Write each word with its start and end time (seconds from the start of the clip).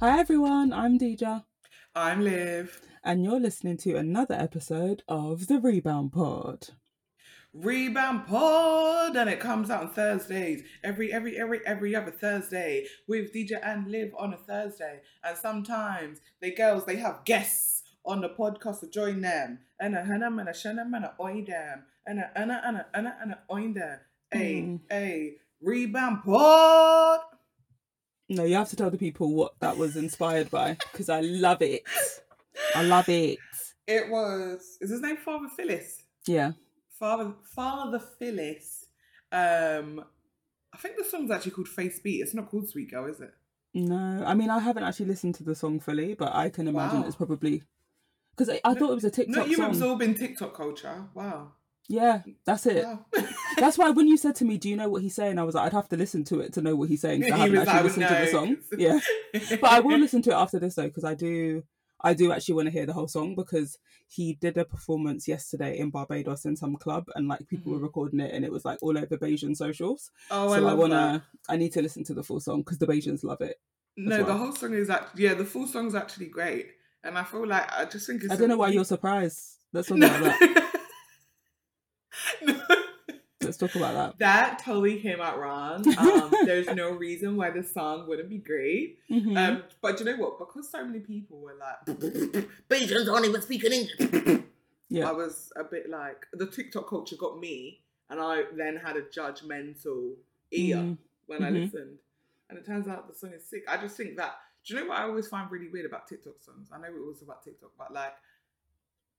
Hi 0.00 0.18
everyone, 0.20 0.72
I'm 0.72 0.96
Deeja, 0.98 1.44
I'm 1.94 2.20
Liv. 2.22 2.80
and 3.02 3.24
you're 3.24 3.40
listening 3.40 3.76
to 3.78 3.96
another 3.96 4.34
episode 4.34 5.02
of 5.08 5.46
the 5.48 5.58
Rebound 5.60 6.12
Pod. 6.12 6.68
Rebound 7.52 8.26
Pod, 8.26 9.16
and 9.16 9.28
it 9.28 9.40
comes 9.40 9.70
out 9.70 9.82
on 9.82 9.90
Thursdays. 9.90 10.62
Every 10.84 11.12
every 11.12 11.36
every 11.38 11.60
every 11.66 11.96
other 11.96 12.10
Thursday 12.12 12.86
with 13.08 13.34
DJ 13.34 13.58
and 13.62 13.90
Liv 13.90 14.12
on 14.18 14.34
a 14.34 14.36
Thursday. 14.36 15.00
And 15.24 15.36
sometimes 15.36 16.20
they 16.40 16.52
girls 16.52 16.84
they 16.84 16.96
have 16.96 17.24
guests 17.24 17.82
on 18.04 18.20
the 18.20 18.28
podcast 18.28 18.80
to 18.80 18.90
join 18.90 19.20
them. 19.22 19.60
And 19.80 19.96
a 19.96 20.04
hana 20.04 20.30
mana 20.30 20.52
shana 20.52 20.88
mana 20.88 21.14
oin 21.20 21.46
them. 21.46 21.84
And 22.06 22.20
a 22.20 22.30
ana 22.38 22.62
ana 22.64 22.86
ana 22.94 23.16
ana 23.20 23.38
oin 23.50 23.74
them. 23.74 23.98
Hey 24.30 24.60
Hmm. 24.62 24.76
hey 24.90 25.36
Rebound 25.60 26.22
Pod. 26.24 27.20
No, 28.28 28.44
you 28.44 28.56
have 28.56 28.68
to 28.70 28.76
tell 28.76 28.90
the 28.90 28.98
people 28.98 29.32
what 29.32 29.52
that 29.60 29.76
was 29.78 29.96
inspired 29.96 30.50
by 30.50 30.76
because 30.92 31.08
I 31.08 31.20
love 31.20 31.62
it. 31.62 31.82
I 32.74 32.82
love 32.82 33.08
it. 33.08 33.38
It 33.86 34.10
was 34.10 34.76
is 34.80 34.90
his 34.90 35.00
name 35.00 35.16
Father 35.16 35.48
Phyllis? 35.56 36.02
Yeah. 36.26 36.52
Father 36.98 37.32
Father 37.54 37.98
Phyllis. 38.18 38.86
Um 39.32 40.04
I 40.72 40.76
think 40.76 40.96
the 40.98 41.04
song's 41.04 41.30
actually 41.30 41.52
called 41.52 41.68
Face 41.68 41.98
Beat. 42.00 42.20
It's 42.20 42.34
not 42.34 42.50
called 42.50 42.68
Sweet 42.68 42.90
Girl, 42.90 43.06
is 43.06 43.20
it? 43.20 43.32
No, 43.74 44.22
I 44.26 44.34
mean 44.34 44.50
I 44.50 44.58
haven't 44.58 44.84
actually 44.84 45.06
listened 45.06 45.34
to 45.36 45.44
the 45.44 45.54
song 45.54 45.80
fully, 45.80 46.14
but 46.14 46.34
I 46.34 46.50
can 46.50 46.68
imagine 46.68 47.00
Wow. 47.00 47.06
it's 47.06 47.16
probably 47.16 47.62
because 48.36 48.50
I, 48.50 48.60
I 48.64 48.74
No- 48.74 48.78
thought 48.80 48.90
it 48.92 48.94
was 48.96 49.04
a 49.04 49.10
TikTok 49.10 49.36
Not 49.36 49.48
you 49.48 49.56
song. 49.56 49.70
absorbing 49.70 50.14
TikTok 50.14 50.54
culture. 50.54 51.04
Wow. 51.14 51.52
Yeah, 51.88 52.22
that's 52.44 52.66
it. 52.66 52.84
Wow. 52.84 53.06
That's 53.58 53.76
why 53.78 53.90
when 53.90 54.06
you 54.06 54.16
said 54.16 54.36
to 54.36 54.44
me, 54.44 54.56
"Do 54.58 54.68
you 54.68 54.76
know 54.76 54.88
what 54.88 55.02
he's 55.02 55.14
saying?" 55.16 55.36
I 55.38 55.42
was 55.42 55.54
like, 55.56 55.66
"I'd 55.66 55.72
have 55.72 55.88
to 55.88 55.96
listen 55.96 56.22
to 56.24 56.38
it 56.40 56.52
to 56.52 56.60
know 56.62 56.76
what 56.76 56.88
he's 56.88 57.00
saying." 57.00 57.24
I 57.32 57.36
haven't 57.38 57.56
actually 57.56 57.74
like, 57.74 57.82
listened 57.84 58.08
to 58.08 58.14
the 58.14 58.26
song. 58.30 58.56
Yeah, 58.78 59.00
but 59.60 59.70
I 59.70 59.80
will 59.80 59.98
listen 59.98 60.22
to 60.22 60.30
it 60.30 60.34
after 60.34 60.58
this 60.60 60.74
though 60.76 60.86
because 60.86 61.02
I 61.04 61.14
do. 61.14 61.64
I 62.00 62.14
do 62.14 62.30
actually 62.30 62.54
want 62.54 62.66
to 62.66 62.70
hear 62.72 62.86
the 62.86 62.92
whole 62.92 63.08
song 63.08 63.34
because 63.34 63.76
he 64.06 64.34
did 64.34 64.56
a 64.56 64.64
performance 64.64 65.26
yesterday 65.26 65.78
in 65.78 65.90
Barbados 65.90 66.44
in 66.44 66.54
some 66.54 66.76
club 66.76 67.06
and 67.16 67.26
like 67.26 67.48
people 67.48 67.72
were 67.72 67.78
Mhm. 67.80 67.82
recording 67.82 68.20
it 68.20 68.32
and 68.32 68.44
it 68.44 68.52
was 68.52 68.64
like 68.64 68.78
all 68.82 68.96
over 68.96 69.16
Bajan 69.16 69.56
socials. 69.56 70.12
Oh, 70.30 70.44
I 70.44 70.46
so 70.46 70.54
I, 70.54 70.58
love 70.60 70.78
wanna, 70.78 71.24
that. 71.48 71.52
I 71.52 71.56
need 71.56 71.72
to 71.72 71.82
listen 71.82 72.04
to 72.04 72.14
the 72.14 72.22
full 72.22 72.38
song 72.38 72.60
because 72.60 72.78
the 72.78 72.86
Bajans 72.86 73.24
love 73.24 73.40
it. 73.40 73.58
No, 73.96 74.22
the 74.22 74.32
whole 74.36 74.54
song 74.54 74.74
is 74.74 74.88
actually 74.90 75.24
yeah, 75.24 75.34
the 75.34 75.44
full 75.44 75.66
song's 75.66 75.96
actually 75.96 76.26
great, 76.26 76.68
and 77.02 77.18
I 77.18 77.24
feel 77.24 77.44
like 77.44 77.68
I 77.72 77.84
just 77.86 78.06
think 78.06 78.22
it's. 78.22 78.32
I 78.32 78.36
don't 78.36 78.48
know 78.48 78.58
why 78.58 78.68
you're 78.68 78.84
surprised. 78.84 79.56
Let's 79.72 79.88
talk 79.88 79.98
No. 79.98 80.06
about 80.06 80.20
that. 80.38 80.67
No. 83.48 83.66
Let's 83.66 83.72
talk 83.72 83.74
about 83.76 83.94
that. 83.94 84.18
That 84.18 84.58
totally 84.64 85.00
came 85.00 85.20
out 85.20 85.38
wrong. 85.38 85.86
Um, 85.98 86.32
there's 86.44 86.66
no 86.68 86.90
reason 86.90 87.36
why 87.36 87.50
the 87.50 87.62
song 87.62 88.06
wouldn't 88.06 88.28
be 88.28 88.38
great. 88.38 88.98
Mhm. 89.10 89.36
Um, 89.36 89.62
but 89.80 89.98
you 89.98 90.06
know 90.06 90.16
what? 90.16 90.38
Because 90.38 90.70
so 90.70 90.84
many 90.84 91.00
people 91.00 91.40
were 91.40 91.54
like, 91.58 91.98
Bajans 92.68 93.06
don't 93.06 93.24
even 93.24 93.40
speak 93.42 93.64
English. 93.64 94.42
yeah, 94.90 95.08
I 95.08 95.12
was 95.12 95.52
a 95.56 95.64
bit 95.64 95.88
like 95.88 96.26
the 96.32 96.46
TikTok 96.46 96.88
culture 96.88 97.16
got 97.16 97.38
me, 97.40 97.80
and 98.10 98.20
I 98.20 98.44
then 98.54 98.76
had 98.76 98.96
a 98.96 99.02
judgmental 99.02 100.14
ear 100.52 100.76
Mm. 100.76 100.98
when 101.26 101.42
I 101.44 101.50
Mhm. 101.50 101.64
listened. 101.64 101.98
And 102.50 102.58
it 102.58 102.64
turns 102.64 102.88
out 102.88 103.08
the 103.08 103.14
song 103.14 103.32
is 103.32 103.44
sick. 103.46 103.64
I 103.68 103.76
just 103.76 103.96
think 103.96 104.16
that. 104.16 104.38
Do 104.64 104.74
you 104.74 104.80
know 104.80 104.86
what 104.88 104.98
I 104.98 105.04
always 105.04 105.28
find 105.28 105.50
really 105.50 105.68
weird 105.68 105.86
about 105.86 106.06
TikTok 106.08 106.40
songs? 106.40 106.68
I 106.72 106.78
know 106.78 106.88
it 106.88 107.06
was 107.06 107.22
about 107.22 107.42
TikTok, 107.42 107.70
but 107.78 107.92
like, 107.92 108.14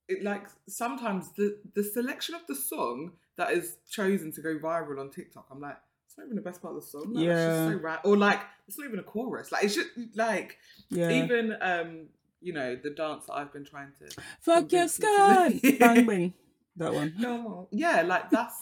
it 0.08 0.24
like 0.24 0.48
sometimes 0.68 1.32
the 1.34 1.58
the 1.76 1.84
selection 1.84 2.36
of 2.36 2.42
the 2.48 2.56
song 2.56 3.14
that 3.40 3.52
is 3.52 3.78
chosen 3.90 4.32
to 4.34 4.42
go 4.42 4.58
viral 4.60 5.00
on 5.00 5.10
TikTok, 5.10 5.48
I'm 5.52 5.60
like, 5.60 5.78
it's 6.06 6.18
not 6.18 6.26
even 6.26 6.36
the 6.36 6.42
best 6.42 6.62
part 6.62 6.76
of 6.76 6.82
the 6.82 6.88
song. 6.88 7.14
Like, 7.14 7.24
it's 7.24 7.38
Yeah. 7.40 7.48
just 7.48 7.70
so 7.72 7.80
ra- 7.82 8.00
or 8.04 8.18
like 8.18 8.40
it's 8.68 8.78
not 8.78 8.88
even 8.88 9.00
a 9.00 9.04
chorus. 9.04 9.52
Like 9.52 9.64
it's 9.64 9.76
just 9.76 9.90
like 10.16 10.58
yeah. 10.90 11.10
even 11.10 11.56
um 11.62 12.08
you 12.42 12.54
know 12.54 12.76
the 12.76 12.90
dance 12.92 13.26
that 13.26 13.34
I've 13.34 13.52
been 13.52 13.66
trying 13.66 13.92
to 14.00 14.22
Fuck 14.42 14.72
your 14.72 14.88
convince 14.88 15.00
you 15.00 15.06
to- 15.06 15.60
skirt, 15.60 15.80
bang 15.80 16.06
bang. 16.06 16.34
That 16.78 16.94
one. 16.94 17.14
no 17.18 17.38
more. 17.38 17.68
Yeah, 17.72 18.04
like 18.04 18.30
that's 18.30 18.56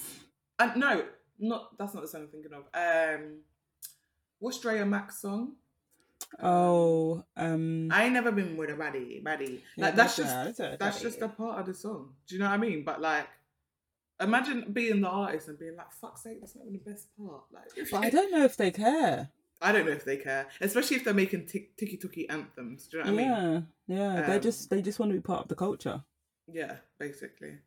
and 0.59 0.75
no, 0.77 1.03
not 1.39 1.77
that's 1.77 1.93
not 1.93 2.01
the 2.01 2.07
song 2.07 2.21
I'm 2.23 2.27
thinking 2.29 2.51
of. 2.53 2.63
Um, 2.73 3.41
what's 4.39 4.59
Drea 4.59 4.85
Max 4.85 5.21
song? 5.21 5.53
Oh, 6.41 7.23
um, 7.37 7.89
I 7.91 8.05
ain't 8.05 8.13
never 8.13 8.31
been 8.31 8.57
with 8.57 8.69
a 8.71 8.73
baddie, 8.73 9.23
baddie. 9.23 9.59
Like 9.77 9.95
that's 9.95 10.15
just 10.17 10.57
that's 10.79 11.01
just 11.01 11.21
a 11.21 11.27
part 11.29 11.59
of 11.59 11.65
the 11.67 11.73
song. 11.73 12.13
Do 12.27 12.35
you 12.35 12.39
know 12.39 12.47
what 12.47 12.55
I 12.55 12.57
mean? 12.57 12.83
But 12.83 12.99
like, 13.01 13.27
imagine 14.21 14.65
being 14.71 15.01
the 15.01 15.07
artist 15.09 15.47
and 15.47 15.59
being 15.59 15.75
like, 15.75 15.91
"Fuck's 15.91 16.23
sake, 16.23 16.39
that's 16.39 16.55
not 16.55 16.65
even 16.65 16.79
the 16.83 16.91
best 16.91 17.07
part." 17.17 17.43
Like, 17.51 17.87
But 17.91 18.03
I 18.05 18.09
don't 18.09 18.31
know 18.31 18.43
if 18.43 18.57
they 18.57 18.71
care. 18.71 19.29
I 19.61 19.71
don't 19.71 19.85
know 19.85 19.91
if 19.91 20.05
they 20.05 20.17
care, 20.17 20.47
especially 20.61 20.97
if 20.97 21.03
they're 21.03 21.13
making 21.13 21.47
tick 21.47 21.75
ticky 21.77 22.29
anthems. 22.29 22.87
Do 22.87 22.97
you 22.99 23.03
know 23.03 23.11
what 23.13 23.21
I 23.21 23.25
mean? 23.25 23.67
yeah, 23.87 24.15
yeah. 24.15 24.27
they 24.27 24.35
Um, 24.35 24.41
just 24.41 24.69
they 24.69 24.81
just 24.81 24.99
want 24.99 25.11
to 25.11 25.15
be 25.17 25.21
part 25.21 25.41
of 25.43 25.47
the 25.47 25.55
culture. 25.55 26.03
Yeah, 26.51 26.77
basically. 26.99 27.57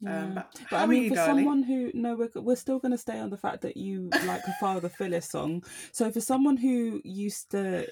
Yeah. 0.00 0.22
Um, 0.24 0.34
but, 0.34 0.60
But 0.70 0.76
I 0.76 0.86
mean, 0.86 1.04
you, 1.04 1.08
for 1.10 1.14
darling? 1.16 1.36
someone 1.44 1.62
who 1.62 1.90
no, 1.94 2.14
we're 2.16 2.30
we're 2.42 2.56
still 2.56 2.78
going 2.78 2.92
to 2.92 2.98
stay 2.98 3.18
on 3.18 3.30
the 3.30 3.36
fact 3.38 3.62
that 3.62 3.76
you 3.76 4.10
like 4.26 4.42
a 4.46 4.52
Father 4.60 4.88
Phyllis 4.88 5.28
song. 5.28 5.64
So 5.92 6.10
for 6.12 6.20
someone 6.20 6.56
who 6.56 7.00
used 7.04 7.50
to 7.52 7.86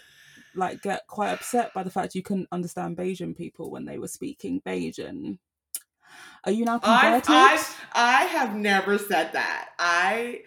like 0.55 0.83
get 0.83 1.07
quite 1.09 1.31
upset 1.31 1.73
by 1.75 1.83
the 1.83 1.91
fact 1.91 2.15
you 2.15 2.23
couldn't 2.23 2.49
understand 2.53 2.97
Bajan 2.97 3.37
people 3.37 3.71
when 3.71 3.85
they 3.87 3.99
were 3.99 4.09
speaking 4.09 4.61
Bajan, 4.65 5.39
are 6.45 6.53
you 6.53 6.65
now 6.65 6.81
I, 6.83 7.01
converted? 7.21 7.31
I 7.31 7.67
I 7.95 8.25
have 8.25 8.55
never 8.57 8.99
said 8.99 9.33
that. 9.33 9.69
I 9.79 10.41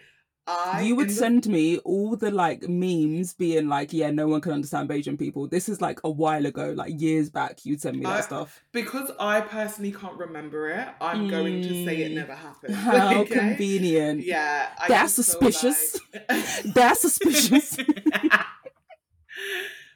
I 0.46 0.80
you 0.80 0.96
would 0.96 1.12
send 1.12 1.46
me 1.46 1.78
all 1.78 2.16
the 2.16 2.30
like 2.32 2.68
memes 2.68 3.34
being 3.34 3.68
like, 3.68 3.92
yeah, 3.92 4.10
no 4.10 4.26
one 4.26 4.40
can 4.40 4.50
understand 4.52 4.88
Bajan 4.88 5.16
people. 5.16 5.46
This 5.46 5.68
is 5.68 5.80
like 5.80 6.00
a 6.02 6.10
while 6.10 6.44
ago, 6.44 6.72
like 6.76 7.00
years 7.00 7.30
back. 7.30 7.64
You'd 7.64 7.80
send 7.80 7.98
me 7.98 8.04
that 8.04 8.16
I- 8.18 8.20
stuff. 8.22 8.60
because 8.72 9.12
I 9.20 9.42
personally 9.42 9.92
can't 9.92 10.16
remember 10.16 10.68
it. 10.70 10.88
I'm 11.00 11.28
going 11.28 11.62
to 11.62 11.84
say 11.84 12.02
it 12.02 12.12
Mm. 12.12 12.14
never 12.16 12.34
happened. 12.34 12.74
How 12.88 13.14
okay? 13.20 13.34
convenient. 13.38 14.24
Yeah, 14.24 14.70
I 14.78 14.88
That's 14.88 15.12
suspicious. 15.14 16.00
like- 16.12 16.26
That's 16.74 17.00
suspicious. 17.02 17.76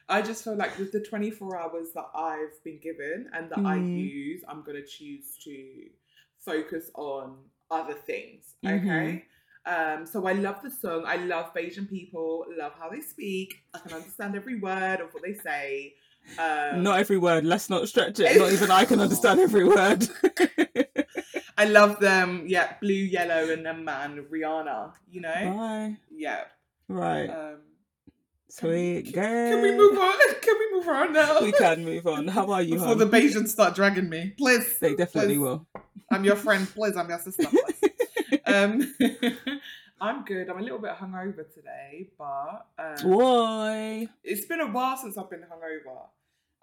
I 0.07 0.21
just 0.21 0.43
feel 0.43 0.55
like 0.55 0.77
with 0.77 0.91
the 0.91 0.99
24 0.99 1.57
hours 1.57 1.87
that 1.95 2.05
I've 2.15 2.63
been 2.63 2.79
given 2.79 3.29
and 3.33 3.49
that 3.49 3.59
I 3.59 3.77
Mm. 3.79 3.97
use, 3.97 4.43
I'm 4.47 4.61
going 4.61 4.77
to 4.81 4.85
choose 4.85 5.37
to 5.45 5.89
focus 6.39 6.91
on 6.95 7.37
other 7.71 7.93
things. 7.95 8.55
Mhm. 8.63 8.81
Okay. 8.81 9.25
Um, 9.65 10.05
so 10.05 10.27
I 10.27 10.33
love 10.33 10.61
the 10.61 10.69
song. 10.69 11.05
I 11.07 11.15
love 11.15 11.51
Bajan 11.55 11.89
people. 11.89 12.45
Love 12.55 12.73
how 12.79 12.89
they 12.89 13.01
speak. 13.01 13.63
I 13.73 13.79
can 13.79 13.93
understand 13.93 14.35
every 14.35 14.59
word 14.59 14.99
of 15.01 15.11
what 15.11 15.23
they 15.23 15.33
say. 15.33 15.95
Um, 16.37 16.83
not 16.83 16.99
every 16.99 17.17
word. 17.17 17.45
Let's 17.45 17.67
not 17.69 17.87
stretch 17.87 18.19
it. 18.19 18.37
Not 18.37 18.51
even 18.51 18.69
I 18.69 18.85
can 18.85 18.99
understand 19.05 19.39
every 19.39 19.63
word. 19.63 20.07
I 21.57 21.65
love 21.65 21.99
them. 21.99 22.43
Yeah, 22.47 22.73
blue, 22.79 22.93
yellow, 22.93 23.49
and 23.51 23.65
then 23.65 23.83
man 23.83 24.23
Rihanna. 24.31 24.93
You 25.09 25.21
know. 25.21 25.33
Bye. 25.33 25.97
Yeah. 26.11 26.43
Right. 26.87 27.27
Um, 27.29 27.57
Sweet 28.59 29.11
girl. 29.13 29.23
can 29.51 29.61
we 29.61 29.71
move 29.75 29.97
on? 29.97 30.13
Can 30.41 30.55
we 30.59 30.77
move 30.77 30.87
on 30.87 31.11
now? 31.13 31.41
We 31.41 31.51
can 31.51 31.83
move 31.83 32.07
on. 32.07 32.27
How 32.29 32.49
are 32.51 32.61
you? 32.61 32.75
Before 32.75 32.89
hon? 32.89 32.97
the 32.99 33.05
Bajans 33.07 33.49
start 33.49 33.75
dragging 33.75 34.07
me, 34.07 34.33
please. 34.37 34.77
They 34.79 34.95
definitely 34.95 35.33
please. 35.35 35.39
will. 35.39 35.67
I'm 36.11 36.23
your 36.23 36.35
friend, 36.37 36.65
please. 36.73 36.95
I'm 36.95 37.09
your 37.09 37.19
sister, 37.19 37.47
please. 37.49 38.39
um, 38.45 38.95
I'm 40.01 40.23
good. 40.23 40.49
I'm 40.49 40.59
a 40.59 40.61
little 40.61 40.77
bit 40.79 40.91
hungover 40.91 41.51
today, 41.53 42.07
but 42.17 42.67
um, 42.79 43.09
Why? 43.09 44.07
it's 44.23 44.45
been 44.45 44.61
a 44.61 44.67
while 44.67 44.95
since 44.97 45.17
I've 45.17 45.29
been 45.29 45.41
hungover. 45.41 46.05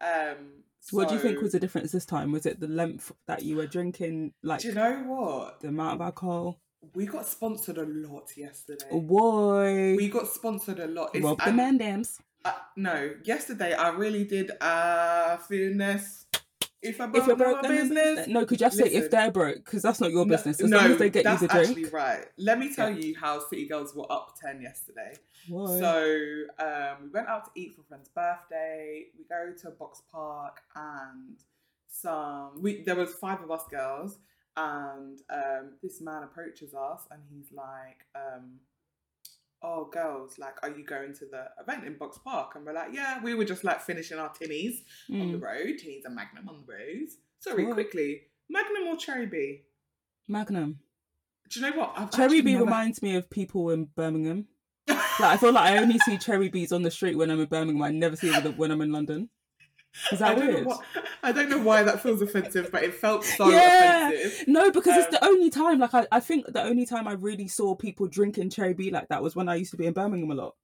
Um, 0.00 0.46
What 0.92 1.08
do 1.08 1.14
you 1.14 1.20
think 1.20 1.42
was 1.42 1.52
the 1.52 1.60
difference 1.60 1.92
this 1.92 2.06
time? 2.06 2.32
Was 2.32 2.46
it 2.46 2.58
the 2.60 2.68
length 2.68 3.12
that 3.26 3.42
you 3.42 3.56
were 3.56 3.66
drinking, 3.66 4.32
like 4.42 4.60
Do 4.60 4.68
you 4.68 4.74
know 4.74 5.02
what? 5.06 5.60
the 5.60 5.68
amount 5.68 5.96
of 5.96 6.00
alcohol? 6.00 6.58
We 6.94 7.06
got 7.06 7.26
sponsored 7.26 7.78
a 7.78 7.84
lot 7.86 8.36
yesterday. 8.36 8.86
Why? 8.90 9.94
We 9.96 10.08
got 10.08 10.26
sponsored 10.28 10.80
a 10.80 10.86
lot. 10.86 11.14
It's- 11.14 11.36
the 11.36 11.48
and- 11.48 11.56
man 11.56 11.78
dams. 11.78 12.18
Uh, 12.44 12.52
no, 12.76 13.14
yesterday 13.24 13.72
I 13.72 13.90
really 13.90 14.24
did 14.24 14.50
uh 14.60 15.36
finesse. 15.38 16.26
If 16.82 17.00
I 17.00 17.04
If 17.04 17.12
broke 17.12 17.26
you're 17.28 17.36
broke, 17.36 17.62
my 17.62 17.68
business, 17.68 18.02
business. 18.02 18.26
No, 18.26 18.40
could 18.44 18.60
you 18.60 18.66
just 18.66 18.76
say 18.76 18.88
if 18.88 19.08
they're 19.12 19.30
broke? 19.30 19.64
Because 19.64 19.82
that's 19.82 20.00
not 20.00 20.10
your 20.10 20.26
business. 20.26 20.60
As 20.60 20.68
long 20.68 20.90
as 20.90 20.98
they 20.98 21.10
get 21.10 21.20
you 21.20 21.22
that's 21.30 21.40
the 21.42 21.46
drink. 21.46 21.68
actually 21.68 21.84
right. 21.90 22.24
Let 22.38 22.58
me 22.58 22.74
tell 22.74 22.90
you 22.90 23.14
how 23.16 23.38
City 23.48 23.68
Girls 23.68 23.94
were 23.94 24.10
up 24.10 24.34
ten 24.40 24.60
yesterday. 24.60 25.14
Why? 25.48 25.78
So 25.78 26.42
um, 26.58 26.96
we 27.04 27.10
went 27.10 27.28
out 27.28 27.44
to 27.44 27.50
eat 27.60 27.74
for 27.76 27.82
a 27.82 27.84
friend's 27.84 28.08
birthday. 28.08 29.04
We 29.16 29.22
go 29.28 29.52
to 29.62 29.68
a 29.68 29.70
Box 29.70 30.02
Park 30.10 30.60
and 30.74 31.36
some. 31.86 32.60
We 32.60 32.82
there 32.82 32.96
was 32.96 33.14
five 33.14 33.40
of 33.40 33.52
us 33.52 33.62
girls, 33.70 34.18
and 34.56 35.18
um, 35.30 35.72
this 35.82 36.00
man 36.00 36.22
approaches 36.24 36.74
us 36.74 37.02
and 37.10 37.20
he's 37.30 37.52
like, 37.52 38.04
um, 38.14 38.58
"Oh, 39.62 39.88
girls, 39.92 40.38
like, 40.38 40.56
are 40.62 40.70
you 40.70 40.84
going 40.84 41.14
to 41.14 41.26
the 41.26 41.46
event 41.60 41.84
in 41.84 41.96
Box 41.98 42.18
Park?" 42.18 42.52
And 42.56 42.66
we're 42.66 42.72
like, 42.74 42.90
"Yeah." 42.92 43.22
We 43.22 43.34
were 43.34 43.44
just 43.44 43.64
like 43.64 43.80
finishing 43.80 44.18
our 44.18 44.30
tinnies 44.30 44.82
on 45.10 45.32
the 45.32 45.38
Mm. 45.38 45.42
road. 45.42 45.78
Tinnies 45.82 46.04
and 46.04 46.14
Magnum 46.14 46.48
on 46.48 46.64
the 46.66 46.72
road. 46.72 47.08
Sorry, 47.40 47.64
Cool. 47.64 47.74
quickly, 47.74 48.22
Magnum 48.48 48.88
or 48.88 48.96
Cherry 48.96 49.26
B? 49.26 49.62
Magnum. 50.28 50.78
Do 51.48 51.60
you 51.60 51.70
know 51.70 51.76
what? 51.78 51.92
I've 51.96 52.10
Cherry 52.10 52.40
B 52.40 52.52
never- 52.52 52.64
reminds 52.64 53.02
me 53.02 53.14
of 53.16 53.28
people 53.30 53.70
in 53.70 53.86
Birmingham. 53.86 54.48
Like 54.88 55.20
I 55.20 55.36
feel 55.36 55.52
like 55.52 55.70
I 55.70 55.76
only 55.78 55.98
see 56.00 56.16
cherry 56.16 56.48
bees 56.48 56.72
on 56.72 56.82
the 56.82 56.90
street 56.90 57.16
when 57.16 57.30
I'm 57.30 57.38
in 57.40 57.46
Birmingham. 57.46 57.82
I 57.82 57.90
never 57.90 58.16
see 58.16 58.30
them 58.30 58.56
when 58.56 58.70
I'm 58.70 58.80
in 58.80 58.90
London. 58.92 59.28
Is 60.10 60.22
I 60.22 60.34
that 60.34 60.38
know 60.38 60.46
weird? 60.54 60.66
why, 60.66 60.76
I 61.22 61.30
don't 61.32 61.48
know 61.48 61.58
why 61.58 61.82
that 61.84 62.02
feels 62.02 62.20
offensive, 62.20 62.70
but 62.72 62.82
it 62.82 62.94
felt 62.94 63.24
so 63.24 63.48
Yeah. 63.50 64.08
offensive. 64.10 64.48
No, 64.48 64.70
because 64.72 64.96
it's 64.96 65.06
Um, 65.06 65.12
the 65.20 65.24
only 65.24 65.50
time. 65.50 65.78
Like 65.78 65.94
I, 65.94 66.06
I 66.10 66.20
think 66.20 66.46
the 66.52 66.62
only 66.62 66.84
time 66.86 67.06
I 67.06 67.12
really 67.12 67.46
saw 67.48 67.74
people 67.76 68.08
drinking 68.08 68.50
cherry 68.50 68.74
bee 68.74 68.90
like 68.90 69.08
that 69.08 69.22
was 69.22 69.36
when 69.36 69.48
I 69.48 69.54
used 69.56 69.70
to 69.72 69.76
be 69.76 69.86
in 69.86 69.92
Birmingham 69.92 70.30
a 70.30 70.34
lot. 70.34 70.56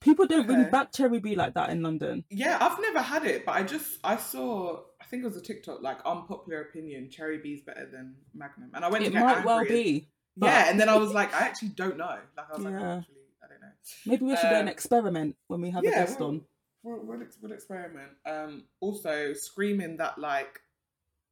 People 0.00 0.26
don't 0.26 0.46
really 0.46 0.62
Okay. 0.62 0.70
back 0.70 0.92
cherry 0.92 1.20
bee 1.20 1.34
like 1.34 1.54
that 1.54 1.70
in 1.70 1.82
London. 1.82 2.24
Yeah, 2.30 2.58
I've 2.60 2.80
never 2.80 3.00
had 3.00 3.24
it, 3.24 3.44
but 3.44 3.52
I 3.56 3.62
just 3.62 3.98
I 4.04 4.16
saw 4.16 4.82
I 5.00 5.04
think 5.04 5.22
it 5.22 5.26
was 5.26 5.36
a 5.36 5.42
TikTok 5.42 5.82
like 5.82 5.98
unpopular 6.04 6.62
opinion, 6.62 7.10
Cherry 7.10 7.38
Bee's 7.38 7.62
better 7.62 7.86
than 7.90 8.16
Magnum, 8.34 8.70
and 8.74 8.84
I 8.84 8.88
went 8.88 9.04
It 9.04 9.12
to 9.12 9.20
might 9.20 9.44
well 9.44 9.64
be. 9.64 10.08
but- 10.36 10.46
Yeah, 10.46 10.70
and 10.70 10.80
then 10.80 10.88
I 10.88 10.96
was 10.96 11.12
like, 11.12 11.32
I 11.34 11.40
actually 11.40 11.68
don't 11.68 11.96
know. 11.96 12.06
Like 12.36 12.46
I 12.50 12.56
was 12.56 12.64
like, 12.64 12.74
oh, 12.74 12.76
actually, 12.98 13.14
I 13.42 13.46
don't 13.48 13.60
know. 13.60 13.68
Maybe 14.06 14.24
we 14.24 14.36
should 14.36 14.48
do 14.48 14.54
an 14.56 14.62
Um, 14.62 14.68
experiment 14.68 15.36
when 15.48 15.60
we 15.60 15.70
have 15.70 15.84
a 15.84 15.86
yeah, 15.86 16.04
guest 16.04 16.18
well- 16.20 16.30
on. 16.30 16.44
We'll, 16.86 17.00
we'll, 17.04 17.26
we'll 17.42 17.52
experiment. 17.52 18.12
Um, 18.24 18.66
also, 18.80 19.32
screaming 19.32 19.96
that 19.96 20.18
like 20.18 20.60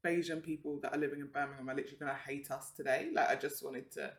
Bajan 0.04 0.42
people 0.42 0.80
that 0.82 0.92
are 0.92 0.98
living 0.98 1.20
in 1.20 1.28
Birmingham 1.28 1.70
are 1.70 1.76
literally 1.76 1.96
gonna 1.96 2.18
hate 2.26 2.50
us 2.50 2.72
today. 2.76 3.10
Like 3.14 3.30
I 3.30 3.36
just 3.36 3.64
wanted 3.64 3.92
to. 3.92 4.12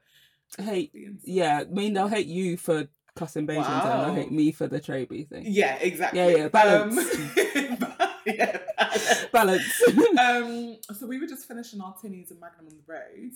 Hate, 0.58 0.94
yeah. 1.26 1.62
I 1.62 1.64
mean, 1.66 1.94
they'll 1.94 2.08
hate 2.08 2.28
you 2.28 2.56
for 2.56 2.88
cussing 3.18 3.46
Bajans 3.48 3.70
and 3.70 4.06
they'll 4.06 4.14
hate 4.14 4.32
me 4.32 4.54
for 4.54 4.68
the 4.68 4.80
bee 5.10 5.26
thing. 5.26 5.44
Yeah, 5.46 5.76
exactly. 5.76 6.20
Yeah, 6.20 6.28
yeah, 6.30 6.48
balance. 6.48 6.98
Um, 6.98 7.88
yeah, 8.26 8.58
balance. 9.32 9.82
Um, 10.18 10.78
so 10.94 11.06
we 11.08 11.20
were 11.20 11.28
just 11.28 11.48
finishing 11.48 11.82
our 11.82 11.94
tinnies 11.96 12.32
and 12.32 12.40
Magnum 12.40 12.68
on 12.68 12.78
the 12.78 12.84
road, 12.94 13.32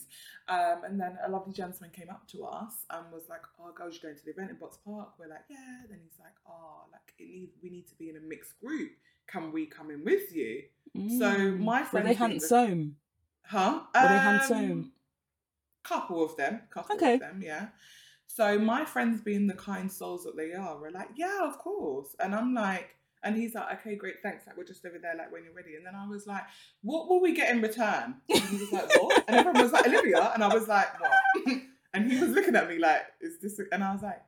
um, 0.48 0.84
and 0.86 1.00
then 1.00 1.18
a 1.26 1.30
lovely 1.30 1.54
gentleman 1.54 1.92
came 1.92 2.10
up 2.10 2.28
to 2.30 2.46
us 2.46 2.86
and 2.90 3.12
was 3.12 3.24
like, 3.30 3.42
"Oh, 3.60 3.72
girls, 3.74 3.94
you're 4.02 4.10
going 4.12 4.20
to 4.20 4.26
the 4.26 4.32
event 4.32 4.52
in 4.52 4.58
Box 4.58 4.78
Park?" 4.86 5.10
We're 5.20 5.28
like, 5.28 5.44
"Yeah." 5.50 5.82
Then 5.90 6.00
he's 6.02 6.20
like, 6.20 6.34
"Oh, 6.48 6.84
like 6.92 7.14
it 7.20 7.24
need, 7.30 7.50
we 7.62 7.70
need 7.70 7.88
to 7.88 7.96
be 7.96 8.10
in 8.10 8.18
a 8.18 8.22
mixed 8.22 8.60
group. 8.60 8.92
Can 9.28 9.52
we 9.52 9.66
come 9.66 9.92
in 9.92 10.04
with 10.04 10.34
you?" 10.36 10.64
So 11.08 11.26
Mm. 11.26 11.60
my 11.60 11.80
Were 11.82 11.86
friend, 11.86 12.08
they 12.08 12.14
handsome? 12.14 12.96
huh? 13.44 13.82
Were 13.94 14.08
they 14.08 14.16
Um, 14.16 14.22
handsome? 14.22 14.92
Couple 15.84 16.24
of 16.24 16.36
them, 16.38 16.62
couple 16.70 16.96
Okay. 16.96 17.14
of 17.16 17.20
them, 17.20 17.42
yeah. 17.44 17.68
So 18.28 18.60
my 18.60 18.86
friends, 18.86 19.22
being 19.22 19.48
the 19.48 19.54
kind 19.56 19.92
souls 19.92 20.24
that 20.24 20.36
they 20.38 20.54
are, 20.54 20.78
were 20.78 20.92
like, 20.92 21.10
"Yeah, 21.16 21.44
of 21.48 21.58
course," 21.58 22.16
and 22.20 22.34
I'm 22.34 22.54
like. 22.54 22.96
And 23.24 23.36
he's 23.36 23.54
like, 23.54 23.80
okay, 23.80 23.96
great, 23.96 24.16
thanks. 24.24 24.48
Like, 24.48 24.56
we're 24.58 24.64
just 24.64 24.86
over 24.86 24.98
there, 24.98 25.16
like, 25.18 25.32
when 25.32 25.44
you're 25.44 25.54
ready. 25.54 25.76
And 25.76 25.86
then 25.86 25.94
I 25.96 26.08
was 26.08 26.26
like, 26.26 26.44
what 26.82 27.10
will 27.10 27.22
we 27.22 27.34
get 27.34 27.52
in 27.54 27.62
return? 27.62 28.16
And 28.30 28.40
he 28.44 28.58
was 28.58 28.72
like, 28.72 28.90
what? 29.02 29.24
And 29.28 29.36
everyone 29.38 29.62
was 29.62 29.72
like, 29.74 29.88
Olivia. 29.88 30.32
And 30.34 30.44
I 30.44 30.54
was 30.54 30.68
like, 30.68 30.88
what? 31.02 31.12
and 31.94 32.12
he 32.12 32.20
was 32.20 32.30
looking 32.30 32.56
at 32.56 32.70
me 32.70 32.80
like, 32.80 33.02
is 33.22 33.40
this? 33.42 33.60
a-" 33.60 33.74
And 33.74 33.84
I 33.84 33.92
was 33.94 34.02
like, 34.04 34.22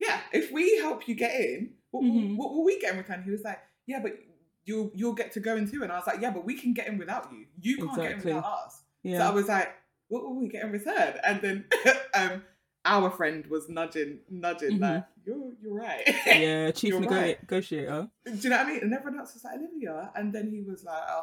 yeah, 0.00 0.18
if 0.32 0.50
we 0.50 0.78
help 0.78 1.06
you 1.06 1.14
get 1.14 1.34
in, 1.40 1.74
what, 1.92 2.02
will- 2.02 2.10
Mhm. 2.10 2.36
what 2.36 2.52
will 2.52 2.64
we 2.64 2.80
get 2.80 2.92
in 2.92 2.98
return? 2.98 3.22
He 3.22 3.30
was 3.30 3.42
like, 3.42 3.60
yeah, 3.86 4.00
but 4.02 4.18
you'll 4.64 4.90
you'll 4.94 5.12
get 5.12 5.30
to 5.32 5.40
go 5.40 5.56
in 5.56 5.70
too. 5.70 5.82
And 5.84 5.92
I 5.92 5.96
was 5.96 6.06
like, 6.06 6.20
yeah, 6.20 6.30
but 6.30 6.44
we 6.44 6.54
can 6.58 6.72
get 6.74 6.88
in 6.88 6.98
without 6.98 7.30
you. 7.32 7.46
You 7.60 7.76
can't 7.76 7.90
Exactly. 7.90 8.08
get 8.08 8.26
in 8.30 8.36
without 8.36 8.52
us. 8.66 8.82
So 9.04 9.18
I 9.18 9.30
was 9.30 9.46
like, 9.46 9.68
what 10.08 10.22
will 10.24 10.34
we 10.40 10.48
get 10.48 10.64
in 10.64 10.72
return? 10.72 11.14
And 11.24 11.40
then 11.40 11.64
um, 12.14 12.42
our 12.84 13.10
friend 13.10 13.46
was 13.46 13.68
nudging, 13.68 14.18
nudging, 14.30 14.78
Mhm. 14.78 14.80
like, 14.80 15.04
you're 15.24 15.52
you're 15.62 15.74
right. 15.74 16.02
Yeah, 16.26 16.70
chief 16.80 16.94
nego- 16.94 17.14
right. 17.14 17.40
negotiator. 17.42 18.08
Do 18.26 18.32
you 18.32 18.50
know 18.50 18.56
what 18.58 18.66
I 18.66 18.70
mean? 18.70 18.80
And 18.82 18.92
everyone 18.94 19.20
else 19.20 19.34
was 19.34 19.44
like, 19.44 19.54
Olivia. 19.58 20.10
And 20.14 20.32
then 20.32 20.50
he 20.50 20.60
was 20.62 20.84
like, 20.84 21.02
oh, 21.08 21.22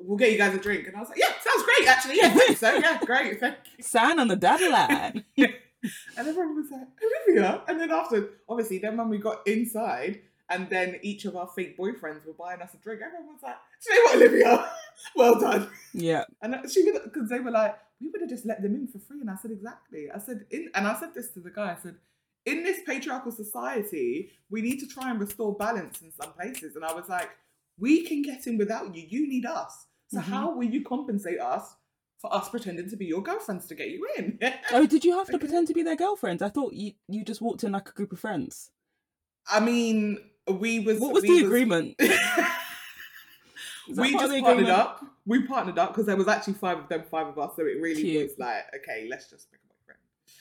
we'll 0.00 0.18
get 0.18 0.32
you 0.32 0.38
guys 0.38 0.54
a 0.54 0.58
drink. 0.58 0.86
And 0.86 0.96
I 0.96 1.00
was 1.00 1.08
like, 1.08 1.18
yeah, 1.18 1.28
sounds 1.40 1.64
great, 1.64 1.88
actually. 1.88 2.16
Yeah, 2.16 2.34
thanks, 2.34 2.60
so 2.60 2.72
yeah, 2.74 2.98
great, 3.04 3.38
thank 3.40 3.56
you. 3.76 3.84
Sign 3.84 4.18
on 4.18 4.28
the 4.28 4.36
dotted 4.36 4.70
line. 4.72 5.24
And 6.16 6.26
everyone 6.26 6.56
was 6.56 6.66
like, 6.72 6.88
Olivia. 7.28 7.62
And 7.68 7.78
then 7.80 7.92
after, 7.92 8.30
obviously, 8.48 8.78
then 8.78 8.96
when 8.96 9.08
we 9.08 9.18
got 9.18 9.46
inside, 9.46 10.22
and 10.50 10.68
then 10.68 10.98
each 11.02 11.24
of 11.24 11.36
our 11.36 11.46
fake 11.46 11.78
boyfriends 11.78 12.26
were 12.26 12.32
buying 12.36 12.60
us 12.60 12.74
a 12.74 12.78
drink, 12.78 13.00
everyone 13.00 13.34
was 13.34 13.42
like, 13.44 13.54
do 13.84 13.92
you 13.94 13.94
know 13.94 14.04
what, 14.10 14.16
Olivia? 14.16 14.70
well 15.14 15.38
done. 15.38 15.70
yeah. 15.94 16.24
And 16.42 16.56
she 16.68 16.90
because 16.90 17.28
they 17.28 17.38
were 17.38 17.52
like, 17.52 17.78
we 18.00 18.08
would 18.10 18.20
have 18.20 18.30
just 18.30 18.46
let 18.46 18.62
them 18.62 18.74
in 18.74 18.86
for 18.86 18.98
free. 18.98 19.20
And 19.20 19.30
I 19.30 19.36
said, 19.36 19.50
exactly. 19.50 20.08
I 20.14 20.18
said, 20.18 20.46
in, 20.50 20.70
and 20.74 20.86
I 20.86 20.98
said 20.98 21.14
this 21.14 21.30
to 21.32 21.40
the 21.40 21.50
guy. 21.50 21.72
I 21.72 21.82
said, 21.82 21.96
in 22.46 22.62
this 22.62 22.80
patriarchal 22.86 23.32
society, 23.32 24.30
we 24.50 24.62
need 24.62 24.78
to 24.80 24.86
try 24.86 25.10
and 25.10 25.20
restore 25.20 25.54
balance 25.56 26.00
in 26.02 26.12
some 26.12 26.32
places. 26.32 26.76
And 26.76 26.84
I 26.84 26.92
was 26.94 27.08
like, 27.08 27.30
we 27.78 28.06
can 28.06 28.22
get 28.22 28.46
in 28.46 28.56
without 28.58 28.94
you. 28.94 29.04
You 29.08 29.28
need 29.28 29.44
us. 29.46 29.86
So 30.08 30.18
Mhm. 30.20 30.22
how 30.24 30.54
will 30.56 30.64
you 30.68 30.82
compensate 30.84 31.40
us 31.40 31.74
for 32.18 32.32
us 32.34 32.48
pretending 32.48 32.88
to 32.90 32.96
be 32.96 33.06
your 33.06 33.22
girlfriends 33.22 33.66
to 33.66 33.74
get 33.74 33.88
you 33.90 34.06
in? 34.16 34.38
Oh, 34.72 34.86
did 34.86 35.04
you 35.04 35.12
have 35.18 35.26
to 35.28 35.34
Okay. 35.34 35.38
pretend 35.46 35.66
to 35.68 35.74
be 35.74 35.82
their 35.82 35.96
girlfriends? 35.96 36.42
I 36.42 36.48
thought 36.48 36.72
you 36.72 36.92
you 37.08 37.24
just 37.24 37.40
walked 37.40 37.64
in 37.64 37.72
like 37.72 37.88
a 37.88 37.92
group 37.92 38.12
of 38.12 38.20
friends. 38.20 38.70
I 39.50 39.60
mean, 39.60 40.18
we 40.48 40.80
was. 40.80 41.00
What 41.00 41.14
was 41.14 41.22
the 41.24 41.38
agreement? 41.44 41.96
We 43.96 44.12
just 44.12 44.40
partnered 44.40 44.68
up. 44.68 45.04
We 45.26 45.42
partnered 45.42 45.78
up 45.78 45.90
because 45.90 46.06
there 46.06 46.16
was 46.16 46.28
actually 46.28 46.54
five 46.54 46.78
of 46.78 46.88
them, 46.88 47.04
five 47.10 47.26
of 47.26 47.38
us. 47.38 47.52
So 47.56 47.62
it 47.62 47.80
really 47.80 48.02
Cute. 48.02 48.30
was 48.30 48.38
like, 48.38 48.64
okay, 48.76 49.08
let's 49.10 49.30
just 49.30 49.50
pick. 49.50 49.60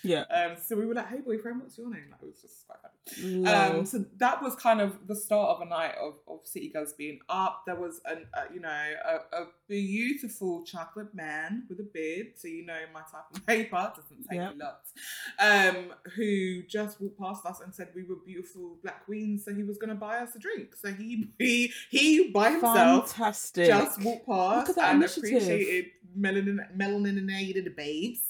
Yeah. 0.04 0.22
Um, 0.30 0.58
so 0.64 0.76
we 0.76 0.86
were 0.86 0.94
like, 0.94 1.10
hey 1.10 1.20
boyfriend, 1.22 1.62
what's 1.62 1.78
your 1.78 1.90
name? 1.90 2.06
Like, 2.12 2.22
it 2.22 2.28
was 2.28 2.42
just 2.42 2.68
quite 2.68 2.78
funny. 2.82 3.46
Um, 3.48 3.86
so 3.86 4.06
that 4.18 4.42
was 4.44 4.56
kind 4.56 4.80
of 4.82 5.08
the 5.08 5.16
start 5.16 5.50
of 5.56 5.62
a 5.62 5.66
night 5.70 5.96
of, 6.00 6.16
of 6.28 6.40
City 6.46 6.70
Girls 6.70 6.94
being 6.94 7.20
up. 7.30 7.64
There 7.66 7.76
was 7.76 8.00
an, 8.06 8.26
uh, 8.34 8.44
you 8.54 8.60
know, 8.60 8.70
a, 8.70 9.36
a 9.38 9.46
beautiful 9.68 10.64
chocolate 10.64 11.14
man 11.16 11.64
with 11.70 11.80
a 11.80 11.84
beard. 11.84 12.28
So 12.36 12.48
you 12.48 12.66
know 12.66 12.78
my 12.94 13.02
type 13.02 13.26
of 13.34 13.46
paper 13.48 13.92
doesn't 13.96 14.30
take 14.30 14.38
Yep. 14.40 14.54
a 14.56 14.64
lot. 14.64 14.82
Um, 15.40 15.94
who 16.16 16.64
just 16.64 17.02
walked 17.02 17.20
past 17.20 17.46
us 17.46 17.62
and 17.62 17.74
said 17.74 17.90
we 17.96 18.04
were 18.04 18.16
beautiful 18.26 18.78
black 18.84 19.06
queens. 19.06 19.46
So 19.46 19.54
he 19.54 19.64
was 19.64 19.78
going 19.78 19.90
to 19.90 19.96
buy 19.96 20.18
us 20.20 20.36
a 20.36 20.40
drink. 20.40 20.76
So 20.76 20.92
he 20.94 21.30
he 21.40 21.72
he 21.90 22.30
by 22.30 22.52
himself 22.52 23.12
Fantastic. 23.12 23.68
just 23.68 24.02
walked 24.02 24.28
past 24.28 24.78
and 24.78 24.98
initiative. 25.02 25.24
appreciated 25.42 25.86
melanin 26.18 26.60
melaninated 26.78 27.76
babes. 27.76 28.22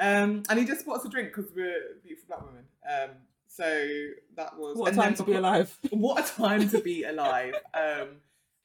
Um, 0.00 0.42
and 0.48 0.58
he 0.58 0.64
just 0.64 0.84
bought 0.86 0.98
us 1.00 1.04
a 1.04 1.08
drink 1.08 1.28
because 1.34 1.50
we're 1.54 1.78
beautiful 2.02 2.26
black 2.28 2.46
women. 2.46 2.64
Um, 2.90 3.10
so 3.48 3.64
that 4.36 4.56
was 4.58 4.76
What 4.76 4.92
a 4.92 4.96
time 4.96 5.14
to 5.14 5.22
be 5.22 5.34
alive. 5.34 5.76
What 5.90 6.24
a 6.24 6.32
time 6.32 6.68
to 6.70 6.80
be 6.80 7.04
alive. 7.04 7.54
Um, 7.74 8.08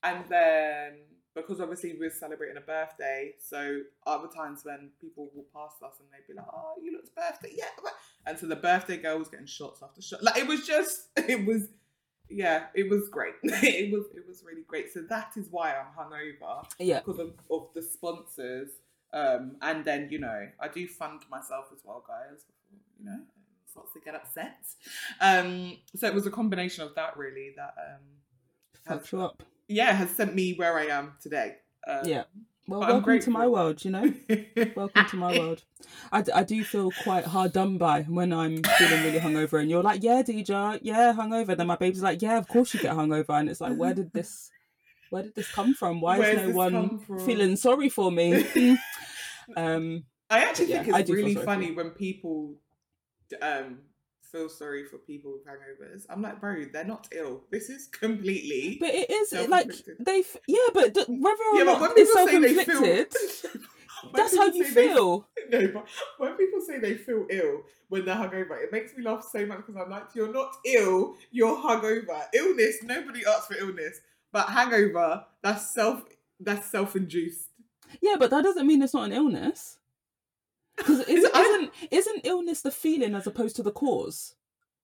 and 0.03 0.23
then 0.29 0.93
because 1.35 1.59
obviously 1.59 1.95
we're 1.99 2.09
celebrating 2.11 2.55
a 2.57 2.61
birthday, 2.61 3.33
so 3.41 3.81
other 4.07 4.27
times 4.29 4.61
when 4.63 4.91
people 5.01 5.29
walk 5.35 5.47
past 5.53 5.83
us 5.83 5.99
and 5.99 6.07
they'd 6.11 6.25
be 6.31 6.37
like, 6.37 6.45
"Oh, 6.53 6.75
you 6.81 6.93
look's 6.93 7.09
birthday, 7.09 7.51
yeah," 7.57 7.65
and 8.25 8.39
so 8.39 8.45
the 8.47 8.55
birthday 8.55 8.95
girl 8.97 9.19
was 9.19 9.27
getting 9.27 9.45
shots 9.45 9.81
after 9.83 10.01
shots. 10.01 10.23
Like 10.23 10.37
it 10.37 10.47
was 10.47 10.65
just, 10.65 11.09
it 11.17 11.45
was, 11.45 11.67
yeah, 12.29 12.67
it 12.73 12.89
was 12.89 13.09
great. 13.09 13.33
it 13.43 13.91
was, 13.91 14.05
it 14.15 14.25
was 14.27 14.43
really 14.45 14.61
great. 14.65 14.93
So 14.93 15.01
that 15.09 15.31
is 15.35 15.47
why 15.51 15.73
I'm 15.75 15.87
hungover 15.97 16.65
Yeah. 16.79 16.99
because 16.99 17.19
of, 17.19 17.33
of 17.51 17.67
the 17.73 17.81
sponsors. 17.81 18.69
Um, 19.15 19.55
and 19.61 19.85
then 19.85 20.09
you 20.11 20.19
know, 20.19 20.47
I 20.59 20.67
do 20.67 20.87
fund 20.87 21.21
myself 21.31 21.65
as 21.73 21.79
well, 21.85 22.03
guys. 22.07 22.41
You 22.99 23.05
know, 23.05 23.19
it's 23.65 23.75
not 23.75 23.91
to 23.93 23.99
get 24.01 24.13
upset. 24.15 24.57
Um, 25.21 25.77
so 25.95 26.07
it 26.07 26.13
was 26.13 26.25
a 26.27 26.31
combination 26.31 26.83
of 26.83 26.93
that 26.95 27.15
really 27.17 27.53
that 27.55 27.73
um, 27.77 28.01
Fucked 28.87 29.11
you 29.13 29.21
up. 29.21 29.41
yeah 29.67 29.93
has 29.93 30.09
sent 30.11 30.35
me 30.35 30.53
where 30.55 30.77
I 30.77 30.85
am 30.87 31.13
today. 31.21 31.55
Um, 31.87 32.01
Yeah. 32.05 32.23
Well, 32.67 32.79
welcome 32.79 33.19
to 33.19 33.29
my 33.29 33.47
world, 33.47 33.85
you 33.85 33.91
know? 33.91 34.11
Welcome 34.75 35.05
to 35.05 35.15
my 35.17 35.37
world. 35.39 35.63
I, 36.11 36.23
d- 36.23 36.31
I 36.31 36.41
do 36.43 36.63
feel 36.63 36.89
quite 37.03 37.23
hard 37.25 37.53
done 37.53 37.77
by 37.77 38.01
when 38.03 38.33
I'm 38.33 38.63
feeling 38.63 39.03
really 39.03 39.19
hungover 39.19 39.61
and 39.61 39.69
you're 39.69 39.83
like, 39.83 40.01
yeah, 40.01 40.23
DJ, 40.23 40.79
yeah, 40.81 41.13
hungover. 41.13 41.55
Then 41.55 41.67
my 41.67 41.75
baby's 41.75 42.01
like, 42.01 42.23
yeah, 42.23 42.39
of 42.39 42.47
course 42.47 42.73
you 42.73 42.79
get 42.79 42.95
hungover. 42.95 43.39
And 43.39 43.49
it's 43.49 43.61
like, 43.61 43.77
where 43.77 43.93
did 43.93 44.11
this, 44.13 44.49
where 45.09 45.23
did 45.23 45.35
this 45.35 45.51
come 45.51 45.73
from? 45.73 46.01
Why 46.01 46.19
Where's 46.19 46.41
is 46.41 46.49
no 46.49 46.55
one 46.55 46.99
feeling 47.25 47.55
sorry 47.55 47.89
for 47.89 48.11
me? 48.11 48.77
Um, 49.55 50.05
I 50.29 50.39
actually 50.39 50.67
think 50.67 50.91
I 50.91 51.01
it's 51.01 51.11
really 51.11 51.35
funny 51.35 51.71
when 51.71 51.91
people 51.91 52.55
um, 53.41 53.79
feel 54.31 54.49
sorry 54.49 54.85
for 54.85 54.97
people 54.97 55.33
with 55.33 55.45
hangovers. 55.45 56.05
I'm 56.09 56.21
like, 56.21 56.39
bro, 56.41 56.65
they're 56.73 56.83
not 56.83 57.07
ill. 57.11 57.43
This 57.51 57.69
is 57.69 57.87
completely. 57.87 58.77
but 58.79 58.89
it 58.89 59.09
is 59.09 59.49
like 59.49 59.71
they, 59.99 60.19
f- 60.19 60.37
yeah, 60.47 60.67
but 60.73 60.93
d- 60.93 61.05
whether 61.07 61.43
or 61.53 61.57
yeah, 61.57 61.63
not 61.63 61.91
it's 61.95 62.11
self 62.11 62.29
say 62.29 62.39
they 62.39 62.53
feel, 62.63 62.83
inflicted, 62.83 63.13
when 64.01 64.13
that's 64.13 64.35
how 64.35 64.45
you 64.47 64.63
say 64.65 64.73
they- 64.87 64.93
feel. 64.93 65.27
no, 65.51 65.67
but 65.67 65.85
when 66.17 66.33
people 66.37 66.59
say 66.61 66.79
they 66.79 66.95
feel 66.95 67.27
ill 67.29 67.61
when 67.89 68.03
they're 68.05 68.15
hungover, 68.15 68.61
it 68.63 68.71
makes 68.71 68.95
me 68.97 69.03
laugh 69.03 69.27
so 69.31 69.45
much 69.45 69.57
because 69.57 69.75
I'm 69.79 69.89
like, 69.91 70.07
you're 70.15 70.33
not 70.33 70.55
ill, 70.65 71.15
you're 71.31 71.55
hungover. 71.55 72.23
Illness, 72.33 72.77
nobody 72.83 73.21
asks 73.27 73.47
for 73.47 73.57
illness, 73.57 73.99
but 74.31 74.49
hangover, 74.49 75.25
that's 75.41 75.73
self, 75.73 76.03
that's 76.39 76.69
self-induced. 76.69 77.49
Yeah, 78.01 78.15
but 78.19 78.29
that 78.31 78.43
doesn't 78.43 78.67
mean 78.67 78.81
it's 78.81 78.93
not 78.93 79.05
an 79.05 79.13
illness. 79.13 79.77
Because 80.77 80.99
isn't, 81.07 81.35
isn't 81.35 81.71
isn't 81.91 82.21
illness 82.25 82.61
the 82.61 82.71
feeling 82.71 83.15
as 83.15 83.27
opposed 83.27 83.55
to 83.57 83.63
the 83.63 83.71
cause? 83.71 84.35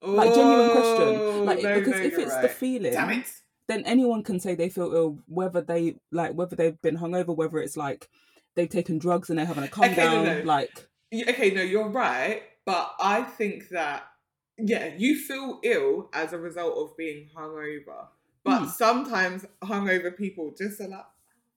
Like 0.02 0.34
genuine 0.34 0.72
question. 0.72 1.22
Oh, 1.22 1.44
like 1.46 1.60
Oh, 1.60 1.62
no, 1.62 1.80
because 1.80 2.00
no, 2.00 2.08
if 2.08 2.18
it's 2.18 2.38
the 2.38 2.48
feeling, 2.50 2.94
it. 2.94 3.32
then 3.68 3.84
anyone 3.86 4.24
can 4.24 4.40
say 4.40 4.56
they 4.56 4.70
feel 4.70 4.94
ill, 4.94 5.20
whether 5.28 5.62
they 5.62 5.96
like 6.12 6.34
whether 6.34 6.56
they've 6.56 6.82
been 6.82 6.98
hungover, 6.98 7.36
whether 7.36 7.60
it's 7.60 7.78
like 7.78 8.10
they've 8.56 8.70
taken 8.70 8.98
drugs 8.98 9.30
and 9.30 9.38
they're 9.38 9.46
having 9.46 9.64
a 9.64 9.68
calm 9.68 9.92
Okay, 9.92 9.96
down. 9.96 10.26
no. 10.26 10.42
Like 10.44 10.88
Okay, 11.14 11.52
no, 11.52 11.62
you're 11.62 11.90
right, 11.90 12.42
but 12.66 12.96
I 13.00 13.24
think 13.24 13.70
that 13.70 14.04
yeah, 14.58 14.94
you 14.98 15.18
feel 15.20 15.60
ill 15.64 16.10
as 16.14 16.34
a 16.34 16.38
result 16.38 16.78
of 16.78 16.96
being 16.98 17.30
hungover. 17.36 18.08
But 18.44 18.60
Hmm. 18.64 18.70
sometimes 18.70 19.46
hungover 19.64 20.16
people 20.18 20.54
just 20.58 20.80
are 20.82 20.88
like, 20.88 21.00
I'm 21.00 21.06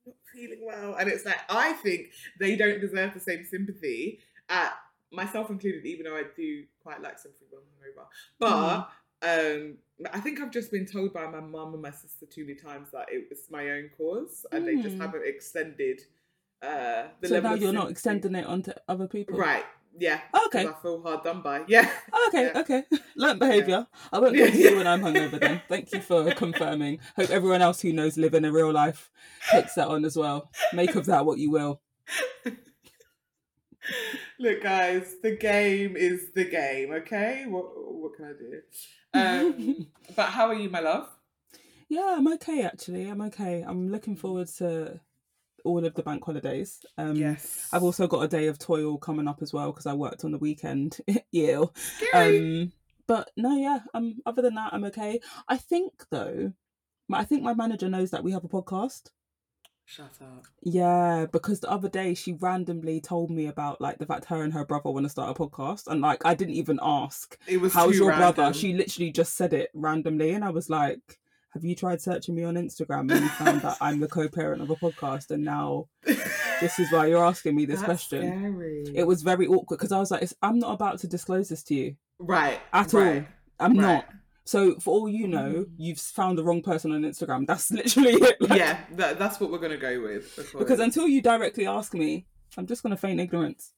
not 0.07 0.17
feeling 0.33 0.61
well. 0.65 0.95
And 0.97 1.09
it's 1.09 1.25
like, 1.25 1.41
I 1.49 1.73
think 1.75 2.09
they 2.39 2.57
don't 2.57 2.81
deserve 2.81 3.15
the 3.15 3.21
same 3.21 3.45
sympathy, 3.45 4.21
at 4.49 4.75
myself 5.11 5.49
included, 5.49 5.87
even 5.87 6.05
though 6.05 6.17
I 6.17 6.25
do 6.37 6.65
quite 6.83 7.01
like 7.01 7.19
sympathy 7.19 7.47
when 7.51 7.63
hungover. 7.63 8.07
But 8.39 8.89
um, 9.23 9.79
I 10.13 10.21
think 10.21 10.41
I've 10.41 10.51
just 10.51 10.71
been 10.71 10.85
told 10.87 11.15
by 11.15 11.27
my 11.27 11.41
mum 11.41 11.73
and 11.73 11.81
my 11.83 11.91
sister 11.93 12.27
too 12.27 12.45
many 12.45 12.57
times 12.59 12.91
that 12.93 13.07
it 13.11 13.27
was 13.31 13.51
my 13.51 13.71
own 13.71 13.91
cause 13.97 14.45
and 14.53 14.67
they 14.67 14.77
just 14.77 14.97
Hmm. 14.97 15.01
haven't 15.01 15.27
extended 15.27 16.03
uh, 16.61 17.05
the 17.21 17.29
so 17.29 17.35
level 17.35 17.51
now 17.51 17.57
you're 17.57 17.73
not 17.73 17.91
extending 17.91 18.35
it 18.35 18.45
onto 18.47 18.73
other 18.89 19.07
people. 19.07 19.39
Right. 19.39 19.65
Yeah. 19.97 20.21
Okay. 20.47 20.67
I 20.67 20.73
feel 20.83 21.01
hard 21.03 21.23
done 21.23 21.41
by. 21.43 21.63
Yeah. 21.69 21.89
Okay, 22.29 22.47
Yeah. 22.53 22.61
okay. 22.61 22.83
Learned 23.17 23.39
behaviour. 23.39 23.87
I 24.13 24.19
won't 24.19 24.35
Yeah. 24.37 24.47
come 24.47 24.53
to 24.55 24.59
you 24.59 24.77
when 24.77 24.87
I'm 24.87 25.01
hungover 25.03 25.39
then. 25.41 25.63
Thank 25.69 25.93
you 25.93 26.01
for 26.01 26.31
confirming. 26.33 26.99
Hope 27.17 27.31
everyone 27.31 27.63
else 27.63 27.81
who 27.81 27.93
knows 27.93 28.17
living 28.17 28.45
a 28.45 28.51
real 28.53 28.73
life 28.73 29.11
takes 29.53 29.75
that 29.75 29.89
on 29.89 30.05
as 30.05 30.17
well. 30.17 30.51
Make 30.73 30.97
of 30.97 31.07
that 31.07 31.25
what 31.27 31.39
you 31.39 31.51
will. 31.51 31.81
Look, 34.39 34.63
guys, 34.63 35.17
the 35.23 35.37
game 35.37 35.97
is 35.97 36.33
the 36.35 36.45
game. 36.45 36.91
Okay, 36.93 37.45
what 37.47 37.67
what 37.77 38.17
can 38.17 38.25
I 38.25 38.33
do? 38.33 38.63
Um, 39.15 39.87
but 40.17 40.27
how 40.31 40.49
are 40.49 40.55
you, 40.55 40.71
my 40.71 40.81
love? 40.81 41.09
Yeah, 41.89 42.15
I'm 42.19 42.27
okay 42.35 42.63
actually. 42.63 43.09
I'm 43.09 43.21
okay. 43.23 43.63
I'm 43.67 43.91
looking 43.91 44.17
forward 44.17 44.49
to 44.59 45.01
all 45.65 45.85
of 45.85 45.95
the 45.95 46.03
bank 46.03 46.25
holidays. 46.25 46.85
Um 46.97 47.17
yes, 47.17 47.69
I've 47.73 47.83
also 47.83 48.07
got 48.07 48.23
a 48.23 48.29
day 48.29 48.47
of 48.47 48.59
toil 48.59 48.99
coming 48.99 49.29
up 49.29 49.43
as 49.43 49.53
well 49.53 49.73
because 49.73 49.87
I 49.87 49.95
worked 49.95 50.25
on 50.25 50.33
the 50.33 50.39
weekend. 50.39 50.99
yeah. 51.33 51.65
Um 52.13 52.73
but 53.07 53.31
no, 53.37 53.57
yeah, 53.57 53.81
um 53.93 54.21
other 54.27 54.43
than 54.43 54.55
that 54.55 54.73
I'm 54.73 54.85
okay. 54.85 55.21
I 55.49 55.57
think 55.57 55.93
though, 56.11 56.53
I 57.13 57.25
think 57.25 57.43
my 57.43 57.55
manager 57.55 57.89
knows 57.89 58.11
that 58.11 58.25
we 58.25 58.33
have 58.33 58.45
a 58.45 58.49
podcast. 58.49 59.11
Shut 59.87 60.13
up. 60.23 60.47
Yeah, 60.63 61.27
because 61.31 61.61
the 61.61 61.71
other 61.71 61.91
day 61.91 62.15
she 62.15 62.33
randomly 62.33 63.01
told 63.01 63.31
me 63.31 63.47
about 63.47 63.83
like 63.83 63.99
the 63.99 64.07
fact 64.07 64.25
her 64.27 64.43
and 64.43 64.53
her 64.55 64.65
brother 64.65 64.91
want 64.91 65.05
to 65.05 65.11
start 65.11 65.37
a 65.37 65.39
podcast, 65.39 65.89
and 65.89 66.01
like 66.01 66.25
I 66.25 66.35
didn't 66.35 66.55
even 66.55 66.79
ask, 66.83 67.39
It 67.47 67.59
was 67.59 67.75
"How's 67.75 67.99
your 67.99 68.13
brother?" 68.13 68.55
She 68.55 68.73
literally 68.73 69.11
just 69.11 69.37
said 69.37 69.53
it 69.53 69.71
randomly, 69.75 70.31
and 70.31 70.43
I 70.43 70.51
was 70.51 70.71
like, 70.71 71.21
"Have 71.55 71.65
you 71.65 71.75
tried 71.75 72.03
searching 72.03 72.35
me 72.35 72.45
on 72.45 72.55
Instagram 72.55 73.11
and 73.13 73.23
you 73.23 73.29
found 73.29 73.63
that 73.63 73.77
I'm 73.81 74.01
the 74.01 74.09
co-parent 74.09 74.61
of 74.61 74.71
a 74.71 74.77
podcast, 74.77 75.31
and 75.31 75.43
now 75.45 75.89
this 76.61 76.79
is 76.79 76.93
why 76.93 77.07
you're 77.07 77.25
asking 77.25 77.55
me 77.57 77.65
this 77.65 77.77
That's 77.81 77.87
question?" 77.87 78.21
Scary. 78.39 78.85
It 78.95 79.07
was 79.07 79.23
very 79.23 79.47
awkward 79.47 79.77
because 79.79 79.93
I 79.93 79.99
was 79.99 80.11
like, 80.11 80.29
"I'm 80.43 80.59
not 80.59 80.73
about 80.75 80.99
to 81.01 81.07
disclose 81.07 81.49
this 81.49 81.63
to 81.65 81.75
you. 81.75 81.97
right 82.19 82.61
at 82.73 82.93
all. 82.95 83.01
right, 83.01 83.27
I'm 83.59 83.79
right. 83.79 83.95
not." 83.97 84.09
So 84.47 84.79
for 84.79 84.91
all 84.95 85.09
you 85.09 85.27
know, 85.27 85.65
Mm. 85.65 85.71
you've 85.79 85.99
found 86.01 86.37
the 86.37 86.45
wrong 86.45 86.61
person 86.61 86.93
on 86.93 87.01
Instagram. 87.01 87.47
That's 87.51 87.71
literally 87.71 88.13
it. 88.13 88.37
Like, 88.43 88.59
yeah, 88.59 88.81
that, 88.93 89.19
that's 89.19 89.41
what 89.41 89.51
we're 89.51 89.59
gonna 89.59 89.79
go 89.79 90.03
with 90.03 90.37
because, 90.37 90.53
Because 90.53 90.81
until 90.81 91.09
you 91.09 91.23
directly 91.23 91.67
ask 91.67 91.95
me, 91.95 92.27
I'm 92.59 92.67
just 92.67 92.83
gonna 92.83 92.97
feign 92.99 93.19
ignorance. 93.21 93.73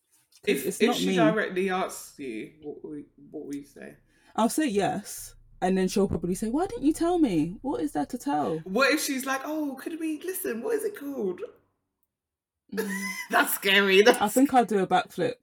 if 0.45 0.67
it's 0.67 0.81
if 0.81 0.87
not 0.89 0.97
she 0.97 1.07
me. 1.09 1.17
directly 1.17 1.71
asks 1.71 2.19
you, 2.19 2.51
what 2.63 2.83
will, 2.83 3.01
what 3.31 3.47
will 3.47 3.55
you 3.55 3.65
say? 3.65 3.95
I'll 4.35 4.49
say 4.49 4.67
yes, 4.67 5.36
and 5.61 5.77
then 5.77 5.89
she'll 5.89 6.09
probably 6.09 6.35
say, 6.35 6.49
"Why 6.49 6.67
didn't 6.67 6.85
you 6.85 6.93
tell 6.93 7.19
me? 7.19 7.57
What 7.63 7.81
is 7.81 7.93
there 7.93 8.07
to 8.07 8.19
tell?" 8.19 8.59
What 8.65 8.93
if 8.93 9.03
she's 9.03 9.27
like, 9.27 9.43
oh, 9.45 9.79
could 9.81 9.99
we 9.99 10.21
listen? 10.23 10.63
What 10.63 10.77
is 10.77 10.85
it 10.85 10.99
called? 10.99 11.41
Mm. 12.75 12.89
That's 13.31 13.55
scary. 13.55 14.03
That's... 14.03 14.21
I 14.21 14.29
think 14.29 14.53
I'll 14.53 14.65
do 14.65 14.79
a 14.79 14.87
backflip 14.87 15.35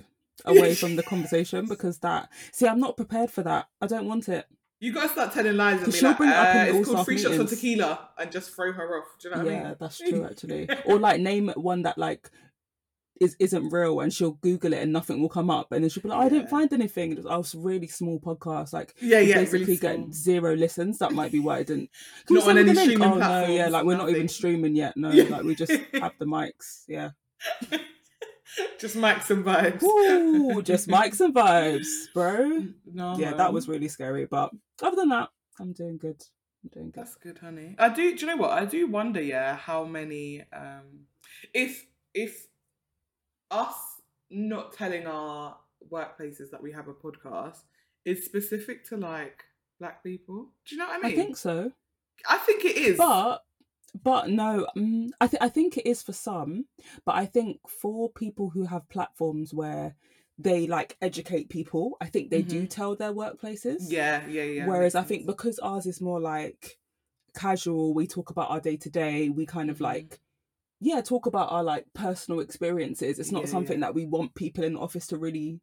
away 0.45 0.75
from 0.75 0.95
the 0.95 1.03
conversation 1.03 1.65
because 1.67 1.99
that. 1.99 2.29
See, 2.51 2.67
I'm 2.67 2.79
not 2.79 2.97
prepared 2.97 3.31
for 3.31 3.43
that. 3.43 3.67
I 3.81 3.87
don't 3.87 4.07
want 4.07 4.29
it. 4.29 4.45
You 4.79 4.91
gotta 4.91 5.07
start 5.07 5.31
telling 5.31 5.55
lies 5.55 5.81
and 5.81 5.93
be 5.93 5.97
she'll 5.97 6.09
like, 6.09 6.17
bring 6.17 6.29
it 6.29 6.35
up 6.35 6.55
in 6.55 6.61
uh, 6.61 6.73
all 6.73 6.79
it's 6.81 6.89
called 6.89 7.05
three 7.05 7.17
shots 7.17 7.37
of 7.37 7.49
tequila 7.49 8.09
and 8.17 8.29
just 8.29 8.53
throw 8.53 8.73
her 8.73 8.99
off. 8.99 9.17
Do 9.17 9.29
you 9.29 9.35
know 9.35 9.41
what 9.41 9.51
I 9.51 9.55
yeah, 9.55 9.63
mean? 9.63 9.75
that's 9.79 9.97
true 10.09 10.25
actually. 10.25 10.69
or 10.85 10.99
like 10.99 11.21
name 11.21 11.53
one 11.55 11.83
that 11.83 11.97
like 11.97 12.29
is 13.21 13.35
isn't 13.39 13.69
real, 13.69 13.99
and 13.99 14.11
she'll 14.11 14.31
Google 14.31 14.73
it 14.73 14.81
and 14.81 14.91
nothing 14.91 15.21
will 15.21 15.29
come 15.29 15.49
up, 15.49 15.71
and 15.71 15.83
then 15.83 15.89
she'll 15.89 16.03
be 16.03 16.09
like, 16.09 16.19
"I 16.19 16.29
didn't 16.29 16.49
find 16.49 16.71
anything." 16.73 17.11
It 17.13 17.23
was, 17.23 17.53
a 17.53 17.59
really 17.59 17.87
small 17.87 18.19
podcast, 18.19 18.73
like. 18.73 18.95
Yeah, 19.01 19.19
yeah, 19.19 19.35
basically 19.35 19.59
really 19.65 19.77
get 19.77 20.13
zero 20.13 20.55
listens. 20.55 20.97
That 20.99 21.11
might 21.13 21.31
be 21.31 21.39
why 21.39 21.59
I 21.59 21.63
didn't. 21.63 21.89
Can 22.27 22.35
Not 22.37 22.49
on 22.49 22.57
any 22.57 22.73
streaming 22.75 23.03
Oh 23.03 23.17
no, 23.17 23.47
yeah, 23.47 23.69
like 23.69 23.85
we're 23.85 23.97
not 23.97 24.09
even 24.09 24.27
streaming 24.27 24.75
yet. 24.75 24.97
No, 24.97 25.11
Yeah. 25.11 25.25
like 25.25 25.43
we 25.43 25.55
just 25.55 25.71
have 25.71 26.13
the 26.19 26.25
mics. 26.25 26.83
Yeah. 26.87 27.11
just 28.79 28.97
mics 28.97 29.29
and 29.29 29.45
vibes. 29.45 29.83
Ooh, 29.83 30.61
just 30.61 30.87
mics 30.97 31.21
and 31.21 31.33
vibes, 31.33 31.87
bro. 32.13 32.67
No, 32.91 33.17
Yeah, 33.17 33.33
that 33.33 33.53
was 33.53 33.67
really 33.67 33.87
scary. 33.87 34.25
But 34.25 34.51
other 34.81 34.95
than 34.95 35.09
that, 35.09 35.29
I'm 35.59 35.73
doing 35.73 35.97
good. 35.97 36.21
I'm 36.63 36.69
doing 36.73 36.91
good. 36.91 37.03
That's 37.03 37.15
good, 37.15 37.39
honey. 37.39 37.75
I 37.77 37.89
do. 37.89 38.15
Do 38.15 38.21
you 38.21 38.27
know 38.27 38.37
what? 38.37 38.51
I 38.51 38.65
do 38.65 38.87
wonder. 38.87 39.21
Yeah, 39.21 39.55
how 39.55 39.83
many? 39.85 40.43
Um, 40.53 41.07
if 41.53 41.85
if 42.13 42.47
us 43.53 43.75
not 44.29 44.73
telling 44.73 45.05
our 45.05 45.57
workplaces 45.91 46.49
that 46.51 46.61
we 46.63 46.71
have 46.71 46.87
a 46.87 46.93
podcast 46.93 47.59
is 48.05 48.25
specific 48.25 48.87
to 48.89 48.97
like 48.97 49.43
black 49.79 50.03
people. 50.03 50.47
Do 50.65 50.75
you 50.75 50.79
know 50.79 50.87
what 50.87 51.03
I 51.03 51.07
mean? 51.07 51.19
I 51.19 51.23
think 51.23 51.37
so. 51.37 51.71
I 52.27 52.37
think 52.39 52.65
it 52.65 52.77
is. 52.77 52.97
But 52.97 53.43
but 54.03 54.29
no, 54.29 54.67
mm, 54.75 55.09
I 55.21 55.27
think 55.27 55.43
I 55.43 55.49
think 55.49 55.77
it 55.77 55.87
is 55.87 56.01
for 56.01 56.13
some, 56.13 56.65
but 57.05 57.15
I 57.15 57.25
think 57.25 57.59
for 57.67 58.09
people 58.11 58.49
who 58.49 58.65
have 58.65 58.89
platforms 58.89 59.53
where 59.53 59.95
they 60.39 60.65
like 60.65 60.97
educate 61.01 61.49
people, 61.49 61.95
I 62.01 62.07
think 62.07 62.31
they 62.31 62.41
do 62.41 62.63
Mhm. 62.63 62.69
tell 62.69 62.95
their 62.95 63.13
workplaces. 63.13 63.91
yeah, 63.91 64.25
yeah, 64.27 64.43
yeah. 64.43 64.65
Whereas 64.67 64.95
I 64.95 65.03
think 65.03 65.27
because 65.27 65.59
ours 65.59 65.85
is 65.85 66.01
more 66.01 66.19
like 66.19 66.79
casual, 67.35 67.93
we 67.93 68.07
talk 68.07 68.29
about 68.31 68.49
our 68.49 68.59
day 68.59 68.77
to 68.77 68.89
day, 68.89 69.29
we 69.29 69.45
kind 69.45 69.69
of 69.69 69.77
Mhm. 69.77 69.81
like 69.81 70.19
yeah, 70.83 71.01
talk 71.01 71.25
about 71.25 71.51
our 71.51 71.63
like 71.63 71.85
personal 71.93 72.39
experiences. 72.41 73.17
It's 73.19 73.31
not 73.31 73.43
Yeah, 73.43 73.49
something 73.49 73.79
yeah. 73.79 73.87
that 73.87 73.95
we 73.95 74.05
want 74.05 74.35
people 74.35 74.63
in 74.63 74.73
the 74.73 74.79
office 74.79 75.07
to 75.07 75.17
really 75.17 75.61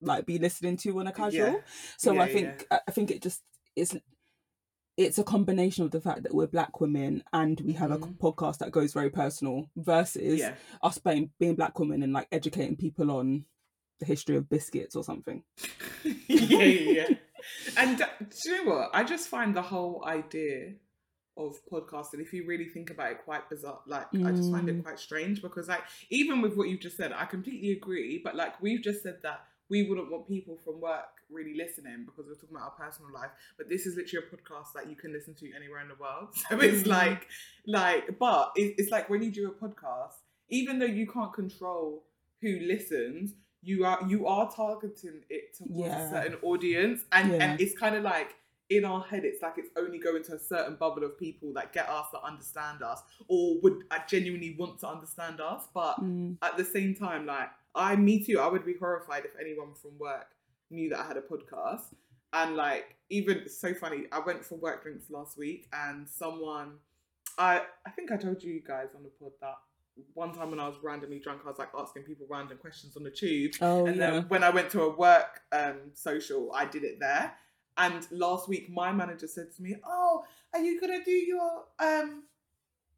like 0.00 0.26
be 0.26 0.38
listening 0.38 0.76
to 0.78 0.98
on 1.00 1.06
a 1.06 1.12
casual. 1.12 1.52
Yeah. 1.52 1.60
So 1.98 2.18
I 2.20 2.28
think 2.28 2.66
I 2.70 2.90
think 2.90 3.10
it 3.10 3.22
just 3.22 3.42
it's 3.74 3.96
it's 4.96 5.18
a 5.18 5.24
combination 5.24 5.84
of 5.84 5.90
the 5.90 6.00
fact 6.00 6.22
that 6.22 6.34
we're 6.34 6.46
black 6.46 6.80
women 6.80 7.22
and 7.32 7.60
we 7.60 7.72
have 7.74 7.90
a 7.90 7.98
Mhm. 7.98 8.16
podcast 8.18 8.58
that 8.58 8.70
goes 8.70 8.94
very 8.94 9.10
personal 9.10 9.68
versus 9.76 10.40
us 10.82 10.98
being 10.98 11.30
being 11.38 11.54
black 11.56 11.78
women 11.78 12.02
and 12.02 12.12
like 12.12 12.28
educating 12.32 12.76
people 12.76 13.10
on 13.10 13.44
the 13.98 14.06
history 14.06 14.36
of 14.36 14.48
biscuits 14.48 14.94
or 14.96 15.02
something. 15.04 15.42
yeah, 16.28 16.62
yeah. 16.64 17.08
And 17.76 18.00
uh, 18.02 18.06
do 18.20 18.50
you 18.50 18.64
know 18.64 18.70
what? 18.72 18.90
I 18.92 19.04
just 19.04 19.28
find 19.28 19.54
the 19.54 19.62
whole 19.62 20.04
idea 20.06 20.74
of 21.36 21.60
podcasting, 21.70 22.20
if 22.20 22.32
you 22.32 22.46
really 22.46 22.64
think 22.64 22.90
about 22.90 23.10
it, 23.12 23.18
quite 23.24 23.48
bizarre. 23.50 23.80
Like, 23.86 24.06
I 24.14 24.30
just 24.32 24.50
find 24.50 24.68
it 24.68 24.76
Mm. 24.78 24.82
quite 24.84 24.98
strange 24.98 25.42
because, 25.42 25.68
like, 25.68 25.82
even 26.10 26.40
with 26.40 26.56
what 26.56 26.68
you've 26.68 26.80
just 26.80 26.96
said, 26.96 27.12
I 27.12 27.26
completely 27.26 27.72
agree. 27.72 28.18
But 28.24 28.34
like, 28.36 28.60
we've 28.62 28.80
just 28.82 29.02
said 29.02 29.18
that 29.22 29.44
we 29.68 29.82
wouldn't 29.88 30.10
want 30.10 30.26
people 30.28 30.56
from 30.64 30.80
work 30.80 31.08
really 31.28 31.54
listening 31.54 32.04
because 32.06 32.26
we're 32.28 32.34
talking 32.34 32.56
about 32.56 32.72
our 32.78 32.86
personal 32.86 33.12
life. 33.12 33.30
But 33.58 33.68
this 33.68 33.84
is 33.84 33.96
literally 33.96 34.26
a 34.26 34.34
podcast 34.36 34.72
that 34.74 34.88
you 34.88 34.96
can 34.96 35.12
listen 35.12 35.34
to 35.34 35.52
anywhere 35.54 35.80
in 35.80 35.88
the 35.88 35.96
world. 35.96 36.28
So 36.48 36.58
it's 36.60 36.84
Mm. 36.84 36.86
like, 36.86 37.26
like, 37.66 38.18
but 38.18 38.52
it, 38.56 38.74
it's 38.78 38.90
like 38.90 39.10
when 39.10 39.22
you 39.22 39.30
do 39.32 39.48
a 39.48 39.52
podcast, 39.52 40.14
even 40.48 40.78
though 40.78 40.86
you 40.86 41.06
can't 41.06 41.32
control 41.32 42.04
who 42.40 42.60
listens, 42.60 43.34
you 43.62 43.84
are 43.84 43.98
you 44.08 44.26
are 44.28 44.48
targeting 44.50 45.22
it 45.28 45.54
towards 45.56 45.88
Yeah. 45.92 46.06
a 46.06 46.10
certain 46.10 46.38
audience, 46.42 47.04
and 47.10 47.32
Yeah. 47.32 47.38
and 47.50 47.60
it's 47.60 47.76
kind 47.76 47.96
of 47.96 48.04
like 48.04 48.36
in 48.68 48.84
our 48.84 49.00
head, 49.02 49.24
it's 49.24 49.42
like 49.42 49.54
it's 49.58 49.70
only 49.76 49.98
going 49.98 50.22
to 50.24 50.34
a 50.34 50.38
certain 50.38 50.74
bubble 50.76 51.04
of 51.04 51.18
people 51.18 51.52
that 51.54 51.72
get 51.72 51.88
us 51.88 52.06
that 52.12 52.22
understand 52.24 52.82
us 52.82 53.00
or 53.28 53.60
would 53.62 53.84
uh, 53.90 53.98
genuinely 54.08 54.56
want 54.58 54.80
to 54.80 54.88
understand 54.88 55.40
us. 55.40 55.68
But 55.72 56.00
Mm. 56.02 56.36
at 56.42 56.56
the 56.56 56.64
same 56.64 56.94
time, 56.94 57.26
like 57.26 57.48
I, 57.74 57.94
me 57.96 58.24
too, 58.24 58.40
I 58.40 58.48
would 58.48 58.64
be 58.64 58.74
horrified 58.78 59.24
if 59.24 59.32
anyone 59.40 59.74
from 59.80 59.98
work 59.98 60.28
knew 60.70 60.88
that 60.90 60.98
I 60.98 61.06
had 61.06 61.16
a 61.16 61.20
podcast. 61.22 61.94
And 62.32 62.56
like, 62.56 62.96
even 63.08 63.48
so 63.48 63.72
funny, 63.72 64.04
I 64.10 64.18
went 64.18 64.44
for 64.44 64.56
work 64.56 64.82
drinks 64.82 65.10
last 65.10 65.38
week, 65.38 65.68
and 65.72 66.08
someone, 66.08 66.72
I 67.38 67.62
I 67.86 67.90
think 67.90 68.10
I 68.10 68.16
told 68.16 68.42
you 68.42 68.60
guys 68.66 68.88
on 68.96 69.02
the 69.04 69.10
pod 69.10 69.32
that 69.40 69.54
one 70.14 70.32
time 70.34 70.50
when 70.50 70.60
I 70.60 70.66
was 70.68 70.76
randomly 70.82 71.20
drunk, 71.20 71.42
I 71.44 71.48
was 71.48 71.58
like 71.58 71.70
asking 71.78 72.02
people 72.02 72.26
random 72.28 72.58
questions 72.58 72.96
on 72.96 73.04
the 73.04 73.10
tube. 73.10 73.52
Oh 73.60 73.86
and 73.86 73.96
yeah. 73.96 74.10
then 74.10 74.22
when 74.28 74.42
I 74.42 74.50
went 74.50 74.70
to 74.70 74.82
a 74.82 74.94
work 74.94 75.40
um, 75.52 75.76
social, 75.94 76.52
I 76.52 76.64
did 76.66 76.82
it 76.84 76.98
there. 77.00 77.32
And 77.78 78.06
last 78.10 78.48
week, 78.48 78.70
my 78.70 78.92
manager 78.92 79.26
said 79.26 79.54
to 79.56 79.62
me, 79.62 79.76
"Oh, 79.84 80.24
are 80.54 80.60
you 80.60 80.80
gonna 80.80 81.04
do 81.04 81.10
your 81.10 81.64
um, 81.78 82.24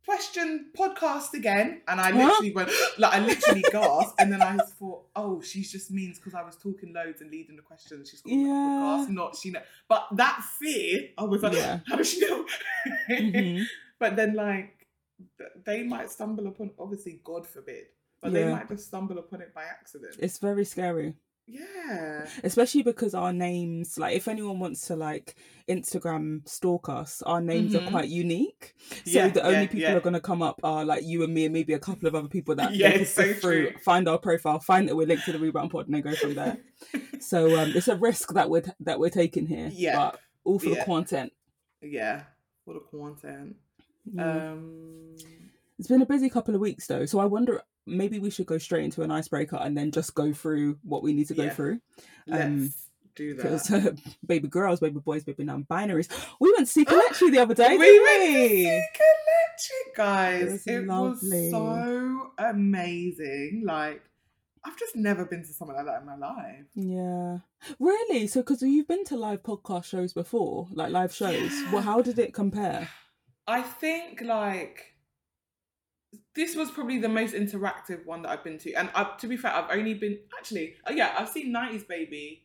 question 0.04 0.70
podcast 0.78 1.34
again?" 1.34 1.82
And 1.88 2.00
I 2.00 2.10
literally 2.12 2.52
went, 2.52 2.70
like, 2.98 3.14
I 3.14 3.18
literally 3.20 3.62
gasped, 3.62 4.14
and 4.20 4.32
then 4.32 4.40
I 4.42 4.56
thought, 4.58 5.06
"Oh, 5.16 5.40
she 5.40 5.62
just 5.62 5.90
means 5.90 6.18
because 6.18 6.34
I 6.34 6.42
was 6.42 6.56
talking 6.56 6.92
loads 6.92 7.20
and 7.20 7.30
leading 7.30 7.56
the 7.56 7.62
questions, 7.62 8.08
she's 8.10 8.22
got 8.22 8.32
Yeah. 8.32 8.46
podcast, 8.46 9.08
not 9.10 9.36
she 9.36 9.50
know." 9.50 9.62
But 9.88 10.06
that 10.12 10.42
fear, 10.58 11.08
I 11.18 11.24
was 11.24 11.42
like, 11.42 11.54
Yeah. 11.54 11.80
"How 11.86 11.96
does 11.96 12.10
she 12.10 12.20
know?" 12.20 12.46
Mhm. 13.10 13.64
But 13.98 14.14
then, 14.14 14.34
like, 14.34 14.86
they 15.64 15.82
might 15.82 16.08
stumble 16.08 16.46
upon, 16.46 16.70
obviously, 16.78 17.20
God 17.24 17.44
forbid, 17.48 17.86
but 18.20 18.32
they 18.32 18.44
might 18.48 18.68
just 18.68 18.86
stumble 18.86 19.18
upon 19.18 19.40
it 19.40 19.52
by 19.52 19.64
accident. 19.64 20.14
It's 20.20 20.38
very 20.38 20.64
scary. 20.64 21.14
Yeah. 21.50 22.26
especially 22.44 22.82
because 22.82 23.14
our 23.14 23.32
names 23.32 23.98
like 23.98 24.14
if 24.14 24.28
anyone 24.28 24.58
wants 24.58 24.86
to 24.88 24.94
like 24.94 25.34
instagram 25.68 26.46
stalk 26.46 26.88
us 26.90 27.22
our 27.22 27.40
names 27.40 27.72
Mhm. 27.72 27.86
are 27.86 27.90
quite 27.90 28.08
unique 28.10 28.74
so 28.90 28.94
Yeah, 29.06 29.28
the 29.28 29.42
only 29.42 29.54
yeah, 29.60 29.66
people 29.66 29.80
yeah. 29.80 29.94
are 29.94 30.00
going 30.00 30.12
to 30.14 30.20
come 30.20 30.42
up 30.42 30.60
are 30.62 30.84
like 30.84 31.04
you 31.04 31.24
and 31.24 31.32
me 31.32 31.46
and 31.46 31.52
maybe 31.54 31.72
a 31.72 31.78
couple 31.78 32.06
of 32.06 32.14
other 32.14 32.28
people 32.28 32.54
that 32.56 32.74
Yeah, 32.82 33.02
so 33.04 33.32
through 33.32 33.70
true. 33.70 33.78
find 33.80 34.08
our 34.08 34.18
profile 34.18 34.60
find 34.60 34.86
that 34.88 34.96
we're 34.96 35.06
linked 35.06 35.24
to 35.24 35.32
the 35.32 35.38
rebound 35.38 35.70
pod 35.70 35.86
and 35.86 35.94
then 35.94 36.02
go 36.02 36.14
from 36.14 36.34
there 36.34 36.58
so 37.20 37.58
um 37.58 37.72
it's 37.74 37.88
a 37.88 37.96
risk 37.96 38.34
that 38.34 38.50
we're 38.50 38.64
that 38.80 39.00
we're 39.00 39.08
taking 39.10 39.46
here 39.46 39.70
Yeah. 39.72 39.96
but 39.96 40.20
all 40.44 40.58
for 40.58 40.70
the 40.70 40.84
content 40.84 41.32
yeah. 41.80 42.22
For 42.64 42.74
the 42.74 42.80
content. 42.80 43.56
Um 44.18 45.16
it's 45.78 45.88
been 45.88 46.02
a 46.02 46.06
busy 46.06 46.28
couple 46.28 46.54
of 46.54 46.60
weeks 46.60 46.86
though 46.86 47.06
so 47.06 47.18
i 47.20 47.24
wonder 47.24 47.62
maybe 47.88 48.18
we 48.18 48.30
should 48.30 48.46
go 48.46 48.58
straight 48.58 48.84
into 48.84 49.02
an 49.02 49.10
icebreaker 49.10 49.56
and 49.56 49.76
then 49.76 49.90
just 49.90 50.14
go 50.14 50.32
through 50.32 50.78
what 50.82 51.02
we 51.02 51.12
need 51.12 51.28
to 51.28 51.34
go 51.34 51.44
Yeah. 51.44 51.54
through 51.54 51.80
let's 52.26 52.44
Um, 52.44 52.72
do 53.14 53.34
that. 53.34 53.42
because 53.42 53.70
uh, 53.72 53.92
baby 54.26 54.46
girls, 54.48 54.80
baby 54.80 55.00
boys, 55.00 55.24
baby 55.24 55.42
non-binaries. 55.44 56.08
We 56.40 56.52
went 56.56 56.66
to 56.66 56.72
see 56.72 56.84
Kelechi 56.90 57.30
the 57.32 57.38
other 57.38 57.54
day, 57.54 57.76
we 57.76 57.84
didn't 57.84 58.02
went 58.02 58.22
to 58.22 58.42
we? 58.42 58.48
see 58.64 58.82
Kelechi, 58.94 59.96
guys. 59.96 60.42
It 60.42 60.50
was 60.52 60.66
It 60.66 60.86
was, 60.86 61.50
so 61.50 62.32
amazing. 62.38 63.62
Like, 63.64 64.02
I've 64.64 64.76
just 64.78 64.96
never 64.96 65.24
been 65.24 65.42
to 65.42 65.52
something 65.52 65.76
like 65.76 65.86
that 65.86 66.00
in 66.00 66.06
my 66.06 66.16
life. 66.16 66.64
Yeah, 66.74 67.38
really. 67.78 68.26
So, 68.26 68.40
because 68.40 68.60
you've 68.62 68.88
been 68.88 69.04
to 69.06 69.16
live 69.16 69.42
podcast 69.42 69.84
shows 69.84 70.12
before, 70.12 70.68
like 70.72 70.90
live 70.90 71.14
shows. 71.14 71.52
Well, 71.72 71.82
how 71.82 72.02
did 72.02 72.18
it 72.18 72.34
compare? 72.34 72.88
I 73.46 73.62
think 73.62 74.20
like 74.20 74.94
this 76.38 76.54
was 76.54 76.70
probably 76.70 76.98
the 76.98 77.08
most 77.08 77.34
interactive 77.34 78.06
one 78.06 78.22
that 78.22 78.28
I've 78.30 78.44
been 78.44 78.58
to, 78.58 78.72
and 78.74 78.88
I, 78.94 79.02
to 79.18 79.26
be 79.26 79.36
fair, 79.36 79.52
I've 79.52 79.76
only 79.76 79.94
been 79.94 80.18
actually, 80.38 80.76
oh 80.86 80.92
yeah, 80.92 81.14
I've 81.18 81.28
seen 81.28 81.52
'90s 81.52 81.86
Baby 81.86 82.44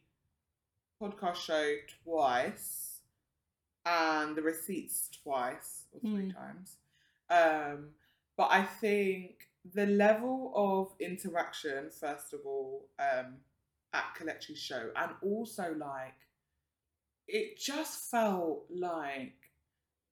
podcast 1.01 1.35
show 1.35 1.75
twice, 2.03 3.01
and 3.85 4.35
the 4.35 4.41
receipts 4.41 5.09
twice 5.23 5.85
or 5.93 5.99
three 6.01 6.31
Mm. 6.31 6.35
times. 6.35 6.77
Um, 7.29 7.89
but 8.35 8.49
I 8.51 8.63
think 8.63 9.47
the 9.73 9.85
level 9.85 10.51
of 10.55 10.93
interaction, 10.99 11.89
first 11.91 12.33
of 12.33 12.39
all, 12.45 12.87
um, 12.99 13.37
at 13.93 14.05
Kelechi's 14.17 14.59
show, 14.59 14.89
and 14.95 15.11
also 15.21 15.75
like 15.77 16.15
it 17.27 17.57
just 17.57 18.09
felt 18.11 18.65
like 18.69 19.42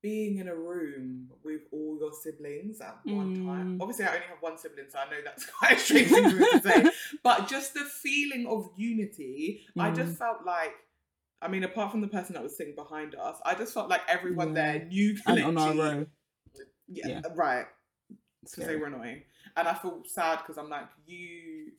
being 0.01 0.37
in 0.39 0.47
a 0.47 0.55
room 0.55 1.29
with 1.43 1.61
all 1.71 1.97
your 1.99 2.11
siblings 2.11 2.81
at 2.81 2.97
one 3.05 3.35
time. 3.45 3.77
Mm. 3.77 3.81
Obviously, 3.81 4.05
I 4.05 4.15
only 4.15 4.27
have 4.27 4.37
one 4.41 4.57
sibling, 4.57 4.85
so 4.89 4.97
I 4.99 5.05
know 5.09 5.17
that's 5.23 5.45
quite 5.59 5.73
a 5.77 5.79
strange 5.79 6.09
thing 6.09 6.29
to 6.29 6.61
say. 6.61 6.91
But 7.23 7.47
just 7.47 7.73
the 7.73 7.81
feeling 7.85 8.47
of 8.47 8.69
unity, 8.75 9.67
I 9.77 9.91
just 9.91 10.13
Mm. 10.13 10.17
felt 10.17 10.45
like. 10.45 10.73
I 11.43 11.47
mean, 11.47 11.63
apart 11.63 11.89
from 11.91 12.01
the 12.01 12.07
person 12.07 12.33
that 12.35 12.43
was 12.43 12.55
sitting 12.55 12.75
behind 12.75 13.15
us, 13.15 13.37
I 13.43 13.55
just 13.55 13.73
felt 13.73 13.89
like 13.89 14.01
everyone 14.07 14.49
Yeah. 14.49 14.73
there 14.77 14.85
knew 14.85 15.17
And 15.25 15.43
on 15.43 15.57
our 15.57 15.73
row, 15.73 16.05
Yeah, 16.87 17.07
Yeah. 17.07 17.21
right. 17.35 17.65
Because 18.43 18.67
they 18.67 18.75
were 18.75 18.87
annoying. 18.87 19.23
And 19.55 19.67
I 19.67 19.73
feel 19.73 20.03
sad 20.05 20.39
because 20.39 20.57
I'm 20.57 20.69
like, 20.69 20.87
you. 21.05 21.71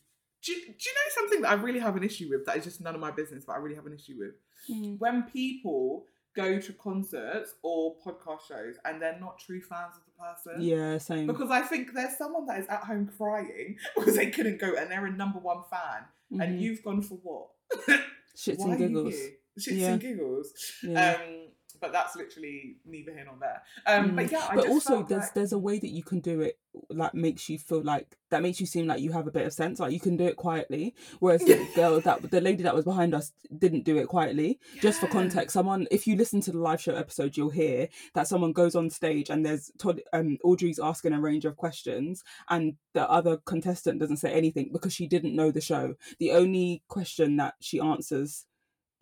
Do, 0.44 0.50
you- 0.52 0.66
do 0.66 0.72
you 0.72 0.94
know 0.94 1.10
something 1.14 1.40
that 1.42 1.50
I 1.52 1.54
really 1.54 1.78
have 1.78 1.94
an 1.96 2.02
issue 2.02 2.28
with 2.28 2.44
that 2.46 2.56
is 2.56 2.64
just 2.64 2.80
none 2.80 2.94
of 2.96 3.00
my 3.00 3.12
business, 3.12 3.44
but 3.44 3.52
I 3.52 3.58
really 3.58 3.76
have 3.76 3.86
an 3.86 3.94
issue 3.94 4.16
with? 4.18 4.34
Mm. 4.68 4.98
When 4.98 5.22
people 5.24 6.06
go 6.34 6.58
to 6.58 6.72
concerts 6.74 7.54
or 7.62 7.94
podcast 8.04 8.40
shows 8.48 8.76
and 8.84 9.00
they're 9.02 9.18
not 9.20 9.38
true 9.38 9.60
fans 9.60 9.94
of 9.96 10.02
the 10.06 10.50
person. 10.50 10.62
yeah, 10.62 10.98
same. 10.98 11.26
Because 11.26 11.50
I 11.50 11.60
think 11.60 11.92
there's 11.94 12.16
someone 12.16 12.46
that 12.46 12.58
is 12.60 12.66
at 12.68 12.84
home 12.84 13.10
crying 13.18 13.76
because 13.96 14.16
they 14.16 14.30
couldn't 14.30 14.58
go 14.60 14.74
and 14.76 14.90
they're 14.90 15.06
a 15.06 15.12
number 15.12 15.38
one 15.38 15.62
fan. 15.70 16.04
And 16.40 16.58
Mhm. 16.58 16.60
you've 16.60 16.82
gone 16.82 17.02
for 17.02 17.18
what? 17.22 17.48
shits 18.36 18.58
Why 18.58 18.70
and 18.70 18.78
giggles. 18.78 19.14
Shits 19.60 19.78
Yeah. 19.78 19.92
and 19.92 20.00
giggles. 20.00 20.52
Yeah. 20.82 21.12
Um, 21.20 21.41
but 21.82 21.92
that's 21.92 22.16
literally 22.16 22.76
neither 22.86 23.12
here 23.12 23.24
nor 23.26 23.34
there. 23.38 23.62
Um, 23.86 24.12
Mm. 24.12 24.16
But 24.16 24.32
yeah, 24.32 24.46
I 24.50 24.54
but 24.54 24.68
also 24.68 25.02
there's 25.02 25.22
like- 25.24 25.34
there's 25.34 25.52
a 25.52 25.58
way 25.58 25.78
that 25.78 25.90
you 25.90 26.02
can 26.02 26.20
do 26.20 26.40
it 26.40 26.58
like 26.88 27.12
makes 27.12 27.50
you 27.50 27.58
feel 27.58 27.82
like 27.82 28.16
that 28.30 28.40
makes 28.40 28.58
you 28.58 28.64
seem 28.64 28.86
like 28.86 29.00
you 29.02 29.12
have 29.12 29.26
a 29.26 29.30
bit 29.30 29.44
of 29.46 29.52
sense 29.52 29.78
like 29.78 29.92
you 29.92 30.00
can 30.00 30.16
do 30.16 30.24
it 30.24 30.36
quietly 30.36 30.94
whereas 31.20 31.42
the 31.44 31.68
girl 31.74 32.00
that 32.00 32.30
the 32.30 32.40
lady 32.40 32.62
that 32.62 32.74
was 32.74 32.86
behind 32.86 33.12
us 33.14 33.32
didn't 33.58 33.84
do 33.84 33.98
it 33.98 34.08
quietly 34.08 34.58
just 34.80 34.98
for 34.98 35.06
context 35.06 35.52
someone 35.52 35.86
if 35.90 36.06
you 36.06 36.16
listen 36.16 36.40
to 36.40 36.50
the 36.50 36.56
live 36.58 36.80
show 36.80 36.94
episode 36.94 37.36
you'll 37.36 37.50
hear 37.50 37.88
that 38.14 38.26
someone 38.26 38.52
goes 38.52 38.74
on 38.74 38.88
stage 38.88 39.28
and 39.28 39.44
there's 39.44 39.70
Todd, 39.78 40.00
um 40.14 40.38
audrey's 40.44 40.78
asking 40.78 41.12
a 41.12 41.20
range 41.20 41.44
of 41.44 41.56
questions 41.58 42.24
and 42.48 42.74
the 42.94 43.06
other 43.10 43.36
contestant 43.44 44.00
doesn't 44.00 44.16
say 44.16 44.32
anything 44.32 44.70
because 44.72 44.94
she 44.94 45.06
didn't 45.06 45.36
know 45.36 45.50
the 45.50 45.60
show 45.60 45.94
the 46.18 46.30
only 46.32 46.82
question 46.88 47.36
that 47.36 47.54
she 47.60 47.78
answers 47.80 48.46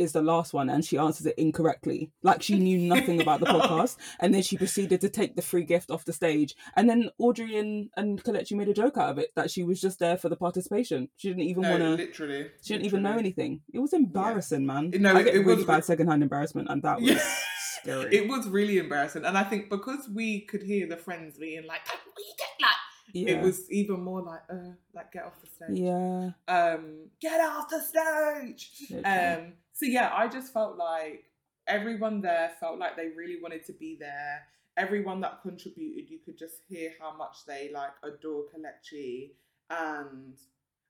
is 0.01 0.13
the 0.13 0.23
last 0.23 0.53
one 0.53 0.69
and 0.71 0.85
she 0.85 0.97
answers 0.99 1.27
it 1.27 1.35
incorrectly 1.39 2.11
like 2.23 2.43
she 2.43 2.59
knew 2.59 2.79
nothing 2.79 3.21
about 3.21 3.39
the 3.41 3.47
podcast 3.57 3.97
and 4.21 4.35
then 4.35 4.43
she 4.43 4.57
proceeded 4.57 5.01
to 5.01 5.09
take 5.09 5.37
the 5.37 5.43
free 5.43 5.63
gift 5.65 5.91
off 5.91 6.05
the 6.05 6.13
stage 6.13 6.55
and 6.77 6.89
then 6.89 7.11
audrey 7.19 7.57
and 7.59 7.91
and 7.97 8.23
Kelechi 8.25 8.57
made 8.57 8.69
a 8.69 8.75
joke 8.75 8.97
out 8.97 9.11
of 9.11 9.19
it 9.19 9.31
that 9.37 9.51
she 9.51 9.63
was 9.63 9.81
just 9.81 9.99
there 9.99 10.17
for 10.17 10.29
the 10.29 10.37
participation 10.37 11.09
she 11.17 11.29
didn't 11.29 11.43
even 11.45 11.63
No, 11.63 11.71
want 11.71 11.83
to 11.83 11.91
literally. 11.91 12.47
she 12.63 12.75
didn't 12.75 12.87
even 12.87 13.03
know 13.03 13.17
anything 13.19 13.61
it 13.73 13.79
was 13.79 13.93
embarrassing 13.93 14.65
man 14.67 14.91
No, 14.99 15.15
i 15.15 15.23
get 15.23 15.35
it 15.35 15.41
really 15.41 15.57
was 15.57 15.65
bad 15.67 15.85
secondhand 15.85 16.23
embarrassment 16.23 16.69
and 16.71 16.83
that 16.83 17.01
was 17.01 17.11
Yeah. 17.11 17.21
scary 17.83 18.15
It 18.17 18.29
was 18.29 18.49
really 18.49 18.79
embarrassing, 18.79 19.25
and 19.25 19.39
I 19.39 19.45
think 19.45 19.71
because 19.71 20.09
we 20.13 20.41
could 20.41 20.63
hear 20.63 20.87
the 20.87 20.97
friends 20.97 21.39
being 21.39 21.67
like, 21.67 21.81
"What 21.87 21.99
you 22.19 22.35
get 22.39 22.49
like?" 22.61 22.71
yeah 23.15 23.31
It 23.39 23.43
was 23.43 23.71
even 23.71 24.01
more 24.01 24.23
like, 24.23 24.41
"Uh, 24.51 24.73
like 24.95 25.13
get 25.13 25.25
off 25.25 25.41
the 25.41 25.47
stage." 25.47 25.79
yeah 25.79 26.31
Um, 26.49 27.09
get 27.21 27.41
off 27.41 27.69
the 27.71 27.81
stage. 27.81 28.71
literally. 28.91 29.05
Um, 29.47 29.53
so 29.81 29.87
yeah, 29.87 30.11
I 30.15 30.29
just 30.29 30.53
felt 30.53 30.77
like 30.77 31.25
everyone 31.67 32.21
there 32.21 32.53
felt 32.61 32.79
like 32.79 32.97
they 32.97 33.09
really 33.17 33.41
wanted 33.41 33.65
to 33.65 33.73
be 33.73 33.97
there. 33.99 34.43
Everyone 34.77 35.21
that 35.23 35.41
contributed, 35.41 36.11
you 36.11 36.19
could 36.25 36.37
just 36.37 36.57
hear 36.69 36.93
how 37.01 37.17
much 37.17 37.47
they 37.47 37.71
like 37.73 37.93
adore 38.03 38.43
Kelechi 38.55 39.31
and 39.71 40.37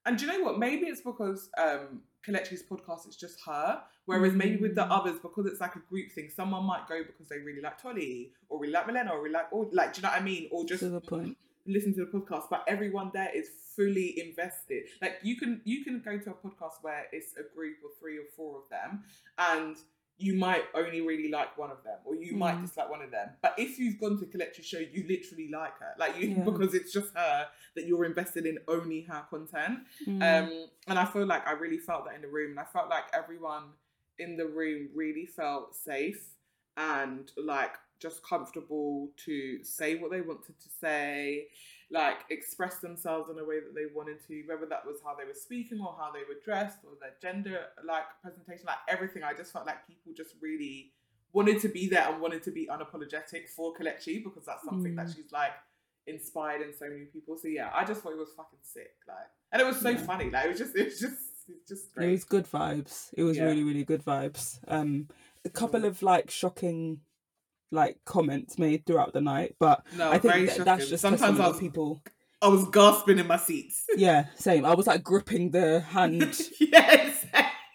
and 0.06 0.18
do 0.18 0.26
you 0.26 0.32
know 0.32 0.44
what? 0.44 0.58
Maybe 0.58 0.86
it's 0.86 1.02
because 1.02 1.50
um 1.56 2.02
Kelechi's 2.26 2.64
podcast 2.64 3.06
it's 3.06 3.16
just 3.16 3.38
her, 3.46 3.80
whereas 4.06 4.32
maybe 4.34 4.56
with 4.56 4.74
the 4.74 4.82
Mm. 4.82 4.90
others, 4.90 5.18
because 5.20 5.46
it's 5.46 5.60
like 5.60 5.76
a 5.76 5.80
group 5.90 6.10
thing, 6.10 6.28
someone 6.34 6.64
might 6.64 6.88
go 6.88 7.04
because 7.04 7.28
they 7.28 7.38
really 7.38 7.60
like 7.62 7.80
Tolly 7.80 8.32
or 8.48 8.58
really 8.60 8.72
like 8.72 8.88
Milena 8.88 9.12
or 9.12 9.20
really 9.22 9.34
like 9.34 9.52
or 9.52 9.68
like 9.72 9.92
do 9.94 10.00
you 10.00 10.02
know 10.02 10.08
what 10.10 10.20
I 10.20 10.24
mean? 10.24 10.48
Or 10.50 10.64
just 10.64 10.80
to 10.80 10.88
the 10.88 11.00
point 11.00 11.36
listen 11.66 11.94
to 11.94 12.04
the 12.04 12.10
podcast, 12.10 12.44
but 12.50 12.64
everyone 12.66 13.10
there 13.14 13.30
is 13.34 13.48
fully 13.76 14.18
invested. 14.20 14.84
Like 15.00 15.18
you 15.22 15.36
can 15.36 15.60
you 15.64 15.84
can 15.84 16.00
go 16.00 16.18
to 16.18 16.30
a 16.30 16.34
podcast 16.34 16.82
where 16.82 17.06
it's 17.12 17.34
a 17.36 17.42
group 17.54 17.76
of 17.84 17.98
three 17.98 18.18
or 18.18 18.24
four 18.36 18.58
of 18.58 18.62
them, 18.70 19.04
and 19.38 19.76
you 20.18 20.34
might 20.34 20.64
only 20.74 21.00
really 21.00 21.30
like 21.30 21.56
one 21.56 21.70
of 21.70 21.82
them, 21.82 21.96
or 22.04 22.14
you 22.14 22.34
might 22.36 22.56
Mm. 22.56 22.62
dislike 22.62 22.90
one 22.90 23.00
of 23.00 23.10
them. 23.10 23.30
But 23.40 23.54
if 23.56 23.78
you've 23.78 23.98
gone 23.98 24.18
to 24.18 24.24
a 24.24 24.28
Kelechi's 24.28 24.66
show, 24.66 24.78
you 24.78 25.06
literally 25.08 25.48
like 25.50 25.78
her, 25.78 25.94
like 25.98 26.18
you 26.20 26.28
Yeah. 26.28 26.42
because 26.50 26.74
it's 26.74 26.92
just 26.92 27.14
her 27.14 27.48
that 27.74 27.86
you're 27.86 28.04
invested 28.04 28.44
in 28.44 28.58
only 28.68 29.00
her 29.02 29.24
content. 29.30 29.78
Mm. 30.06 30.20
Um, 30.22 30.68
and 30.88 30.98
I 30.98 31.06
feel 31.06 31.24
like 31.24 31.46
I 31.46 31.52
really 31.52 31.78
felt 31.78 32.04
that 32.04 32.16
in 32.16 32.20
the 32.20 32.28
room, 32.28 32.50
and 32.50 32.60
I 32.60 32.64
felt 32.64 32.90
like 32.90 33.04
everyone 33.14 33.64
in 34.18 34.36
the 34.36 34.46
room 34.46 34.90
really 34.94 35.24
felt 35.24 35.74
safe 35.74 36.22
and 36.76 37.30
like 37.38 37.72
just 38.00 38.22
comfortable 38.22 39.10
to 39.26 39.62
say 39.62 39.96
what 39.96 40.10
they 40.10 40.20
wanted 40.22 40.58
to 40.58 40.68
say, 40.80 41.46
like 41.90 42.18
express 42.30 42.78
themselves 42.78 43.28
in 43.30 43.38
a 43.38 43.44
way 43.44 43.60
that 43.60 43.74
they 43.74 43.86
wanted 43.94 44.16
to, 44.26 44.42
whether 44.46 44.66
that 44.66 44.86
was 44.86 44.96
how 45.04 45.14
they 45.14 45.24
were 45.24 45.34
speaking 45.34 45.80
or 45.80 45.94
how 45.98 46.10
they 46.12 46.20
were 46.20 46.40
dressed 46.44 46.78
or 46.84 46.92
their 47.00 47.14
gender 47.20 47.60
like 47.86 48.04
presentation, 48.22 48.64
like 48.66 48.78
everything. 48.88 49.22
I 49.22 49.34
just 49.34 49.52
felt 49.52 49.66
like 49.66 49.86
people 49.86 50.12
just 50.16 50.34
really 50.40 50.92
wanted 51.32 51.60
to 51.60 51.68
be 51.68 51.88
there 51.88 52.08
and 52.10 52.20
wanted 52.20 52.42
to 52.44 52.50
be 52.50 52.66
unapologetic 52.66 53.48
for 53.54 53.72
Kelechi 53.74 54.24
because 54.24 54.44
that's 54.46 54.64
something 54.64 54.94
that 54.96 55.06
Mm. 55.06 55.14
she's 55.16 55.30
like 55.32 55.52
inspired 56.06 56.62
in 56.62 56.74
so 56.76 56.88
many 56.88 57.04
people. 57.04 57.36
So 57.36 57.48
yeah, 57.48 57.70
I 57.74 57.84
just 57.84 58.00
thought 58.00 58.12
it 58.12 58.18
was 58.18 58.32
fucking 58.36 58.58
sick. 58.62 58.94
Like 59.06 59.28
and 59.52 59.60
it 59.60 59.66
was 59.66 59.80
so 59.80 59.90
Yeah. 59.90 59.96
funny. 59.98 60.30
Like 60.30 60.46
it 60.46 60.48
was 60.48 60.58
just 60.58 60.74
it 60.80 60.84
was 60.86 60.98
just 61.00 61.14
it's 61.48 61.68
just 61.68 61.86
It 61.96 62.10
was 62.10 62.24
good 62.24 62.46
vibes. 62.46 63.12
It 63.16 63.24
was 63.24 63.36
Yeah. 63.36 63.44
really, 63.44 63.64
really 63.64 63.84
good 63.84 64.04
vibes. 64.04 64.58
Um, 64.68 65.08
a 65.44 65.48
couple 65.50 65.84
of 65.84 66.02
like 66.02 66.30
shocking, 66.30 67.00
like 67.70 67.98
comments 68.04 68.58
made 68.58 68.84
throughout 68.86 69.12
the 69.12 69.20
night, 69.20 69.54
but 69.58 69.84
no, 69.96 70.10
I 70.10 70.18
think 70.18 70.54
that, 70.56 70.64
that's 70.64 70.88
just 70.88 71.02
Sometimes 71.02 71.38
I 71.40 71.48
was 71.48 71.58
people. 71.58 72.02
I 72.42 72.48
was 72.48 72.66
gasping 72.70 73.18
in 73.18 73.26
my 73.26 73.36
seats. 73.36 73.84
Yeah, 73.96 74.26
same. 74.36 74.64
I 74.64 74.74
was 74.74 74.86
like 74.86 75.02
gripping 75.02 75.50
the 75.50 75.80
hand 75.80 76.40
yes. 76.60 77.26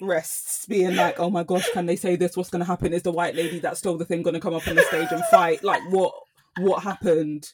rests, 0.02 0.66
being 0.66 0.96
like, 0.96 1.20
"Oh 1.20 1.30
my 1.30 1.44
gosh, 1.44 1.70
can 1.72 1.86
they 1.86 1.96
say 1.96 2.16
this? 2.16 2.36
What's 2.36 2.50
going 2.50 2.62
to 2.62 2.66
happen? 2.66 2.94
Is 2.94 3.04
the 3.04 3.12
white 3.12 3.36
lady 3.36 3.60
that 3.60 3.78
stole 3.78 3.98
the 3.98 4.06
thing 4.06 4.24
going 4.24 4.34
to 4.34 4.40
come 4.40 4.54
up 4.56 4.68
on 4.68 4.76
the 4.76 4.82
stage 4.84 5.10
and 5.12 5.24
fight? 5.26 5.64
Like, 5.64 5.82
what? 5.90 6.14
What 6.60 6.84
happened?" 6.84 7.52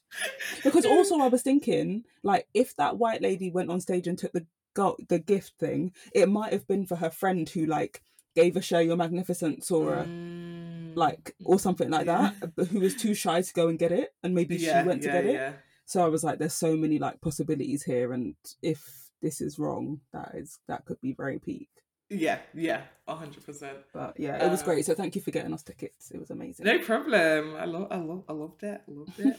Because 0.64 0.86
also, 0.94 1.20
I 1.20 1.28
was 1.28 1.42
thinking, 1.42 2.04
like, 2.24 2.48
if 2.54 2.76
that 2.78 2.98
white 2.98 3.22
lady 3.22 3.52
went 3.52 3.70
on 3.70 3.82
stage 3.82 4.08
and 4.08 4.18
took 4.18 4.32
the 4.32 4.46
go- 4.74 4.98
the 5.10 5.20
gift 5.20 5.54
thing, 5.60 5.92
it 6.14 6.30
might 6.30 6.54
have 6.54 6.68
been 6.68 6.86
for 6.86 6.96
her 6.96 7.10
friend 7.10 7.48
who 7.50 7.66
like 7.66 8.02
gave 8.36 8.56
a 8.56 8.62
show 8.62 8.80
your 8.80 8.96
magnificence 8.96 9.70
or 9.70 9.96
a 9.96 10.04
Mm. 10.06 10.51
Like 10.96 11.36
or 11.44 11.60
something 11.60 11.90
like 11.90 12.06
Yeah. 12.06 12.32
that, 12.42 12.56
but 12.56 12.68
who 12.68 12.80
was 12.80 12.96
too 12.96 13.14
shy 13.14 13.42
to 13.42 13.54
go 13.54 13.68
and 13.68 13.78
get 13.80 13.92
it, 13.92 14.14
and 14.24 14.34
maybe 14.36 14.58
she 14.58 14.66
went 14.84 15.02
to 15.04 15.10
get 15.10 15.26
it. 15.26 15.56
So 15.86 16.04
I 16.04 16.08
was 16.08 16.24
like, 16.24 16.40
there's 16.40 16.54
so 16.54 16.76
many 16.78 17.00
like 17.00 17.22
possibilities 17.22 17.84
here, 17.84 18.14
and 18.14 18.36
if 18.62 19.10
this 19.22 19.42
is 19.42 19.60
wrong, 19.60 20.02
that 20.14 20.32
is 20.36 20.60
that 20.68 20.86
could 20.86 21.02
be 21.02 21.14
very 21.14 21.40
peak. 21.40 21.70
Yeah, 22.10 22.40
yeah, 22.54 22.82
hundred 23.08 23.46
percent. 23.46 23.78
But 23.94 24.20
yeah, 24.20 24.36
it 24.46 24.50
was 24.50 24.60
Um, 24.62 24.66
great. 24.66 24.86
So 24.86 24.94
thank 24.94 25.16
you 25.16 25.22
for 25.22 25.32
getting 25.32 25.54
us 25.54 25.64
tickets. 25.64 26.12
It 26.12 26.20
was 26.20 26.30
amazing. 26.30 26.66
No 26.66 26.80
problem. 26.80 27.56
I 27.56 27.64
love, 27.64 27.88
I 27.90 27.98
love, 27.98 28.24
I 28.28 28.34
loved 28.34 28.64
it. 28.64 28.82
I 28.86 28.92
loved 28.92 29.20
it. 29.20 29.38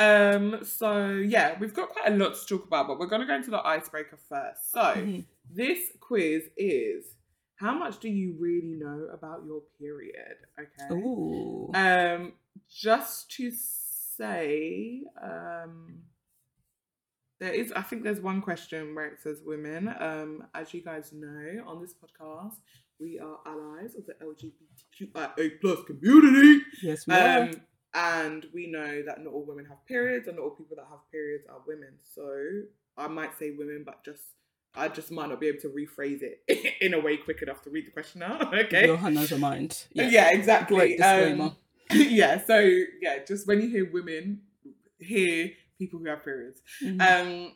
um, 0.00 0.64
so 0.64 1.10
yeah, 1.10 1.56
we've 1.60 1.74
got 1.74 1.90
quite 1.90 2.12
a 2.12 2.16
lot 2.16 2.34
to 2.34 2.46
talk 2.46 2.64
about, 2.66 2.88
but 2.88 2.98
we're 2.98 3.06
gonna 3.06 3.26
go 3.26 3.34
into 3.36 3.50
the 3.50 3.64
icebreaker 3.64 4.18
first. 4.28 4.72
So 4.72 4.80
Mhm. 4.80 5.26
this 5.50 5.78
quiz 6.00 6.44
is 6.56 7.04
how 7.58 7.76
much 7.76 7.98
do 7.98 8.08
you 8.08 8.36
really 8.38 8.74
know 8.74 9.08
about 9.12 9.42
your 9.44 9.62
period? 9.80 10.36
Okay. 10.58 10.94
Ooh. 10.94 11.70
Um, 11.74 12.34
just 12.70 13.30
to 13.32 13.50
say, 14.16 15.02
um, 15.20 16.02
there 17.40 17.52
is, 17.52 17.72
I 17.72 17.82
think 17.82 18.04
there's 18.04 18.20
one 18.20 18.42
question 18.42 18.94
where 18.94 19.06
it 19.06 19.20
says 19.22 19.42
women. 19.44 19.92
Um, 19.98 20.44
as 20.54 20.72
you 20.72 20.82
guys 20.82 21.12
know, 21.12 21.64
on 21.66 21.80
this 21.80 21.94
podcast, 21.94 22.54
we 23.00 23.18
are 23.18 23.38
allies 23.44 23.96
of 23.96 24.06
the 24.06 24.14
LGBTQIA 24.24 25.60
plus 25.60 25.84
community. 25.84 26.64
yes, 26.82 27.06
we 27.08 27.14
are. 27.14 27.42
Um, 27.42 27.50
and 27.94 28.46
we 28.54 28.70
know 28.70 29.02
that 29.02 29.24
not 29.24 29.32
all 29.32 29.44
women 29.44 29.64
have 29.64 29.84
periods, 29.86 30.28
and 30.28 30.36
not 30.36 30.44
all 30.44 30.50
people 30.50 30.76
that 30.76 30.86
have 30.88 31.10
periods 31.10 31.44
are 31.48 31.58
women. 31.66 31.94
So 32.14 32.28
I 32.96 33.08
might 33.08 33.36
say 33.36 33.50
women, 33.50 33.82
but 33.84 34.04
just 34.04 34.22
I 34.74 34.88
just 34.88 35.10
might 35.10 35.28
not 35.28 35.40
be 35.40 35.48
able 35.48 35.60
to 35.60 35.68
rephrase 35.68 36.20
it 36.22 36.76
in 36.80 36.94
a 36.94 37.00
way 37.00 37.16
quick 37.16 37.42
enough 37.42 37.62
to 37.62 37.70
read 37.70 37.86
the 37.86 37.90
question 37.90 38.22
out. 38.22 38.54
Okay. 38.58 38.86
Johanna's 38.86 39.32
a 39.32 39.38
mind. 39.38 39.86
Yeah, 39.92 40.30
exactly. 40.32 40.76
Great 40.76 40.98
disclaimer. 40.98 41.44
Um, 41.44 41.56
yeah, 41.92 42.44
so 42.44 42.58
yeah, 43.00 43.18
just 43.26 43.46
when 43.46 43.60
you 43.60 43.68
hear 43.68 43.90
women, 43.90 44.42
hear 44.98 45.50
people 45.78 45.98
who 46.00 46.06
have 46.06 46.24
periods. 46.24 46.60
Mhm. 46.82 47.00
Um, 47.00 47.52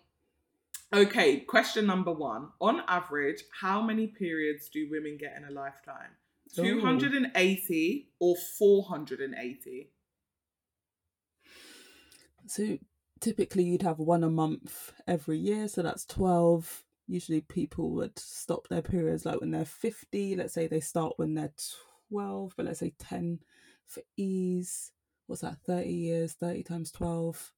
okay, 0.92 1.40
question 1.40 1.86
number 1.86 2.12
one. 2.12 2.48
On 2.60 2.82
average, 2.88 3.42
how 3.60 3.82
many 3.82 4.06
periods 4.06 4.68
do 4.68 4.88
women 4.90 5.18
get 5.18 5.36
in 5.36 5.44
a 5.44 5.50
lifetime? 5.50 6.16
Ooh. 6.58 6.80
280 6.80 8.10
or 8.20 8.36
480? 8.58 9.90
So 12.46 12.78
typically 13.20 13.64
you'd 13.64 13.82
have 13.82 13.98
one 13.98 14.24
a 14.24 14.30
month 14.30 14.92
every 15.06 15.38
year, 15.38 15.68
so 15.68 15.82
that's 15.82 16.04
12. 16.06 16.84
Usually 17.06 17.40
people 17.40 17.90
would 17.90 18.18
stop 18.18 18.68
their 18.68 18.82
periods 18.82 19.26
like 19.26 19.40
when 19.40 19.50
they're 19.50 19.64
50. 19.64 20.36
Let's 20.36 20.54
say 20.54 20.66
they 20.66 20.80
start 20.80 21.14
when 21.16 21.34
they're 21.34 21.52
12, 22.10 22.54
but 22.56 22.66
let's 22.66 22.80
say 22.80 22.94
10 22.98 23.40
for 23.86 24.02
ease. 24.16 24.92
What's 25.26 25.42
that? 25.42 25.58
30 25.66 25.90
years, 25.90 26.32
30 26.34 26.62
times 26.62 26.92
12. 26.92 27.52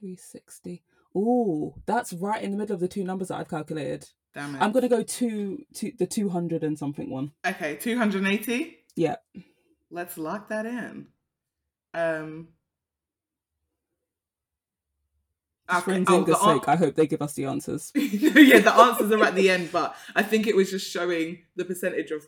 360. 0.00 0.82
Oh, 1.14 1.74
that's 1.86 2.12
right 2.12 2.42
in 2.42 2.50
the 2.50 2.56
middle 2.56 2.74
of 2.74 2.80
the 2.80 2.88
two 2.88 3.04
numbers 3.04 3.28
that 3.28 3.38
I've 3.38 3.48
calculated. 3.48 4.08
Damn 4.34 4.56
it. 4.56 4.62
I'm 4.62 4.72
gonna 4.72 4.88
go 4.88 5.02
to 5.02 5.64
to 5.74 5.92
the 5.98 6.06
200 6.06 6.64
and 6.64 6.78
something 6.78 7.10
one. 7.10 7.32
Okay, 7.46 7.76
280? 7.76 8.78
Yeah. 8.96 9.16
Let's 9.90 10.16
lock 10.16 10.48
that 10.48 10.64
in. 10.64 11.08
Um, 11.94 12.48
For 15.80 15.92
oh, 16.08 16.24
the 16.24 16.36
an- 16.36 16.60
sake, 16.60 16.68
I 16.68 16.76
hope 16.76 16.94
they 16.96 17.06
give 17.06 17.22
us 17.22 17.34
the 17.34 17.44
answers. 17.46 17.90
yeah, 17.94 18.58
the 18.60 18.74
answers 18.74 19.10
are 19.10 19.24
at 19.24 19.34
the 19.34 19.50
end, 19.50 19.70
but 19.72 19.96
I 20.14 20.22
think 20.22 20.46
it 20.46 20.54
was 20.56 20.70
just 20.70 20.90
showing 20.90 21.38
the 21.56 21.64
percentage 21.64 22.10
of 22.10 22.26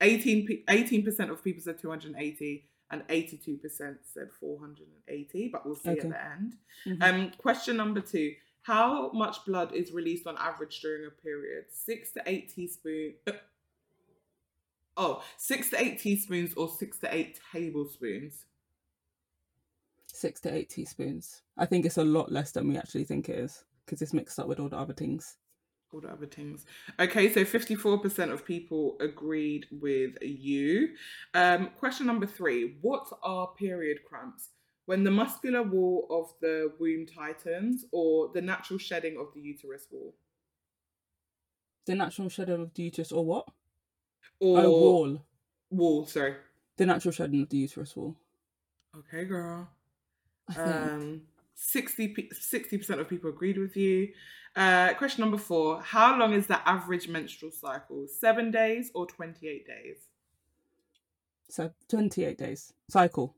18 0.00 0.64
18% 0.68 1.30
of 1.30 1.42
people 1.42 1.62
said 1.62 1.78
280 1.78 2.64
and 2.90 3.06
82% 3.08 3.96
said 4.02 4.28
480, 4.40 5.48
but 5.52 5.66
we'll 5.66 5.74
see 5.76 5.90
Okay. 5.90 6.00
at 6.00 6.08
the 6.08 6.24
end. 6.24 6.56
Mhm. 6.86 7.02
Um, 7.02 7.32
question 7.36 7.76
number 7.76 8.00
two: 8.00 8.34
How 8.62 9.10
much 9.12 9.44
blood 9.44 9.72
is 9.74 9.92
released 9.92 10.26
on 10.26 10.36
average 10.38 10.80
during 10.80 11.06
a 11.06 11.10
period? 11.10 11.66
Six 11.70 12.12
to 12.12 12.22
eight 12.26 12.48
teaspoons. 12.54 13.16
Oh, 14.96 15.22
six 15.36 15.70
to 15.70 15.80
eight 15.80 16.00
teaspoons 16.00 16.54
or 16.54 16.68
six 16.68 16.98
to 17.00 17.14
eight 17.14 17.38
tablespoons. 17.52 18.44
Six 20.18 20.40
to 20.40 20.52
eight 20.52 20.68
teaspoons. 20.68 21.42
I 21.56 21.66
think 21.66 21.86
it's 21.86 21.98
a 21.98 22.04
lot 22.04 22.32
less 22.32 22.52
than 22.52 22.68
we 22.68 22.76
actually 22.76 23.04
think 23.04 23.28
it 23.28 23.38
is 23.38 23.64
because 23.84 24.02
it's 24.02 24.12
mixed 24.12 24.38
up 24.38 24.48
with 24.48 24.60
all 24.60 24.68
the 24.68 24.76
other 24.76 24.92
things. 24.92 25.36
all 25.92 26.00
the 26.00 26.08
other 26.08 26.26
things. 26.26 26.66
Okay, 27.00 27.32
so 27.32 27.44
54% 27.44 28.32
of 28.32 28.44
people 28.44 28.96
agreed 29.00 29.66
with 29.70 30.20
you. 30.20 30.90
Um, 31.34 31.70
question 31.78 32.06
number 32.06 32.26
three 32.26 32.76
What 32.82 33.08
are 33.22 33.48
period 33.58 33.98
cramps? 34.08 34.50
When 34.86 35.04
the 35.04 35.10
muscular 35.10 35.62
wall 35.62 36.06
of 36.10 36.32
the 36.40 36.72
womb 36.80 37.06
tightens 37.06 37.84
or 37.92 38.30
the 38.32 38.40
natural 38.40 38.78
shedding 38.78 39.18
of 39.18 39.26
the 39.34 39.40
uterus 39.40 39.86
wall? 39.90 40.14
The 41.86 41.94
natural 41.94 42.28
shedding 42.28 42.60
of 42.60 42.74
the 42.74 42.82
uterus, 42.84 43.12
or 43.12 43.24
what? 43.24 43.46
Or 44.40 44.60
oh, 44.60 44.70
wall. 44.70 45.22
wall, 45.70 46.06
sorry. 46.06 46.36
The 46.76 46.86
natural 46.86 47.12
shedding 47.12 47.42
of 47.42 47.48
the 47.48 47.58
uterus 47.58 47.96
wall. 47.96 48.16
Okay, 48.96 49.24
girl. 49.24 49.68
Um, 50.56 51.22
60 51.54 52.28
60% 52.32 53.00
of 53.00 53.08
people 53.08 53.30
agreed 53.30 53.58
with 53.58 53.76
you. 53.76 54.08
Uh, 54.56 54.94
question 54.94 55.20
number 55.22 55.36
four 55.38 55.80
How 55.82 56.16
long 56.18 56.32
is 56.32 56.46
the 56.46 56.66
average 56.68 57.08
menstrual 57.08 57.50
cycle? 57.52 58.06
Seven 58.08 58.50
days 58.50 58.90
or 58.94 59.06
28 59.06 59.66
days? 59.66 59.96
so 61.50 61.70
28 61.88 62.36
days. 62.38 62.72
Cycle. 62.88 63.34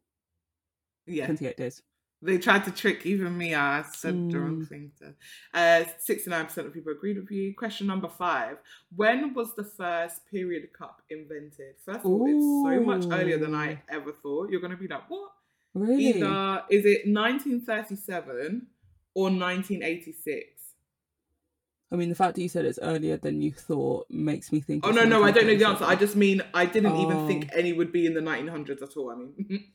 Yeah. 1.07 1.27
28 1.27 1.57
days. 1.57 1.83
They 2.23 2.37
tried 2.39 2.65
to 2.65 2.71
trick 2.71 3.07
even 3.07 3.39
me. 3.39 3.55
I 3.55 3.83
said 3.83 4.31
the 4.31 4.39
wrong 4.41 4.61
Mm. 4.63 4.69
thing. 4.69 4.93
To, 4.99 5.15
uh, 5.55 5.85
69% 5.99 6.67
of 6.67 6.75
people 6.75 6.93
agreed 6.93 7.17
with 7.19 7.31
you. 7.31 7.55
Question 7.55 7.87
number 7.87 8.09
five. 8.09 8.59
When 8.95 9.33
was 9.33 9.55
the 9.55 9.65
first 9.65 10.27
period 10.27 10.71
cup 10.75 11.01
invented? 11.09 11.77
First 11.85 12.01
of 12.01 12.07
all, 12.07 12.27
it's 12.27 12.45
so 12.69 12.85
much 12.85 13.05
earlier 13.19 13.39
than 13.39 13.55
I 13.55 13.81
ever 13.89 14.13
thought. 14.13 14.51
You're 14.51 14.61
going 14.61 14.73
to 14.73 14.77
be 14.77 14.87
like, 14.89 15.09
what? 15.09 15.31
Really? 15.75 16.09
Either, 16.21 16.65
is 16.71 16.85
it 16.85 17.07
1937 17.07 18.67
or 19.15 19.25
1986? 19.25 20.47
I 21.93 21.97
mean, 21.97 22.09
the 22.09 22.15
fact 22.15 22.37
that 22.37 22.43
you 22.43 22.49
said 22.49 22.65
it's 22.65 22.79
earlier 22.81 23.17
than 23.17 23.41
you 23.43 23.51
thought 23.53 24.07
makes 24.11 24.53
me 24.53 24.61
think. 24.61 24.87
Oh, 24.87 24.91
no, 24.93 25.05
no, 25.05 25.25
I 25.25 25.33
don't 25.33 25.47
know 25.47 25.57
the 25.57 25.67
answer. 25.67 25.85
I 25.85 25.97
just 25.97 26.15
mean, 26.17 26.41
I 26.55 26.65
didn't 26.67 26.97
even 26.97 27.27
think 27.27 27.51
Oh. 27.53 27.57
any 27.59 27.73
would 27.73 27.91
be 27.93 28.07
in 28.07 28.15
the 28.15 28.21
1900s 28.21 28.83
at 28.83 28.97
all. 28.97 29.11
I 29.11 29.17
mean, 29.17 29.73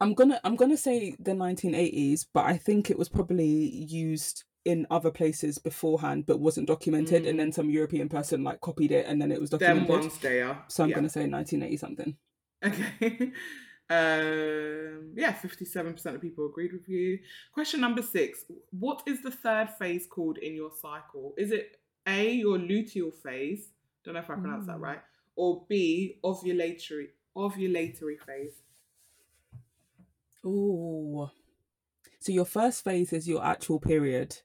I'm 0.00 0.14
gonna 0.14 0.40
I'm 0.44 0.56
gonna 0.56 0.76
say 0.76 1.14
the 1.20 1.32
1980s, 1.32 2.26
but 2.32 2.44
I 2.46 2.56
think 2.56 2.90
it 2.90 2.98
was 2.98 3.08
probably 3.08 3.46
used 3.46 4.44
in 4.64 4.86
other 4.90 5.10
places 5.10 5.58
beforehand, 5.58 6.24
but 6.26 6.40
wasn't 6.40 6.66
documented, 6.68 7.24
Mm. 7.24 7.28
and 7.30 7.40
then 7.40 7.52
some 7.52 7.70
European 7.70 8.08
person 8.08 8.42
like 8.42 8.60
copied 8.60 8.92
it, 8.92 9.06
and 9.06 9.20
then 9.20 9.30
it 9.30 9.40
was 9.40 9.50
them 9.50 9.58
documented. 9.60 9.88
ones 9.90 10.18
there. 10.18 10.58
So 10.68 10.82
I'm 10.84 10.90
yeah. 10.90 10.96
gonna 10.96 11.08
say 11.08 11.26
1980 11.26 11.76
something. 11.76 12.16
Okay. 12.64 13.32
Um, 13.90 15.12
yeah, 15.16 15.34
57% 15.34 16.06
of 16.14 16.20
people 16.22 16.46
agreed 16.46 16.72
with 16.72 16.88
you. 16.88 17.18
Question 17.52 17.82
number 17.82 18.00
six 18.00 18.44
What 18.70 19.02
is 19.06 19.20
the 19.22 19.30
third 19.30 19.68
phase 19.78 20.06
called 20.06 20.38
in 20.38 20.54
your 20.54 20.70
cycle? 20.80 21.34
Is 21.36 21.50
it 21.50 21.76
A, 22.06 22.32
your 22.32 22.56
luteal 22.56 23.12
phase? 23.12 23.68
Don't 24.02 24.14
know 24.14 24.20
if 24.20 24.30
I 24.30 24.34
pronounced 24.36 24.66
that 24.68 24.78
Mm. 24.78 24.82
right. 24.82 25.00
Or 25.36 25.66
B, 25.68 26.18
ovulatory 26.24 27.08
ovulatory 27.36 28.18
phase? 28.26 28.62
Ooh. 30.46 31.28
So 32.20 32.32
your 32.32 32.46
first 32.46 32.84
phase 32.84 33.12
is 33.12 33.28
your 33.28 33.44
actual 33.44 33.78
period. 33.78 34.38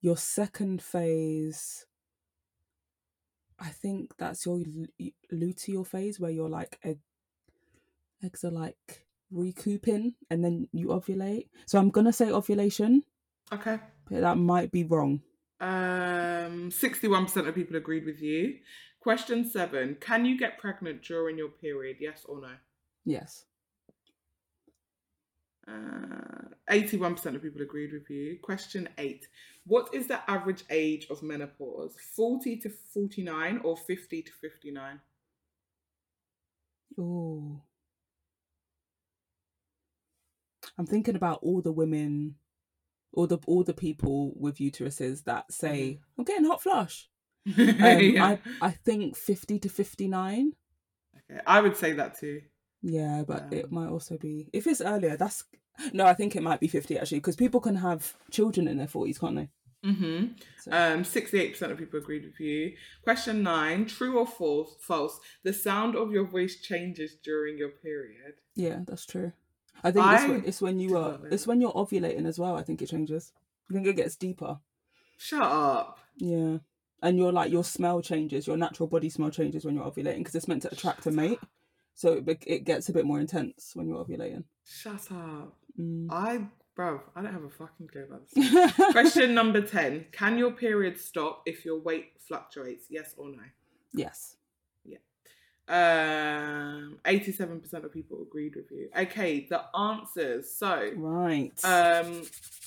Your 0.00 0.16
second 0.16 0.82
phase, 0.82 1.86
I 3.60 3.68
think 3.68 4.16
that's 4.18 4.44
your 4.44 4.60
luteal 5.32 5.86
phase 5.86 6.18
where 6.18 6.32
you're 6.32 6.48
like 6.48 6.80
egg, 6.82 6.98
eggs 8.24 8.44
are 8.44 8.50
like 8.50 9.06
recouping 9.30 10.14
and 10.30 10.44
then 10.44 10.68
you 10.72 10.88
ovulate. 10.88 11.48
So 11.66 11.78
I'm 11.78 11.90
gonna 11.90 12.12
say 12.12 12.30
ovulation, 12.30 13.02
Okay. 13.52 13.78
but 14.10 14.20
that 14.20 14.36
might 14.36 14.70
be 14.72 14.84
wrong. 14.84 15.22
Um, 15.60 16.70
61% 16.70 17.46
of 17.48 17.54
people 17.54 17.76
agreed 17.76 18.04
with 18.04 18.20
you. 18.20 18.58
Question 19.00 19.44
seven 19.48 19.96
Can 20.00 20.24
you 20.24 20.38
get 20.38 20.58
pregnant 20.58 21.02
during 21.02 21.38
your 21.38 21.48
period? 21.48 21.96
Yes 22.00 22.24
or 22.28 22.40
no? 22.40 22.50
Yes. 23.04 23.44
Uh, 25.66 26.48
81% 26.70 27.36
of 27.36 27.42
people 27.42 27.62
agreed 27.62 27.92
with 27.92 28.10
you. 28.10 28.38
Question 28.42 28.88
eight. 28.98 29.28
What 29.64 29.94
is 29.94 30.08
the 30.08 30.28
average 30.28 30.64
age 30.70 31.06
of 31.10 31.22
menopause? 31.22 31.96
40 32.16 32.56
to 32.60 32.70
49 32.92 33.60
or 33.62 33.76
50 33.76 34.22
to 34.22 34.32
59? 34.40 35.00
Ooh. 36.98 37.60
I'm 40.78 40.86
thinking 40.86 41.16
about 41.16 41.40
all 41.42 41.60
the 41.60 41.72
women, 41.72 42.36
all 43.12 43.26
the 43.26 43.38
all 43.46 43.62
the 43.64 43.74
people 43.74 44.32
with 44.36 44.56
uteruses 44.56 45.24
that 45.24 45.52
say, 45.52 46.00
"I'm 46.18 46.24
getting 46.24 46.46
hot 46.46 46.62
flush." 46.62 47.08
Um, 47.46 47.54
Yeah. 47.58 48.24
I 48.26 48.38
I 48.60 48.70
think 48.70 49.16
fifty 49.16 49.58
to 49.58 49.68
fifty 49.68 50.08
nine. 50.08 50.52
Okay, 51.30 51.40
I 51.46 51.60
would 51.60 51.76
say 51.76 51.92
that 51.94 52.18
too. 52.18 52.42
Yeah, 52.82 53.22
but 53.26 53.52
it 53.52 53.66
Um, 53.66 53.74
might 53.74 53.88
also 53.88 54.16
be 54.18 54.48
if 54.52 54.66
it's 54.66 54.80
earlier. 54.80 55.16
That's 55.16 55.44
No, 55.92 56.04
I 56.06 56.14
think 56.14 56.36
it 56.36 56.42
might 56.42 56.60
be 56.60 56.68
50 56.68 56.98
actually, 56.98 57.18
because 57.20 57.34
people 57.36 57.58
can 57.60 57.76
have 57.76 58.14
children 58.30 58.68
in 58.68 58.76
their 58.76 58.86
40s, 58.86 59.18
can't 59.18 59.36
they? 59.36 59.48
Mm-hmm. 59.88 60.34
So- 60.60 60.70
Um, 60.70 61.02
68% 61.02 61.72
of 61.72 61.78
people 61.78 61.98
agreed 61.98 62.24
with 62.24 62.38
you. 62.38 62.76
Question 63.02 63.42
nine 63.42 63.86
True 63.86 64.18
or 64.18 64.26
false? 64.26 64.76
False. 64.80 65.18
The 65.44 65.52
sound 65.54 65.96
of 65.96 66.12
your 66.12 66.26
voice 66.26 66.60
changes 66.60 67.16
during 67.24 67.56
your 67.56 67.70
period. 67.70 68.34
Yeah, 68.54 68.80
that's 68.86 69.06
true. 69.06 69.32
I 69.84 69.90
think 69.90 70.06
it's, 70.06 70.22
I 70.22 70.28
when, 70.28 70.44
it's 70.44 70.62
when 70.62 70.80
you 70.80 70.96
are. 70.96 71.18
not 71.18 71.32
it's 71.32 71.46
when 71.46 71.60
you're 71.60 71.72
ovulating 71.72 72.26
as 72.26 72.38
well. 72.38 72.56
I 72.56 72.62
think 72.62 72.82
it 72.82 72.88
changes. 72.88 73.32
I 73.70 73.74
think 73.74 73.86
it 73.86 73.96
gets 73.96 74.16
deeper. 74.16 74.58
Shut 75.16 75.42
up. 75.42 75.98
Yeah, 76.16 76.58
and 77.02 77.18
your 77.18 77.32
like 77.32 77.50
your 77.50 77.64
smell 77.64 78.00
changes. 78.00 78.46
Your 78.46 78.56
natural 78.56 78.86
body 78.86 79.08
smell 79.08 79.30
changes 79.30 79.64
when 79.64 79.74
you're 79.74 79.84
ovulating 79.84 80.18
because 80.18 80.34
it's 80.34 80.48
meant 80.48 80.62
to 80.62 80.72
attract 80.72 81.06
a 81.06 81.10
mate. 81.10 81.38
So 81.94 82.22
it, 82.26 82.42
it 82.46 82.64
gets 82.64 82.88
a 82.88 82.92
bit 82.92 83.04
more 83.04 83.20
intense 83.20 83.72
when 83.74 83.86
you're 83.86 84.02
ovulating. 84.02 84.44
Shut 84.64 85.10
up. 85.12 85.56
Mm. 85.78 86.08
I, 86.10 86.40
bro, 86.74 87.00
I 87.14 87.22
don't 87.22 87.32
have 87.32 87.44
a 87.44 87.50
fucking 87.50 87.88
clue 87.88 88.04
about 88.04 88.28
this. 88.30 88.74
Question 88.92 89.34
number 89.34 89.60
10 89.60 90.06
Can 90.12 90.38
your 90.38 90.52
period 90.52 90.98
stop 90.98 91.42
if 91.46 91.64
your 91.64 91.80
weight 91.80 92.12
fluctuates? 92.18 92.86
Yes 92.88 93.14
or 93.16 93.28
no? 93.28 93.42
yes. 93.92 94.36
Um, 95.68 96.98
87% 97.04 97.72
of 97.84 97.92
people 97.92 98.22
agreed 98.22 98.56
with 98.56 98.70
you. 98.70 98.88
Okay, 98.96 99.46
the 99.48 99.62
answers. 99.78 100.52
So, 100.54 100.90
Right. 100.96 101.52
Um, 101.64 102.22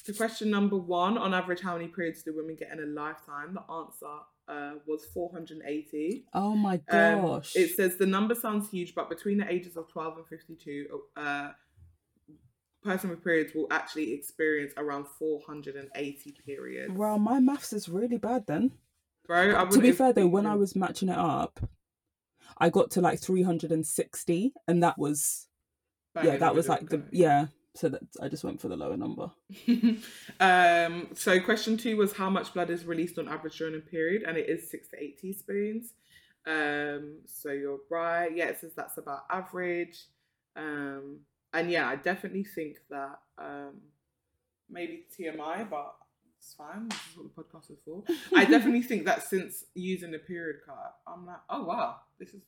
to 0.06 0.14
question 0.14 0.50
number 0.50 0.78
one, 0.78 1.18
on 1.18 1.34
average, 1.34 1.62
how 1.62 1.74
many 1.78 1.88
periods 1.88 2.24
do 2.24 2.36
women 2.36 2.56
get 2.56 2.72
in 2.72 2.80
a 2.80 2.86
lifetime? 2.88 3.54
The 3.54 3.74
answer 3.74 4.06
uh, 4.48 4.74
was 4.86 5.06
480. 5.14 6.26
oh 6.34 6.56
my 6.56 6.76
Um, 6.90 7.22
gosh. 7.22 7.56
it 7.56 7.76
says 7.76 7.98
the 7.98 8.06
number 8.06 8.36
sounds 8.36 8.70
huge, 8.70 8.94
but 8.96 9.10
between 9.10 9.38
the 9.38 9.52
ages 9.52 9.76
of 9.78 9.88
12 9.90 10.18
and 10.18 10.28
52, 10.28 10.88
uh, 11.18 11.50
person 12.84 13.10
with 13.10 13.24
periods 13.24 13.54
will 13.56 13.68
actually 13.72 14.14
experience 14.14 14.72
around 14.78 15.08
480 15.20 16.36
periods. 16.46 16.94
Well, 16.94 17.18
my 17.18 17.40
maths 17.40 17.74
is 17.74 17.90
really 17.90 18.18
bad 18.18 18.46
then. 18.48 18.72
Bro, 19.28 19.60
I 19.60 19.66
to 19.66 19.80
be 19.80 19.92
fair 19.92 20.14
though, 20.14 20.28
when 20.28 20.46
I 20.46 20.54
was 20.54 20.76
matching 20.76 21.10
it 21.10 21.18
up, 21.18 21.60
I 22.58 22.70
got 22.70 22.92
to 22.92 23.02
like 23.02 23.20
360, 23.20 24.54
and 24.68 24.84
that 24.84 24.98
was 24.98 25.48
bang 26.14 26.26
yeah, 26.26 26.38
that 26.38 26.56
was 26.56 26.70
like 26.70 26.90
the 26.90 27.04
yeah. 27.12 27.48
So 27.76 27.90
that 27.90 28.04
I 28.22 28.30
just 28.30 28.46
went 28.46 28.62
for 28.62 28.70
the 28.70 28.78
lower 28.78 28.96
number. 28.96 29.32
um, 30.40 31.10
so 31.14 31.40
question 31.42 31.76
two 31.76 31.98
was 31.98 32.14
how 32.14 32.30
much 32.30 32.54
blood 32.54 32.70
is 32.70 32.86
released 32.86 33.20
on 33.20 33.28
average 33.28 33.58
during 33.58 33.76
a 33.76 33.80
period, 33.80 34.24
and 34.24 34.38
it 34.38 34.48
is 34.48 34.72
six 34.72 34.88
to 34.90 35.04
eight 35.04 35.20
teaspoons. 35.20 35.94
Um, 36.48 37.18
so 37.26 37.52
you're 37.52 37.80
right. 37.90 38.34
Yeah, 38.34 38.46
it 38.46 38.60
says 38.62 38.72
that's 38.76 38.98
about 38.98 39.26
average. 39.30 40.06
Um, 40.56 41.20
and 41.54 41.70
yeah, 41.70 41.88
I 41.90 41.98
definitely 41.98 42.44
think 42.44 42.78
that 42.90 43.20
um, 43.38 43.82
maybe 44.70 45.06
TMI, 45.18 45.70
but 45.70 45.96
it's 46.46 46.54
fine. 46.54 46.88
This 46.90 47.00
is 47.12 47.18
what 47.18 47.36
the 47.36 47.42
podcast 47.58 47.72
is 47.72 47.80
for. 47.84 48.04
I 48.36 48.46
definitely 48.46 48.84
think 48.84 49.06
that 49.06 49.24
since 49.24 49.64
using 49.74 50.12
the 50.12 50.20
period 50.20 50.58
card, 50.66 50.92
I'm 51.08 51.26
like, 51.26 51.40
oh 51.50 51.64
wow, 51.66 51.96
this 52.20 52.30
is 52.36 52.42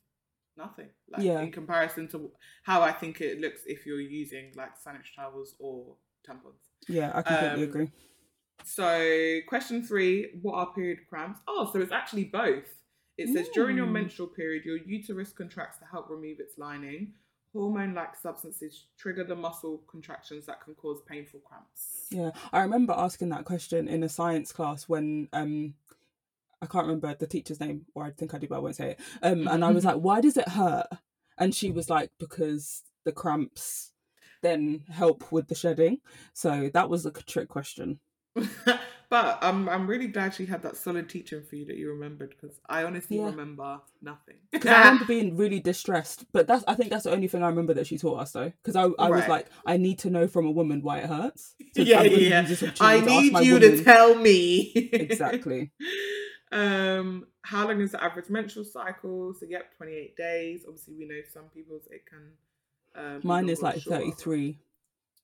nothing. 0.56 0.86
Like 1.10 1.22
Yeah. 1.24 1.40
in 1.40 1.50
comparison 1.50 2.06
to 2.08 2.30
how 2.62 2.82
I 2.82 2.92
think 2.92 3.20
it 3.20 3.40
looks 3.40 3.62
if 3.66 3.86
you're 3.86 4.00
using 4.00 4.52
like 4.54 4.76
sanitary 4.76 5.08
towels 5.16 5.56
or 5.58 5.96
tampons. 6.26 6.62
Yeah, 6.88 7.10
I 7.12 7.22
completely 7.22 7.64
Um, 7.64 7.68
agree. 7.68 7.90
So, 8.64 9.40
question 9.48 9.82
three 9.82 10.38
What 10.42 10.54
are 10.54 10.72
period 10.74 11.00
cramps? 11.08 11.40
Oh, 11.48 11.68
so 11.72 11.80
it's 11.80 11.92
actually 11.92 12.24
both. 12.24 12.68
It 13.16 13.28
says 13.34 13.48
during 13.52 13.76
your 13.76 13.86
Mm. 13.88 13.92
menstrual 13.92 14.28
period, 14.28 14.64
your 14.64 14.76
uterus 14.76 15.32
contracts 15.32 15.78
to 15.78 15.84
help 15.86 16.08
remove 16.08 16.38
its 16.38 16.56
lining. 16.56 17.14
Hormone 17.52 17.94
like 17.94 18.14
substances 18.16 18.84
trigger 18.98 19.24
the 19.24 19.34
muscle 19.34 19.82
contractions 19.90 20.46
that 20.46 20.62
can 20.62 20.74
cause 20.74 21.00
painful 21.08 21.40
cramps. 21.40 22.06
Yeah, 22.10 22.30
I 22.52 22.60
remember 22.60 22.94
asking 22.96 23.30
that 23.30 23.44
question 23.44 23.88
in 23.88 24.02
a 24.02 24.08
science 24.08 24.52
class 24.52 24.88
when 24.88 25.28
um 25.32 25.74
I 26.60 26.66
can't 26.66 26.86
remember 26.86 27.14
the 27.14 27.26
teacher's 27.26 27.60
name, 27.60 27.86
or 27.94 28.04
I 28.04 28.10
think 28.10 28.34
I 28.34 28.38
do, 28.38 28.48
but 28.48 28.56
I 28.56 28.60
won't 28.60 28.76
say 28.76 28.90
it. 28.90 29.00
Um, 29.22 29.46
and 29.46 29.64
I 29.64 29.70
was 29.70 29.84
like, 29.84 29.96
"Why 29.96 30.20
does 30.20 30.36
it 30.36 30.48
hurt?" 30.48 30.88
And 31.38 31.54
she 31.54 31.70
was 31.70 31.88
like, 31.88 32.10
"Because 32.18 32.82
the 33.04 33.12
cramps 33.12 33.92
then 34.42 34.84
help 34.90 35.30
with 35.30 35.48
the 35.48 35.54
shedding." 35.54 35.98
So 36.32 36.70
that 36.74 36.90
was 36.90 37.06
a 37.06 37.12
trick 37.12 37.48
question. 37.48 38.00
but 39.10 39.38
I'm, 39.42 39.68
I'm 39.68 39.86
really 39.86 40.08
glad 40.08 40.34
she 40.34 40.46
had 40.46 40.62
that 40.62 40.76
solid 40.76 41.08
teaching 41.08 41.42
for 41.42 41.56
you 41.56 41.64
that 41.66 41.76
you 41.76 41.88
remembered 41.90 42.30
because 42.38 42.60
I 42.68 42.84
honestly 42.84 43.16
Yeah. 43.18 43.26
remember 43.26 43.80
nothing. 44.02 44.36
Because 44.50 44.70
I 44.70 44.78
remember 44.84 45.04
being 45.06 45.36
really 45.36 45.60
distressed, 45.60 46.26
but 46.32 46.46
that's 46.46 46.64
I 46.68 46.74
think 46.74 46.90
that's 46.90 47.04
the 47.04 47.12
only 47.12 47.28
thing 47.28 47.42
I 47.42 47.48
remember 47.48 47.74
that 47.74 47.86
she 47.86 47.96
taught 47.98 48.20
us 48.20 48.32
though. 48.32 48.52
Because 48.62 48.76
I 48.76 48.84
I 49.02 49.08
was 49.10 49.26
like, 49.28 49.46
I 49.66 49.76
need 49.76 49.98
to 50.00 50.10
know 50.10 50.26
from 50.28 50.46
a 50.46 50.50
woman 50.50 50.82
why 50.82 50.98
it 50.98 51.06
hurts. 51.06 51.54
So 51.76 51.82
yeah, 51.82 52.02
yeah. 52.02 52.38
I 52.40 52.42
opportunity 52.42 52.78
to 52.78 52.84
ask 52.84 53.04
need 53.06 53.46
you 53.46 53.58
to 53.60 53.84
tell 53.84 54.14
me. 54.14 54.72
exactly. 54.92 55.70
um, 56.52 57.26
how 57.42 57.66
long 57.68 57.80
is 57.80 57.92
the 57.92 58.02
average 58.02 58.28
menstrual 58.30 58.64
cycle? 58.64 59.34
So, 59.34 59.46
yep, 59.48 59.76
28 59.76 60.16
days. 60.16 60.64
Obviously, 60.66 60.94
we 60.98 61.06
know 61.06 61.20
some 61.32 61.44
people's 61.54 61.82
it 61.90 62.02
can. 62.06 62.32
Um, 62.94 63.20
Mine 63.22 63.48
is 63.48 63.62
like 63.62 63.80
shorter. 63.80 64.00
33, 64.00 64.58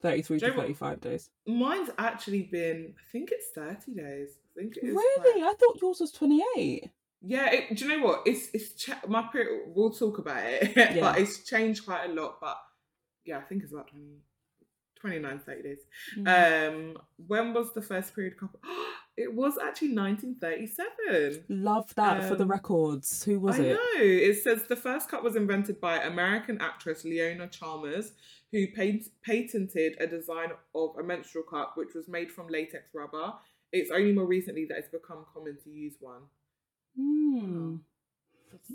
33 0.03 0.39
Do 0.39 0.47
to 0.47 0.51
know 0.53 0.57
what? 0.59 0.67
35 0.67 1.01
days. 1.01 1.31
Mine's 1.47 1.91
actually 1.99 2.43
been, 2.43 2.95
I 2.99 3.03
think 3.13 3.31
it's 3.33 3.51
30 3.55 3.93
days. 3.95 4.29
I 4.57 4.61
think 4.61 4.77
it 4.77 4.85
is. 4.85 4.95
Really? 4.95 5.41
quite- 5.41 5.51
I 5.51 5.55
thought 5.55 5.79
yours 5.81 6.01
was 6.01 6.13
28. 6.13 6.91
Yeah, 7.27 7.51
it, 7.51 7.75
do 7.77 7.87
you 7.87 7.97
know 7.97 8.07
what? 8.07 8.23
It's 8.27 8.49
it's 8.53 8.75
cha- 8.75 9.01
my 9.09 9.23
period. 9.33 9.63
We'll 9.75 9.91
talk 9.91 10.19
about 10.19 10.43
it, 10.45 10.77
Yeah. 10.77 11.01
but 11.01 11.19
it's 11.19 11.43
changed 11.43 11.87
quite 11.87 12.11
a 12.11 12.13
lot. 12.13 12.39
But 12.39 12.59
yeah, 13.25 13.39
I 13.39 13.41
think 13.41 13.63
it's 13.63 13.73
about 13.73 13.89
20, 13.89 14.19
29, 15.01 15.39
30 15.39 15.63
days. 15.63 15.79
Mm. 16.19 16.69
Um, 16.93 16.97
when 17.27 17.55
was 17.55 17.73
the 17.73 17.81
first 17.81 18.15
period 18.15 18.37
couple? 18.39 18.61
it 19.17 19.33
was 19.33 19.57
actually 19.57 19.95
1937. 19.95 21.45
Love 21.49 21.95
that 21.95 22.25
for 22.29 22.35
the 22.37 22.45
um, 22.45 22.51
records. 22.51 23.25
Who 23.25 23.41
was 23.41 23.59
I 23.59 23.63
it? 23.63 23.71
I 23.71 23.73
know. 23.99 24.05
It 24.05 24.43
says 24.43 24.65
the 24.69 24.77
first 24.77 25.09
cup 25.09 25.23
was 25.23 25.37
invented 25.37 25.81
by 25.81 26.03
American 26.03 26.61
actress 26.61 27.05
Leona 27.05 27.49
Chalmers, 27.49 28.13
who 28.55 28.69
pat- 28.69 29.11
patented 29.25 29.97
a 29.99 30.07
design 30.07 30.51
of 30.77 30.91
a 30.97 31.03
menstrual 31.03 31.43
cup 31.45 31.73
which 31.77 31.93
was 31.93 32.07
made 32.07 32.31
from 32.31 32.47
latex 32.49 32.91
rubber. 32.95 33.33
It's 33.73 33.91
only 33.91 34.13
more 34.13 34.27
recently 34.27 34.65
that 34.67 34.79
it's 34.79 34.89
become 34.89 35.27
common 35.35 35.59
to 35.65 35.71
use 35.71 35.97
one. 35.99 36.23
Hmm. 36.97 37.77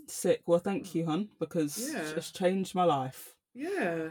Sick. 0.08 0.42
Well, 0.46 0.60
thank 0.60 0.94
you, 0.94 1.06
hun, 1.06 1.30
because 1.40 1.92
Yeah. 1.94 2.10
it's 2.18 2.32
changed 2.32 2.76
my 2.76 2.84
life. 2.84 3.34
Yeah. 3.54 4.10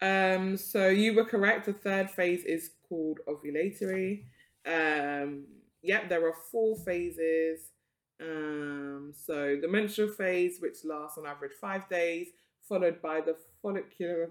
Um, 0.00 0.56
so 0.56 0.88
you 0.88 1.12
were 1.12 1.26
correct. 1.26 1.66
The 1.66 1.74
third 1.74 2.10
phase 2.10 2.44
is 2.44 2.70
called 2.88 3.20
ovulatory. 3.28 4.24
Um, 4.64 5.44
yep, 5.82 6.08
there 6.08 6.26
are 6.26 6.34
four 6.50 6.78
phases. 6.78 7.72
Um, 8.18 9.12
so 9.14 9.58
the 9.60 9.68
menstrual 9.68 10.08
phase, 10.08 10.58
which 10.60 10.78
lasts 10.84 11.18
on 11.18 11.26
average 11.26 11.52
five 11.60 11.86
days, 11.90 12.28
followed 12.66 13.02
by 13.02 13.20
the 13.20 13.36
follicular 13.60 14.30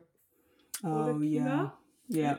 Oh, 0.84 1.22
yeah. 1.22 1.70
Yeah. 2.08 2.36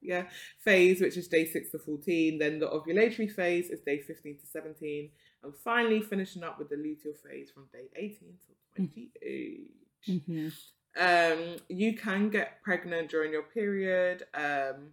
Yeah. 0.00 0.24
Phase, 0.60 1.00
which 1.00 1.16
is 1.16 1.28
day 1.28 1.44
six 1.46 1.70
to 1.70 1.78
14. 1.78 2.38
Then 2.38 2.58
the 2.58 2.66
ovulatory 2.66 3.30
phase 3.30 3.70
is 3.70 3.80
day 3.80 4.00
15 4.00 4.38
to 4.38 4.46
17. 4.46 5.10
And 5.44 5.54
finally 5.64 6.00
finishing 6.00 6.42
up 6.44 6.58
with 6.58 6.68
the 6.68 6.76
luteal 6.76 7.16
phase 7.16 7.50
from 7.50 7.68
day 7.72 7.88
18 7.96 8.18
to 8.46 8.54
28. 8.76 9.70
hmm 10.06 10.48
Um, 10.94 11.56
you 11.68 11.96
can 11.96 12.28
get 12.28 12.62
pregnant 12.62 13.10
during 13.10 13.32
your 13.32 13.42
period. 13.42 14.24
Um, 14.34 14.92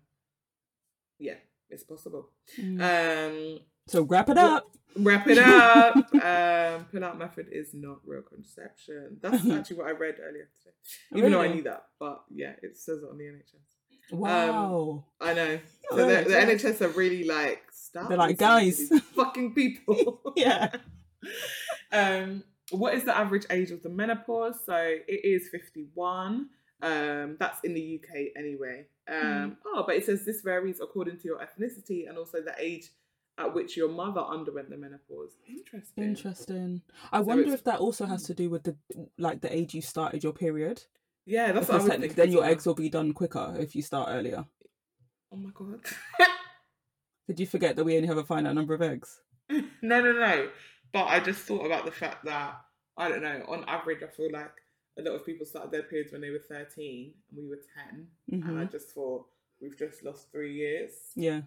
yeah, 1.19 1.35
it's 1.69 1.83
possible. 1.83 2.29
Mm. 2.57 2.79
Um, 2.81 3.59
so 3.89 4.03
wrap 4.03 4.29
it 4.29 4.37
up. 4.37 4.69
wrap 4.95 5.27
it 5.27 5.39
up. 5.39 5.95
um, 6.13 6.85
pull-out 6.91 7.17
method 7.17 7.47
is 7.51 7.73
not 7.73 7.97
real 8.05 8.21
conception. 8.21 9.17
That's 9.21 9.49
actually 9.49 9.77
what 9.77 9.87
I 9.87 9.91
read 9.91 10.15
earlier 10.21 10.49
today. 10.61 10.75
Even 11.15 11.31
though 11.31 11.41
I 11.41 11.47
knew 11.47 11.63
that, 11.63 11.85
but 11.99 12.23
yeah, 12.29 12.53
it 12.61 12.77
says 12.77 12.99
it 13.03 13.09
on 13.09 13.17
the 13.17 13.25
NHS. 13.25 14.11
Wow. 14.11 15.05
I 15.21 15.33
know. 15.33 15.59
So 15.91 15.95
the, 15.97 16.03
NHS. 16.03 16.27
the 16.27 16.33
NHS 16.33 16.81
are 16.81 16.89
really 16.89 17.23
like. 17.25 17.63
They're 17.93 18.17
like, 18.17 18.37
"Guys." 18.37 18.89
fucking 19.15 19.53
people. 19.53 20.21
Yeah. 20.35 20.69
um, 21.91 22.43
what 22.71 22.93
is 22.93 23.03
the 23.03 23.17
average 23.17 23.45
age 23.49 23.71
of 23.71 23.83
the 23.83 23.89
menopause? 23.89 24.59
So 24.65 24.75
it 24.75 25.25
is 25.25 25.49
fifty-one. 25.49 26.49
Um, 26.81 27.35
that's 27.39 27.59
in 27.63 27.73
the 27.73 27.99
UK 27.99 28.27
anyway. 28.37 28.85
Um, 29.11 29.57
oh, 29.65 29.83
but 29.85 29.95
it 29.95 30.05
says 30.05 30.23
this 30.25 30.41
varies 30.41 30.79
according 30.81 31.17
to 31.17 31.23
your 31.25 31.39
ethnicity 31.39 32.07
and 32.07 32.17
also 32.17 32.41
the 32.41 32.53
age 32.57 32.91
at 33.39 33.53
which 33.55 33.75
your 33.77 33.89
mother 33.89 34.21
underwent 34.21 34.69
the 34.69 34.77
menopause. 34.77 35.37
Interesting. 35.47 36.03
Interesting. 36.03 36.81
I 37.11 37.19
So 37.19 37.23
wonder 37.23 37.53
if 37.53 37.63
that 37.63 37.79
also 37.79 38.05
has 38.05 38.23
to 38.23 38.33
do 38.33 38.49
with 38.49 38.63
the 38.63 38.75
like 39.17 39.41
the 39.41 39.55
age 39.55 39.73
you 39.73 39.81
started 39.81 40.23
your 40.23 40.33
period. 40.33 40.83
Yeah, 41.25 41.51
that's 41.51 41.67
what 41.67 41.75
I 41.75 41.77
because 41.77 41.83
was 41.83 41.89
technically 41.91 42.07
thinking. 42.15 42.23
then 42.25 42.31
your 42.33 42.45
eggs 42.45 42.65
will 42.65 42.75
be 42.75 42.89
done 42.89 43.13
quicker 43.13 43.55
if 43.59 43.75
you 43.75 43.81
start 43.81 44.09
earlier. 44.11 44.45
Oh 45.31 45.37
my 45.37 45.51
god. 45.53 45.81
Did 47.27 47.39
you 47.39 47.45
forget 47.45 47.75
that 47.75 47.83
we 47.83 47.95
only 47.95 48.07
have 48.07 48.17
a 48.17 48.23
finite 48.23 48.55
number 48.55 48.73
of 48.73 48.81
eggs? 48.81 49.21
no, 49.49 49.61
no, 49.81 50.11
no. 50.13 50.49
But 50.91 51.05
I 51.05 51.19
just 51.19 51.41
thought 51.41 51.65
about 51.65 51.85
the 51.85 51.91
fact 51.91 52.25
that 52.25 52.59
I 52.97 53.09
don't 53.09 53.21
know. 53.21 53.43
On 53.47 53.63
average, 53.67 54.01
I 54.03 54.07
feel 54.07 54.31
like 54.31 54.51
a 54.97 55.01
lot 55.03 55.13
of 55.15 55.25
people 55.25 55.45
started 55.45 55.71
their 55.71 55.83
periods 55.83 56.11
when 56.11 56.21
they 56.21 56.31
were 56.31 56.39
thirteen, 56.39 57.13
and 57.29 57.39
we 57.39 57.47
were 57.47 57.61
10 57.89 58.07
and 58.31 58.59
I 58.59 58.65
Mhm. 58.65 58.71
just 58.71 58.89
thought, 58.89 59.27
we've 59.61 59.77
just 59.77 60.03
lost 60.03 60.31
three 60.31 60.53
years. 60.55 60.91
Yeah. 61.15 61.41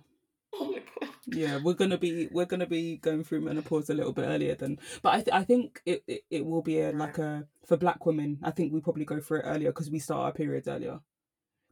Oh 0.60 0.70
my 0.70 0.78
god. 1.00 1.10
Yeah, 1.26 1.58
we're 1.62 1.74
gonna 1.74 1.98
be 1.98 2.28
we're 2.30 2.44
gonna 2.46 2.66
be 2.66 2.96
going 2.96 3.24
through 3.24 3.40
menopause 3.42 3.88
a 3.90 3.94
little 3.94 4.12
bit 4.12 4.26
earlier 4.26 4.54
than, 4.54 4.78
but 5.02 5.14
I 5.14 5.16
th- 5.22 5.32
I 5.32 5.44
think 5.44 5.80
it, 5.86 6.02
it, 6.06 6.22
it 6.30 6.44
will 6.44 6.62
be 6.62 6.80
a 6.80 6.92
like 6.92 7.18
a 7.18 7.46
for 7.64 7.76
black 7.76 8.04
women. 8.04 8.38
I 8.42 8.50
think 8.50 8.72
we 8.72 8.80
probably 8.80 9.04
go 9.04 9.20
through 9.20 9.38
it 9.40 9.44
earlier 9.46 9.70
because 9.70 9.90
we 9.90 9.98
start 9.98 10.24
our 10.24 10.32
periods 10.32 10.68
earlier, 10.68 11.00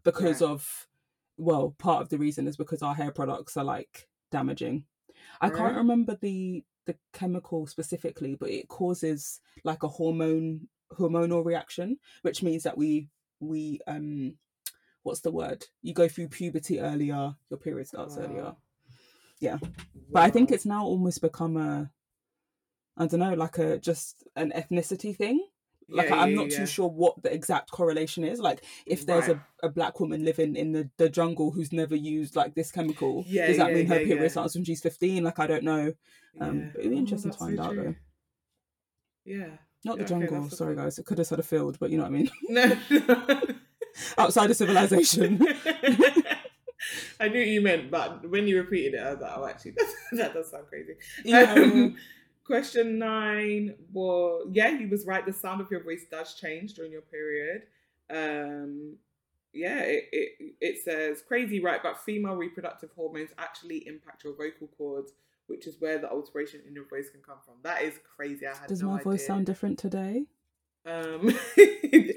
because 0.05 0.41
Right. 0.41 0.51
of, 0.51 0.89
well, 1.37 1.75
part 1.79 2.01
of 2.03 2.09
the 2.11 2.19
reason 2.19 2.47
is 2.47 2.57
because 2.57 2.83
our 2.83 2.95
hair 2.95 3.11
products 3.11 3.57
are 3.57 3.65
like 3.65 4.09
damaging. 4.31 4.85
I 5.41 5.51
can't 5.51 5.77
remember 5.77 6.17
the 6.21 6.65
the 6.87 6.97
chemical 7.13 7.67
specifically, 7.67 8.35
but 8.37 8.51
it 8.51 8.69
causes 8.69 9.41
like 9.65 9.83
a 9.83 9.89
hormone 9.89 10.69
hormonal 10.93 11.45
reaction, 11.45 11.99
which 12.23 12.43
means 12.43 12.63
that 12.63 12.79
we 12.79 13.09
we 13.41 13.81
um, 13.87 14.37
what's 15.03 15.21
the 15.21 15.33
word? 15.33 15.67
You 15.83 15.93
go 15.95 16.09
through 16.09 16.29
puberty 16.29 16.81
earlier, 16.81 17.35
your 17.51 17.59
period 17.59 17.89
starts 17.89 18.17
earlier. 18.17 18.55
Yeah. 19.41 19.59
But 20.13 20.23
I 20.23 20.31
think 20.31 20.51
it's 20.51 20.67
now 20.67 20.85
almost 20.85 21.21
become 21.23 21.57
a, 21.57 21.91
I 22.97 23.07
don't 23.07 23.21
know, 23.21 23.35
like 23.35 23.59
a 23.59 23.79
just 23.79 24.25
an 24.37 24.53
ethnicity 24.55 25.17
thing. 25.17 25.47
Like 25.89 26.09
Yeah, 26.09 26.21
I'm 26.21 26.31
yeah, 26.31 26.37
not 26.37 26.51
yeah. 26.51 26.59
too 26.59 26.67
sure 26.67 26.89
what 26.89 27.21
the 27.23 27.33
exact 27.33 27.71
correlation 27.71 28.23
is. 28.25 28.39
Like 28.39 28.63
if 28.87 29.07
there's 29.07 29.27
Right. 29.29 29.41
a, 29.63 29.67
a 29.67 29.69
black 29.69 29.99
woman 29.99 30.25
living 30.25 30.55
in 30.57 30.73
the, 30.73 30.89
the 30.99 31.09
jungle 31.09 31.51
who's 31.51 31.73
never 31.73 31.97
used 31.97 32.37
like 32.37 32.55
this 32.55 32.71
chemical, 32.71 33.25
Yeah, 33.27 33.47
does 33.49 33.57
that 33.57 33.73
mean 33.73 33.87
her 33.87 33.99
period 34.01 34.31
starts 34.31 34.55
when 34.55 34.65
she's 34.65 34.81
15? 34.83 35.25
Like 35.25 35.39
I 35.39 35.47
don't 35.47 35.65
know. 35.65 35.93
Um, 36.41 36.71
but 36.73 36.81
it'd 36.81 36.91
be 36.93 36.97
Oh, 36.97 37.01
interesting 37.01 37.33
to 37.33 37.39
find 37.39 37.57
so 37.57 37.63
out 37.65 37.73
true. 37.75 37.83
though. 37.85 37.95
Yeah. 39.25 39.47
Not 39.85 39.97
the 39.97 40.05
okay, 40.05 40.09
jungle, 40.11 40.43
that's 40.43 40.59
sorry 40.59 40.77
guys. 40.77 40.99
It 40.99 41.07
could 41.07 41.19
have 41.19 41.27
said 41.27 41.39
a 41.41 41.43
field, 41.43 41.79
but 41.81 41.91
you 41.91 41.97
know 41.97 42.05
what 42.05 42.13
I 42.13 42.17
mean. 42.17 42.31
No. 42.49 42.77
Outside 44.19 44.51
of 44.51 44.57
civilization. 44.57 45.39
I 47.21 47.29
knew 47.29 47.41
what 47.41 47.49
you 47.49 47.61
meant, 47.61 47.91
but 47.91 48.29
when 48.29 48.49
you 48.49 48.57
repeated 48.59 48.95
it, 48.95 49.01
I 49.03 49.13
was 49.13 49.21
like, 49.21 49.33
oh, 49.37 49.47
actually, 49.47 49.75
that 50.13 50.35
does 50.35 50.51
sound 50.51 50.67
crazy. 50.69 50.95
yeah. 51.25 51.53
Um, 51.55 51.97
question 52.45 52.99
nine 52.99 53.75
was 53.93 54.49
yeah, 54.53 54.77
he 54.77 54.87
was 54.87 55.07
right. 55.07 55.25
The 55.25 55.33
sound 55.33 55.61
of 55.61 55.71
your 55.71 55.83
voice 55.85 56.05
does 56.11 56.35
change 56.35 56.75
during 56.75 56.91
your 56.93 57.03
period. 57.03 57.63
Um, 58.11 58.97
yeah, 59.53 59.81
it, 59.81 60.05
it 60.13 60.55
it 60.61 60.83
says 60.85 61.23
crazy, 61.27 61.61
right? 61.61 61.83
But 61.83 61.99
female 61.99 62.35
reproductive 62.37 62.91
hormones 62.97 63.31
actually 63.39 63.87
impact 63.87 64.25
your 64.25 64.35
vocal 64.35 64.69
cords, 64.79 65.13
which 65.47 65.67
is 65.67 65.77
where 65.81 65.99
the 65.99 66.11
alteration 66.11 66.61
in 66.67 66.75
your 66.75 66.87
voice 66.89 67.11
can 67.11 67.21
come 67.21 67.39
from. 67.45 67.55
That 67.63 67.83
is 67.83 67.95
crazy. 68.17 68.47
I 68.47 68.57
had 68.57 68.69
Does 68.69 68.83
no 68.83 68.91
my 68.91 69.03
voice 69.03 69.15
idea. 69.21 69.27
sound 69.27 69.47
different 69.47 69.79
today? 69.79 70.25
Um, 70.87 71.37
do 71.57 72.15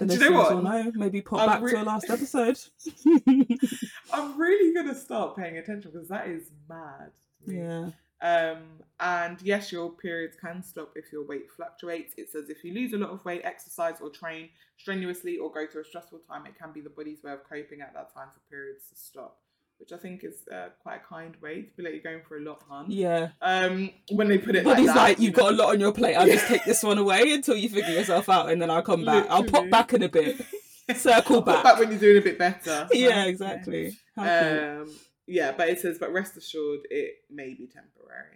you 0.00 0.18
know 0.18 0.32
what? 0.32 0.54
will 0.54 0.62
know. 0.62 0.92
Maybe 0.94 1.20
pop 1.20 1.40
I'm 1.40 1.46
back 1.48 1.62
re- 1.62 1.72
to 1.72 1.78
our 1.78 1.84
last 1.84 2.08
episode. 2.08 2.58
I'm 4.12 4.38
really 4.38 4.74
gonna 4.74 4.94
start 4.94 5.36
paying 5.36 5.58
attention 5.58 5.90
because 5.92 6.08
that 6.08 6.28
is 6.28 6.50
mad. 6.68 7.10
yeah. 7.46 7.90
Um, 8.22 8.62
and 8.98 9.40
yes, 9.42 9.70
your 9.70 9.90
periods 9.90 10.36
can 10.40 10.62
stop 10.62 10.92
if 10.96 11.12
your 11.12 11.26
weight 11.26 11.50
fluctuates. 11.50 12.14
It 12.16 12.30
says 12.30 12.48
if 12.48 12.64
you 12.64 12.72
lose 12.72 12.92
a 12.92 12.96
lot 12.96 13.10
of 13.10 13.24
weight, 13.24 13.42
exercise 13.44 14.00
or 14.00 14.08
train 14.08 14.48
strenuously 14.78 15.36
or 15.36 15.52
go 15.52 15.66
through 15.66 15.82
a 15.82 15.84
stressful 15.84 16.20
time, 16.20 16.46
it 16.46 16.58
can 16.58 16.72
be 16.72 16.80
the 16.80 16.90
body's 16.90 17.22
way 17.22 17.32
of 17.32 17.44
coping 17.48 17.82
at 17.82 17.92
that 17.92 18.14
time 18.14 18.28
for 18.32 18.40
periods 18.50 18.88
to 18.88 18.96
stop. 18.96 19.38
Which 19.78 19.92
I 19.92 19.98
think 19.98 20.24
is 20.24 20.48
uh, 20.52 20.70
quite 20.82 21.00
a 21.02 21.06
kind 21.06 21.36
way 21.42 21.62
to 21.62 21.76
be 21.76 21.82
like 21.82 21.92
you're 21.92 22.02
going 22.02 22.22
for 22.26 22.38
a 22.38 22.40
lot, 22.40 22.62
hun. 22.68 22.86
Yeah. 22.88 23.28
Um, 23.42 23.90
when 24.10 24.28
they 24.28 24.38
put 24.38 24.56
it 24.56 24.64
But 24.64 24.70
like 24.70 24.78
he's 24.78 24.86
that, 24.88 24.96
like, 24.96 25.18
you 25.18 25.26
you've 25.26 25.34
got 25.34 25.52
a 25.52 25.56
lot 25.56 25.70
on 25.74 25.80
your 25.80 25.92
plate. 25.92 26.14
I'll 26.14 26.26
just 26.26 26.46
take 26.46 26.64
this 26.64 26.82
one 26.82 26.98
away 26.98 27.32
until 27.32 27.56
you 27.56 27.68
figure 27.68 27.92
yourself 27.92 28.28
out, 28.28 28.50
and 28.50 28.60
then 28.60 28.70
I'll 28.70 28.82
come 28.82 29.04
back. 29.04 29.26
I'll 29.28 29.44
pop 29.44 29.68
back 29.68 29.92
in 29.92 30.02
a 30.02 30.08
bit. 30.08 30.40
Circle 30.94 31.42
put 31.42 31.62
back. 31.62 31.78
when 31.78 31.90
you're 31.90 31.98
doing 31.98 32.18
a 32.18 32.20
bit 32.20 32.38
better. 32.38 32.88
Yeah, 32.92 33.18
Right, 33.18 33.28
exactly. 33.28 33.96
How. 34.14 34.82
Um, 34.82 34.94
yeah, 35.26 35.52
but 35.52 35.68
it 35.68 35.80
says, 35.80 35.98
but 35.98 36.12
rest 36.12 36.36
assured, 36.36 36.80
it 36.90 37.14
may 37.30 37.54
be 37.54 37.66
temporary. 37.66 38.34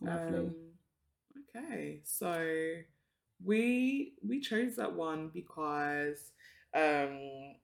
Lovely. 0.00 0.38
Um, 0.38 0.54
okay, 1.56 2.00
so 2.04 2.74
we 3.44 4.14
we 4.26 4.40
chose 4.40 4.76
that 4.76 4.94
one 4.94 5.30
because 5.32 6.18
um, 6.74 7.54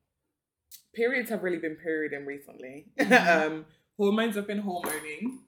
periods 0.97 1.31
have 1.31 1.43
really 1.43 1.59
been 1.59 1.77
perioding 1.77 2.27
recently. 2.27 2.87
Mhm. 2.99 3.47
um, 3.47 3.67
hormones 3.97 4.35
have 4.37 4.47
been 4.47 4.59
hormoning, 4.59 5.41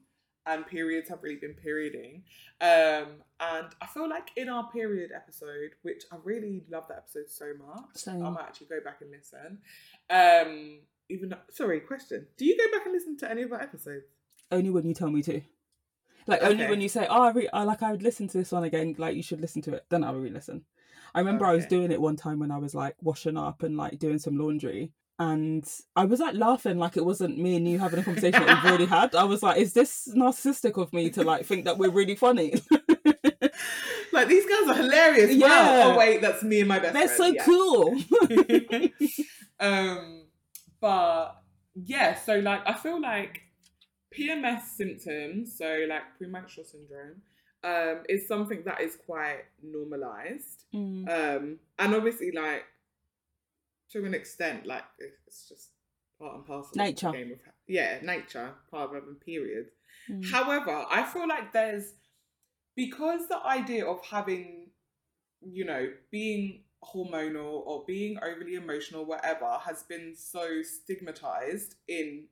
and 0.45 0.65
periods 0.65 1.09
have 1.09 1.21
really 1.23 1.35
been 1.37 1.55
perioding. 1.55 2.23
Um, 2.61 3.23
and 3.39 3.67
I 3.81 3.87
feel 3.93 4.09
like 4.09 4.29
in 4.37 4.49
our 4.49 4.69
period 4.71 5.11
episode, 5.15 5.71
which 5.81 6.03
I 6.11 6.17
really 6.23 6.63
love 6.71 6.85
that 6.89 6.97
episode 6.99 7.29
so 7.29 7.53
much, 7.57 7.95
Same. 7.95 8.25
I 8.25 8.29
might 8.29 8.43
actually 8.43 8.67
go 8.67 8.79
back 8.83 9.01
and 9.01 9.11
listen. 9.11 9.59
Um, 10.09 10.79
even 11.09 11.29
though, 11.29 11.43
sorry, 11.51 11.79
question: 11.81 12.27
Do 12.37 12.45
you 12.45 12.57
go 12.57 12.77
back 12.77 12.85
and 12.85 12.93
listen 12.93 13.17
to 13.17 13.31
any 13.31 13.41
of 13.41 13.51
our 13.51 13.61
episodes? 13.61 14.05
only 14.51 14.69
when 14.71 14.85
you 14.85 14.93
tell 14.95 15.11
me 15.11 15.21
to. 15.21 15.41
Like 16.27 16.43
only 16.43 16.67
when 16.67 16.81
you 16.81 16.89
say, 16.89 17.07
"Oh, 17.09 17.23
I, 17.23 17.31
re- 17.31 17.49
I 17.53 17.63
like 17.63 17.81
I 17.83 17.91
would 17.91 18.03
listen 18.03 18.27
to 18.29 18.37
this 18.37 18.51
one 18.51 18.63
again." 18.63 18.95
Like 18.97 19.15
you 19.15 19.23
should 19.23 19.41
listen 19.41 19.61
to 19.63 19.73
it. 19.73 19.85
Then 19.89 20.03
I 20.03 20.11
will 20.11 20.19
re-listen. 20.19 20.63
I 21.13 21.19
remember 21.19 21.45
I 21.45 21.53
was 21.53 21.65
doing 21.65 21.91
it 21.91 22.01
one 22.01 22.15
time 22.15 22.39
when 22.39 22.51
I 22.51 22.57
was 22.57 22.75
like 22.75 22.95
washing 23.01 23.37
up 23.37 23.63
and 23.63 23.75
like 23.77 23.97
doing 23.97 24.19
some 24.19 24.37
laundry, 24.37 24.91
and 25.19 25.69
I 25.95 26.05
was 26.05 26.19
like 26.21 26.35
laughing 26.35 26.79
like 26.79 26.95
it 26.97 27.05
wasn't 27.05 27.37
me 27.37 27.57
and 27.57 27.67
you 27.67 27.77
having 27.77 27.99
a 27.99 28.03
conversation 28.03 28.43
that 28.45 28.63
we've 28.63 28.71
already 28.71 28.85
had. 28.97 29.13
I 29.13 29.25
was 29.25 29.43
like, 29.43 29.57
"Is 29.57 29.73
this 29.73 30.09
narcissistic 30.15 30.81
of 30.81 30.93
me 30.93 31.09
to 31.11 31.23
like 31.23 31.45
think 31.45 31.65
that 31.65 31.77
we're 31.77 31.91
really 31.91 32.15
funny?" 32.15 32.53
Like 34.11 34.27
these 34.27 34.45
guys 34.45 34.67
are 34.67 34.75
hilarious. 34.75 35.31
Yeah. 35.31 35.47
Wow. 35.47 35.93
Oh 35.93 35.97
wait, 35.97 36.21
that's 36.21 36.43
me 36.43 36.59
and 36.59 36.67
my 36.67 36.79
best 36.79 36.93
They're 36.93 37.07
so 37.07 37.27
yeah. 37.27 37.45
cool. 37.45 37.97
um, 39.59 40.23
but 40.81 41.41
yeah, 41.75 42.15
so 42.15 42.39
like 42.39 42.61
I 42.65 42.73
feel 42.73 43.01
like 43.01 43.41
PMS 44.13 44.63
symptoms, 44.75 45.57
so 45.57 45.85
like 45.87 46.01
premenstrual 46.17 46.65
syndrome, 46.65 47.21
um, 47.63 48.03
is 48.09 48.27
something 48.27 48.63
that 48.65 48.81
is 48.81 48.97
quite 49.05 49.45
normalized. 49.63 50.65
Mm. 50.73 51.07
Um, 51.09 51.59
and 51.77 51.95
obviously, 51.95 52.31
like 52.31 52.65
to 53.91 54.05
an 54.05 54.13
extent, 54.13 54.65
like 54.65 54.83
it's 54.99 55.47
just 55.49 55.71
part 56.19 56.35
and 56.35 56.45
parcel. 56.45 56.71
Nature. 56.75 57.07
Of 57.07 57.13
the 57.13 57.17
game 57.19 57.31
of, 57.33 57.39
yeah, 57.67 57.99
nature, 58.03 58.53
part 58.71 58.89
of 58.89 58.95
having 58.95 59.15
periods. 59.15 59.71
Mm. 60.09 60.29
However, 60.31 60.85
I 60.89 61.03
feel 61.03 61.27
like 61.27 61.51
there's 61.53 61.93
because 62.75 63.27
the 63.27 63.39
idea 63.45 63.85
of 63.85 64.03
having, 64.05 64.69
you 65.41 65.65
know, 65.65 65.89
being 66.11 66.63
hormonal 66.83 67.61
or 67.65 67.83
being 67.85 68.17
overly 68.23 68.55
emotional, 68.55 69.05
whatever, 69.05 69.57
has 69.65 69.83
been 69.83 70.15
so 70.15 70.61
stigmatized 70.63 71.75
in 71.87 72.25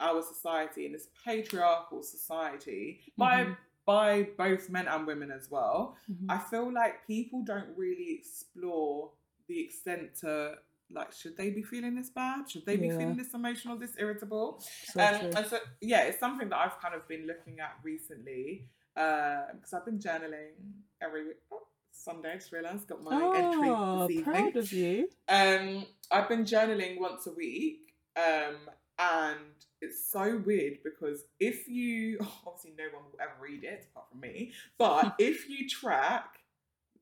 our 0.00 0.22
society, 0.22 0.86
in 0.86 0.92
this 0.92 1.08
patriarchal 1.24 2.02
society, 2.02 3.00
by 3.16 3.44
Mhm. 3.44 3.56
by 3.84 4.22
both 4.38 4.70
men 4.70 4.86
and 4.88 5.06
women 5.06 5.30
as 5.32 5.50
well. 5.50 5.96
Mhm. 6.10 6.26
I 6.28 6.38
feel 6.38 6.72
like 6.72 7.06
people 7.06 7.42
don't 7.42 7.76
really 7.76 8.12
explore 8.18 9.12
the 9.48 9.60
extent 9.60 10.14
to 10.20 10.58
like, 10.94 11.12
should 11.12 11.36
they 11.36 11.50
be 11.50 11.62
feeling 11.62 11.94
this 11.94 12.10
bad? 12.10 12.50
Should 12.50 12.66
they 12.66 12.76
be 12.76 12.90
feeling 12.90 13.16
this 13.16 13.34
emotional, 13.34 13.76
this 13.76 13.96
irritable? 13.98 14.62
So 14.84 15.00
Um, 15.00 15.14
and 15.36 15.46
so, 15.46 15.58
yeah, 15.80 16.02
it's 16.02 16.18
something 16.20 16.48
that 16.48 16.58
I've 16.58 16.80
kind 16.80 16.94
of 16.94 17.06
been 17.08 17.26
looking 17.26 17.60
at 17.60 17.76
recently 17.82 18.66
because 18.94 19.72
I've 19.72 19.84
been 19.84 19.98
journaling 19.98 20.52
every 21.00 21.28
week. 21.28 21.36
Oh, 21.52 21.62
Sunday, 21.92 22.32
I 22.32 22.34
just 22.36 22.52
realised, 22.52 22.88
got 22.88 23.02
my 23.02 23.10
oh, 23.12 23.32
entry 23.32 24.16
this 24.16 24.18
evening. 24.18 24.52
proud 24.52 24.56
of 24.56 24.72
you. 24.72 25.08
Um, 25.28 25.86
I've 26.10 26.28
been 26.28 26.44
journaling 26.44 26.98
once 26.98 27.26
a 27.26 27.32
week, 27.32 27.94
um, 28.16 28.56
and 28.98 29.38
it's 29.80 30.10
so 30.10 30.42
weird 30.44 30.78
because 30.84 31.24
if 31.38 31.68
you 31.68 32.18
obviously 32.46 32.72
no 32.76 32.84
one 32.92 33.04
will 33.10 33.20
ever 33.20 33.32
read 33.40 33.64
it 33.64 33.88
apart 33.90 34.08
from 34.10 34.20
me, 34.20 34.52
but 34.78 35.14
if 35.18 35.48
you 35.48 35.68
track 35.68 36.38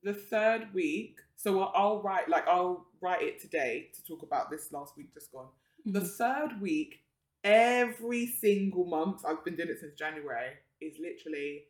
the 0.02 0.12
third 0.12 0.74
week, 0.74 1.18
so 1.36 1.60
I'll 1.60 2.02
write 2.02 2.28
like 2.28 2.46
I'll 2.46 2.86
write 3.00 3.22
it 3.22 3.40
today 3.40 3.88
to 3.94 4.04
talk 4.04 4.22
about 4.22 4.50
this 4.50 4.72
last 4.72 4.96
week 4.96 5.12
just 5.14 5.32
gone. 5.32 5.48
The 5.86 6.00
Mhm. 6.00 6.16
third 6.16 6.60
week, 6.60 7.00
every 7.44 8.26
single 8.26 8.84
month, 8.84 9.24
I've 9.24 9.44
been 9.44 9.56
doing 9.56 9.70
it 9.70 9.80
since 9.80 9.94
January, 9.94 10.56
is 10.80 10.98
literally 10.98 11.64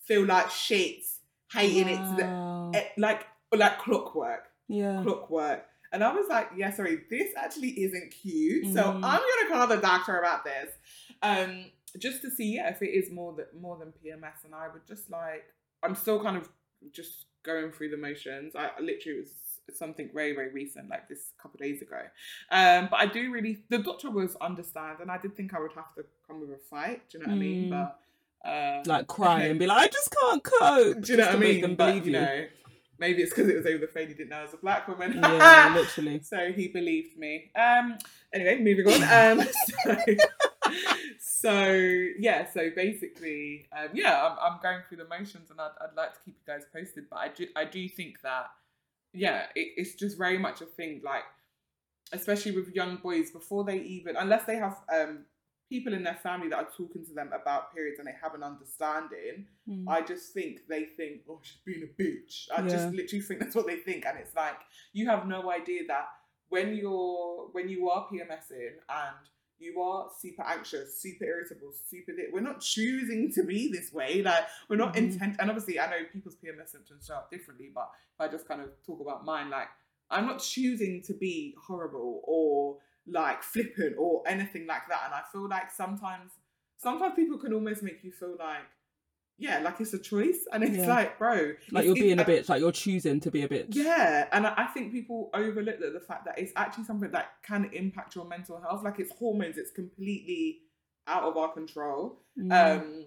feel 0.00 0.24
like 0.24 0.50
shit, 0.50 1.04
hating 1.52 1.88
it 1.88 2.08
to 2.08 2.14
the 2.16 2.78
eh, 2.78 2.88
like 2.96 3.26
like 3.52 3.78
clockwork 3.78 4.48
Yeah. 4.68 5.02
clockwork. 5.02 5.66
And 5.92 6.04
I 6.04 6.12
was 6.14 6.28
like, 6.28 6.50
yeah, 6.56 6.70
sorry, 6.70 7.04
this 7.10 7.32
actually 7.36 7.70
isn't 7.82 8.12
cute. 8.12 8.66
So 8.72 8.80
Mm. 8.80 9.00
I'm 9.02 9.20
gonna 9.20 9.48
call 9.48 9.66
the 9.66 9.78
doctor 9.82 10.18
about 10.18 10.44
this. 10.44 10.72
Um, 11.20 11.72
just 11.98 12.22
to 12.22 12.30
see 12.30 12.54
yeah, 12.54 12.68
if 12.70 12.80
it 12.80 12.90
is 12.90 13.10
more 13.10 13.34
than 13.34 13.46
more 13.60 13.76
than 13.76 13.92
PMS. 13.92 14.44
And 14.44 14.54
I 14.54 14.68
would 14.68 14.86
just 14.86 15.10
like 15.10 15.52
I'm 15.82 15.94
still 15.96 16.22
kind 16.22 16.36
of 16.36 16.48
just 16.92 17.26
going 17.42 17.72
through 17.72 17.88
the 17.90 17.96
motions. 17.96 18.54
I 18.54 18.70
literally 18.80 19.20
was 19.20 19.49
something 19.74 20.10
very, 20.12 20.34
very 20.34 20.50
recent, 20.52 20.88
like 20.88 21.08
this 21.08 21.32
couple 21.40 21.56
of 21.56 21.60
days 21.60 21.82
ago. 21.82 22.00
Um, 22.50 22.88
but 22.90 23.00
I 23.00 23.06
do 23.06 23.30
really 23.30 23.58
the 23.68 23.78
doctor 23.78 24.10
was 24.10 24.36
understand 24.40 24.98
and 25.00 25.10
I 25.10 25.18
did 25.18 25.36
think 25.36 25.54
I 25.54 25.60
would 25.60 25.72
have 25.72 25.94
to 25.94 26.04
come 26.26 26.40
with 26.40 26.50
a 26.50 26.58
fight, 26.68 27.08
do 27.10 27.18
you 27.18 27.24
know 27.24 27.30
what 27.30 27.34
I 27.34 27.38
mean? 27.38 27.70
Mm. 27.70 27.70
But 27.70 28.48
uh 28.48 28.82
Like 28.86 29.06
cry 29.06 29.42
and 29.42 29.58
be 29.58 29.66
like, 29.66 29.78
I 29.78 29.88
just 29.88 30.14
can't 30.18 30.42
cope. 30.42 31.00
do 31.02 31.12
you 31.12 31.18
know 31.18 31.26
what 31.26 31.34
I 31.36 31.38
mean? 31.38 31.60
them 31.60 31.74
But, 31.74 32.04
you. 32.04 32.12
know, 32.12 32.46
Maybe 33.00 33.22
it's 33.22 33.30
because 33.30 33.48
it 33.48 33.56
was 33.56 33.64
over 33.64 33.78
the 33.78 33.86
phone. 33.86 34.08
He 34.08 34.14
didn't 34.14 34.28
know 34.28 34.40
I 34.40 34.42
was 34.42 34.52
a 34.52 34.58
black 34.58 34.86
woman. 34.86 35.18
Yeah, 35.22 35.72
literally. 35.78 36.20
so 36.22 36.52
he 36.52 36.68
believed 36.68 37.16
me. 37.16 37.50
Um. 37.56 37.96
Anyway, 38.32 38.58
moving 38.58 38.86
on. 38.86 39.40
Um. 39.40 39.46
So, 39.82 39.96
so 41.18 41.64
yeah. 42.18 42.46
So 42.52 42.68
basically, 42.76 43.66
um, 43.72 43.88
yeah, 43.94 44.24
I'm, 44.24 44.36
I'm 44.52 44.60
going 44.62 44.80
through 44.86 44.98
the 44.98 45.08
motions, 45.08 45.50
and 45.50 45.58
I'd, 45.58 45.70
I'd 45.80 45.96
like 45.96 46.12
to 46.12 46.20
keep 46.24 46.36
you 46.36 46.52
guys 46.52 46.64
posted. 46.72 47.08
But 47.08 47.16
I 47.16 47.28
do 47.28 47.46
I 47.56 47.64
do 47.64 47.88
think 47.88 48.20
that 48.20 48.50
yeah, 49.12 49.46
it, 49.54 49.68
it's 49.76 49.94
just 49.94 50.16
very 50.18 50.38
much 50.38 50.60
a 50.60 50.66
thing. 50.66 51.00
Like 51.04 51.24
especially 52.12 52.52
with 52.52 52.74
young 52.74 52.96
boys 52.96 53.30
before 53.30 53.64
they 53.64 53.78
even 53.78 54.16
unless 54.16 54.44
they 54.44 54.56
have 54.56 54.76
um 54.92 55.24
people 55.68 55.94
in 55.94 56.02
their 56.02 56.16
family 56.16 56.48
that 56.48 56.56
are 56.58 56.68
talking 56.76 57.04
to 57.06 57.14
them 57.14 57.30
about 57.32 57.72
periods 57.72 58.00
and 58.00 58.08
they 58.08 58.14
have 58.20 58.34
an 58.34 58.42
understanding, 58.42 59.46
Mm. 59.68 59.84
I 59.86 60.00
just 60.02 60.32
think 60.34 60.66
they 60.68 60.82
think, 60.86 61.20
oh, 61.28 61.38
she's 61.44 61.58
being 61.64 61.84
a 61.84 62.02
bitch. 62.02 62.48
I 62.52 62.62
Yeah. 62.62 62.68
just 62.70 62.88
literally 62.92 63.22
think 63.22 63.38
that's 63.38 63.54
what 63.54 63.68
they 63.68 63.76
think, 63.76 64.04
and 64.04 64.18
it's 64.18 64.34
like 64.34 64.58
you 64.92 65.06
have 65.08 65.28
no 65.28 65.50
idea 65.52 65.82
that 65.86 66.08
when 66.48 66.74
you're 66.74 67.48
when 67.52 67.68
you 67.68 67.88
are 67.88 68.08
PMSing 68.10 68.72
and 68.88 69.16
you 69.60 69.80
are 69.80 70.08
super 70.18 70.42
anxious, 70.42 71.00
super 71.00 71.24
irritable, 71.24 71.72
super. 71.88 72.12
Lit, 72.12 72.32
we're 72.32 72.40
not 72.40 72.60
choosing 72.60 73.30
to 73.32 73.42
be 73.44 73.70
this 73.70 73.92
way. 73.92 74.22
Like 74.22 74.44
we're 74.68 74.76
not 74.76 74.94
Mhm. 74.94 75.12
intent. 75.12 75.36
And 75.38 75.50
obviously, 75.50 75.78
I 75.78 75.90
know 75.90 76.04
people's 76.12 76.36
PMS 76.36 76.72
symptoms 76.72 77.06
show 77.06 77.14
up 77.14 77.30
differently, 77.30 77.70
but 77.74 77.90
if 78.14 78.20
I 78.20 78.28
just 78.28 78.48
kind 78.48 78.60
of 78.60 78.70
talk 78.84 79.00
about 79.00 79.24
mine, 79.24 79.50
like 79.50 79.68
I'm 80.10 80.26
not 80.26 80.40
choosing 80.40 81.02
to 81.02 81.14
be 81.14 81.54
horrible 81.60 82.22
or 82.24 82.80
like 83.06 83.42
flippant 83.42 83.96
or 83.98 84.22
anything 84.26 84.66
like 84.66 84.88
that. 84.88 85.02
And 85.06 85.14
I 85.14 85.22
feel 85.30 85.48
like 85.48 85.70
sometimes, 85.70 86.32
sometimes 86.76 87.14
people 87.14 87.38
can 87.38 87.52
almost 87.52 87.82
make 87.82 88.02
you 88.02 88.12
feel 88.12 88.36
like, 88.38 88.64
yeah, 89.40 89.58
like 89.60 89.80
it's 89.80 89.94
a 89.94 89.98
choice, 89.98 90.46
and 90.52 90.62
it's 90.62 90.76
Yeah. 90.76 90.86
like, 90.88 91.18
bro, 91.18 91.54
Like 91.72 91.86
you're 91.86 91.94
being 91.94 92.20
a 92.20 92.24
bitch, 92.24 92.48
like 92.48 92.60
you're 92.60 92.70
choosing 92.72 93.18
to 93.20 93.30
be 93.30 93.42
a 93.42 93.48
bitch. 93.48 93.74
yeah, 93.74 94.28
and 94.32 94.46
I 94.46 94.54
I 94.56 94.66
think 94.66 94.92
people 94.92 95.30
overlook 95.34 95.80
the, 95.80 95.90
the 95.90 96.00
fact 96.00 96.26
that 96.26 96.38
it's 96.38 96.52
actually 96.56 96.84
something 96.84 97.10
that 97.10 97.32
can 97.42 97.70
impact 97.72 98.14
your 98.14 98.26
mental 98.26 98.60
health. 98.60 98.84
Like 98.84 99.00
it's 99.00 99.12
hormones, 99.12 99.56
it's 99.58 99.70
completely 99.72 100.60
out 101.06 101.24
of 101.24 101.36
our 101.36 101.50
control. 101.52 102.20
Mm. 102.38 102.52
Um, 102.52 103.04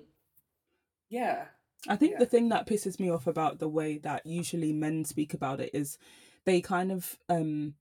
yeah, 1.09 1.45
I 1.88 1.95
think 1.95 2.13
Yeah. 2.13 2.19
the 2.19 2.25
thing 2.25 2.49
that 2.49 2.65
pisses 2.67 2.99
me 2.99 3.09
off 3.11 3.27
about 3.27 3.59
the 3.59 3.69
way 3.69 3.99
that 3.99 4.25
usually 4.25 4.73
men 4.73 5.05
speak 5.05 5.34
about 5.34 5.59
it 5.61 5.69
is 5.73 5.97
they 6.45 6.61
kind 6.61 6.91
of 6.91 7.17
um 7.29 7.75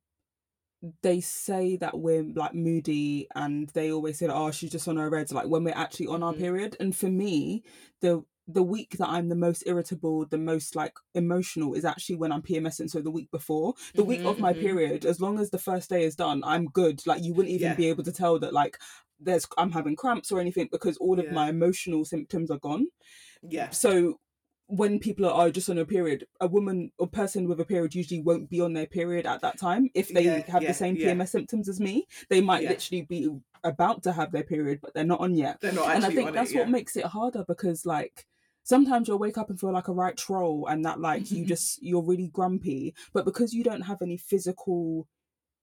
they 1.03 1.21
say 1.21 1.77
that 1.77 1.97
we're 1.99 2.25
like 2.25 2.55
moody 2.55 3.29
and 3.37 3.69
they 3.71 3.93
always 3.93 4.19
say 4.19 4.27
oh 4.27 4.51
she's 4.51 4.73
just 4.73 4.89
on 4.89 4.97
her 4.97 5.09
reds 5.09 5.33
like 5.33 5.47
when 5.47 5.63
we're 5.63 5.73
actually 5.77 6.09
on 6.09 6.25
our 6.25 6.33
Mhm. 6.35 6.39
period 6.39 6.77
and 6.81 6.95
for 6.97 7.09
me 7.09 7.63
the 8.01 8.25
the 8.53 8.63
week 8.63 8.97
that 8.99 9.09
I'm 9.09 9.29
the 9.29 9.35
most 9.37 9.65
irritable, 9.67 10.27
the 10.27 10.39
most 10.39 10.77
like 10.77 10.95
emotional 11.15 11.75
is 11.75 11.85
actually 11.85 12.17
when 12.17 12.33
I'm 12.33 12.43
PMSing. 12.43 12.91
So 12.91 13.01
the 13.01 13.11
week 13.11 13.31
before, 13.31 13.75
the 13.95 14.05
week 14.05 14.21
Mhm, 14.23 14.31
of 14.31 14.41
my 14.41 14.53
mhm. 14.53 14.61
period, 14.61 15.05
as 15.05 15.21
long 15.21 15.39
as 15.39 15.51
the 15.51 15.59
first 15.59 15.91
day 15.91 16.05
is 16.05 16.17
done, 16.17 16.43
I'm 16.45 16.67
good. 16.67 17.07
Like 17.07 17.23
you 17.23 17.35
wouldn't 17.35 17.55
even 17.55 17.71
Yeah. 17.71 17.75
be 17.77 17.89
able 17.89 18.05
to 18.05 18.13
tell 18.13 18.39
that 18.41 18.53
like 18.53 18.79
there's 19.21 19.47
I'm 19.59 19.71
having 19.73 19.97
cramps 19.97 20.33
or 20.33 20.41
anything 20.41 20.69
because 20.73 20.97
all 20.99 21.19
of 21.21 21.31
my 21.31 21.49
emotional 21.49 22.05
symptoms 22.05 22.51
are 22.51 22.59
gone 22.59 22.89
yeah, 23.43 23.71
so 23.71 24.19
when 24.67 24.99
people 24.99 25.27
are, 25.27 25.33
are 25.33 25.51
just 25.51 25.69
on 25.69 25.79
a 25.79 25.85
period, 25.85 26.27
a 26.41 26.47
woman 26.47 26.91
or 26.99 27.07
person 27.07 27.47
with 27.49 27.61
a 27.61 27.65
period 27.65 27.95
usually 27.95 28.23
won't 28.23 28.49
be 28.49 28.61
on 28.61 28.73
their 28.73 28.87
period 28.87 29.27
at 29.27 29.41
that 29.43 29.59
time. 29.59 29.91
If 29.95 30.09
they 30.09 30.25
Yeah, 30.25 30.51
have 30.51 30.63
yeah, 30.63 30.69
the 30.69 30.75
same 30.75 30.97
yeah. 30.97 31.13
PMS 31.13 31.29
symptoms 31.29 31.69
as 31.69 31.79
me, 31.81 32.07
they 32.31 32.41
might 32.41 32.63
Yeah. 32.63 32.71
literally 32.71 33.03
be 33.03 33.29
about 33.65 34.03
to 34.05 34.13
have 34.13 34.33
their 34.33 34.45
period, 34.45 34.81
but 34.81 34.95
they're 34.95 35.05
not 35.05 35.21
on 35.21 35.35
yet. 35.35 35.61
they're 35.61 35.73
not 35.73 35.95
and 35.95 36.05
I 36.05 36.11
think 36.11 36.33
that's 36.33 36.53
it. 36.53 36.59
what 36.59 36.71
makes 36.71 36.97
it 36.97 37.05
harder 37.05 37.45
because 37.47 37.85
like 37.85 38.27
sometimes 38.65 39.09
you'll 39.09 39.19
wake 39.19 39.39
up 39.39 39.51
and 39.51 39.59
feel 39.61 39.73
like 39.73 39.89
a 39.89 39.93
right 39.93 40.17
troll 40.17 40.67
and 40.69 40.85
that 40.85 41.01
like 41.01 41.31
you 41.31 41.45
just 41.55 41.83
you're 41.83 42.03
really 42.03 42.29
grumpy, 42.29 42.95
but 43.13 43.25
because 43.25 43.53
you 43.53 43.63
don't 43.65 43.83
have 43.83 44.03
any 44.03 44.17
physical 44.17 45.07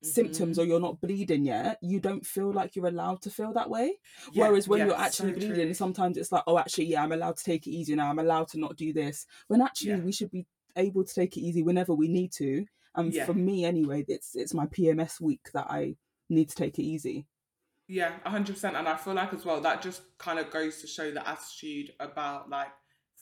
symptoms 0.01 0.57
Mhm. 0.57 0.61
or 0.61 0.65
you're 0.65 0.79
not 0.79 1.01
bleeding 1.01 1.43
yet, 1.45 1.77
you 1.81 1.99
don't 1.99 2.25
feel 2.25 2.51
like 2.53 2.75
you're 2.75 2.87
allowed 2.87 3.21
to 3.23 3.29
feel 3.29 3.51
that 3.53 3.69
way. 3.69 3.97
Yeah, 4.31 4.47
Whereas 4.47 4.67
when 4.67 4.79
yeah, 4.79 4.85
you're 4.87 4.95
actually 4.99 5.33
so 5.33 5.39
bleeding, 5.39 5.65
true. 5.67 5.73
sometimes 5.73 6.15
it's 6.17 6.31
like, 6.31 6.43
oh, 6.47 6.57
actually, 6.57 6.85
yeah, 6.85 7.03
I'm 7.03 7.11
allowed 7.11 7.35
to 7.37 7.43
take 7.43 7.67
it 7.67 7.71
easy 7.71 7.95
now. 7.95 8.09
I'm 8.09 8.19
allowed 8.19 8.47
to 8.49 8.59
not 8.59 8.77
do 8.77 8.93
this. 8.93 9.25
When 9.47 9.61
actually, 9.61 9.89
Yeah. 9.91 9.99
we 9.99 10.13
should 10.13 10.31
be 10.31 10.45
able 10.77 11.03
to 11.03 11.13
take 11.13 11.35
it 11.35 11.41
easy 11.41 11.63
whenever 11.63 11.93
we 11.93 12.07
need 12.07 12.31
to. 12.33 12.65
And 12.95 13.13
for 13.25 13.33
me, 13.33 13.65
anyway, 13.65 14.05
it's 14.07 14.35
it's 14.35 14.53
my 14.53 14.67
PMS 14.67 15.19
week 15.19 15.51
that 15.53 15.67
I 15.69 15.95
need 16.29 16.47
to 16.49 16.55
take 16.55 16.79
it 16.79 16.83
easy. 16.83 17.27
Yeah, 17.87 18.19
hundred 18.25 18.53
percent. 18.53 18.75
And 18.77 18.87
I 18.87 18.95
feel 18.95 19.13
like 19.15 19.33
as 19.33 19.43
well 19.45 19.59
that 19.61 19.81
just 19.81 20.01
kind 20.17 20.39
of 20.39 20.49
goes 20.51 20.79
to 20.81 20.87
show 20.87 21.11
the 21.11 21.27
attitude 21.27 21.91
about 21.99 22.49
like 22.49 22.69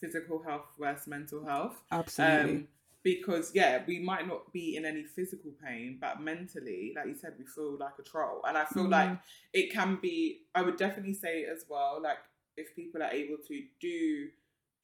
physical 0.00 0.42
health 0.42 0.66
versus 0.78 1.06
mental 1.06 1.44
health. 1.44 1.82
Absolutely. 1.90 2.52
Um, 2.52 2.68
because 3.04 3.52
yeah, 3.54 3.82
we 3.86 4.00
might 4.00 4.26
not 4.26 4.52
be 4.52 4.76
in 4.76 4.84
any 4.84 5.04
physical 5.04 5.52
pain, 5.64 5.98
but 6.00 6.20
mentally, 6.20 6.92
like 6.96 7.06
you 7.06 7.14
said, 7.14 7.34
we 7.38 7.46
feel 7.46 7.78
like 7.78 7.94
a 7.98 8.02
troll. 8.02 8.42
And 8.46 8.58
I 8.58 8.64
feel 8.66 8.86
Mm. 8.86 8.90
like 8.90 9.18
it 9.52 9.72
can 9.72 9.98
be. 10.02 10.42
I 10.54 10.62
would 10.62 10.76
definitely 10.76 11.14
say 11.14 11.44
as 11.44 11.64
well, 11.68 12.00
like 12.02 12.18
if 12.56 12.74
people 12.74 13.02
are 13.02 13.10
able 13.10 13.36
to 13.46 13.62
do 13.80 14.28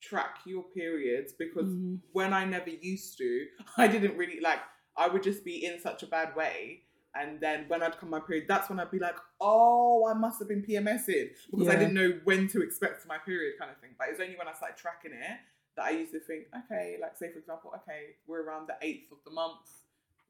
track 0.01 0.39
your 0.47 0.63
periods, 0.63 1.33
because 1.33 1.71
Mhm. 1.75 2.01
when 2.13 2.33
I 2.33 2.45
never 2.45 2.71
used 2.71 3.19
to, 3.19 3.47
I 3.77 3.89
didn't 3.89 4.17
really 4.17 4.41
like. 4.41 4.61
I 4.97 5.09
would 5.09 5.23
just 5.25 5.45
be 5.45 5.65
in 5.65 5.81
such 5.81 6.03
a 6.03 6.07
bad 6.07 6.37
way. 6.37 6.85
And 7.17 7.41
then 7.41 7.67
when 7.69 7.83
I'd 7.83 7.97
come 7.99 8.11
my 8.11 8.21
period, 8.21 8.47
that's 8.49 8.69
when 8.69 8.79
I'd 8.81 8.91
be 8.91 8.99
like, 8.99 9.17
oh, 9.45 10.07
I 10.11 10.15
must 10.15 10.39
have 10.39 10.49
been 10.49 10.63
PMSing 10.63 11.29
because 11.51 11.69
I 11.69 11.77
didn't 11.77 11.95
know 11.95 12.19
when 12.25 12.49
to 12.49 12.63
expect 12.63 13.07
my 13.07 13.19
period 13.19 13.55
kind 13.59 13.71
of 13.71 13.77
thing. 13.79 13.91
But 13.99 14.09
it's 14.11 14.21
only 14.21 14.37
when 14.37 14.49
I 14.49 14.53
started 14.55 14.77
tracking 14.79 15.13
it 15.13 15.39
that 15.77 15.85
I 15.87 15.91
used 15.91 16.13
to 16.13 16.21
think, 16.21 16.45
okay, 16.65 16.97
like 17.01 17.17
say 17.17 17.31
for 17.33 17.39
example, 17.39 17.73
okay, 17.77 18.17
we're 18.27 18.43
around 18.43 18.69
the 18.69 18.77
8th 18.87 19.13
of 19.13 19.19
the 19.25 19.31
month. 19.31 19.67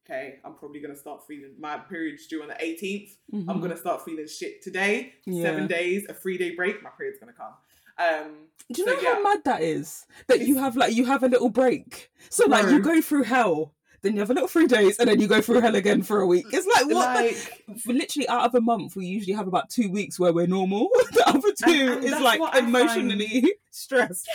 Okay, 0.06 0.38
I'm 0.44 0.54
probably 0.54 0.80
gonna 0.80 0.96
start 0.96 1.26
feeling 1.26 1.52
my 1.58 1.78
period's 1.78 2.26
due 2.26 2.42
on 2.42 2.48
the 2.48 2.54
18th. 2.62 3.16
I'm 3.32 3.44
Mhm. 3.46 3.62
gonna 3.62 3.76
start 3.76 4.04
feeling 4.04 4.26
shit 4.26 4.60
today. 4.62 5.14
Yeah. 5.24 5.44
Seven 5.44 5.66
days, 5.66 6.04
a 6.08 6.14
three 6.14 6.36
day 6.36 6.54
break, 6.54 6.82
my 6.82 6.90
period's 6.90 7.18
gonna 7.18 7.32
come. 7.32 7.54
Um, 7.96 8.48
Do 8.72 8.82
you 8.82 8.88
so 8.88 8.94
know 8.94 9.00
yeah. 9.00 9.14
how 9.14 9.22
mad 9.22 9.44
that 9.44 9.62
is? 9.62 10.06
That 10.26 10.40
you 10.40 10.58
have 10.58 10.76
like 10.76 10.94
you 10.94 11.04
have 11.06 11.22
a 11.22 11.28
little 11.28 11.48
break. 11.48 12.10
So 12.28 12.46
like 12.46 12.66
you 12.70 12.80
go 12.80 13.00
through 13.00 13.22
hell, 13.24 13.74
then 14.04 14.14
you 14.14 14.20
have 14.20 14.30
a 14.30 14.34
little 14.34 14.48
three 14.48 14.66
days, 14.66 14.98
and 14.98 15.08
then 15.08 15.20
you 15.20 15.26
go 15.26 15.40
through 15.40 15.60
hell 15.60 15.74
again 15.74 16.02
for 16.02 16.20
a 16.20 16.26
week. 16.26 16.46
It's 16.52 16.66
like 16.66 16.86
what? 16.86 17.16
like 17.16 17.64
literally 17.86 18.28
out 18.28 18.44
of 18.44 18.54
a 18.54 18.60
month, 18.60 18.94
we 18.94 19.06
usually 19.06 19.32
have 19.32 19.48
about 19.48 19.70
two 19.70 19.90
weeks 19.90 20.20
where 20.20 20.32
we're 20.32 20.46
normal. 20.46 20.88
the 21.12 21.26
other 21.26 21.52
two 21.52 21.94
and 21.94 22.04
is 22.04 22.20
like 22.20 22.40
I 22.40 22.60
find- 22.60 22.68
emotionally 22.68 23.54
stressed. 23.70 24.28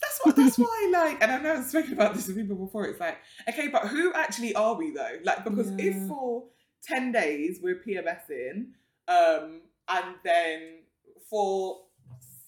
That's 0.00 0.20
what. 0.22 0.36
That's 0.36 0.58
why. 0.58 0.90
Like, 0.92 1.22
and 1.22 1.32
I've 1.32 1.42
never 1.42 1.62
spoken 1.62 1.94
about 1.94 2.14
this 2.14 2.28
with 2.28 2.36
people 2.36 2.56
before. 2.56 2.86
It's 2.86 3.00
like, 3.00 3.18
okay, 3.48 3.68
but 3.68 3.88
who 3.88 4.12
actually 4.12 4.54
are 4.54 4.74
we 4.74 4.92
though? 4.92 5.18
Like, 5.24 5.42
because 5.44 5.72
if 5.78 6.06
for 6.06 6.44
ten 6.84 7.10
days 7.10 7.58
we're 7.62 7.80
PMSing, 7.80 8.66
um, 9.08 9.62
and 9.88 10.14
then 10.24 10.60
for 11.28 11.80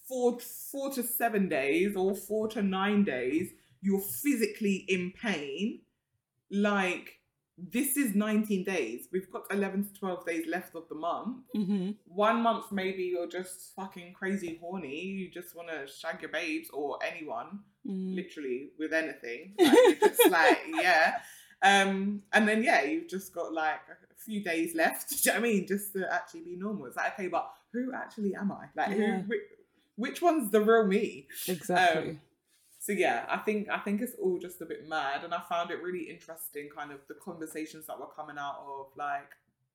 four 0.06 0.38
four 0.70 0.92
to 0.92 1.02
seven 1.02 1.48
days 1.48 1.96
or 1.96 2.14
four 2.14 2.48
to 2.48 2.62
nine 2.62 3.04
days 3.04 3.50
you're 3.80 4.00
physically 4.00 4.84
in 4.88 5.12
pain, 5.12 5.80
like. 6.50 7.14
This 7.60 7.96
is 7.96 8.14
19 8.14 8.62
days. 8.62 9.08
We've 9.12 9.28
got 9.32 9.42
11 9.50 9.88
to 9.88 9.92
12 9.98 10.24
days 10.24 10.46
left 10.46 10.76
of 10.76 10.88
the 10.88 10.94
month 10.94 11.38
hmm 11.54 11.90
one 12.04 12.40
month 12.40 12.70
maybe 12.72 13.02
you're 13.02 13.26
just 13.28 13.74
fucking 13.74 14.12
crazy 14.14 14.58
horny 14.62 15.00
you 15.00 15.28
just 15.30 15.54
want 15.56 15.68
to 15.68 15.86
shag 15.92 16.22
your 16.22 16.30
babes 16.30 16.70
or 16.72 16.98
anyone 17.04 17.60
Mm. 17.86 18.14
literally 18.14 18.70
with 18.78 18.92
anything 18.92 19.54
like, 19.60 20.00
just 20.00 20.26
like 20.28 20.58
yeah 20.70 21.14
um 21.62 22.22
and 22.32 22.46
then 22.48 22.62
yeah 22.62 22.82
you've 22.82 23.08
just 23.08 23.34
got 23.34 23.52
like 23.52 23.80
a 23.90 24.14
few 24.16 24.42
days 24.44 24.74
left 24.74 25.08
do 25.10 25.16
you 25.16 25.32
know 25.34 25.40
what 25.40 25.48
i 25.48 25.52
mean 25.52 25.66
just 25.66 25.92
to 25.94 26.06
actually 26.12 26.42
be 26.42 26.56
normal 26.56 26.86
it's 26.86 26.96
like 26.96 27.12
okay 27.14 27.28
but 27.28 27.50
who 27.72 27.92
actually 27.94 28.34
am 28.34 28.52
i 28.52 28.66
like 28.76 28.90
Yeah. 28.96 29.20
who 29.22 29.28
which, 29.28 29.40
which 29.96 30.22
one's 30.22 30.50
the 30.50 30.60
real 30.60 30.86
me 30.86 31.26
Exactly. 31.48 32.10
Um, 32.10 32.20
so 32.78 32.92
yeah, 32.92 33.26
I 33.28 33.38
think 33.38 33.68
I 33.68 33.78
think 33.78 34.00
it's 34.00 34.14
all 34.22 34.38
just 34.38 34.60
a 34.60 34.66
bit 34.66 34.88
mad, 34.88 35.24
and 35.24 35.34
I 35.34 35.40
found 35.48 35.70
it 35.70 35.82
really 35.82 36.10
interesting, 36.10 36.68
kind 36.74 36.92
of 36.92 37.00
the 37.08 37.14
conversations 37.14 37.86
that 37.86 37.98
were 37.98 38.06
coming 38.06 38.36
out 38.38 38.62
of 38.66 38.86
like 38.96 39.30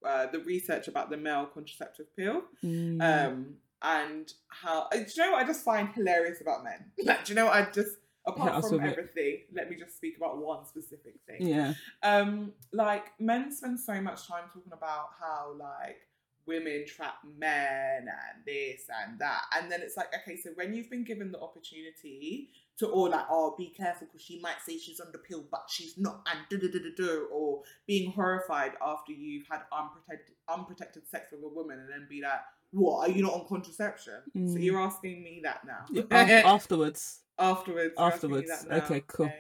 uh, 0.06 0.28
the 0.32 0.40
research 0.40 0.88
about 0.88 1.10
the 1.10 1.18
male 1.18 1.46
contraceptive 1.46 2.16
pill, 2.16 2.44
Mm. 2.64 3.02
um, 3.02 3.56
and 3.82 4.34
how 4.48 4.88
uh, 4.92 4.96
do 4.96 5.06
you 5.16 5.24
know 5.26 5.32
what 5.34 5.44
I 5.44 5.48
just 5.48 5.64
find 5.64 5.90
hilarious 5.90 6.42
about 6.42 6.64
men? 6.64 6.92
Like, 7.06 7.26
do 7.26 7.34
you 7.34 7.36
know 7.36 7.46
what 7.46 7.56
I 7.56 7.70
just 7.72 7.98
apart 8.26 8.54
us 8.54 8.70
from 8.70 8.84
it. 8.84 8.92
everything, 8.92 9.40
let 9.54 9.70
me 9.70 9.76
just 9.76 9.98
speak 9.98 10.18
about 10.18 10.38
one 10.38 10.66
specific 10.66 11.16
thing 11.28 11.46
yeah. 11.46 11.74
um 12.04 12.54
like 12.72 13.08
men 13.20 13.52
spend 13.52 13.80
so 13.80 14.00
much 14.00 14.28
time 14.28 14.46
talking 14.54 14.72
about 14.72 15.10
how 15.20 15.54
like 15.60 16.08
women 16.46 16.86
trap 16.88 17.16
men 17.38 18.00
and 18.08 18.46
this 18.46 18.84
and 19.04 19.20
that 19.20 19.42
and 19.56 19.72
then 19.72 19.82
it's 19.82 19.98
like 19.98 20.08
okay 20.16 20.38
so 20.38 20.50
when 20.56 20.74
you've 20.74 20.90
been 20.90 21.04
given 21.04 21.32
the 21.32 21.40
opportunity 21.40 22.50
to 22.80 22.88
all 22.88 23.10
like 23.10 23.26
oh 23.30 23.56
be 23.58 23.74
careful 23.76 24.08
because 24.08 24.22
she 24.26 24.40
might 24.42 24.56
say 24.66 24.78
she's 24.78 25.00
on 25.00 25.08
the 25.12 25.18
pill 25.20 25.44
but 25.52 25.64
she's 25.70 25.96
not 25.98 26.26
and 26.32 26.40
do 26.50 26.58
do 26.58 26.72
do 26.72 26.92
do 26.96 27.28
or 27.32 27.62
being 27.88 28.12
horrified 28.12 28.72
after 28.86 29.12
you've 29.12 29.46
had 29.50 29.62
unprotected 29.72 30.36
unprotected 30.50 31.04
sex 31.08 31.32
with 31.32 31.44
a 31.44 31.48
woman 31.48 31.80
and 31.80 31.90
then 31.90 32.08
be 32.10 32.22
like 32.22 32.40
what 32.72 33.08
are 33.08 33.12
you 33.12 33.22
not 33.22 33.34
on 33.34 33.46
contraception 33.48 34.16
so 34.34 34.40
Mm. 34.40 34.64
you're 34.64 34.80
asking 34.82 35.24
me 35.24 35.42
that 35.44 35.62
now 35.66 35.86
Af- 36.10 36.46
afterwards. 36.46 37.20
afterwards. 37.38 37.94
you're 37.98 38.08
asking 38.08 38.32
me 38.32 38.38
Afterwards. 38.40 38.86
Okay, 38.92 39.04
cool. 39.08 39.32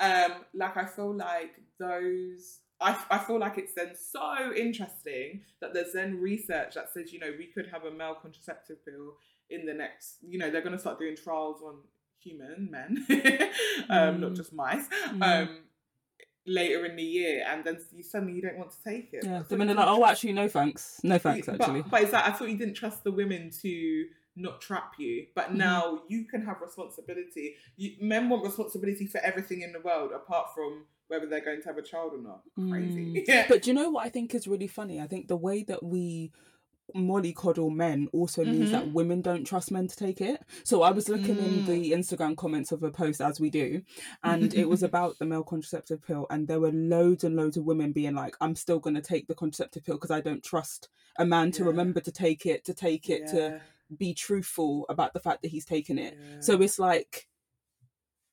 Um, 0.00 0.32
like 0.54 0.76
I 0.76 0.84
feel 0.86 1.14
like 1.16 1.54
those. 1.78 2.58
I, 2.80 2.96
I 3.10 3.18
feel 3.18 3.40
like 3.40 3.58
it's 3.58 3.74
then 3.74 3.92
so 3.98 4.54
interesting 4.54 5.40
that 5.60 5.74
there's 5.74 5.92
then 5.94 6.20
research 6.20 6.74
that 6.74 6.90
says 6.94 7.12
you 7.12 7.18
know 7.18 7.32
we 7.36 7.46
could 7.46 7.66
have 7.72 7.84
a 7.84 7.90
male 7.90 8.14
contraceptive 8.20 8.84
pill 8.84 9.14
in 9.50 9.66
the 9.66 9.74
next 9.74 10.18
you 10.22 10.38
know 10.38 10.48
they're 10.50 10.60
going 10.62 10.74
to 10.74 10.78
start 10.78 10.98
doing 11.00 11.16
trials 11.16 11.60
on 11.62 11.76
human 12.22 12.68
men 12.70 13.06
um 13.90 14.20
not 14.20 14.32
Mm. 14.32 14.36
just 14.36 14.52
mice 14.52 14.86
Mm. 15.08 15.22
um 15.42 15.58
later 16.46 16.86
in 16.86 16.96
the 16.96 17.02
year 17.02 17.44
and 17.46 17.62
then 17.64 17.78
you 17.94 18.02
suddenly 18.02 18.32
you 18.34 18.40
don't 18.42 18.56
want 18.56 18.70
to 18.70 18.82
take 18.82 19.10
it 19.12 19.22
Yeah. 19.24 19.42
The 19.46 19.56
minute 19.56 19.74
didn't 19.74 19.86
like, 19.86 19.98
oh, 19.98 20.06
actually, 20.06 20.32
no 20.32 20.48
thanks. 20.48 20.98
No 21.04 21.18
thanks, 21.18 21.46
but- 21.46 21.60
actually. 21.60 21.82
but, 21.82 22.02
it's 22.02 22.12
like 22.12 22.26
I 22.26 22.30
thought 22.32 22.48
you 22.48 22.56
didn't 22.56 22.74
trust 22.74 23.04
the 23.04 23.12
women 23.12 23.50
to 23.62 24.06
not 24.36 24.60
trap 24.60 24.92
you 24.98 25.26
but 25.34 25.50
Mhm. 25.50 25.56
now 25.56 26.02
you 26.08 26.24
can 26.24 26.42
have 26.46 26.60
responsibility 26.62 27.56
you, 27.76 27.96
men 28.00 28.28
want 28.28 28.44
responsibility 28.44 29.06
for 29.06 29.18
everything 29.18 29.62
in 29.62 29.72
the 29.72 29.80
world 29.80 30.12
apart 30.12 30.54
from 30.54 30.86
whether 31.08 31.26
they're 31.26 31.44
going 31.44 31.60
to 31.60 31.66
have 31.68 31.76
a 31.76 31.82
child 31.82 32.12
or 32.14 32.22
not 32.22 32.42
crazy 32.70 33.06
Mm. 33.16 33.24
yeah 33.26 33.46
But 33.52 33.62
do 33.62 33.70
you 33.70 33.74
know 33.74 33.90
what 33.90 34.06
I 34.06 34.10
think 34.10 34.34
is 34.34 34.46
really 34.46 34.68
funny? 34.68 35.00
I 35.00 35.06
think 35.08 35.26
the 35.28 35.36
way 35.36 35.64
that 35.64 35.82
we 35.82 36.30
mollycoddle 36.94 37.70
men 37.74 38.08
also 38.12 38.44
means 38.44 38.68
Mhm. 38.68 38.72
that 38.72 38.92
women 38.92 39.20
don't 39.20 39.44
trust 39.44 39.70
men 39.70 39.86
to 39.88 39.96
take 39.96 40.20
it. 40.20 40.42
So 40.64 40.82
I 40.82 40.90
was 40.90 41.08
looking 41.08 41.38
in 41.38 41.62
Mm. 41.62 41.66
the 41.66 41.92
Instagram 41.92 42.36
comments 42.36 42.72
of 42.72 42.82
a 42.82 42.90
post 42.90 43.20
as 43.20 43.38
we 43.40 43.50
do, 43.50 43.82
and 44.24 44.52
it 44.54 44.68
was 44.68 44.82
about 44.90 45.18
the 45.18 45.26
male 45.26 45.42
contraceptive 45.44 46.02
pill, 46.02 46.26
and 46.30 46.48
there 46.48 46.60
were 46.60 46.72
loads 46.72 47.24
and 47.24 47.36
loads 47.36 47.56
of 47.56 47.64
women 47.64 47.92
being 47.92 48.14
like, 48.14 48.36
"I'm 48.40 48.54
still 48.56 48.78
going 48.78 48.94
to 48.96 49.02
take 49.02 49.26
the 49.28 49.34
contraceptive 49.34 49.84
pill 49.84 49.96
because 49.96 50.10
I 50.10 50.20
don't 50.20 50.42
trust 50.42 50.88
a 51.18 51.24
man 51.26 51.50
to 51.52 51.62
Yeah. 51.62 51.68
remember 51.68 52.00
to 52.00 52.12
take 52.12 52.46
it, 52.46 52.64
to 52.64 52.74
take 52.74 53.10
it, 53.10 53.26
to 53.28 53.60
be 53.96 54.12
truthful 54.14 54.84
about 54.88 55.12
the 55.14 55.20
fact 55.20 55.42
that 55.42 55.48
he's 55.48 55.64
taken 55.64 55.98
it." 55.98 56.14
yeah. 56.18 56.40
So 56.40 56.60
it's 56.62 56.78
like 56.78 57.28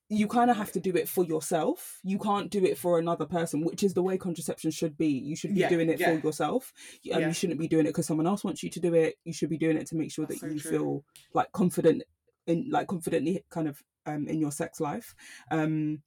you 0.09 0.27
kind 0.27 0.51
of 0.51 0.57
have 0.57 0.71
to 0.73 0.79
do 0.79 0.91
it 0.95 1.09
for 1.09 1.23
yourself. 1.23 1.99
You 2.03 2.19
can't 2.19 2.51
do 2.51 2.63
it 2.63 2.77
for 2.77 2.99
another 2.99 3.25
person, 3.25 3.65
which 3.65 3.81
is 3.83 3.95
the 3.95 4.03
way 4.03 4.17
contraception 4.17 4.69
should 4.69 4.95
be. 4.97 5.07
You 5.07 5.35
should 5.35 5.53
be 5.55 5.61
Yeah, 5.61 5.69
doing 5.69 5.89
it 5.89 5.99
yeah. 5.99 6.13
for 6.19 6.27
yourself. 6.27 6.71
Um, 7.11 7.21
Yeah. 7.21 7.27
You 7.27 7.33
shouldn't 7.33 7.59
be 7.59 7.67
doing 7.67 7.85
it 7.85 7.89
because 7.89 8.05
someone 8.05 8.27
else 8.27 8.43
wants 8.43 8.61
you 8.61 8.69
to 8.69 8.79
do 8.79 8.93
it. 8.93 9.15
You 9.23 9.33
should 9.33 9.49
be 9.49 9.57
doing 9.57 9.77
it 9.77 9.87
to 9.87 9.95
make 9.95 10.11
sure 10.11 10.25
That's 10.27 10.41
that 10.41 10.47
so 10.47 10.53
you 10.53 10.59
true. 10.59 10.71
feel 10.71 11.05
like 11.33 11.51
confident 11.53 12.03
in 12.45 12.69
like 12.69 12.87
confidently 12.87 13.43
kind 13.49 13.67
of 13.67 13.81
um 14.05 14.27
in 14.27 14.39
your 14.39 14.51
sex 14.51 14.79
life. 14.79 15.15
Um 15.49 16.03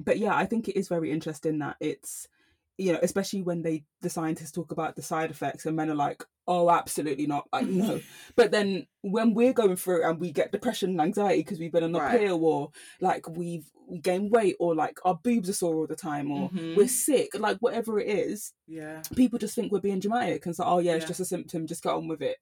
but 0.00 0.18
yeah, 0.18 0.34
I 0.34 0.46
think 0.46 0.68
it 0.68 0.78
is 0.78 0.88
very 0.88 1.10
interesting 1.10 1.58
that 1.58 1.76
it's 1.80 2.28
you 2.78 2.92
know, 2.92 3.00
especially 3.02 3.42
when 3.42 3.62
they 3.62 3.84
the 4.00 4.08
scientists 4.10 4.52
talk 4.52 4.72
about 4.72 4.96
the 4.96 5.02
side 5.02 5.30
effects 5.30 5.66
and 5.66 5.76
men 5.76 5.90
are 5.90 5.94
like, 5.94 6.24
oh, 6.48 6.70
absolutely 6.70 7.26
not, 7.26 7.46
like 7.52 7.66
no. 7.66 8.00
but 8.36 8.50
then 8.50 8.86
when 9.02 9.34
we're 9.34 9.52
going 9.52 9.76
through 9.76 10.04
and 10.08 10.20
we 10.20 10.30
get 10.32 10.52
depression 10.52 10.90
and 10.90 11.00
anxiety 11.00 11.40
because 11.42 11.58
we've 11.58 11.72
been 11.72 11.84
on 11.84 11.94
a 11.94 11.98
Right. 11.98 12.20
pill 12.20 12.44
or 12.44 12.70
like 13.00 13.28
we've 13.28 13.66
we 13.88 13.98
gained 14.00 14.32
weight 14.32 14.56
or 14.58 14.74
like 14.74 14.98
our 15.04 15.14
boobs 15.14 15.48
are 15.48 15.52
sore 15.52 15.76
all 15.76 15.86
the 15.86 15.94
time 15.94 16.30
or 16.32 16.50
Mhm. 16.50 16.76
we're 16.76 16.88
sick, 16.88 17.30
like 17.38 17.58
whatever 17.58 18.00
it 18.00 18.08
is, 18.08 18.52
yeah 18.66 19.02
people 19.14 19.38
just 19.38 19.54
think 19.54 19.70
we're 19.70 19.80
being 19.80 20.00
dramatic 20.00 20.44
and 20.46 20.56
say, 20.56 20.64
oh 20.66 20.78
yeah, 20.80 20.94
it's 20.94 21.04
just 21.06 21.20
a 21.20 21.24
symptom, 21.24 21.66
just 21.68 21.82
get 21.84 21.92
on 21.92 22.08
with 22.08 22.20
it. 22.22 22.38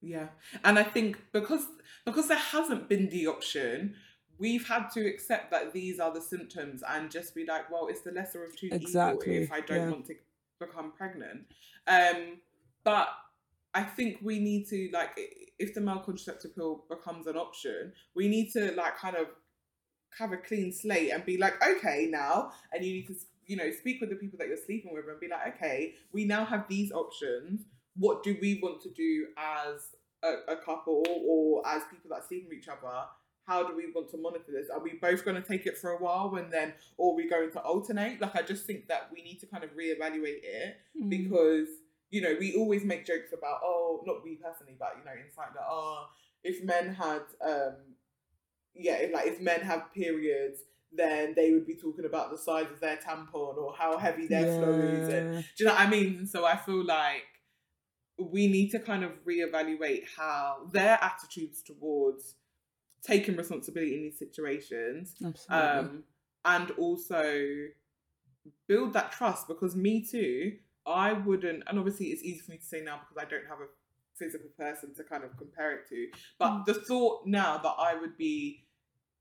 Yeah, 0.00 0.28
and 0.64 0.78
I 0.78 0.82
think 0.84 1.18
because 1.32 1.66
because 2.06 2.28
there 2.28 2.38
hasn't 2.38 2.88
been 2.88 3.10
the 3.10 3.26
option, 3.26 3.94
we've 4.38 4.66
had 4.66 4.88
to 4.92 5.06
accept 5.06 5.50
that 5.50 5.74
these 5.74 6.00
are 6.00 6.12
the 6.14 6.20
symptoms 6.22 6.82
and 6.88 7.10
just 7.10 7.34
be 7.34 7.44
like, 7.44 7.70
well, 7.70 7.88
it's 7.88 8.00
the 8.00 8.12
lesser 8.12 8.42
of 8.42 8.56
two 8.56 8.70
Exactly, 8.72 9.34
evil 9.34 9.42
if 9.44 9.52
I 9.52 9.60
don't 9.60 9.76
yeah. 9.76 9.90
want 9.90 10.06
to 10.06 10.14
become 10.58 10.92
pregnant. 10.92 11.44
Um, 11.86 12.38
but 12.84 13.08
I 13.74 13.82
think 13.82 14.18
we 14.22 14.38
need 14.38 14.66
to 14.68 14.90
like 14.92 15.10
if 15.58 15.74
the 15.74 15.80
male 15.80 16.00
contraceptive 16.00 16.54
pill 16.54 16.84
becomes 16.88 17.26
an 17.26 17.36
option, 17.36 17.92
we 18.14 18.28
need 18.28 18.50
to 18.52 18.72
like 18.72 18.96
kind 18.96 19.16
of 19.16 19.26
have 20.18 20.32
a 20.32 20.36
clean 20.36 20.72
slate 20.72 21.10
and 21.12 21.24
be 21.24 21.36
like, 21.38 21.54
okay, 21.64 22.08
now, 22.10 22.50
and 22.72 22.84
you 22.84 22.92
need 22.94 23.06
to 23.06 23.14
you 23.46 23.56
know 23.56 23.70
speak 23.70 24.00
with 24.00 24.10
the 24.10 24.16
people 24.16 24.38
that 24.38 24.48
you're 24.48 24.56
sleeping 24.56 24.92
with 24.92 25.04
and 25.08 25.20
be 25.20 25.28
like, 25.28 25.54
okay, 25.56 25.94
we 26.12 26.24
now 26.24 26.44
have 26.44 26.66
these 26.68 26.90
options. 26.92 27.62
What 27.96 28.22
do 28.22 28.36
we 28.40 28.60
want 28.62 28.80
to 28.82 28.90
do 28.90 29.26
as 29.36 29.80
a, 30.22 30.52
a 30.52 30.56
couple 30.56 31.04
or 31.28 31.66
as 31.66 31.82
people 31.90 32.10
that 32.10 32.26
sleep 32.26 32.46
with 32.48 32.58
each 32.58 32.68
other? 32.68 33.04
How 33.46 33.66
do 33.66 33.74
we 33.74 33.90
want 33.92 34.08
to 34.10 34.16
monitor 34.16 34.52
this? 34.52 34.68
Are 34.72 34.80
we 34.80 34.92
both 35.02 35.24
going 35.24 35.40
to 35.40 35.46
take 35.46 35.66
it 35.66 35.76
for 35.76 35.90
a 35.90 35.98
while 35.98 36.32
and 36.36 36.52
then, 36.52 36.72
or 36.96 37.12
are 37.12 37.16
we 37.16 37.28
going 37.28 37.50
to 37.52 37.60
alternate? 37.60 38.20
Like, 38.20 38.36
I 38.36 38.42
just 38.42 38.64
think 38.64 38.86
that 38.88 39.10
we 39.12 39.22
need 39.22 39.40
to 39.40 39.46
kind 39.46 39.64
of 39.64 39.70
reevaluate 39.70 40.40
it 40.44 40.76
Mm. 40.96 41.10
because 41.10 41.66
you 42.10 42.20
know 42.20 42.34
we 42.38 42.54
always 42.54 42.84
make 42.84 43.06
jokes 43.06 43.32
about 43.36 43.60
oh 43.62 44.02
not 44.06 44.22
we 44.24 44.36
personally 44.36 44.76
but 44.78 44.94
you 44.98 45.04
know 45.04 45.12
inside 45.24 45.48
that 45.54 45.64
oh 45.68 46.06
if 46.42 46.62
men 46.64 46.94
had 46.94 47.22
um 47.44 47.74
yeah 48.74 48.94
if, 48.94 49.12
like 49.12 49.26
if 49.26 49.40
men 49.40 49.60
have 49.60 49.92
periods 49.94 50.60
then 50.92 51.34
they 51.36 51.52
would 51.52 51.66
be 51.66 51.74
talking 51.74 52.04
about 52.04 52.30
the 52.30 52.38
size 52.38 52.66
of 52.70 52.80
their 52.80 52.96
tampon 52.96 53.56
or 53.56 53.74
how 53.76 53.96
heavy 53.96 54.26
their 54.26 54.46
flow 54.46 54.78
is 54.78 55.08
and 55.08 55.44
do 55.56 55.64
you 55.64 55.66
know 55.66 55.72
what 55.72 55.80
I 55.80 55.88
mean? 55.88 56.16
And 56.18 56.28
so 56.28 56.44
I 56.44 56.56
feel 56.56 56.84
like 56.84 57.22
we 58.18 58.48
need 58.48 58.70
to 58.70 58.78
kind 58.78 59.04
of 59.04 59.12
reevaluate 59.24 60.04
how 60.16 60.68
their 60.72 60.98
attitudes 61.02 61.62
towards 61.62 62.34
taking 63.02 63.36
responsibility 63.36 63.94
in 63.94 64.02
these 64.02 64.18
situations 64.18 65.14
um, 65.48 66.02
and 66.44 66.70
also 66.72 67.66
build 68.66 68.92
that 68.92 69.12
trust 69.12 69.48
because 69.48 69.76
me 69.76 70.04
too 70.04 70.52
i 70.90 71.12
wouldn't 71.12 71.62
and 71.66 71.78
obviously 71.78 72.06
it's 72.06 72.22
easy 72.22 72.40
for 72.40 72.50
me 72.52 72.58
to 72.58 72.64
say 72.64 72.80
now 72.80 72.98
because 73.00 73.16
i 73.24 73.28
don't 73.28 73.46
have 73.48 73.58
a 73.60 73.68
physical 74.16 74.48
person 74.58 74.94
to 74.94 75.02
kind 75.04 75.24
of 75.24 75.36
compare 75.36 75.72
it 75.72 75.88
to 75.88 76.08
but 76.38 76.50
Mm. 76.50 76.64
the 76.66 76.74
thought 76.74 77.26
now 77.26 77.56
that 77.58 77.74
i 77.78 77.94
would 77.94 78.16
be 78.18 78.64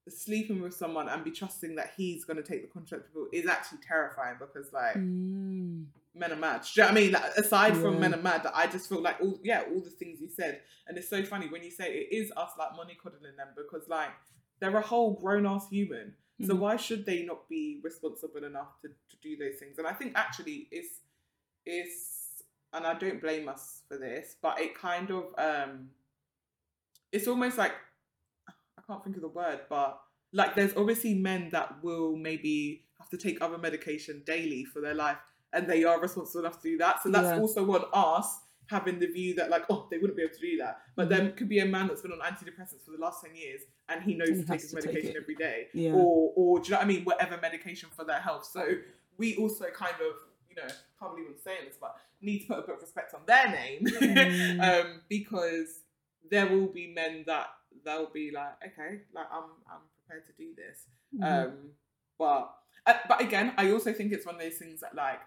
sleeping 0.07 0.61
with 0.61 0.73
someone 0.73 1.07
and 1.07 1.23
be 1.23 1.31
trusting 1.31 1.75
that 1.75 1.91
he's 1.95 2.25
going 2.25 2.37
to 2.37 2.43
take 2.43 2.61
the 2.63 2.67
contract 2.67 3.03
is 3.31 3.45
actually 3.45 3.79
terrifying 3.87 4.35
because 4.39 4.71
like 4.73 4.95
Mm. 4.95 5.85
men 6.15 6.31
are 6.31 6.35
mad. 6.35 6.63
Do 6.63 6.69
you 6.73 6.81
know 6.81 6.87
what 6.93 6.97
I 6.97 7.01
mean? 7.01 7.11
Like, 7.11 7.23
aside 7.37 7.77
from 7.77 7.99
men 7.99 8.13
are 8.15 8.21
mad, 8.21 8.45
I 8.53 8.65
just 8.67 8.89
feel 8.89 9.01
like 9.01 9.17
all 9.21 9.39
yeah, 9.43 9.63
all 9.69 9.81
the 9.81 9.89
things 9.91 10.19
you 10.19 10.29
said, 10.29 10.61
and 10.87 10.97
it's 10.97 11.09
so 11.09 11.23
funny 11.23 11.47
when 11.47 11.63
you 11.63 11.69
say 11.71 11.93
it 11.93 12.07
is 12.15 12.31
us 12.35 12.51
like 12.57 12.75
money 12.75 12.97
coddling 13.01 13.35
them 13.37 13.49
because 13.55 13.87
like 13.87 14.09
they're 14.59 14.75
a 14.75 14.81
whole 14.81 15.13
grown 15.13 15.45
ass 15.45 15.67
human. 15.69 16.15
So 16.47 16.55
Mhm. 16.55 16.59
why 16.59 16.75
should 16.77 17.05
they 17.05 17.23
not 17.23 17.47
be 17.49 17.79
responsible 17.83 18.43
enough 18.43 18.81
to, 18.81 18.87
to 18.87 19.17
do 19.21 19.37
those 19.37 19.59
things? 19.59 19.77
And 19.77 19.85
I 19.85 19.93
think 19.93 20.13
actually 20.15 20.67
it's 20.71 21.01
it's 21.65 22.43
and 22.73 22.85
I 22.85 22.93
don't 22.93 23.19
blame 23.21 23.47
us 23.49 23.81
for 23.87 23.97
this, 23.97 24.35
but 24.41 24.59
it 24.59 24.75
kind 24.75 25.09
of 25.11 25.25
um 25.37 25.89
it's 27.11 27.27
almost 27.27 27.57
like 27.57 27.73
I 28.77 28.81
can't 28.87 29.03
think 29.03 29.15
of 29.15 29.21
the 29.21 29.27
word, 29.29 29.61
but 29.69 29.99
like 30.33 30.55
there's 30.55 30.75
obviously 30.75 31.13
men 31.15 31.49
that 31.51 31.83
will 31.83 32.15
maybe 32.15 32.85
have 32.99 33.09
to 33.09 33.17
take 33.17 33.41
other 33.41 33.57
medication 33.57 34.21
daily 34.25 34.63
for 34.65 34.81
their 34.81 34.93
life 34.93 35.17
and 35.53 35.67
they 35.67 35.83
are 35.83 35.99
responsible 35.99 36.41
enough 36.45 36.61
to 36.61 36.69
do 36.69 36.77
that. 36.77 37.01
So 37.01 37.09
that's 37.09 37.25
Yeah. 37.35 37.39
also 37.39 37.69
on 37.71 37.85
us 37.93 38.39
having 38.67 38.99
the 38.99 39.07
view 39.07 39.33
that 39.33 39.49
like, 39.49 39.63
oh, 39.71 39.87
they 39.89 39.97
wouldn't 39.97 40.15
be 40.15 40.21
able 40.21 40.35
to 40.35 40.39
do 40.41 40.57
that. 40.57 40.81
But 40.95 41.07
Mhm. 41.07 41.09
there 41.09 41.31
could 41.31 41.49
be 41.49 41.57
a 41.59 41.65
man 41.65 41.87
that's 41.87 42.03
been 42.03 42.11
on 42.11 42.19
antidepressants 42.19 42.85
for 42.85 42.91
the 42.91 42.99
last 42.99 43.23
10 43.25 43.35
years 43.35 43.61
and 43.87 44.03
he 44.03 44.13
knows 44.13 44.29
he 44.29 44.35
to 44.35 44.43
take 44.45 44.61
his 44.61 44.71
take 44.71 44.85
medication 44.85 45.15
it. 45.15 45.17
every 45.17 45.33
day. 45.35 45.69
Yeah. 45.73 45.93
Or 45.93 46.33
or 46.35 46.59
do 46.59 46.65
you 46.65 46.71
know 46.71 46.77
what 46.77 46.83
I 46.83 46.87
mean? 46.87 47.03
Whatever 47.03 47.37
medication 47.41 47.89
for 47.95 48.03
their 48.05 48.19
health. 48.19 48.45
So 48.45 48.77
we 49.17 49.35
also 49.37 49.65
kind 49.71 49.95
of, 50.01 50.13
know, 50.59 50.73
can't 50.99 51.11
believe 51.15 51.27
I'm 51.29 51.37
saying 51.43 51.65
this, 51.67 51.77
but 51.79 51.95
need 52.21 52.39
to 52.39 52.47
put 52.47 52.59
a 52.59 52.61
bit 52.61 52.75
of 52.75 52.81
respect 52.81 53.13
on 53.13 53.21
their 53.25 53.49
name. 53.51 53.85
Mm. 53.99 54.61
um, 54.61 55.01
because 55.09 55.81
there 56.29 56.47
will 56.47 56.67
be 56.67 56.93
men 56.93 57.23
that 57.27 57.47
they'll 57.85 58.09
be 58.11 58.31
like, 58.31 58.53
okay, 58.65 59.01
like 59.13 59.27
I'm 59.31 59.49
I'm 59.71 59.81
prepared 59.97 60.25
to 60.27 60.33
do 60.37 60.53
this. 60.55 60.85
Mhm. 61.17 61.45
Um, 61.45 61.53
but 62.17 62.53
uh, 62.85 62.93
but 63.07 63.21
again, 63.21 63.53
I 63.57 63.71
also 63.71 63.93
think 63.93 64.11
it's 64.11 64.25
one 64.25 64.35
of 64.35 64.41
those 64.41 64.57
things 64.57 64.81
that 64.81 64.95
like 64.95 65.19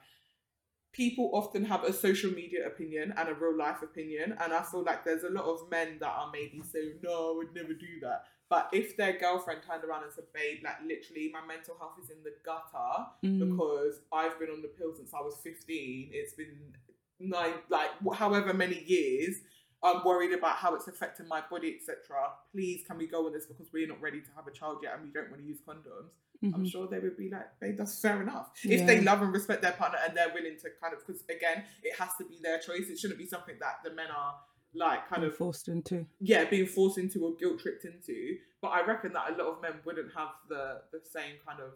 people 0.92 1.30
often 1.32 1.64
have 1.64 1.84
a 1.84 1.92
social 1.92 2.30
media 2.30 2.66
opinion 2.66 3.14
and 3.16 3.28
a 3.28 3.34
real 3.34 3.56
life 3.56 3.82
opinion, 3.82 4.36
and 4.40 4.52
I 4.52 4.62
feel 4.62 4.82
like 4.84 5.04
there's 5.04 5.24
a 5.24 5.30
lot 5.30 5.44
of 5.44 5.70
men 5.70 5.98
that 6.00 6.10
are 6.10 6.30
maybe 6.32 6.62
saying, 6.70 6.96
no, 7.02 7.32
I 7.32 7.36
would 7.36 7.54
never 7.54 7.72
do 7.72 8.00
that. 8.02 8.24
But 8.52 8.68
if 8.70 8.98
their 8.98 9.14
girlfriend 9.18 9.60
turned 9.66 9.82
around 9.82 10.02
and 10.02 10.12
said, 10.12 10.24
babe, 10.34 10.58
like 10.62 10.76
literally, 10.86 11.30
my 11.32 11.40
mental 11.46 11.74
health 11.78 11.94
is 12.04 12.10
in 12.10 12.22
the 12.22 12.34
gutter 12.44 13.06
Mm. 13.24 13.38
because 13.56 14.00
I've 14.12 14.38
been 14.38 14.50
on 14.50 14.60
the 14.60 14.68
pill 14.68 14.92
since 14.94 15.14
I 15.14 15.22
was 15.22 15.38
15. 15.42 16.10
It's 16.12 16.34
been 16.34 16.74
nine, 17.18 17.54
like 17.70 17.88
however 18.14 18.52
many 18.52 18.84
years. 18.84 19.36
I'm 19.82 20.04
worried 20.04 20.32
about 20.34 20.56
how 20.56 20.74
it's 20.74 20.86
affecting 20.86 21.28
my 21.28 21.40
body, 21.50 21.74
etc. 21.80 22.28
Please, 22.52 22.84
can 22.86 22.98
we 22.98 23.06
go 23.06 23.24
on 23.24 23.32
this 23.32 23.46
because 23.46 23.72
we're 23.72 23.88
not 23.88 24.02
ready 24.02 24.20
to 24.20 24.28
have 24.36 24.46
a 24.46 24.50
child 24.50 24.80
yet 24.82 24.96
and 24.96 25.02
we 25.04 25.10
don't 25.10 25.30
want 25.30 25.40
to 25.40 25.48
use 25.48 25.62
condoms? 25.66 26.10
I'm 26.44 26.52
Mhm. 26.64 26.70
sure 26.70 26.86
they 26.88 26.98
would 26.98 27.16
be 27.16 27.30
like, 27.30 27.58
babe, 27.58 27.78
that's 27.78 27.98
fair 28.02 28.20
enough. 28.20 28.50
If 28.64 28.86
they 28.86 29.00
love 29.00 29.22
and 29.22 29.32
respect 29.32 29.62
their 29.62 29.72
partner 29.72 29.98
and 30.06 30.14
they're 30.14 30.34
willing 30.34 30.58
to 30.58 30.68
kind 30.78 30.92
of, 30.92 31.00
because 31.06 31.22
again, 31.30 31.64
it 31.82 31.94
has 31.98 32.10
to 32.18 32.24
be 32.26 32.38
their 32.42 32.58
choice. 32.58 32.90
It 32.90 32.98
shouldn't 32.98 33.18
be 33.18 33.26
something 33.26 33.56
that 33.60 33.82
the 33.82 33.90
men 33.92 34.10
are 34.10 34.34
like 34.74 35.08
kind 35.08 35.22
Being 35.22 35.32
of 35.32 35.36
forced 35.38 35.68
into. 35.68 36.06
yeah, 36.20 36.44
being 36.44 36.66
forced 36.66 36.98
into 36.98 37.24
or 37.24 37.34
guilt 37.36 37.60
tripped 37.60 37.84
into. 37.84 38.36
But 38.60 38.68
I 38.68 38.82
reckon 38.86 39.12
that 39.14 39.30
a 39.32 39.36
lot 39.42 39.52
of 39.56 39.62
men 39.62 39.74
wouldn't 39.84 40.12
have 40.16 40.30
the 40.48 40.82
the 40.92 41.00
same 41.10 41.36
kind 41.46 41.60
of 41.60 41.72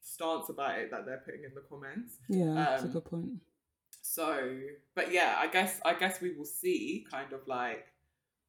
stance 0.00 0.48
about 0.48 0.78
it 0.78 0.90
that 0.92 1.04
they're 1.06 1.22
putting 1.24 1.44
in 1.44 1.54
the 1.54 1.62
comments. 1.68 2.18
Yeah, 2.28 2.54
that's 2.54 2.82
a 2.82 2.86
Um, 2.86 2.92
good 2.92 3.04
point. 3.04 3.30
So, 4.02 4.60
but 4.94 5.10
yeah, 5.12 5.36
I 5.38 5.48
guess 5.48 5.80
I 5.84 5.94
guess 5.94 6.20
we 6.20 6.32
will 6.32 6.44
see 6.44 7.04
kind 7.10 7.32
of 7.32 7.40
like 7.48 7.86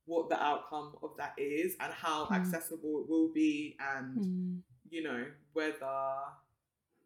what 0.06 0.30
the 0.30 0.42
outcome 0.42 0.96
of 1.02 1.12
that 1.18 1.34
is 1.38 1.76
and 1.80 1.92
how 1.92 2.26
Hmm. 2.26 2.36
accessible 2.36 3.02
it 3.02 3.10
will 3.10 3.30
be 3.34 3.76
and 3.80 4.18
Mm. 4.18 4.62
you 4.90 5.04
know 5.04 5.26
whether 5.54 6.16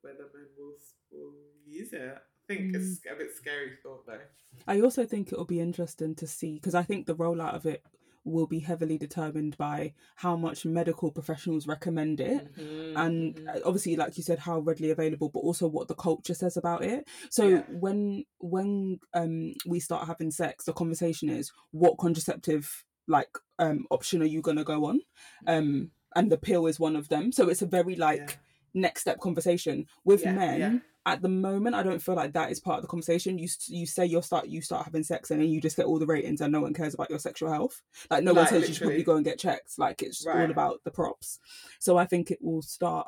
whether 0.01 0.29
men 0.33 0.47
will, 0.57 0.73
will 1.11 1.33
use 1.65 1.93
it. 1.93 2.17
I 2.51 2.55
think 2.55 2.75
it's 2.75 2.99
a 3.11 3.15
bit 3.15 3.35
scary 3.35 3.77
thought 3.81 4.05
though. 4.05 4.19
I 4.67 4.81
also 4.81 5.05
think 5.05 5.31
it'll 5.31 5.45
be 5.45 5.59
interesting 5.59 6.15
to 6.15 6.27
see 6.27 6.55
because 6.55 6.75
I 6.75 6.83
think 6.83 7.05
the 7.05 7.15
rollout 7.15 7.55
of 7.55 7.65
it 7.65 7.83
will 8.23 8.45
be 8.45 8.59
heavily 8.59 8.97
determined 8.99 9.57
by 9.57 9.93
how 10.15 10.35
much 10.35 10.63
medical 10.65 11.09
professionals 11.11 11.65
recommend 11.65 12.19
it 12.19 12.47
Mhm, 12.55 12.95
and 12.95 13.35
mhm. 13.35 13.47
uh, 13.47 13.59
obviously 13.65 13.95
like 13.95 14.15
you 14.15 14.21
said 14.23 14.37
how 14.37 14.59
readily 14.59 14.91
available 14.91 15.29
but 15.29 15.39
also 15.39 15.67
what 15.67 15.87
the 15.87 15.95
culture 15.95 16.35
says 16.35 16.55
about 16.55 16.83
it 16.83 17.07
so 17.31 17.47
Yeah. 17.47 17.63
when 17.69 18.25
when 18.39 18.99
um 19.15 19.53
we 19.65 19.79
start 19.79 20.05
having 20.05 20.29
sex 20.29 20.65
the 20.65 20.73
conversation 20.73 21.29
is 21.29 21.51
what 21.71 21.97
contraceptive 21.97 22.85
like 23.07 23.35
um 23.57 23.87
option 23.89 24.21
are 24.21 24.25
you 24.25 24.41
going 24.43 24.57
to 24.57 24.63
go 24.63 24.85
on 24.85 25.01
um 25.47 25.89
and 26.15 26.31
the 26.31 26.37
pill 26.37 26.67
is 26.67 26.79
one 26.79 26.95
of 26.95 27.09
them 27.09 27.31
so 27.31 27.49
it's 27.49 27.63
a 27.63 27.65
very 27.65 27.95
like 27.95 28.19
Yeah. 28.19 28.35
next 28.75 29.01
step 29.01 29.19
conversation 29.19 29.87
with 30.05 30.21
Yeah, 30.23 30.33
men. 30.33 30.83
At 31.05 31.21
the 31.23 31.29
moment 31.29 31.75
i 31.75 31.81
don't 31.81 32.01
feel 32.01 32.13
like 32.15 32.33
that 32.33 32.51
is 32.51 32.59
part 32.59 32.77
of 32.77 32.83
the 32.83 32.87
conversation. 32.87 33.39
You 33.39 33.47
you 33.67 33.85
say 33.87 34.05
you'll 34.05 34.21
start 34.21 34.47
you 34.47 34.61
start 34.61 34.85
having 34.85 35.03
sex 35.03 35.31
and 35.31 35.41
then 35.41 35.49
you 35.49 35.59
just 35.59 35.75
get 35.75 35.87
all 35.87 35.97
the 35.97 36.05
ratings 36.05 36.41
and 36.41 36.51
no 36.53 36.61
one 36.61 36.73
cares 36.75 36.93
about 36.93 37.09
your 37.09 37.17
sexual 37.17 37.51
health. 37.51 37.81
Like 38.11 38.23
no 38.23 38.33
one 38.33 38.43
Like, 38.43 38.49
says 38.49 38.67
you 38.67 38.75
should 38.75 38.83
probably 38.83 39.03
go 39.03 39.15
and 39.15 39.25
get 39.25 39.39
checked. 39.39 39.79
Like 39.79 40.03
it's 40.03 40.25
all 40.27 40.51
about 40.51 40.81
the 40.83 40.91
props. 40.91 41.39
So 41.79 41.97
i 41.97 42.05
think 42.05 42.29
it 42.29 42.39
will 42.41 42.61
start 42.61 43.07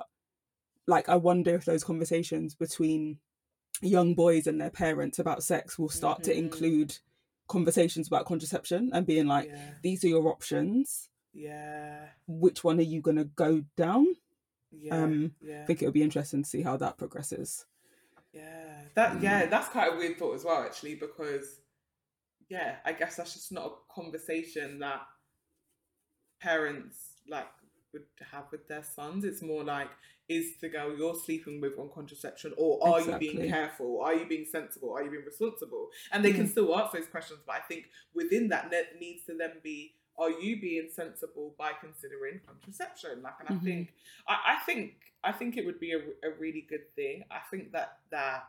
like 0.87 1.07
i 1.07 1.15
wonder 1.15 1.53
if 1.55 1.65
those 1.65 1.83
conversations 1.83 2.55
between 2.55 3.19
young 3.81 4.15
boys 4.15 4.47
and 4.47 4.59
their 4.59 4.69
parents 4.71 5.19
about 5.19 5.43
sex 5.43 5.77
will 5.77 5.89
start 5.89 6.23
to 6.23 6.31
Mhm. 6.33 6.37
include 6.37 6.97
conversations 7.47 8.07
about 8.07 8.25
contraception 8.25 8.89
and 8.93 9.05
being 9.05 9.27
like 9.27 9.49
yeah, 9.49 9.73
these 9.83 10.03
are 10.03 10.07
your 10.07 10.27
options. 10.29 11.09
Yeah, 11.33 12.07
which 12.27 12.63
one 12.63 12.79
are 12.79 12.83
you 12.93 13.01
going 13.01 13.17
to 13.17 13.25
go 13.25 13.63
down? 13.75 14.07
Yeah, 14.71 15.03
um, 15.03 15.33
yeah. 15.41 15.61
i 15.61 15.65
think 15.65 15.81
it'll 15.83 15.91
be 15.91 16.01
interesting 16.01 16.41
to 16.43 16.49
see 16.49 16.63
how 16.63 16.77
that 16.77 16.97
progresses 16.97 17.65
Yeah, 18.33 18.81
that 18.95 19.21
yeah, 19.21 19.45
mm. 19.45 19.49
that's 19.49 19.69
quite 19.69 19.93
a 19.93 19.95
weird 19.95 20.17
thought 20.17 20.35
as 20.35 20.43
well, 20.43 20.63
actually, 20.63 20.95
because 20.95 21.59
yeah, 22.49 22.77
I 22.83 22.93
guess 22.93 23.15
that's 23.15 23.33
just 23.33 23.51
not 23.51 23.65
a 23.65 23.93
conversation 23.93 24.79
that 24.79 25.01
parents 26.41 26.97
like 27.29 27.47
would 27.93 28.03
have 28.31 28.45
with 28.51 28.67
their 28.67 28.83
sons. 28.83 29.23
It's 29.23 29.43
more 29.43 29.63
like, 29.63 29.89
is 30.27 30.57
the 30.61 30.69
girl 30.69 30.97
you're 30.97 31.15
sleeping 31.15 31.61
with 31.61 31.77
on 31.77 31.91
contraception, 31.93 32.53
or 32.57 32.79
are 32.85 33.01
you 33.01 33.17
being 33.19 33.49
careful? 33.49 34.01
Are 34.01 34.15
you 34.15 34.27
being 34.27 34.45
sensible? 34.51 34.93
Are 34.93 35.03
you 35.03 35.11
being 35.11 35.25
responsible? 35.25 35.89
And 36.11 36.25
they 36.25 36.33
can 36.33 36.47
mm. 36.47 36.51
still 36.51 36.77
ask 36.77 36.93
those 36.93 37.07
questions, 37.07 37.39
but 37.45 37.55
I 37.55 37.59
think 37.59 37.85
within 38.15 38.49
that 38.49 38.71
net 38.71 38.93
needs 38.99 39.25
to 39.25 39.37
then 39.37 39.53
be. 39.63 39.93
Are 40.17 40.29
you 40.29 40.61
being 40.61 40.89
sensible 40.93 41.55
by 41.57 41.71
considering 41.79 42.39
contraception? 42.45 43.21
Like, 43.23 43.33
and 43.39 43.49
I 43.49 43.53
Mhm. 43.53 43.63
think 43.63 43.93
I, 44.27 44.55
I 44.57 44.65
think 44.65 44.95
I 45.23 45.31
think 45.31 45.57
it 45.57 45.65
would 45.65 45.79
be 45.79 45.93
a, 45.93 45.99
a 45.99 46.31
really 46.39 46.61
good 46.61 46.93
thing. 46.95 47.23
I 47.31 47.39
think 47.49 47.71
that 47.71 47.99
that 48.11 48.47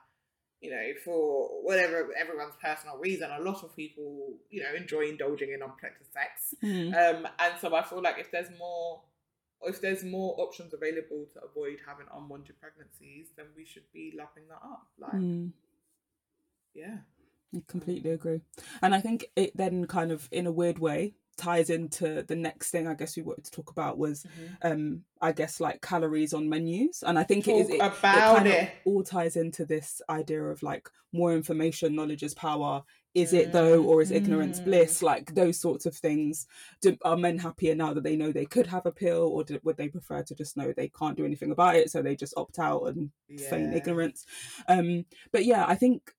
you 0.61 0.71
know 0.71 0.93
for 1.05 1.49
whatever 1.63 2.11
everyone's 2.17 2.57
personal 2.61 2.99
reason, 2.99 3.31
a 3.31 3.41
lot 3.41 3.63
of 3.65 3.75
people 3.77 4.39
you 4.51 4.63
know 4.63 4.75
enjoy 4.75 5.09
indulging 5.09 5.53
in 5.53 5.63
unprotected 5.63 6.07
sex, 6.13 6.55
Mm. 6.63 6.89
um, 6.95 7.29
and 7.39 7.55
so 7.61 7.75
I 7.75 7.83
feel 7.83 8.03
like 8.03 8.19
if 8.19 8.31
there's 8.31 8.51
more 8.59 9.03
if 9.63 9.81
there's 9.81 10.05
more 10.05 10.35
options 10.39 10.75
available 10.75 11.25
to 11.33 11.41
avoid 11.43 11.79
having 11.87 12.07
unwanted 12.15 12.61
pregnancies, 12.61 13.29
then 13.37 13.47
we 13.57 13.65
should 13.65 13.91
be 13.93 14.13
lapping 14.15 14.47
that 14.49 14.61
up. 14.63 14.87
Like, 14.99 15.13
Mm. 15.15 15.53
yeah, 16.75 16.99
I 17.55 17.63
completely 17.67 18.11
agree. 18.11 18.43
And 18.83 18.95
I 18.95 19.01
think 19.01 19.27
it 19.37 19.57
then 19.57 19.87
kind 19.87 20.13
of 20.13 20.29
in 20.33 20.47
a 20.47 20.53
weird 20.53 20.79
way 20.79 21.15
ties 21.37 21.71
into 21.71 22.23
the 22.27 22.37
next 22.37 22.71
thing 22.71 22.87
I 22.87 22.95
guess 22.95 23.17
we 23.17 23.23
wanted 23.23 23.45
to 23.45 23.51
talk 23.51 23.71
about 23.71 23.99
was 23.99 24.25
um 24.63 25.03
I 25.21 25.33
guess 25.33 25.61
like 25.61 25.81
calories 25.81 26.35
on 26.35 26.49
menus. 26.49 27.03
And 27.07 27.19
I 27.19 27.25
think 27.25 27.49
it 27.49 27.57
is 27.57 27.69
talk 27.69 27.77
it, 27.77 27.83
it 27.85 27.99
about 27.99 28.47
it. 28.47 28.63
of 28.63 28.69
all 28.85 29.03
ties 29.03 29.37
into 29.37 29.65
this 29.65 30.01
idea 30.09 30.43
of 30.45 30.63
like 30.63 30.89
more 31.13 31.33
information, 31.35 31.95
knowledge 31.95 32.23
is 32.23 32.35
power. 32.35 32.83
Is 33.15 33.33
it 33.33 33.53
though, 33.53 33.85
or 33.85 34.03
is 34.03 34.11
ignorance 34.11 34.59
Mm. 34.61 34.65
bliss? 34.65 35.03
Like 35.03 35.35
those 35.35 35.61
sorts 35.61 35.87
of 35.87 35.95
things. 35.95 36.47
Do, 36.83 36.97
are 37.05 37.17
men 37.17 37.39
happier 37.39 37.75
now 37.75 37.95
that 37.95 38.03
they 38.03 38.17
know 38.17 38.33
they 38.33 38.45
could 38.45 38.67
have 38.67 38.87
a 38.87 38.93
pill, 38.93 39.29
or 39.29 39.45
do, 39.45 39.61
would 39.63 39.77
they 39.77 39.89
prefer 39.89 40.23
to 40.25 40.35
just 40.35 40.57
know 40.57 40.73
they 40.73 40.89
can't 40.89 41.17
do 41.17 41.25
anything 41.25 41.53
about 41.53 41.77
it, 41.77 41.91
so 41.91 42.03
they 42.03 42.17
just 42.17 42.35
opt 42.37 42.59
out 42.59 42.83
and 42.89 43.11
feign 43.39 43.71
Yeah. 43.71 43.79
ignorance? 43.79 44.27
Um, 44.69 45.05
but 45.33 45.45
yeah, 45.45 45.65
I 45.67 45.77
think 45.77 46.13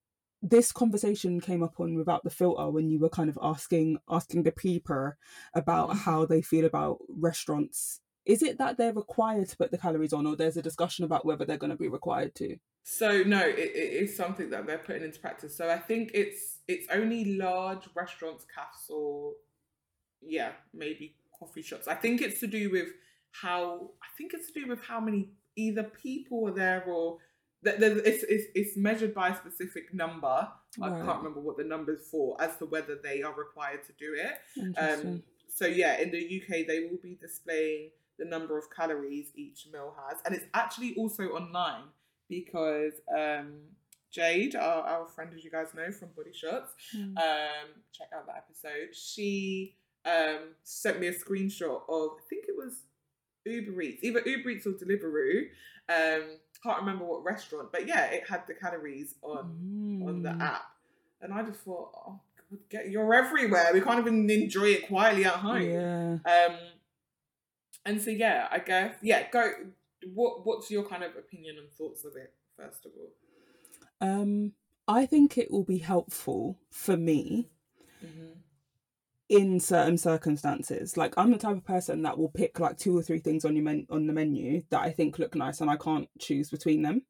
this 0.50 0.72
conversation 0.72 1.41
came 1.41 1.64
up 1.64 1.80
on 1.80 1.96
without 1.96 2.24
the 2.24 2.30
filter 2.30 2.70
when 2.70 2.89
you 2.89 3.00
were 3.00 3.10
kind 3.10 3.30
of 3.30 3.39
asking 3.41 3.98
asking 4.10 4.43
the 4.43 4.52
peeper 4.52 5.18
about 5.54 5.89
Mhm. 5.89 5.98
how 5.98 6.26
they 6.26 6.41
feel 6.41 6.66
about 6.66 7.00
restaurants. 7.10 8.02
Is 8.26 8.41
it 8.43 8.58
that 8.60 8.78
they're 8.78 8.93
required 8.93 9.50
to 9.50 9.58
put 9.58 9.72
the 9.72 9.78
calories 9.78 10.14
on, 10.14 10.26
or 10.26 10.36
there's 10.36 10.58
a 10.58 10.62
discussion 10.62 11.06
about 11.06 11.26
whether 11.26 11.46
they're 11.46 11.58
going 11.58 11.72
to 11.72 11.76
be 11.78 11.88
required 11.88 12.36
to? 12.36 12.58
So 12.84 13.24
no, 13.24 13.39
it, 13.39 13.58
it 13.58 14.04
is 14.04 14.16
something 14.16 14.50
that 14.52 14.68
they're 14.68 14.78
putting 14.78 15.04
into 15.04 15.20
practice. 15.20 15.56
So 15.58 15.70
I 15.70 15.80
think 15.80 16.12
it's 16.14 16.60
it's 16.68 16.88
only 16.91 17.36
large 17.38 17.88
restaurants, 17.96 18.46
cafes, 18.46 18.89
or 18.89 19.34
yeah, 20.22 20.54
maybe 20.74 21.16
coffee 21.39 21.62
shops. 21.62 21.88
I 21.88 21.96
think 21.96 22.22
it's 22.22 22.39
to 22.39 22.48
do 22.48 22.70
with 22.72 22.89
how 23.32 23.91
I 24.02 24.08
think 24.18 24.34
it's 24.34 24.52
to 24.52 24.62
do 24.62 24.68
with 24.68 24.82
how 24.82 25.00
many 25.00 25.32
either 25.56 25.84
people 25.84 26.48
are 26.48 26.54
there 26.54 26.84
or 26.86 27.18
it's, 27.66 28.24
it's 28.24 28.45
it's 28.55 28.78
measured 28.78 29.13
by 29.13 29.30
a 29.30 29.36
specific 29.36 29.93
number. 29.93 30.47
I 30.82 30.89
can't 30.89 31.18
remember 31.20 31.39
what 31.39 31.57
the 31.57 31.63
number's 31.63 32.07
for 32.09 32.39
as 32.41 32.57
to 32.57 32.66
whether 32.66 32.95
they 33.01 33.22
are 33.24 33.34
required 33.34 33.84
to 33.86 33.93
do 33.93 34.16
it. 34.16 34.78
Um, 34.78 35.24
so 35.53 35.66
yeah, 35.66 35.99
in 36.01 36.11
the 36.11 36.41
UK, 36.41 36.68
they 36.68 36.88
will 36.89 36.99
be 37.01 37.18
displaying 37.20 37.89
the 38.20 38.26
number 38.26 38.57
of 38.57 38.66
calories 38.76 39.28
each 39.36 39.68
meal 39.72 39.93
has, 40.07 40.18
and 40.26 40.36
it's 40.36 40.45
actually 40.53 40.93
also 40.95 41.24
online 41.30 41.84
because 42.30 42.93
um, 43.18 43.53
Jade, 44.11 44.55
our, 44.55 44.84
our 44.84 45.05
friend, 45.07 45.32
as 45.36 45.43
you 45.43 45.51
guys 45.51 45.68
know 45.76 45.91
from 45.91 46.09
Body 46.16 46.32
Shots, 46.34 46.72
Mm. 46.95 47.18
um, 47.18 47.68
check 47.91 48.07
out 48.16 48.26
that 48.28 48.38
episode. 48.47 48.95
She 48.95 49.76
um, 50.05 50.55
sent 50.63 50.99
me 50.99 51.07
a 51.07 51.13
screenshot 51.13 51.82
of 51.89 52.11
I 52.18 52.24
think 52.30 52.45
it 52.47 52.55
was 52.57 52.74
Uber 53.45 53.82
Eats, 53.82 54.03
either 54.03 54.22
Uber 54.26 54.49
Eats 54.49 54.66
or 54.68 54.72
Deliveroo. 54.72 55.47
Um, 55.88 56.38
can't 56.64 56.80
remember 56.80 57.06
what 57.06 57.24
restaurant, 57.24 57.70
but 57.72 57.88
yeah, 57.88 58.06
it 58.06 58.24
had 58.30 58.43
the 58.47 58.53
calories 58.53 59.16
on 59.22 60.01
on 60.06 60.22
the 60.24 60.30
Mm. 60.30 60.41
app. 60.41 60.64
And 61.22 61.34
I 61.34 61.43
just 61.43 61.62
thought, 61.62 61.91
oh, 61.95 62.20
God, 62.51 62.60
get 62.70 62.89
you're 62.89 63.14
everywhere. 63.14 63.72
We 63.74 63.82
can't 63.82 63.99
even 63.99 64.30
enjoy 64.30 64.66
it 64.66 64.88
quietly 64.88 65.26
at 65.26 65.34
home. 65.34 65.62
Yeah. 65.62 66.18
Um, 66.26 66.58
and 67.86 68.01
so 68.01 68.12
yeah, 68.12 68.47
I 68.51 68.60
guess 68.60 68.95
yeah. 69.01 69.30
Go. 69.32 69.51
What 70.14 70.45
What's 70.45 70.70
your 70.70 70.84
kind 70.84 71.03
of 71.03 71.16
opinion 71.16 71.58
and 71.58 71.72
thoughts 71.72 72.03
of 72.06 72.16
it? 72.16 72.34
First 72.58 72.86
of 72.86 72.91
all. 72.97 73.12
Um, 74.08 74.53
I 74.88 75.06
think 75.06 75.38
it 75.38 75.49
will 75.49 75.64
be 75.64 75.80
helpful 75.80 76.60
for 76.70 76.95
me 76.97 77.49
Mm-hmm. 78.06 78.34
In 79.30 79.59
certain 79.59 79.97
circumstances. 79.97 80.97
Like 80.97 81.13
I'm 81.17 81.32
the 81.32 81.38
type 81.38 81.57
of 81.57 81.65
person 81.65 82.03
that 82.03 82.17
will 82.17 82.30
pick 82.30 82.59
like 82.59 82.78
two 82.78 82.97
or 82.97 83.01
three 83.03 83.19
things 83.19 83.45
on 83.45 83.55
your 83.55 83.63
men- 83.65 83.88
on 83.89 84.07
the 84.07 84.13
menu 84.13 84.63
that 84.69 84.82
I 84.82 84.91
think 84.91 85.19
look 85.19 85.36
nice 85.36 85.61
and 85.61 85.69
I 85.71 85.78
can't 85.78 86.09
choose 86.19 86.49
between 86.49 86.82
them. 86.84 87.05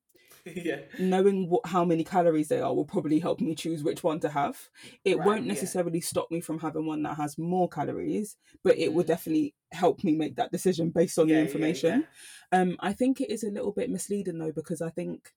yeah. 0.45 0.81
Knowing 0.97 1.49
what 1.49 1.65
how 1.65 1.83
many 1.83 2.05
calories 2.05 2.47
they 2.47 2.61
are 2.61 2.73
will 2.73 2.85
probably 2.85 3.19
help 3.19 3.41
me 3.41 3.53
choose 3.53 3.83
which 3.83 4.01
one 4.01 4.17
to 4.21 4.29
have. 4.29 4.69
It 5.03 5.19
Right, 5.19 5.21
won't 5.21 5.45
yeah. 5.45 5.45
necessarily 5.45 5.99
stop 5.99 6.31
me 6.31 6.39
from 6.39 6.57
having 6.59 6.85
one 6.85 7.03
that 7.03 7.17
has 7.17 7.37
more 7.37 7.67
calories, 7.67 8.37
but 8.63 8.77
it 8.77 8.93
will 8.93 9.03
Mhm. 9.03 9.07
definitely 9.07 9.55
help 9.73 10.05
me 10.05 10.15
make 10.15 10.37
that 10.37 10.53
decision 10.53 10.91
based 10.91 11.19
on 11.19 11.27
Yeah, 11.27 11.33
the 11.33 11.37
yeah, 11.37 11.41
information. 11.41 12.07
Um, 12.53 12.77
I 12.79 12.93
think 12.93 13.19
it 13.19 13.29
is 13.29 13.43
a 13.43 13.51
little 13.51 13.73
bit 13.73 13.89
misleading 13.89 14.37
though 14.37 14.53
because 14.53 14.81
I 14.81 14.89
think 14.89 15.33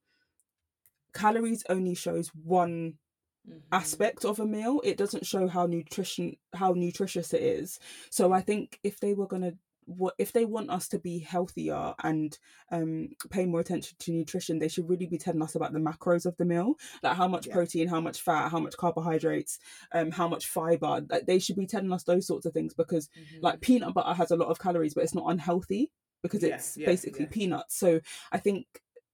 calories 1.12 1.64
only 1.68 1.94
shows 1.94 2.28
one 2.34 2.98
Mhm. 3.48 3.62
aspect 3.72 4.24
of 4.24 4.40
a 4.40 4.46
meal 4.46 4.80
it 4.84 4.96
doesn't 4.96 5.26
show 5.26 5.46
how 5.48 5.66
nutrition 5.66 6.36
how 6.54 6.72
nutritious 6.72 7.32
it 7.34 7.42
is 7.42 7.78
so 8.10 8.32
i 8.32 8.40
think 8.40 8.78
if 8.82 9.00
they 9.00 9.14
were 9.14 9.26
going 9.26 9.42
to 9.42 9.56
what 9.86 10.14
if 10.18 10.32
they 10.32 10.44
want 10.44 10.68
us 10.70 10.86
to 10.86 10.98
be 10.98 11.18
healthier 11.18 11.94
and 12.02 12.38
um 12.72 13.08
pay 13.30 13.46
more 13.46 13.60
attention 13.60 13.96
to 13.98 14.12
nutrition 14.12 14.58
they 14.58 14.68
should 14.68 14.86
really 14.88 15.06
be 15.06 15.16
telling 15.16 15.42
us 15.42 15.54
about 15.54 15.72
the 15.72 15.78
macros 15.78 16.26
of 16.26 16.36
the 16.36 16.44
meal 16.44 16.74
like 17.02 17.16
how 17.16 17.26
much 17.26 17.46
Yeah. 17.46 17.54
protein 17.54 17.88
how 17.88 18.00
much 18.00 18.20
fat 18.20 18.50
how 18.50 18.58
much 18.58 18.76
carbohydrates 18.76 19.58
um 19.92 20.10
how 20.10 20.28
much 20.28 20.46
fiber 20.46 21.00
like 21.08 21.24
they 21.26 21.38
should 21.38 21.56
be 21.56 21.66
telling 21.66 21.90
us 21.92 22.02
those 22.04 22.26
sorts 22.26 22.44
of 22.44 22.52
things 22.52 22.74
because 22.74 23.08
Mhm. 23.16 23.42
like 23.42 23.60
peanut 23.62 23.94
butter 23.94 24.12
has 24.14 24.30
a 24.30 24.36
lot 24.36 24.48
of 24.48 24.58
calories 24.58 24.92
but 24.94 25.04
it's 25.04 25.14
not 25.14 25.30
unhealthy 25.30 25.90
because 26.22 26.42
Yeah, 26.42 26.56
it's 26.56 26.76
yeah, 26.76 26.86
basically 26.86 27.26
peanuts 27.26 27.76
so 27.76 28.00
i 28.32 28.38
think 28.38 28.66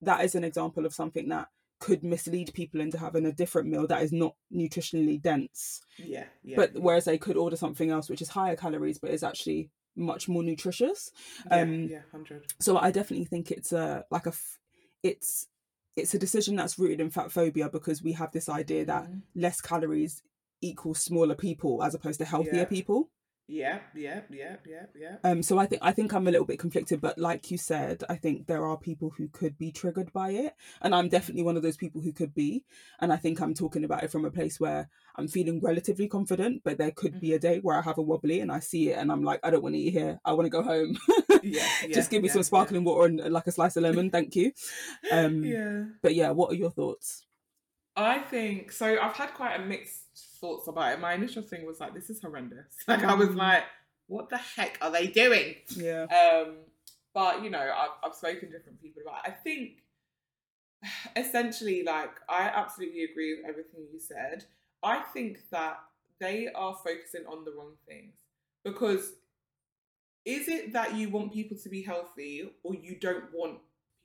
that 0.02 0.24
is 0.24 0.34
an 0.34 0.42
example 0.44 0.84
of 0.86 0.92
something 0.94 1.28
that 1.28 1.48
could 1.80 2.02
mislead 2.02 2.52
people 2.54 2.80
into 2.80 2.98
having 2.98 3.26
a 3.26 3.32
different 3.32 3.68
meal 3.68 3.86
that 3.86 4.02
is 4.02 4.12
not 4.12 4.34
nutritionally 4.52 5.20
dense 5.20 5.80
yeah, 5.98 6.24
yeah. 6.42 6.56
but 6.56 6.72
whereas 6.74 7.04
they 7.04 7.18
could 7.18 7.36
order 7.36 7.56
something 7.56 7.90
else 7.90 8.08
which 8.08 8.22
is 8.22 8.28
higher 8.30 8.56
calories 8.56 8.98
but 8.98 9.10
is 9.10 9.22
actually 9.22 9.70
much 9.96 10.28
more 10.28 10.42
nutritious 10.42 11.10
yeah, 11.50 11.60
um, 11.60 11.84
yeah, 11.88 12.00
hundred. 12.10 12.44
so 12.60 12.78
i 12.78 12.90
definitely 12.90 13.24
think 13.26 13.50
it's 13.50 13.72
a 13.72 14.04
like 14.10 14.26
a 14.26 14.32
it's 15.02 15.46
it's 15.96 16.14
a 16.14 16.18
decision 16.18 16.56
that's 16.56 16.78
rooted 16.78 17.00
in 17.00 17.10
fat 17.10 17.30
phobia 17.30 17.68
because 17.68 18.02
we 18.02 18.12
have 18.12 18.32
this 18.32 18.48
idea 18.48 18.84
that 18.84 19.04
Mhm. 19.04 19.22
less 19.34 19.60
calories 19.60 20.22
equals 20.60 21.00
smaller 21.00 21.34
people 21.34 21.82
as 21.82 21.94
opposed 21.94 22.18
to 22.18 22.24
healthier 22.24 22.60
Yeah. 22.60 22.64
people 22.64 23.10
Yeah, 23.46 23.80
yeah, 23.94 24.22
yeah, 24.30 24.56
yeah, 24.66 24.86
yeah. 24.98 25.16
Um, 25.22 25.42
so 25.42 25.58
I 25.58 25.66
think 25.66 25.82
I 25.84 25.92
think 25.92 26.14
I'm 26.14 26.26
a 26.26 26.30
little 26.30 26.46
bit 26.46 26.58
conflicted, 26.58 27.02
but 27.02 27.18
like 27.18 27.50
you 27.50 27.58
said, 27.58 28.02
I 28.08 28.16
think 28.16 28.46
there 28.46 28.64
are 28.64 28.78
people 28.78 29.10
who 29.10 29.28
could 29.28 29.58
be 29.58 29.70
triggered 29.70 30.10
by 30.14 30.30
it, 30.30 30.54
and 30.80 30.94
I'm 30.94 31.10
definitely 31.10 31.42
one 31.42 31.56
of 31.58 31.62
those 31.62 31.76
people 31.76 32.00
who 32.00 32.12
could 32.12 32.34
be. 32.34 32.64
And 33.00 33.12
I 33.12 33.16
think 33.16 33.40
I'm 33.40 33.52
talking 33.52 33.84
about 33.84 34.02
it 34.02 34.10
from 34.10 34.24
a 34.24 34.30
place 34.30 34.58
where 34.58 34.88
I'm 35.16 35.28
feeling 35.28 35.60
relatively 35.60 36.08
confident, 36.08 36.62
but 36.64 36.78
there 36.78 36.90
could 36.90 37.20
be 37.20 37.34
a 37.34 37.38
day 37.38 37.58
where 37.58 37.78
I 37.78 37.82
have 37.82 37.98
a 37.98 38.02
wobbly 38.02 38.40
and 38.40 38.50
I 38.50 38.60
see 38.60 38.90
it, 38.90 38.98
and 38.98 39.12
I'm 39.12 39.22
like, 39.22 39.40
I 39.42 39.50
don't 39.50 39.62
want 39.62 39.74
to 39.74 39.80
eat 39.80 39.92
here. 39.92 40.18
I 40.24 40.32
want 40.32 40.46
to 40.46 40.50
go 40.50 40.62
home. 40.62 40.96
Yeah, 41.42 41.68
yeah, 41.82 41.94
Just 41.94 42.10
give 42.10 42.22
me 42.22 42.28
yeah, 42.28 42.32
some 42.34 42.42
sparkling 42.44 42.84
water 42.84 43.06
and 43.08 43.20
uh, 43.20 43.28
like 43.28 43.46
a 43.46 43.52
slice 43.52 43.76
of 43.76 43.82
lemon, 43.82 44.08
thank 44.08 44.34
you. 44.36 44.52
Um, 45.12 45.44
Yeah. 45.44 45.84
But 46.02 46.14
yeah, 46.14 46.30
what 46.30 46.50
are 46.50 46.56
your 46.56 46.70
thoughts? 46.70 47.26
I 47.96 48.18
think 48.18 48.72
so. 48.72 48.98
I've 48.98 49.14
had 49.14 49.34
quite 49.34 49.54
a 49.60 49.62
mixed 49.64 50.33
thoughts 50.44 50.68
about 50.68 50.92
it. 50.92 51.00
My 51.00 51.14
initial 51.14 51.42
thing 51.42 51.64
was 51.66 51.80
like, 51.80 51.94
this 51.94 52.10
is 52.10 52.20
horrendous. 52.20 52.66
Like, 52.88 53.02
I 53.02 53.14
was 53.14 53.28
Mm. 53.30 53.36
like, 53.36 53.64
what 54.06 54.28
the 54.28 54.36
heck 54.36 54.78
are 54.82 54.90
they 54.90 55.06
doing? 55.06 55.54
Yeah. 55.74 56.02
Um, 56.04 56.56
but 57.14 57.42
you 57.42 57.50
know, 57.50 57.60
I've, 57.82 57.90
I've 58.04 58.14
spoken 58.14 58.50
to 58.50 58.58
different 58.58 58.82
people 58.82 59.02
about. 59.02 59.26
It. 59.26 59.30
I 59.30 59.32
think 59.32 59.82
essentially, 61.16 61.82
like, 61.82 62.10
I 62.28 62.42
absolutely 62.42 63.04
agree 63.04 63.36
with 63.36 63.46
everything 63.48 63.80
you 63.92 63.98
said. 63.98 64.44
I 64.82 65.00
think 65.14 65.38
that 65.50 65.78
they 66.20 66.48
are 66.54 66.74
focusing 66.84 67.24
on 67.26 67.44
the 67.44 67.52
wrong 67.52 67.72
things 67.88 68.12
because 68.64 69.12
is 70.24 70.48
it 70.48 70.72
that 70.72 70.94
you 70.94 71.08
want 71.10 71.32
people 71.32 71.56
to 71.56 71.68
be 71.68 71.82
healthy 71.82 72.50
or 72.62 72.74
you 72.74 72.96
don't 72.98 73.32
want 73.32 73.58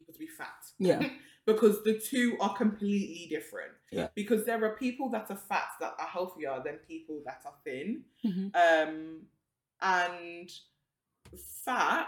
people 0.10 0.14
to 0.14 0.20
be 0.20 0.28
fat? 0.28 0.66
Yeah. 0.78 1.10
because 1.46 1.84
the 1.84 2.00
two 2.00 2.38
are 2.40 2.56
completely 2.56 3.28
different. 3.30 3.72
Yeah. 3.92 4.08
Because 4.16 4.46
there 4.46 4.64
are 4.64 4.76
people 4.76 5.10
that 5.10 5.30
are 5.30 5.36
fat 5.38 5.70
that 5.80 5.94
are 6.00 6.08
healthier 6.08 6.62
than 6.64 6.76
people 6.88 7.22
that 7.26 7.42
are 7.46 7.54
thin. 7.64 8.04
Mhm. 8.26 8.52
Um, 8.56 9.22
and 9.82 10.52
fat 11.64 12.08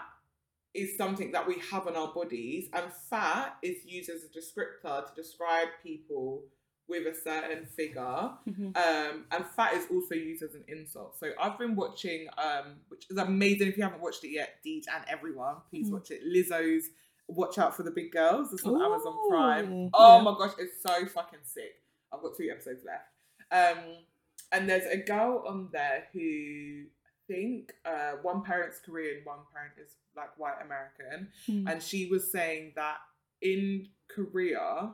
is 0.74 0.96
something 0.98 1.32
that 1.32 1.48
we 1.48 1.56
have 1.72 1.88
in 1.88 1.96
our 1.96 2.14
bodies, 2.14 2.70
and 2.74 2.92
fat 3.10 3.58
is 3.62 3.84
used 3.86 4.10
as 4.10 4.24
a 4.24 4.30
descriptor 4.30 5.06
to 5.08 5.14
describe 5.16 5.68
people 5.84 6.44
with 6.88 7.08
a 7.08 7.16
certain 7.16 7.66
figure. 7.66 8.02
Mhm. 8.48 8.76
Um, 8.76 9.26
and 9.32 9.46
fat 9.48 9.74
is 9.76 9.88
also 9.90 10.14
used 10.16 10.44
as 10.44 10.56
an 10.56 10.64
insult. 10.68 11.18
So 11.18 11.32
I've 11.40 11.58
been 11.58 11.76
watching, 11.76 12.28
um, 12.38 12.82
which 12.90 13.06
is 13.10 13.18
amazing. 13.18 13.70
If 13.70 13.78
you 13.78 13.84
haven't 13.84 14.02
watched 14.02 14.24
it 14.26 14.30
yet, 14.32 14.58
Deej 14.66 14.86
and 14.94 15.04
everyone, 15.08 15.58
please 15.70 15.88
Mhm. 15.90 15.94
watch 15.94 16.12
it. 16.12 16.22
Lizzo's 16.26 16.90
Watch 17.36 17.58
Out 17.58 17.76
for 17.76 17.84
the 17.84 17.92
Big 17.92 18.12
Girls. 18.12 18.52
It's 18.54 18.66
on 18.66 18.82
Amazon 18.82 19.16
Prime. 19.30 19.90
Oh 19.94 20.18
yeah. 20.18 20.24
my 20.24 20.32
gosh, 20.38 20.54
it's 20.60 20.82
so 20.82 21.06
fucking 21.08 21.40
sick. 21.44 21.76
I've 22.14 22.22
got 22.22 22.36
two 22.36 22.50
episodes 22.52 22.84
left. 22.86 23.08
Um, 23.52 23.84
and 24.52 24.70
there's 24.70 24.86
a 24.86 24.98
girl 24.98 25.44
on 25.48 25.70
there 25.72 26.06
who 26.14 26.84
I 27.06 27.34
think 27.34 27.74
uh, 27.86 28.14
one 28.22 28.44
parent's 28.44 28.80
Korean, 28.86 29.22
one 29.24 29.40
parent 29.54 29.74
is 29.82 29.96
like 30.16 30.38
white 30.38 30.56
American, 30.64 31.30
Mm. 31.50 31.72
and 31.72 31.82
she 31.82 32.08
was 32.08 32.32
saying 32.32 32.74
that 32.76 32.98
in 33.42 33.88
Korea, 34.10 34.60
I 34.60 34.94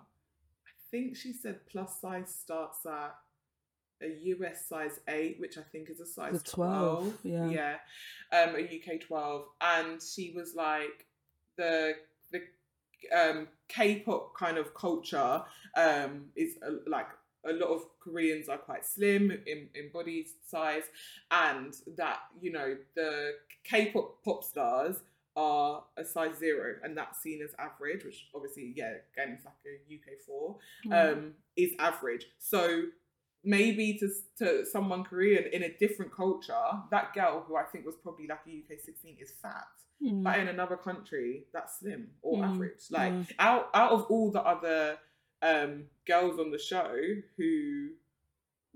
think 0.91 1.15
she 1.17 1.33
said 1.33 1.59
plus 1.71 1.99
size 1.99 2.33
starts 2.33 2.85
at 2.85 3.15
a 4.01 4.07
US 4.25 4.67
size 4.69 4.99
eight, 5.07 5.37
which 5.39 5.57
I 5.57 5.63
think 5.71 5.89
is 5.89 5.99
a 5.99 6.05
size 6.05 6.43
The 6.43 6.49
12, 6.51 6.99
12. 7.23 7.51
yeah. 7.53 7.77
Yeah. 8.31 8.39
Um, 8.43 8.55
a 8.55 8.59
UK 8.61 9.01
12. 9.01 9.45
And 9.59 10.01
she 10.01 10.33
was 10.35 10.53
like, 10.55 11.05
the 11.57 11.93
um 13.15 13.47
K-pop 13.67 14.35
kind 14.37 14.57
of 14.57 14.73
culture 14.73 15.41
um 15.75 16.25
is 16.35 16.55
uh, 16.65 16.71
like 16.87 17.07
a 17.45 17.53
lot 17.53 17.69
of 17.69 17.81
Koreans 17.99 18.49
are 18.49 18.57
quite 18.57 18.85
slim 18.85 19.31
in, 19.31 19.69
in 19.75 19.89
body 19.93 20.27
size 20.45 20.83
and 21.31 21.73
that 21.97 22.19
you 22.41 22.51
know 22.51 22.75
the 22.95 23.33
K-pop 23.63 24.23
pop 24.23 24.43
stars 24.43 24.97
are 25.35 25.83
a 25.97 26.03
size 26.03 26.35
zero 26.39 26.75
and 26.83 26.97
that's 26.97 27.19
seen 27.21 27.41
as 27.43 27.51
average 27.59 28.03
which 28.03 28.27
obviously 28.35 28.73
yeah 28.75 28.93
again 29.13 29.35
it's 29.35 29.45
like 29.45 29.53
a 29.65 29.93
UK 29.95 30.17
4 30.25 30.55
Mm. 30.85 31.13
um 31.13 31.33
is 31.55 31.73
average 31.79 32.25
so 32.39 32.83
maybe 33.43 33.93
to 33.99 34.09
to 34.39 34.65
someone 34.65 35.03
Korean 35.03 35.45
in 35.53 35.63
a 35.63 35.71
different 35.77 36.11
culture 36.11 36.65
that 36.91 37.13
girl 37.13 37.45
who 37.47 37.55
I 37.55 37.63
think 37.63 37.85
was 37.85 37.95
probably 38.01 38.27
like 38.27 38.39
a 38.47 38.49
UK 38.73 38.79
16 38.83 39.17
is 39.21 39.31
fat 39.41 39.67
Mm. 40.03 40.23
but 40.23 40.37
in 40.39 40.47
another 40.47 40.77
country 40.77 41.45
that's 41.53 41.79
slim 41.79 42.09
or 42.21 42.37
Mm, 42.43 42.45
average 42.53 42.81
like 42.91 43.13
yeah. 43.13 43.23
out 43.39 43.69
out 43.73 43.91
of 43.93 44.05
all 44.11 44.31
the 44.31 44.41
other 44.41 44.97
um 45.41 45.85
girls 46.05 46.39
on 46.39 46.51
the 46.51 46.59
show 46.59 46.95
who 47.35 47.89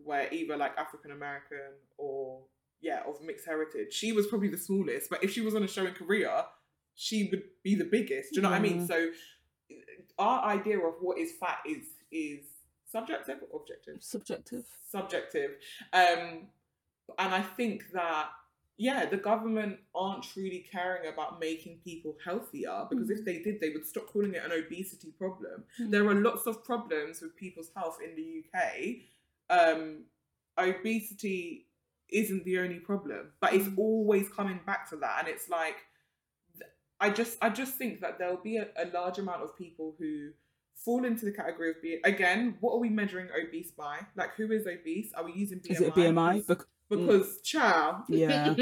were 0.04 0.28
either 0.32 0.58
like 0.58 0.76
african 0.80 1.12
american 1.12 1.74
or 2.00 2.40
yeah 2.82 3.02
of 3.08 3.22
mixed 3.22 3.46
heritage 3.46 3.94
she 3.94 4.12
was 4.14 4.26
probably 4.26 4.48
the 4.48 4.58
smallest 4.58 5.12
but 5.12 5.24
if 5.24 5.32
she 5.32 5.42
was 5.42 5.54
on 5.54 5.62
a 5.64 5.68
show 5.68 5.86
in 5.86 5.94
korea 5.94 6.46
she 6.96 7.28
would 7.30 7.44
be 7.64 7.76
the 7.76 7.86
biggest 7.86 8.30
do 8.32 8.38
you 8.38 8.42
know 8.42 8.50
what 8.50 8.58
i 8.58 8.60
mean 8.60 8.88
so 8.88 9.10
our 10.18 10.44
idea 10.46 10.80
of 10.80 10.96
what 11.02 11.20
is 11.20 11.32
fat 11.40 11.60
is 11.68 11.86
is 12.12 12.40
subjective 12.92 13.38
or 13.52 13.62
objective 13.62 13.98
Subjective. 14.02 14.66
subjective. 14.90 15.52
Um, 15.94 16.48
and 17.18 17.34
I 17.34 17.42
think 17.42 17.92
that 17.94 18.30
yeah, 18.82 19.06
the 19.06 19.18
government 19.18 19.78
aren't 19.94 20.24
truly 20.24 20.66
caring 20.72 21.06
about 21.14 21.40
making 21.40 21.78
people 21.84 22.18
healthier 22.26 22.88
because 22.90 23.12
if 23.12 23.24
they 23.24 23.38
did, 23.38 23.62
they 23.62 23.70
would 23.70 23.86
stop 23.86 24.08
calling 24.08 24.34
it 24.34 24.44
an 24.44 24.52
obesity 24.52 25.12
problem. 25.20 25.64
Mm. 25.80 25.92
There 25.92 26.08
are 26.08 26.16
lots 26.16 26.48
of 26.48 26.64
problems 26.64 27.22
with 27.22 27.36
people's 27.36 27.70
health 27.76 28.00
in 28.04 28.16
the 28.16 28.44
UK. 28.44 28.58
Um, 29.56 30.06
obesity 30.58 31.68
isn't 32.10 32.44
the 32.44 32.58
only 32.58 32.80
problem, 32.80 33.34
but 33.40 33.54
it's 33.54 33.68
Mm. 33.68 33.78
always 33.78 34.28
coming 34.30 34.60
back 34.66 34.90
to 34.90 34.96
that, 34.98 35.20
and 35.20 35.28
it's 35.28 35.48
like 35.48 35.76
I 37.00 37.10
just 37.12 37.38
I 37.42 37.50
just 37.50 37.76
think 37.76 38.02
that 38.02 38.18
there'll 38.18 38.38
be 38.52 38.58
a, 38.58 38.68
a 38.78 38.86
large 38.92 39.20
amount 39.20 39.44
of 39.44 39.56
people 39.58 39.96
who 40.00 40.32
fall 40.74 41.06
into 41.06 41.26
the 41.26 41.32
category 41.32 41.70
of 41.70 41.82
being 41.84 42.00
again. 42.04 42.58
What 42.62 42.74
are 42.74 42.80
we 42.80 42.90
measuring 42.90 43.30
obese 43.40 43.72
by? 43.72 44.00
Like, 44.16 44.34
who 44.38 44.52
is 44.52 44.66
obese? 44.66 45.14
Are 45.14 45.24
we 45.24 45.34
using 45.34 45.60
BMI? 45.60 45.72
Is 45.72 45.82
it 45.82 45.94
BMI? 45.94 46.48
Bec- 46.48 46.66
Because 46.98 47.42
chow, 47.42 48.04
Yeah. 48.10 48.54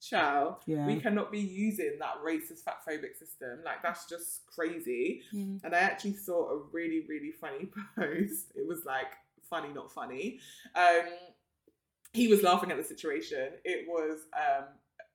chow, 0.00 0.58
yeah. 0.66 0.86
we 0.86 1.00
cannot 1.00 1.32
be 1.32 1.40
using 1.40 1.96
that 2.00 2.16
racist 2.24 2.64
fat 2.64 2.78
phobic 2.88 3.16
system. 3.18 3.60
Like 3.64 3.82
that's 3.82 4.06
just 4.08 4.46
crazy. 4.46 5.22
Mm. 5.34 5.60
And 5.64 5.74
I 5.74 5.78
actually 5.78 6.14
saw 6.14 6.50
a 6.50 6.58
really 6.72 7.04
really 7.08 7.32
funny 7.40 7.68
post. 7.96 8.52
It 8.54 8.66
was 8.66 8.84
like 8.84 9.12
funny, 9.48 9.68
not 9.72 9.90
funny. 9.92 10.40
Um, 10.74 11.06
he 12.12 12.28
was 12.28 12.42
laughing 12.42 12.70
at 12.70 12.76
the 12.76 12.84
situation. 12.84 13.48
It 13.64 13.86
was 13.88 14.20
um 14.36 14.64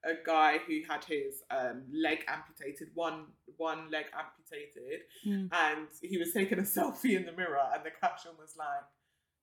a 0.05 0.16
guy 0.26 0.57
who 0.68 0.82
had 0.88 1.03
his 1.05 1.43
um 1.49 1.84
leg 1.93 2.26
amputated, 2.28 2.89
one 2.93 3.26
one 3.57 3.89
leg 3.91 4.05
amputated, 4.18 5.01
Mm. 5.26 5.49
and 5.53 5.88
he 6.01 6.18
was 6.18 6.34
taking 6.34 6.59
a 6.59 6.64
selfie 6.76 7.16
in 7.16 7.26
the 7.26 7.32
mirror, 7.32 7.64
and 7.74 7.84
the 7.86 7.91
caption 8.01 8.32
was 8.38 8.55
like 8.57 8.84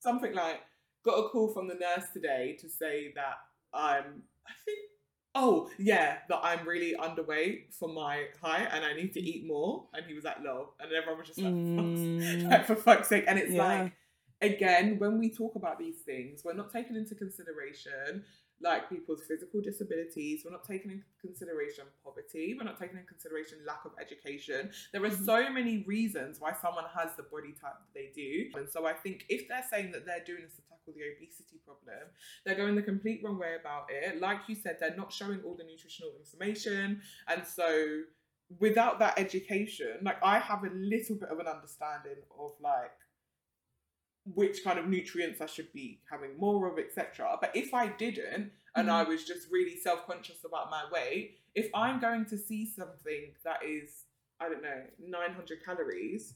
something 0.00 0.34
like, 0.34 0.60
"Got 1.05 1.18
a 1.18 1.28
call 1.28 1.53
from 1.53 1.68
the 1.68 1.74
nurse 1.74 2.07
today 2.12 2.57
to 2.61 2.68
say 2.68 3.12
that 3.14 3.36
I'm, 3.72 4.22
I 4.46 4.53
think, 4.64 4.78
oh 5.34 5.70
yeah, 5.78 6.18
that 6.28 6.40
I'm 6.42 6.66
really 6.66 6.94
underweight 6.94 7.72
for 7.74 7.88
my 7.88 8.24
height 8.42 8.68
and 8.72 8.84
I 8.84 8.92
need 8.94 9.12
to 9.14 9.20
eat 9.20 9.46
more." 9.46 9.88
And 9.94 10.05
he 10.07 10.14
was 10.14 10.24
like, 10.24 10.40
"Lol," 10.42 10.74
and 10.80 10.92
everyone 10.92 11.18
was 11.18 11.28
just 11.28 11.40
like, 11.40 11.55
Mm. 11.55 12.48
like 12.51 12.66
for 12.66 12.74
fuck's 12.76 13.09
sake. 13.09 13.24
And 13.28 13.38
it's 13.38 13.53
Yeah. 13.53 13.64
like, 13.64 13.92
again, 14.42 14.98
when 14.98 15.18
we 15.18 15.30
talk 15.30 15.55
about 15.55 15.78
these 15.78 16.01
things, 16.01 16.42
we're 16.44 16.55
not 16.55 16.72
taking 16.72 16.96
into 16.96 17.14
consideration 17.14 18.24
like 18.62 18.88
people's 18.88 19.22
physical 19.26 19.61
disabilities. 19.61 20.42
We're 20.44 20.52
not 20.52 20.64
taking 20.64 20.90
into 20.90 21.04
consideration 21.20 21.84
poverty. 22.04 22.54
We're 22.56 22.64
not 22.64 22.78
taking 22.78 22.96
into 22.96 23.08
consideration 23.08 23.58
lack 23.66 23.84
of 23.84 23.92
education. 24.00 24.70
There 24.92 25.04
are 25.04 25.11
so 25.11 25.50
many 25.50 25.84
reasons 25.86 26.40
why 26.40 26.52
someone 26.61 26.84
has 26.96 27.16
the 27.16 27.24
body 27.24 27.54
type 27.61 27.78
that 27.80 27.94
they 27.94 28.11
do. 28.14 28.58
And 28.58 28.68
so 28.68 28.86
I 28.86 28.92
think 28.92 29.24
if 29.28 29.48
they're 29.48 29.64
saying 29.70 29.92
that 29.92 30.04
they're 30.04 30.24
doing 30.24 30.42
this 30.42 30.56
to 30.56 30.62
tackle 30.62 30.92
the 30.94 31.02
obesity 31.16 31.61
problem, 31.64 32.08
they're 32.44 32.54
going 32.54 32.74
the 32.74 32.82
complete 32.82 33.22
wrong 33.24 33.38
way 33.38 33.56
about 33.58 33.86
it. 33.90 34.20
Like 34.20 34.40
you 34.48 34.54
said, 34.54 34.76
they're 34.78 34.96
not 34.96 35.12
showing 35.12 35.40
all 35.44 35.56
the 35.56 35.64
nutritional 35.64 36.12
information. 36.18 37.00
And 37.28 37.46
so 37.46 38.02
without 38.58 38.98
that 38.98 39.18
education, 39.18 39.98
like 40.02 40.22
I 40.22 40.38
have 40.38 40.64
a 40.64 40.70
little 40.74 41.16
bit 41.16 41.28
of 41.28 41.38
an 41.38 41.46
understanding 41.46 42.22
of 42.38 42.52
like 42.61 42.92
which 44.35 44.62
kind 44.64 44.78
of 44.78 44.87
nutrients 44.89 45.41
I 45.41 45.47
should 45.47 45.72
be 45.72 46.01
having 46.11 46.39
more 46.39 46.70
of, 46.70 46.78
etc. 46.78 47.37
But 47.41 47.55
if 47.55 47.72
I 47.74 47.89
didn't, 47.89 48.53
and 48.76 48.91
I 48.91 49.03
was 49.03 49.24
just 49.24 49.49
really 49.51 49.76
self 49.76 50.07
conscious 50.07 50.45
about 50.45 50.70
my 50.70 50.85
weight, 50.93 51.39
if 51.55 51.68
I'm 51.74 52.01
going 52.01 52.24
to 52.26 52.39
see 52.39 52.66
something 52.66 53.33
that 53.45 53.61
is, 53.66 54.05
I 54.41 54.49
don't 54.49 54.62
know, 54.62 54.83
900 55.01 55.64
calories, 55.64 56.35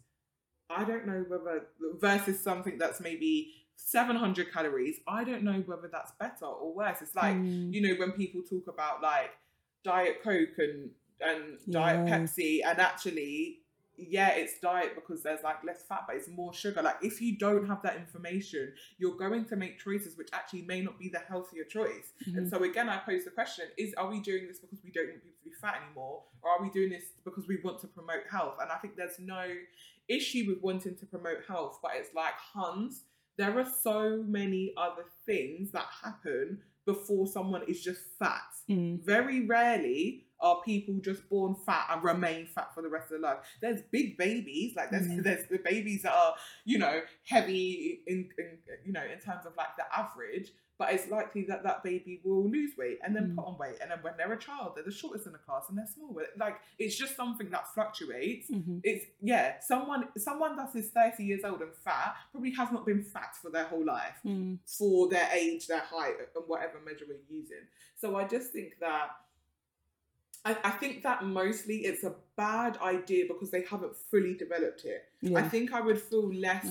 I 0.71 0.85
don't 0.85 1.07
know 1.07 1.25
whether, 1.29 1.67
versus 2.01 2.41
something 2.41 2.79
that's 2.79 3.01
maybe 3.01 3.53
700 3.77 4.53
calories, 4.53 4.97
I 5.07 5.25
don't 5.25 5.43
know 5.43 5.63
whether 5.67 5.89
that's 5.93 6.13
better 6.19 6.47
or 6.47 6.75
worse. 6.75 7.03
It's 7.03 7.15
like, 7.15 7.37
Mm. 7.37 7.73
you 7.73 7.81
know, 7.83 7.95
when 7.99 8.13
people 8.13 8.43
talk 8.43 8.67
about 8.69 9.03
like 9.03 9.31
Diet 9.85 10.23
Coke 10.23 10.57
and, 10.59 10.91
and 11.21 11.59
Diet. 11.71 12.07
Pepsi, 12.07 12.61
and 12.65 12.79
actually, 12.79 13.61
yeah, 13.97 14.31
it's 14.31 14.59
diet 14.61 14.95
because 14.95 15.23
there's 15.23 15.43
like 15.43 15.63
less 15.65 15.83
fat, 15.89 16.05
but 16.07 16.17
it's 16.17 16.29
more 16.29 16.53
sugar. 16.53 16.83
Like 16.83 16.97
if 17.03 17.21
you 17.21 17.37
don't 17.39 17.67
have 17.67 17.81
that 17.83 17.97
information, 17.97 18.73
you're 18.99 19.17
going 19.17 19.45
to 19.47 19.57
make 19.57 19.79
choices 19.79 20.17
which 20.17 20.29
actually 20.33 20.63
may 20.63 20.81
not 20.81 20.99
be 20.99 21.09
the 21.09 21.21
healthier 21.21 21.65
choice. 21.65 22.13
And 22.27 22.47
Mhm. 22.47 22.51
so 22.51 22.63
again, 22.65 22.89
I 22.89 22.99
pose 22.99 23.25
the 23.25 23.31
question: 23.31 23.67
Is 23.77 23.95
are 23.95 24.09
we 24.09 24.21
doing 24.21 24.47
this 24.49 24.59
because 24.59 24.83
we 24.83 24.91
don't 24.91 25.09
want 25.09 25.23
people 25.23 25.39
to 25.43 25.45
be 25.51 25.55
fat 25.61 25.81
anymore, 25.85 26.25
or 26.43 26.51
are 26.51 26.63
we 26.63 26.71
doing 26.71 26.91
this 26.91 27.05
because 27.25 27.47
we 27.47 27.59
want 27.63 27.81
to 27.81 27.87
promote 27.89 28.25
health? 28.31 28.57
And 28.61 28.71
I 28.71 28.77
think 28.77 28.97
there's 28.97 29.19
no 29.19 29.45
issue 30.09 30.45
with 30.49 30.63
wanting 30.63 30.97
to 30.97 31.07
promote 31.07 31.39
health, 31.47 31.79
but 31.83 31.93
it's 31.95 32.13
like 32.15 32.35
Hans. 32.53 33.05
There 33.37 33.59
are 33.59 33.69
so 33.69 34.23
many 34.23 34.73
other 34.77 35.07
things 35.27 35.73
that 35.73 35.87
happen 36.03 36.63
before 36.85 37.27
someone 37.27 37.63
is 37.67 37.83
just 37.83 38.01
fat. 38.19 38.43
Mm. 38.69 39.01
Very 39.03 39.47
rarely 39.47 40.24
are 40.41 40.61
people 40.65 40.95
just 41.03 41.29
born 41.29 41.55
fat 41.67 41.87
and 41.91 42.03
remain 42.03 42.47
fat 42.47 42.75
for 42.75 42.83
the 42.83 42.89
rest 42.89 43.05
of 43.13 43.21
their 43.21 43.31
life. 43.31 43.39
There's 43.61 43.81
big 43.91 44.17
babies, 44.19 44.75
like 44.77 44.91
there's 44.91 45.07
Mhm. 45.09 45.23
there's 45.23 45.47
the 45.49 45.59
babies 45.59 46.03
that 46.03 46.13
are 46.13 46.35
you 46.65 46.79
know 46.79 47.01
heavy 47.29 48.03
in, 48.07 48.29
in 48.39 48.59
you 48.85 48.93
know 48.93 49.05
in 49.05 49.19
terms 49.21 49.47
of 49.47 49.57
like 49.57 49.77
the 49.77 49.85
average, 49.97 50.53
but 50.79 50.93
it's 50.93 51.09
likely 51.09 51.45
that 51.45 51.63
that 51.63 51.83
baby 51.85 52.21
will 52.25 52.49
lose 52.51 52.73
weight 52.77 52.99
and 53.05 53.15
then 53.15 53.29
Mm. 53.31 53.37
put 53.37 53.47
on 53.47 53.59
weight, 53.59 53.77
and 53.81 53.91
then 53.91 53.99
when 54.03 54.15
they're 54.17 54.33
a 54.33 54.39
child, 54.39 54.73
they're 54.75 54.85
the 54.85 54.91
shortest 54.91 55.27
in 55.27 55.33
the 55.33 55.39
class 55.39 55.69
and 55.69 55.79
they're 55.79 55.87
small. 55.87 56.19
Like 56.37 56.57
it's 56.79 56.97
just 56.97 57.17
something 57.17 57.49
that 57.51 57.73
fluctuates. 57.73 58.51
Mhm. 58.51 58.81
It's 58.83 59.07
yeah, 59.21 59.61
someone 59.61 60.09
someone 60.19 60.57
that 60.57 60.75
is 60.75 60.91
thirty 60.91 61.25
years 61.25 61.45
old 61.45 61.63
and 61.63 61.75
fat 61.77 62.17
probably 62.33 62.51
has 62.51 62.71
not 62.73 62.85
been 62.85 63.03
fat 63.03 63.35
for 63.41 63.51
their 63.51 63.65
whole 63.65 63.85
life 63.85 64.19
Mm. 64.25 64.59
for 64.67 65.09
their 65.09 65.29
age, 65.33 65.67
their 65.69 65.79
height, 65.81 66.17
and 66.19 66.45
whatever 66.49 66.81
measure 66.81 67.07
we're 67.09 67.19
using. 67.31 67.67
So 67.97 68.17
I 68.17 68.27
just 68.27 68.53
think 68.53 68.79
that 68.81 69.11
I, 70.45 70.57
I 70.65 70.71
think 70.71 71.03
that 71.05 71.25
mostly 71.25 71.79
it's 71.87 72.05
a 72.05 72.15
bad 72.37 72.77
idea 72.83 73.25
because 73.27 73.51
they 73.51 73.63
haven't 73.63 73.97
fully 73.97 74.35
developed 74.35 74.85
it. 74.85 75.05
I 75.35 75.43
think 75.49 75.73
I 75.73 75.81
would 75.81 76.01
feel 76.01 76.33
less 76.35 76.67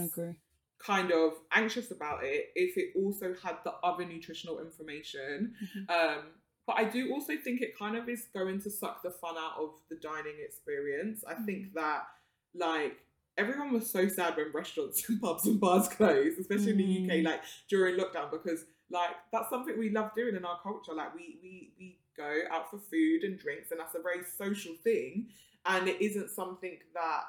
kind 0.79 1.11
of 1.11 1.33
anxious 1.53 1.91
about 1.91 2.23
it 2.23 2.51
if 2.55 2.77
it 2.77 2.89
also 2.95 3.33
had 3.41 3.57
the 3.63 3.73
other 3.83 4.05
nutritional 4.05 4.59
information. 4.59 5.55
Mhm. 5.63 5.89
Um, 5.89 6.23
but 6.67 6.77
I 6.77 6.83
do 6.85 7.11
also 7.13 7.33
think 7.43 7.61
it 7.61 7.77
kind 7.77 7.97
of 7.97 8.07
is 8.07 8.25
going 8.33 8.61
to 8.61 8.69
suck 8.69 9.01
the 9.01 9.11
fun 9.11 9.35
out 9.37 9.53
of 9.59 9.71
the 9.89 9.95
dining 9.95 10.35
experience. 10.39 11.23
I 11.27 11.35
think 11.35 11.73
that 11.73 12.03
like 12.53 12.97
everyone 13.37 13.73
was 13.73 13.89
so 13.89 14.07
sad 14.07 14.37
when 14.37 14.51
restaurants 14.53 15.03
and 15.09 15.19
pubs 15.21 15.45
and 15.47 15.59
bars 15.59 15.87
closed, 15.87 16.39
especially 16.39 16.71
in 16.71 16.77
the 16.77 16.83
UK, 17.05 17.19
Mm. 17.21 17.23
like 17.25 17.41
during 17.69 17.95
lockdown, 17.97 18.29
because 18.31 18.65
like 18.89 19.15
that's 19.31 19.49
something 19.49 19.77
we 19.79 19.89
love 19.89 20.11
doing 20.15 20.35
in 20.35 20.45
our 20.45 20.59
culture. 20.61 20.93
Like 20.93 21.15
we 21.15 21.39
we 21.41 21.71
we 21.79 21.97
go 22.15 22.41
out 22.51 22.69
for 22.69 22.77
food 22.77 23.23
and 23.23 23.39
drinks, 23.39 23.71
and 23.71 23.79
that's 23.79 23.95
a 23.95 24.01
very 24.01 24.23
social 24.37 24.73
thing, 24.83 25.27
and 25.65 25.87
it 25.87 26.01
isn't 26.01 26.29
something 26.29 26.77
that 26.93 27.23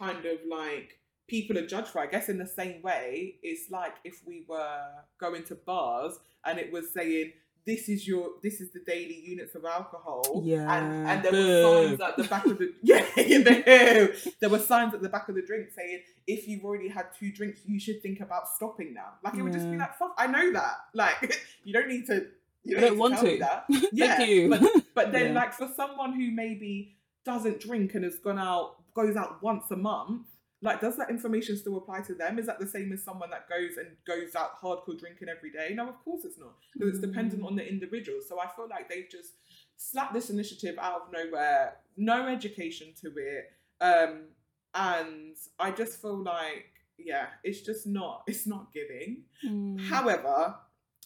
kind 0.00 0.24
of 0.26 0.38
like 0.48 0.98
people 1.28 1.58
are 1.58 1.66
judged 1.66 1.88
for. 1.88 2.00
I 2.00 2.06
guess 2.06 2.28
in 2.28 2.38
the 2.38 2.46
same 2.46 2.82
way, 2.82 3.36
it's 3.42 3.70
like 3.70 3.94
if 4.04 4.22
we 4.26 4.44
were 4.48 4.80
going 5.18 5.44
to 5.44 5.54
bars 5.54 6.18
and 6.44 6.58
it 6.58 6.72
was 6.72 6.92
saying 6.92 7.32
this 7.66 7.88
is 7.90 8.08
your 8.08 8.30
this 8.42 8.62
is 8.62 8.70
the 8.72 8.80
daily 8.80 9.20
units 9.22 9.54
of 9.54 9.64
alcohol. 9.64 10.42
Yeah, 10.42 10.72
And, 10.74 11.06
and 11.06 11.22
there 11.22 11.32
were 11.32 11.86
signs 11.88 12.00
at 12.00 12.16
the 12.16 12.24
back 12.24 12.46
of 12.46 12.58
the 12.58 12.72
yeah, 12.82 13.04
boo. 13.14 14.14
there 14.40 14.48
were 14.48 14.58
signs 14.58 14.94
at 14.94 15.02
the 15.02 15.10
back 15.10 15.28
of 15.28 15.34
the 15.34 15.42
drink 15.42 15.68
saying 15.76 16.00
if 16.26 16.48
you've 16.48 16.64
already 16.64 16.88
had 16.88 17.06
two 17.18 17.30
drinks, 17.30 17.60
you 17.66 17.78
should 17.78 18.00
think 18.02 18.20
about 18.20 18.48
stopping 18.48 18.94
now. 18.94 19.12
Like 19.22 19.34
it 19.34 19.42
would 19.42 19.52
just 19.52 19.70
be 19.70 19.76
like, 19.76 19.96
fuck, 19.98 20.14
I 20.16 20.26
know 20.26 20.50
that. 20.52 20.76
Like 20.94 21.38
you 21.64 21.74
don't 21.74 21.88
need 21.88 22.06
to 22.06 22.26
you 22.68 22.80
don't, 22.80 22.98
want 22.98 23.18
to. 23.20 23.38
that. 23.38 23.64
Thank 23.70 23.88
Yeah, 23.92 24.20
you. 24.22 24.48
But, 24.50 24.62
but 24.94 25.12
then, 25.12 25.32
Yeah. 25.34 25.40
like 25.40 25.52
for 25.54 25.68
someone 25.76 26.12
who 26.12 26.30
maybe 26.30 26.96
doesn't 27.24 27.60
drink 27.60 27.94
and 27.94 28.04
has 28.04 28.18
gone 28.18 28.38
out, 28.38 28.76
goes 28.94 29.16
out 29.16 29.42
once 29.42 29.70
a 29.70 29.76
month, 29.76 30.26
like 30.60 30.80
does 30.80 30.96
that 30.96 31.08
information 31.10 31.56
still 31.56 31.76
apply 31.76 32.00
to 32.02 32.14
them? 32.14 32.38
Is 32.38 32.46
that 32.46 32.58
the 32.58 32.66
same 32.66 32.92
as 32.92 33.02
someone 33.04 33.30
that 33.30 33.48
goes 33.48 33.76
and 33.76 33.88
goes 34.06 34.34
out 34.34 34.60
hardcore 34.60 34.98
drinking 34.98 35.28
every 35.28 35.50
day? 35.52 35.72
No, 35.74 35.88
of 35.88 36.02
course 36.04 36.24
it's 36.24 36.38
not, 36.38 36.54
because 36.72 36.90
it's 36.90 36.98
dependent 37.06 37.42
Mm. 37.42 37.46
on 37.46 37.56
the 37.56 37.68
individual. 37.68 38.18
So 38.26 38.40
I 38.40 38.48
feel 38.48 38.66
like 38.68 38.88
they've 38.88 39.08
just 39.10 39.34
slapped 39.76 40.14
this 40.14 40.30
initiative 40.30 40.76
out 40.80 41.02
of 41.02 41.12
nowhere, 41.12 41.76
no 41.96 42.26
education 42.26 42.88
to 43.02 43.12
it, 43.16 43.52
um, 43.80 44.22
and 44.74 45.36
I 45.60 45.70
just 45.70 46.02
feel 46.02 46.22
like 46.24 46.72
yeah, 47.00 47.26
it's 47.44 47.60
just 47.60 47.86
not, 47.86 48.24
it's 48.26 48.44
not 48.44 48.72
giving. 48.72 49.22
Mm. 49.46 49.80
However, 49.82 50.56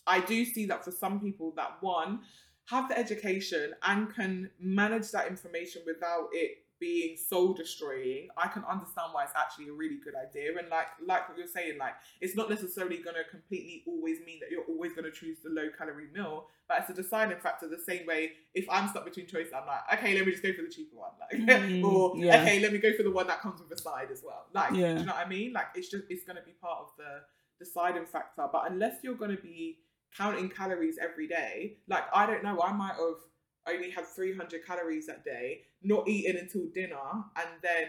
I 0.07 0.21
do 0.21 0.45
see 0.45 0.67
that 0.67 0.85
for 0.85 0.91
some 0.91 1.21
people 1.21 1.53
that 1.57 1.79
one 1.81 2.21
have 2.67 2.89
the 2.89 2.99
education 2.99 3.73
and 3.83 4.15
can 4.15 4.51
manage 4.61 5.11
that 5.11 5.27
information 5.29 5.83
without 5.87 6.29
it 6.33 6.59
being 6.79 7.17
soul 7.17 7.53
destroying, 7.55 8.27
I 8.37 8.49
can 8.49 8.65
understand 8.65 9.11
why 9.13 9.23
it's 9.23 9.33
actually 9.37 9.69
a 9.69 9.73
really 9.73 9.99
good 10.03 10.15
idea. 10.17 10.59
And 10.59 10.69
like 10.69 10.87
like 11.07 11.29
what 11.29 11.39
you're 11.39 11.47
saying, 11.47 11.79
like 11.79 11.95
it's 12.21 12.35
not 12.35 12.51
necessarily 12.51 12.97
gonna 12.97 13.23
completely 13.31 13.85
always 13.87 14.19
mean 14.27 14.41
that 14.41 14.51
you're 14.51 14.65
always 14.65 14.93
gonna 14.93 15.13
choose 15.13 15.39
the 15.45 15.51
low 15.51 15.69
calorie 15.79 16.09
meal, 16.13 16.47
but 16.67 16.79
it's 16.81 16.91
a 16.91 16.95
deciding 16.95 17.39
factor 17.39 17.69
the 17.69 17.79
same 17.79 18.05
way 18.05 18.33
if 18.55 18.67
I'm 18.69 18.89
stuck 18.89 19.05
between 19.05 19.29
choices, 19.29 19.53
I'm 19.53 19.65
like, 19.65 19.81
okay, 19.95 20.17
let 20.17 20.27
me 20.27 20.33
just 20.33 20.43
go 20.43 20.53
for 20.55 20.63
the 20.63 20.69
cheaper 20.69 20.97
one. 20.97 21.11
Like 21.21 21.41
Mm, 21.63 21.85
or 21.85 22.17
yeah. 22.17 22.43
okay, 22.43 22.59
let 22.59 22.73
me 22.73 22.79
go 22.79 22.93
for 22.97 23.05
the 23.05 23.13
one 23.13 23.29
that 23.29 23.41
comes 23.41 23.61
with 23.61 23.71
a 23.79 23.81
side 23.81 24.09
as 24.11 24.23
well. 24.27 24.47
Like, 24.53 24.73
Yeah. 24.73 24.95
do 24.95 25.01
you 25.01 25.07
know 25.07 25.13
what 25.13 25.25
I 25.25 25.29
mean? 25.29 25.53
Like 25.53 25.67
it's 25.77 25.89
just 25.89 26.05
it's 26.09 26.25
gonna 26.25 26.43
be 26.45 26.53
part 26.61 26.81
of 26.81 26.89
the 26.99 27.21
deciding 27.65 28.07
factor. 28.07 28.49
But 28.51 28.71
unless 28.71 28.97
you're 29.05 29.15
going 29.15 29.37
to 29.37 29.43
be 29.43 29.79
counting 30.17 30.49
calories 30.49 30.99
every 30.99 31.27
day, 31.27 31.79
like 31.89 32.05
I 32.15 32.27
don't 32.27 32.43
know, 32.45 32.61
I 32.63 32.73
might 32.73 32.95
have 32.95 33.21
only 33.69 33.91
had 33.91 34.07
300 34.07 34.67
calories 34.67 35.07
that 35.07 35.25
day, 35.25 35.63
not 35.83 36.09
eating 36.09 36.37
until 36.39 36.67
dinner, 36.75 36.97
and 37.37 37.49
then 37.63 37.89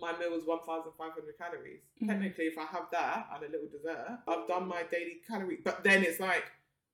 my 0.00 0.16
meal 0.18 0.30
was 0.30 0.44
1,500 0.44 1.36
calories. 1.38 1.80
Mhm. 2.02 2.08
Technically, 2.08 2.46
if 2.46 2.56
I 2.58 2.64
have 2.64 2.86
that 2.92 3.28
and 3.34 3.44
a 3.44 3.48
little 3.48 3.68
dessert, 3.68 4.20
I've 4.26 4.48
done 4.48 4.66
my 4.66 4.84
daily 4.84 5.20
calorie. 5.28 5.58
But 5.62 5.84
then 5.84 6.02
it's 6.02 6.18
like, 6.18 6.44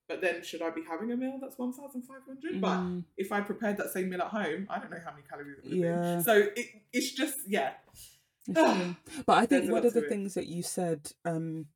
but 0.08 0.20
then 0.20 0.42
should 0.42 0.62
I 0.62 0.70
be 0.70 0.82
having 0.82 1.12
a 1.12 1.16
meal 1.16 1.38
that's 1.40 1.58
1,500? 1.58 2.60
But 2.60 2.76
Mm. 2.76 3.04
if 3.16 3.30
I 3.30 3.40
prepared 3.40 3.76
that 3.76 3.90
same 3.92 4.08
meal 4.10 4.22
at 4.22 4.28
home, 4.28 4.66
I 4.68 4.78
don't 4.80 4.90
know 4.90 5.00
how 5.04 5.12
many 5.12 5.22
calories 5.30 5.58
it 5.58 5.64
would 5.64 5.72
have 5.74 5.80
Yeah. 5.80 6.14
been. 6.16 6.24
So 6.24 6.50
it, 6.56 6.66
it's 6.92 7.12
just, 7.12 7.38
yeah. 7.46 7.74
But 9.26 9.38
I 9.38 9.46
think 9.46 9.68
a 9.68 9.72
one 9.72 9.84
of 9.86 9.92
the 9.92 10.00
it. 10.00 10.08
things 10.08 10.34
that 10.34 10.46
you 10.46 10.62
said 10.62 11.12
um, 11.24 11.66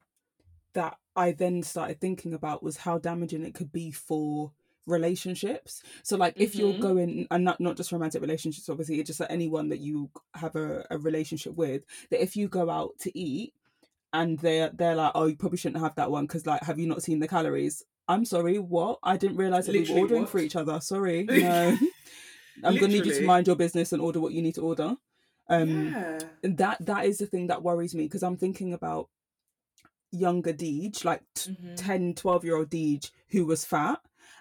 that 0.75 0.97
I 1.17 1.33
then 1.33 1.63
started 1.63 2.01
thinking 2.01 2.33
about 2.35 2.63
was 2.63 2.79
how 2.79 2.99
damaging 2.99 3.45
it 3.45 3.55
could 3.55 3.73
be 3.73 3.91
for 3.91 4.53
relationships. 4.87 5.83
So, 6.03 6.17
like, 6.17 6.35
if 6.37 6.55
you're 6.57 6.73
Mhm. 6.75 6.81
going, 6.81 7.27
and 7.31 7.45
not 7.45 7.61
not 7.61 7.77
just 7.77 7.93
romantic 7.93 8.21
relationships, 8.23 8.69
obviously, 8.69 8.99
it's 9.01 9.09
just 9.09 9.21
like 9.21 9.31
anyone 9.31 9.69
that 9.69 9.81
you 9.81 10.11
have 10.35 10.57
a, 10.57 10.87
a 10.91 10.99
relationship 10.99 11.55
with, 11.55 11.83
that 12.11 12.23
if 12.23 12.37
you 12.37 12.49
go 12.49 12.71
out 12.71 12.99
to 13.01 13.17
eat 13.19 13.55
and 14.13 14.39
they're 14.41 14.71
they're 14.75 14.97
like, 14.97 15.13
oh, 15.15 15.27
you 15.27 15.37
probably 15.37 15.59
shouldn't 15.59 15.83
have 15.83 15.95
that 15.97 16.11
one 16.11 16.27
because, 16.27 16.47
like, 16.47 16.63
have 16.63 16.79
you 16.79 16.87
not 16.87 17.03
seen 17.03 17.19
the 17.19 17.29
calories? 17.29 17.85
I'm 18.09 18.25
sorry, 18.25 18.59
what? 18.59 18.99
I 19.03 19.17
didn't 19.17 19.37
realize 19.37 19.67
that 19.67 19.75
we 19.75 19.89
were 19.91 20.01
ordering 20.01 20.23
what? 20.23 20.31
for 20.31 20.39
each 20.41 20.57
other. 20.57 20.81
Sorry, 20.81 21.25
no. 21.31 21.79
I'm 22.65 22.77
gonna 22.77 22.89
need 22.93 23.07
you 23.07 23.13
to 23.13 23.23
mind 23.27 23.47
your 23.47 23.57
business 23.57 23.93
and 23.93 24.03
order 24.03 24.21
what 24.21 24.33
you 24.33 24.43
need 24.43 24.55
to 24.57 24.63
order. 24.63 24.97
Um, 25.49 25.89
yeah. 25.93 26.19
and 26.45 26.57
that 26.59 26.85
that 26.87 27.05
is 27.07 27.19
the 27.19 27.27
thing 27.27 27.49
that 27.49 27.63
worries 27.63 27.95
me 27.95 28.05
because 28.05 28.23
i'm 28.23 28.37
thinking 28.37 28.73
about 28.73 29.09
younger 30.13 30.53
deej 30.53 31.05
like 31.05 31.23
t- 31.35 31.51
Mhm. 31.51 31.77
10 31.77 32.15
12 32.15 32.45
year 32.45 32.57
old 32.57 32.71
deej 32.71 33.11
who 33.31 33.45
was 33.47 33.65
fat 33.65 34.01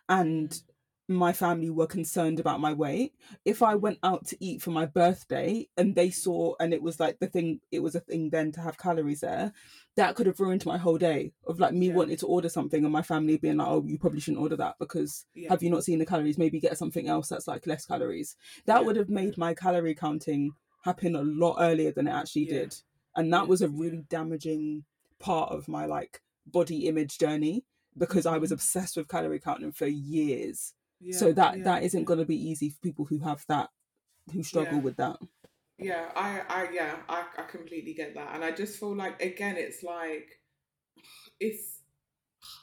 and 0.10 0.50
Mm-hmm. 0.50 1.18
my 1.18 1.34
family 1.34 1.70
were 1.70 1.88
concerned 1.88 2.40
about 2.40 2.60
my 2.62 2.72
weight 2.74 3.14
if 3.44 3.62
i 3.62 3.74
went 3.76 3.98
out 4.04 4.26
to 4.28 4.38
eat 4.40 4.62
for 4.62 4.72
my 4.72 4.86
birthday 4.86 5.68
and 5.78 5.96
they 5.96 6.10
saw 6.10 6.54
and 6.60 6.74
it 6.74 6.82
was 6.82 7.00
like 7.00 7.20
the 7.20 7.28
thing 7.28 7.60
it 7.72 7.80
was 7.80 7.96
a 7.96 8.00
thing 8.00 8.30
then 8.30 8.52
to 8.52 8.62
have 8.62 8.78
calories 8.78 9.20
there 9.22 9.52
that 9.96 10.16
could 10.16 10.26
have 10.28 10.40
ruined 10.40 10.66
my 10.66 10.78
whole 10.78 10.98
day 10.98 11.34
of 11.48 11.60
like 11.60 11.74
me 11.74 11.88
Yeah. 11.88 11.96
wanting 11.96 12.18
to 12.18 12.28
order 12.28 12.48
something 12.50 12.84
and 12.86 12.94
my 12.94 13.02
family 13.02 13.38
being 13.38 13.58
like 13.58 13.68
oh 13.68 13.84
you 13.86 13.98
probably 13.98 14.22
shouldn't 14.22 14.42
order 14.42 14.56
that 14.58 14.76
because 14.80 15.26
Yeah. 15.34 15.50
have 15.50 15.64
you 15.64 15.70
not 15.70 15.84
seen 15.84 16.00
the 16.00 16.06
calories 16.06 16.38
maybe 16.38 16.60
get 16.62 16.78
something 16.78 17.08
else 17.08 17.28
that's 17.30 17.48
like 17.48 17.68
less 17.68 17.86
calories 17.86 18.36
that 18.66 18.80
Yeah. 18.80 18.86
would 18.86 18.96
have 18.96 19.10
made 19.10 19.38
my 19.38 19.54
calorie 19.54 19.96
counting 19.96 20.52
happen 20.84 21.16
a 21.16 21.24
lot 21.24 21.58
earlier 21.60 21.92
than 21.92 22.08
it 22.08 22.12
actually 22.12 22.46
did 22.46 22.76
and 23.16 23.34
that 23.34 23.48
was 23.50 23.62
a 23.62 23.68
really 23.70 24.04
damaging 24.10 24.86
part 25.22 25.52
of 25.52 25.68
my 25.68 25.86
like 25.86 26.22
body 26.46 26.88
image 26.88 27.18
journey 27.18 27.64
because 27.98 28.26
i 28.26 28.38
was 28.38 28.52
Mhm. 28.52 28.56
obsessed 28.56 28.98
with 28.98 29.08
calorie 29.08 29.40
counting 29.40 29.72
for 29.72 29.88
years 29.88 30.74
Yeah, 31.00 31.18
so 31.18 31.34
that 31.34 31.58
yeah, 31.58 31.64
that 31.64 31.84
isn't 31.84 32.06
going 32.06 32.20
to 32.20 32.26
be 32.26 32.36
easy 32.50 32.70
for 32.70 32.80
people 32.82 33.06
who 33.06 33.20
have 33.20 33.46
that 33.48 33.70
who 34.34 34.44
struggle 34.44 34.78
Yeah. 34.78 34.84
with 34.84 34.98
that 34.98 35.18
Yeah, 35.80 36.12
I, 36.16 36.42
I, 36.48 36.70
yeah, 36.72 36.96
I, 37.10 37.26
I 37.38 37.44
completely 37.44 37.94
get 37.94 38.14
that, 38.16 38.36
and 38.36 38.44
I 38.44 38.52
just 38.52 38.80
feel 38.80 38.96
like 38.96 39.22
again, 39.22 39.56
it's 39.58 39.82
like, 39.84 40.30
it's, 41.40 41.80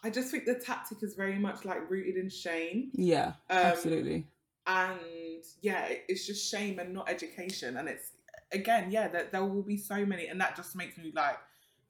I 0.05 0.11
just 0.11 0.31
think 0.31 0.45
the 0.45 0.55
tactic 0.55 1.03
is 1.03 1.15
very 1.15 1.39
much 1.39 1.65
like 1.65 1.91
rooted 1.91 2.17
in 2.17 2.29
shame, 2.31 2.91
yeah 2.95 3.35
Um, 3.51 3.65
absolutely 3.65 4.27
and 4.67 5.01
yeah, 5.63 5.89
it's 6.09 6.27
just 6.27 6.49
shame 6.51 6.79
and 6.79 6.93
not 6.95 7.09
education, 7.09 7.77
and 7.77 7.89
it's 7.89 8.13
again, 8.53 8.91
yeah, 8.91 9.09
that 9.09 9.33
there 9.33 9.45
will 9.45 9.63
be 9.63 9.77
so 9.77 10.05
many, 10.07 10.29
and 10.29 10.41
that 10.41 10.57
just 10.57 10.77
makes 10.77 10.97
me 10.99 11.13
like 11.15 11.39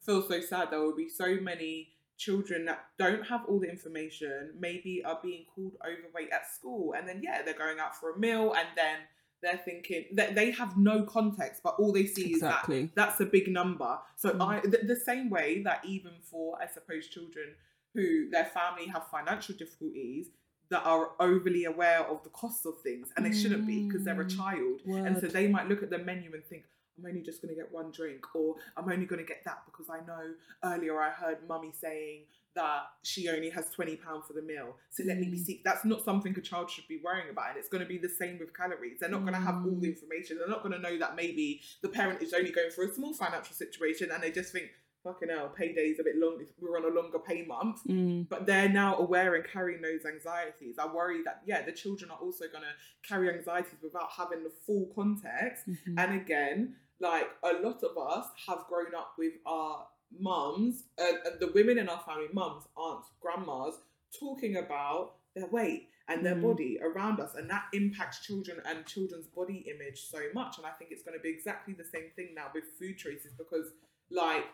feel 0.08 0.22
so 0.26 0.40
sad. 0.40 0.70
There 0.70 0.80
will 0.80 0.96
be 0.96 1.08
so 1.08 1.36
many 1.40 1.88
children 2.16 2.64
that 2.64 2.80
don't 2.98 3.24
have 3.26 3.42
all 3.48 3.60
the 3.60 3.68
information, 3.70 4.54
maybe 4.58 5.02
are 5.04 5.20
being 5.22 5.44
called 5.54 5.74
overweight 5.86 6.30
at 6.32 6.50
school, 6.50 6.94
and 6.96 7.06
then 7.08 7.20
yeah, 7.22 7.42
they're 7.42 7.54
going 7.66 7.78
out 7.78 7.94
for 7.94 8.12
a 8.14 8.18
meal, 8.18 8.54
and 8.58 8.66
then 8.74 8.96
they're 9.42 9.60
thinking 9.64 10.04
that 10.14 10.34
they 10.34 10.50
have 10.50 10.76
no 10.76 11.04
context, 11.04 11.62
but 11.62 11.74
all 11.78 11.92
they 11.92 12.06
see 12.06 12.30
Exactly. 12.30 12.80
is 12.84 12.90
that 12.90 12.94
that's 12.96 13.20
a 13.20 13.26
big 13.26 13.46
number. 13.48 13.98
So 14.16 14.30
Mm. 14.30 14.42
I 14.48 14.60
the, 14.72 14.78
the 14.94 14.96
same 14.96 15.30
way 15.30 15.62
that 15.62 15.84
even 15.84 16.12
for 16.30 16.58
I 16.60 16.66
suppose 16.66 17.06
children 17.06 17.54
who 17.94 18.28
their 18.30 18.46
family 18.46 18.86
have 18.94 19.04
financial 19.16 19.54
difficulties 19.54 20.26
that 20.70 20.82
are 20.84 21.12
overly 21.20 21.64
aware 21.66 22.00
of 22.12 22.22
the 22.24 22.30
costs 22.30 22.66
of 22.66 22.74
things 22.82 23.06
and 23.16 23.24
they 23.24 23.32
shouldn't 23.32 23.66
be 23.66 23.86
because 23.86 24.04
they're 24.04 24.20
a 24.20 24.24
Mm. 24.24 24.36
child 24.36 24.80
and 25.06 25.18
so 25.20 25.26
they 25.28 25.46
might 25.46 25.66
look 25.68 25.82
at 25.84 25.90
the 25.90 25.98
menu 25.98 26.30
and 26.34 26.44
think 26.44 26.64
I'm 26.98 27.06
only 27.06 27.22
just 27.22 27.40
going 27.42 27.54
to 27.54 27.60
get 27.60 27.72
one 27.72 27.90
drink 27.90 28.24
or 28.34 28.56
I'm 28.76 28.90
only 28.90 29.06
going 29.06 29.20
to 29.20 29.26
get 29.26 29.42
that 29.44 29.58
because 29.66 29.86
I 29.90 30.04
know 30.06 30.34
earlier 30.64 31.00
I 31.00 31.10
heard 31.10 31.38
mummy 31.48 31.72
saying 31.72 32.24
that 32.54 32.82
she 33.04 33.28
only 33.28 33.50
has 33.50 33.70
20 33.70 33.96
pound 33.96 34.24
for 34.24 34.32
the 34.32 34.42
meal 34.42 34.74
so 34.90 35.04
let 35.06 35.18
me 35.18 35.28
be 35.28 35.38
Mm. 35.38 35.62
that's 35.64 35.84
not 35.84 36.02
something 36.04 36.34
a 36.36 36.40
child 36.40 36.70
should 36.70 36.88
be 36.88 36.98
worrying 37.04 37.28
about 37.30 37.50
and 37.50 37.58
it's 37.58 37.68
going 37.68 37.82
to 37.82 37.88
be 37.88 37.98
the 37.98 38.08
same 38.08 38.38
with 38.38 38.56
calories 38.56 38.98
they're 38.98 39.08
not 39.10 39.20
going 39.20 39.34
to 39.34 39.38
have 39.40 39.56
all 39.64 39.78
the 39.78 39.86
Mm. 39.88 39.94
information 39.94 40.38
they're 40.38 40.48
not 40.48 40.62
going 40.62 40.72
to 40.74 40.80
know 40.80 40.98
that 40.98 41.14
maybe 41.14 41.60
the 41.82 41.88
parent 41.88 42.20
is 42.22 42.32
only 42.34 42.50
going 42.50 42.70
for 42.70 42.84
a 42.84 42.92
small 42.92 43.14
financial 43.14 43.54
situation 43.54 44.10
and 44.12 44.22
they 44.22 44.32
just 44.32 44.50
think 44.52 44.70
fucking 45.04 45.28
hell 45.28 45.48
payday's 45.56 46.00
a 46.00 46.02
bit 46.02 46.16
long 46.16 46.42
we're 46.60 46.76
on 46.76 46.84
a 46.84 46.94
longer 47.00 47.20
pay 47.20 47.44
month 47.46 47.78
Mm. 47.86 48.28
but 48.28 48.44
they're 48.46 48.68
now 48.68 48.96
aware 48.96 49.36
and 49.36 49.44
carrying 49.46 49.80
those 49.80 50.04
anxieties. 50.04 50.76
I 50.80 50.92
worry 50.92 51.22
that 51.24 51.42
yeah, 51.46 51.62
the 51.62 51.70
children 51.72 52.10
are 52.10 52.18
also 52.18 52.46
going 52.50 52.64
to 52.64 52.74
carry 53.08 53.30
anxieties 53.32 53.78
without 53.82 54.10
having 54.10 54.42
the 54.42 54.50
full 54.66 54.90
context. 54.96 55.68
Mhm. 55.68 55.94
And 55.96 56.20
again, 56.20 56.76
like 57.00 57.28
a 57.42 57.52
lot 57.62 57.82
of 57.82 57.96
us 57.96 58.26
have 58.46 58.64
grown 58.68 58.94
up 58.96 59.12
with 59.18 59.34
our 59.46 59.86
mums, 60.18 60.84
uh, 60.98 61.04
uh, 61.26 61.30
the 61.38 61.50
women 61.54 61.78
in 61.78 61.88
our 61.88 62.00
family, 62.00 62.26
mums, 62.32 62.64
aunts, 62.76 63.08
grandmas, 63.20 63.74
talking 64.18 64.56
about 64.56 65.14
their 65.34 65.46
weight 65.46 65.88
and 66.08 66.24
their 66.24 66.34
Mm. 66.34 66.42
body 66.42 66.78
around 66.82 67.20
us, 67.20 67.34
and 67.34 67.50
that 67.50 67.66
impacts 67.74 68.24
children 68.24 68.62
and 68.64 68.86
children's 68.86 69.26
body 69.26 69.58
image 69.68 70.00
so 70.00 70.20
much. 70.32 70.56
And 70.56 70.66
I 70.66 70.70
think 70.70 70.90
it's 70.90 71.02
going 71.02 71.16
to 71.16 71.22
be 71.22 71.28
exactly 71.28 71.74
the 71.74 71.84
same 71.84 72.10
thing 72.16 72.34
now 72.34 72.50
with 72.54 72.64
food 72.78 72.96
choices 72.96 73.34
because, 73.36 73.66
like, 74.10 74.46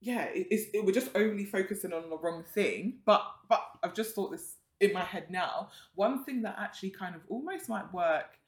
yeah, 0.00 0.24
it, 0.24 0.48
it's 0.50 0.70
it, 0.74 0.84
we're 0.84 0.92
just 0.92 1.10
overly 1.14 1.44
focusing 1.44 1.92
on 1.92 2.10
the 2.10 2.18
wrong 2.18 2.42
thing. 2.42 2.98
But 3.04 3.22
but 3.48 3.64
I've 3.82 3.94
just 3.94 4.14
thought 4.14 4.30
this 4.32 4.56
in 4.80 4.92
my 4.92 5.02
head 5.04 5.30
now. 5.30 5.70
One 5.94 6.24
thing 6.24 6.42
that 6.42 6.56
actually 6.58 6.90
kind 6.90 7.14
of 7.14 7.22
almost 7.28 7.68
might 7.68 7.92
work 7.92 8.38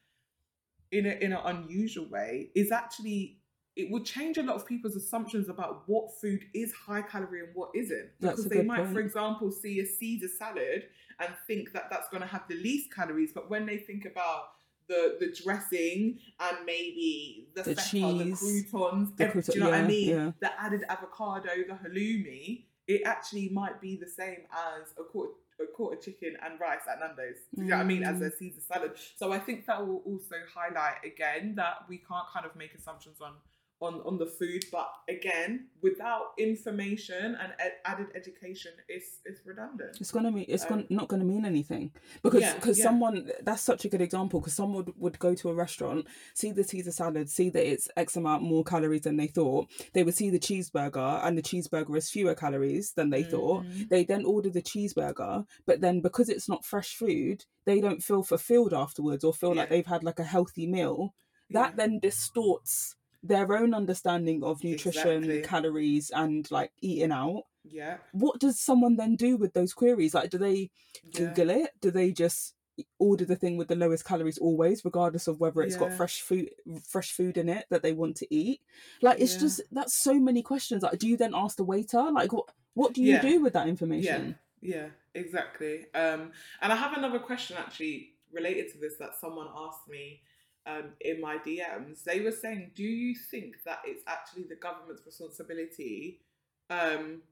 in 0.93 1.07
a, 1.07 1.11
in 1.11 1.33
an 1.33 1.41
unusual 1.45 2.07
way 2.07 2.51
is 2.55 2.73
actually 2.73 3.37
it 3.77 3.91
would 3.91 4.05
change 4.05 4.37
a 4.37 4.43
lot 4.43 4.57
of 4.57 4.67
people's 4.67 4.97
assumptions 4.97 5.49
about 5.49 5.85
what 5.87 6.11
food 6.21 6.41
is 6.53 6.73
high 6.73 7.01
calorie 7.03 7.41
and 7.41 7.51
what 7.55 7.71
isn't. 7.75 8.11
Because 8.21 8.45
they 8.47 8.63
might, 8.63 8.87
for 8.89 8.99
example, 9.01 9.51
see 9.53 9.79
a 9.81 9.87
Caesar 9.87 10.27
salad 10.29 10.85
and 11.21 11.31
think 11.47 11.73
that 11.73 11.89
that's 11.89 12.09
going 12.11 12.21
to 12.21 12.27
have 12.29 12.43
the 12.49 12.57
least 12.57 12.93
calories, 12.93 13.33
but 13.33 13.49
when 13.49 13.67
they 13.67 13.77
think 13.79 14.05
about 14.07 14.51
the 14.89 15.17
the 15.21 15.33
dressing 15.45 16.19
and 16.41 16.57
maybe 16.67 17.47
the, 17.55 17.63
The 17.63 17.75
feta, 17.77 17.89
cheese, 17.91 18.41
the 18.41 18.65
croutons, 18.71 19.13
the 19.17 19.25
every- 19.29 19.43
do 19.43 19.53
you 19.55 19.61
know 19.61 19.67
what 19.71 19.75
I 19.79 19.87
mean? 19.87 20.09
yeah. 20.09 20.33
The 20.41 20.61
added 20.61 20.83
avocado, 20.89 21.51
the 21.69 21.75
halloumi, 21.75 22.65
it 22.89 23.03
actually 23.07 23.51
might 23.51 23.81
be 23.81 23.97
the 23.97 24.09
same 24.09 24.41
as 24.53 24.93
a 24.99 25.05
quarter 25.05 25.33
a 25.63 25.67
quarter 25.67 26.01
chicken 26.01 26.37
and 26.45 26.59
rice 26.61 26.81
at 26.91 27.01
Nando's. 27.01 27.37
Do 27.55 27.63
you 27.63 27.69
know 27.71 27.77
what 27.77 27.83
I 27.83 27.87
mean? 27.87 28.03
As 28.05 28.17
Mm. 28.21 28.27
a 28.27 28.31
Caesar 28.37 28.61
salad. 28.61 28.93
So 29.17 29.33
I 29.33 29.39
think 29.39 29.67
that 29.67 29.87
will 29.87 30.03
also 30.07 30.37
highlight 30.55 31.05
again 31.05 31.55
that 31.57 31.87
we 31.89 31.99
can't 31.99 32.27
kind 32.33 32.47
of 32.47 32.57
make 32.57 32.75
assumptions 32.75 33.21
on 33.21 33.35
on 33.81 34.01
on 34.05 34.19
the 34.19 34.27
food, 34.27 34.65
but 34.71 34.89
again, 35.09 35.69
without 35.83 36.33
information 36.39 37.37
and 37.41 37.53
ed- 37.59 37.77
added 37.85 38.09
education, 38.15 38.73
it's 38.89 39.21
it's 39.25 39.41
redundant. 39.47 39.97
It's 40.01 40.11
gonna 40.11 40.31
mean 40.31 40.45
it's 40.49 40.65
Um, 40.65 40.69
gon- 40.71 40.87
not 40.91 41.09
gonna 41.09 41.25
mean 41.25 41.45
anything 41.45 41.93
because 42.23 42.53
because 42.55 42.79
yeah. 42.79 42.85
someone 42.85 43.31
that's 43.43 43.63
such 43.63 43.85
a 43.85 43.89
good 43.89 44.01
example 44.03 44.41
because 44.41 44.55
someone 44.55 44.85
would, 44.85 44.95
would 44.99 45.19
go 45.19 45.35
to 45.35 45.49
a 45.51 45.55
restaurant 45.55 46.07
see 46.35 46.53
the 46.53 46.65
Caesar 46.65 46.93
salad 46.93 47.29
see 47.31 47.49
that 47.51 47.67
it's 47.67 47.89
X 47.97 48.17
amount 48.17 48.43
more 48.43 48.65
calories 48.65 49.03
than 49.03 49.17
they 49.17 49.27
thought 49.27 49.69
they 49.95 50.03
would 50.03 50.15
see 50.15 50.31
the 50.31 50.39
cheeseburger 50.39 51.25
and 51.25 51.37
the 51.39 51.43
cheeseburger 51.43 51.97
is 51.97 52.11
fewer 52.11 52.35
calories 52.35 52.93
than 52.93 53.11
they 53.11 53.23
thought 53.23 53.65
Mhm. 53.65 53.89
they 53.89 54.05
then 54.05 54.25
order 54.25 54.51
the 54.51 54.63
cheeseburger 54.63 55.47
but 55.67 55.81
then 55.81 56.01
because 56.01 56.29
it's 56.29 56.49
not 56.49 56.65
fresh 56.65 56.95
food 56.97 57.45
they 57.65 57.81
don't 57.81 58.03
feel 58.03 58.23
fulfilled 58.23 58.75
afterwards 58.75 59.25
or 59.25 59.33
feel 59.33 59.55
like 59.55 59.71
they've 59.71 59.87
had 59.87 60.05
like 60.05 60.19
a 60.19 60.25
healthy 60.25 60.67
meal 60.67 61.15
that 61.51 61.71
Yeah. 61.71 61.77
then 61.77 61.99
distorts 61.99 62.97
their 63.23 63.57
own 63.57 63.75
understanding 63.75 64.43
of 64.43 64.65
nutrition 64.65 65.25
Exactly. 65.25 65.41
calories 65.43 66.11
and 66.11 66.51
like 66.51 66.73
eating 66.81 67.13
out 67.13 67.45
yeah, 67.63 67.99
what 68.13 68.41
does 68.41 68.59
someone 68.59 68.97
then 68.97 69.15
do 69.17 69.37
with 69.37 69.53
those 69.53 69.75
queries 69.75 70.15
like 70.15 70.31
do 70.31 70.39
they 70.39 70.71
yeah. 71.13 71.21
google 71.21 71.51
it 71.51 71.71
do 71.81 71.91
they 71.91 72.11
just 72.11 72.55
order 72.99 73.27
the 73.27 73.37
thing 73.37 73.59
with 73.59 73.69
the 73.69 73.75
lowest 73.77 74.07
calories 74.07 74.39
always 74.39 74.85
regardless 74.85 75.29
of 75.29 75.39
whether 75.39 75.61
it's 75.61 75.77
got 75.77 75.93
fresh 75.93 76.23
food 76.23 76.49
fresh 76.83 77.13
food 77.13 77.37
in 77.37 77.49
it 77.51 77.67
that 77.69 77.83
they 77.83 77.93
want 77.93 78.17
to 78.17 78.35
eat 78.35 78.61
like 79.03 79.21
it's 79.21 79.35
Yeah. 79.35 79.41
just 79.41 79.61
that's 79.71 79.93
so 80.03 80.15
many 80.15 80.43
questions 80.43 80.83
like 80.83 80.99
do 80.99 81.07
you 81.07 81.19
then 81.19 81.33
ask 81.35 81.59
the 81.59 81.65
waiter 81.65 82.11
like 82.11 82.33
what 82.33 82.47
what 82.73 82.95
do 82.95 83.03
you 83.03 83.15
Yeah. 83.15 83.21
do 83.21 83.43
with 83.43 83.53
that 83.53 83.69
information 83.69 84.39
Yeah, 84.63 84.89
exactly. 85.15 85.87
Um, 85.95 86.33
and 86.61 86.73
I 86.73 86.77
have 86.77 86.97
another 86.97 87.19
question 87.19 87.57
actually 87.59 88.15
related 88.33 88.71
to 88.73 88.79
this 88.79 88.97
that 88.99 89.15
someone 89.21 89.49
asked 89.57 89.89
me 89.89 90.23
um, 90.67 90.93
in 91.01 91.21
my 91.21 91.39
DMs. 91.39 92.05
They 92.05 92.21
were 92.21 92.33
saying, 92.33 92.73
"Do 92.75 92.83
you 92.85 93.15
think 93.31 93.57
that 93.65 93.81
it's 93.85 94.03
actually 94.07 94.45
the 94.45 94.57
government's 94.57 95.03
responsibility 95.07 96.21
um, 96.69 97.23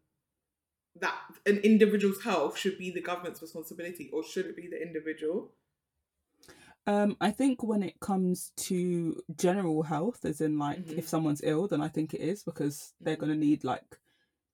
that 1.00 1.14
an 1.46 1.58
individual's 1.58 2.22
health 2.22 2.58
should 2.58 2.78
be 2.78 2.90
the 2.90 3.00
government's 3.02 3.42
responsibility, 3.42 4.10
or 4.12 4.24
should 4.24 4.46
it 4.46 4.56
be 4.56 4.68
the 4.68 4.80
individual?" 4.80 5.52
um 6.86 7.16
i 7.20 7.30
think 7.30 7.62
when 7.62 7.82
it 7.82 8.00
comes 8.00 8.52
to 8.56 9.20
general 9.36 9.82
health 9.82 10.24
as 10.24 10.40
in 10.40 10.58
like 10.58 10.78
Mhm. 10.78 10.98
if 10.98 11.06
someone's 11.08 11.42
ill 11.44 11.68
then 11.68 11.82
i 11.82 11.88
think 11.88 12.14
it 12.14 12.20
is 12.20 12.42
because 12.42 12.94
they're 13.00 13.16
going 13.16 13.32
to 13.32 13.38
need 13.38 13.62
like 13.64 13.98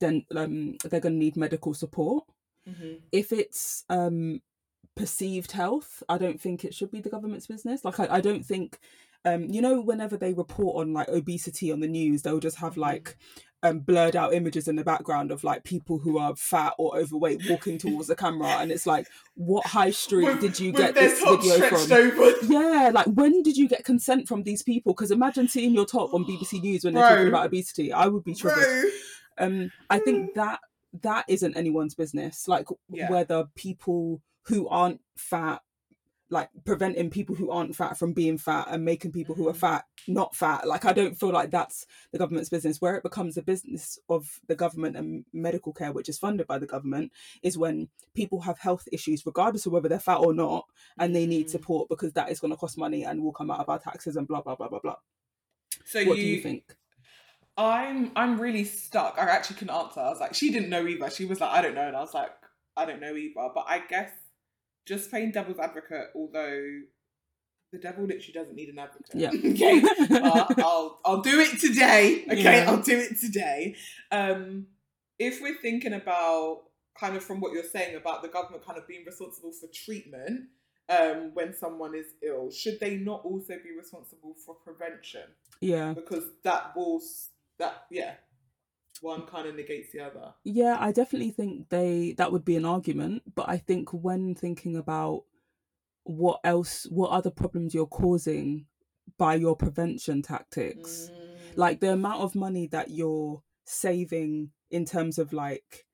then 0.00 0.24
um 0.34 0.76
they're 0.84 1.00
going 1.00 1.14
to 1.14 1.18
need 1.18 1.36
medical 1.36 1.74
support 1.74 2.24
Mm-hmm. 2.68 2.94
if 3.12 3.30
it's 3.30 3.84
um 3.90 4.40
perceived 4.96 5.52
health 5.52 6.02
i 6.08 6.16
don't 6.16 6.40
think 6.40 6.64
it 6.64 6.74
should 6.74 6.90
be 6.90 7.00
the 7.00 7.10
government's 7.10 7.46
business 7.46 7.84
like 7.84 7.98
i, 7.98 8.06
I 8.10 8.20
don't 8.20 8.44
think 8.44 8.78
um 9.24 9.44
you 9.50 9.60
know 9.60 9.80
whenever 9.80 10.16
they 10.16 10.32
report 10.32 10.80
on 10.86 10.92
like 10.92 11.08
obesity 11.08 11.72
on 11.72 11.80
the 11.80 11.88
news 11.88 12.22
they'll 12.22 12.38
just 12.40 12.58
have 12.58 12.74
Mhm. 12.74 12.78
like 12.78 13.16
um 13.64 13.80
blurred 13.80 14.14
out 14.14 14.34
images 14.34 14.68
in 14.68 14.76
the 14.76 14.84
background 14.84 15.30
of 15.32 15.42
like 15.42 15.64
people 15.64 15.98
who 15.98 16.18
are 16.18 16.36
fat 16.36 16.74
or 16.78 16.96
overweight 16.98 17.40
walking 17.48 17.78
towards 17.78 18.08
the 18.08 18.14
camera 18.14 18.48
and 18.60 18.70
it's 18.70 18.86
like 18.86 19.08
what 19.34 19.66
high 19.66 19.90
street 19.90 20.38
did 20.40 20.60
you 20.60 20.70
get 20.70 20.94
this 20.94 21.18
video 21.18 21.68
from 21.70 21.90
over. 21.92 22.32
yeah, 22.46 22.90
like 22.92 23.06
when 23.06 23.42
did 23.42 23.56
you 23.56 23.66
get 23.66 23.82
consent 23.84 24.28
from 24.28 24.42
these 24.42 24.62
people? 24.62 24.92
Because 24.92 25.10
imagine 25.10 25.48
seeing 25.48 25.72
your 25.72 25.86
top 25.86 26.12
on 26.12 26.24
BBC 26.26 26.60
News 26.62 26.84
when 26.84 26.92
they're 26.92 27.08
talking 27.08 27.28
about 27.28 27.46
obesity. 27.46 27.90
I 27.90 28.06
would 28.06 28.22
be 28.22 28.34
triggered 28.34 28.62
Bro. 29.38 29.46
um 29.46 29.72
i 29.88 29.98
think 29.98 30.34
that 30.34 30.60
that 31.02 31.24
isn't 31.26 31.56
anyone's 31.56 31.94
business 31.94 32.46
like 32.46 32.66
Yeah. 32.90 33.10
whether 33.10 33.46
people 33.56 34.20
who 34.46 34.68
aren't 34.68 35.00
fat 35.16 35.62
like 36.30 36.48
preventing 36.64 37.10
people 37.10 37.34
who 37.34 37.50
aren't 37.50 37.76
fat 37.76 37.98
from 37.98 38.12
being 38.14 38.38
fat 38.38 38.66
and 38.70 38.82
making 38.84 39.12
people 39.12 39.34
who 39.34 39.46
are 39.46 39.52
Mhm. 39.52 39.56
fat 39.58 39.84
not 40.08 40.34
fat 40.34 40.66
like 40.66 40.84
i 40.86 40.92
don't 40.92 41.18
feel 41.20 41.30
like 41.30 41.50
that's 41.50 41.86
the 42.12 42.18
government's 42.18 42.48
business 42.48 42.80
where 42.80 42.96
it 42.96 43.02
becomes 43.02 43.36
a 43.36 43.42
business 43.42 43.98
of 44.08 44.40
the 44.48 44.54
government 44.54 44.96
and 44.96 45.24
medical 45.34 45.72
care 45.72 45.92
which 45.92 46.08
is 46.08 46.18
funded 46.18 46.46
by 46.46 46.58
the 46.58 46.66
government 46.66 47.12
is 47.42 47.58
when 47.58 47.88
people 48.14 48.40
have 48.40 48.58
health 48.58 48.88
issues 48.90 49.24
regardless 49.26 49.66
of 49.66 49.72
whether 49.72 49.88
they're 49.88 50.00
fat 50.00 50.16
or 50.16 50.32
not 50.34 50.64
and 50.98 51.14
they 51.14 51.26
need 51.26 51.46
Mm. 51.46 51.50
support 51.50 51.88
because 51.90 52.14
that 52.14 52.30
is 52.30 52.40
going 52.40 52.50
to 52.50 52.56
cost 52.56 52.78
money 52.78 53.04
and 53.04 53.22
will 53.22 53.32
come 53.32 53.50
out 53.50 53.60
of 53.60 53.68
our 53.68 53.78
taxes 53.78 54.16
and 54.16 54.26
blah 54.26 54.40
blah 54.40 54.54
blah 54.56 54.68
blah 54.68 54.80
blah 54.80 54.96
So 55.84 56.04
what 56.06 56.16
do 56.16 56.22
you 56.26 56.40
think 56.40 56.74
I'm 57.56 58.10
I'm 58.16 58.40
really 58.40 58.64
stuck. 58.64 59.16
I 59.18 59.22
actually 59.30 59.56
couldn't 59.56 59.74
answer. 59.76 60.00
I 60.00 60.08
was 60.10 60.20
like, 60.20 60.34
she 60.34 60.50
didn't 60.50 60.70
know 60.70 60.86
either. 60.86 61.08
She 61.10 61.24
was 61.24 61.40
like, 61.40 61.50
I 61.50 61.62
don't 61.62 61.74
know, 61.74 61.86
and 61.86 61.96
I 61.96 62.00
was 62.00 62.12
like, 62.14 62.32
I 62.76 62.84
don't 62.84 63.00
know 63.00 63.14
either. 63.14 63.48
But 63.54 63.66
I 63.68 63.78
guess 63.88 64.10
just 64.86 65.10
playing 65.10 65.32
devil's 65.32 65.58
advocate, 65.58 66.08
although 66.14 66.80
the 67.72 67.78
devil 67.78 68.04
literally 68.04 68.32
doesn't 68.32 68.54
need 68.54 68.68
an 68.68 68.78
advocate. 68.78 69.14
Yeah. 69.14 69.30
okay. 69.34 69.82
I'll 70.62 71.00
I'll 71.04 71.20
do 71.22 71.40
it 71.40 71.58
today. 71.60 72.24
Okay, 72.30 72.42
Yeah. 72.42 72.70
I'll 72.70 72.82
do 72.82 72.98
it 72.98 73.18
today. 73.20 73.76
Um, 74.10 74.66
if 75.18 75.40
we're 75.40 75.58
thinking 75.60 75.92
about 75.92 76.62
kind 76.98 77.16
of 77.16 77.24
from 77.24 77.40
what 77.40 77.52
you're 77.52 77.64
saying 77.64 77.96
about 77.96 78.22
the 78.22 78.28
government 78.28 78.64
kind 78.64 78.78
of 78.78 78.86
being 78.86 79.04
responsible 79.04 79.52
for 79.52 79.68
treatment 79.74 80.48
um, 80.88 81.30
when 81.34 81.52
someone 81.54 81.94
is 81.94 82.06
ill, 82.22 82.50
should 82.50 82.78
they 82.78 82.96
not 82.96 83.24
also 83.24 83.54
be 83.62 83.76
responsible 83.76 84.34
for 84.44 84.54
prevention? 84.54 85.22
yeah 85.60 85.94
because 85.94 86.24
that 86.42 86.76
will 86.76 87.00
that 87.58 87.84
yeah 87.90 88.14
one 89.02 89.26
kind 89.26 89.46
of 89.48 89.54
negates 89.56 89.92
the 89.92 90.00
other 90.00 90.34
Yeah, 90.44 90.76
I 90.78 90.92
definitely 90.92 91.30
think 91.30 91.68
they 91.68 92.14
that 92.18 92.32
would 92.32 92.44
be 92.44 92.56
an 92.56 92.64
argument, 92.64 93.34
but 93.34 93.48
I 93.48 93.58
think 93.58 93.90
when 93.92 94.34
thinking 94.34 94.76
about 94.76 95.24
what 96.04 96.40
else 96.44 96.86
what 96.90 97.10
other 97.10 97.30
problems 97.30 97.74
you're 97.74 97.86
causing 97.86 98.66
by 99.18 99.34
your 99.34 99.56
prevention 99.56 100.22
tactics, 100.22 101.10
Mm. 101.10 101.56
like 101.56 101.80
the 101.80 101.92
amount 101.92 102.20
of 102.22 102.34
money 102.34 102.66
that 102.68 102.90
you're 102.90 103.42
saving 103.64 104.50
in 104.70 104.84
terms 104.84 105.18
of 105.18 105.32
like 105.32 105.86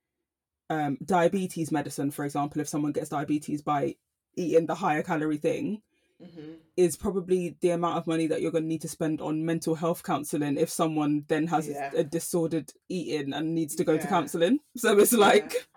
um 0.68 0.98
diabetes 1.04 1.70
medicine 1.70 2.10
for 2.10 2.24
example 2.24 2.60
if 2.60 2.68
someone 2.68 2.92
gets 2.92 3.08
diabetes 3.10 3.62
by 3.62 3.94
eating 4.36 4.66
the 4.66 4.74
higher 4.76 5.02
calorie 5.02 5.36
thing 5.36 5.82
Mhm. 6.20 6.56
is 6.76 6.96
probably 6.96 7.56
the 7.60 7.70
amount 7.70 7.96
of 7.98 8.06
money 8.06 8.26
that 8.26 8.40
you're 8.40 8.52
going 8.52 8.64
to 8.64 8.68
need 8.68 8.80
to 8.82 8.88
spend 8.88 9.20
on 9.20 9.44
mental 9.44 9.74
health 9.74 10.02
counseling 10.02 10.56
if 10.56 10.70
someone 10.70 11.24
then 11.28 11.46
has 11.48 11.68
Yeah. 11.68 11.90
a 11.94 12.04
disordered 12.04 12.72
eating 12.88 13.32
and 13.32 13.54
needs 13.54 13.74
to 13.76 13.84
go 13.84 13.98
to 13.98 14.06
counseling. 14.06 14.60
So 14.76 14.98
it's 14.98 15.12
Yeah. 15.12 15.18
like 15.18 15.68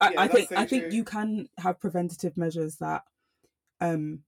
I, 0.00 0.10
Yeah, 0.12 0.20
I 0.22 0.28
think 0.28 0.48
so 0.48 0.56
I 0.56 0.64
think 0.66 0.92
you 0.92 1.04
can 1.04 1.48
have 1.58 1.80
preventative 1.80 2.36
measures 2.36 2.76
that 2.76 3.04
um 3.80 4.24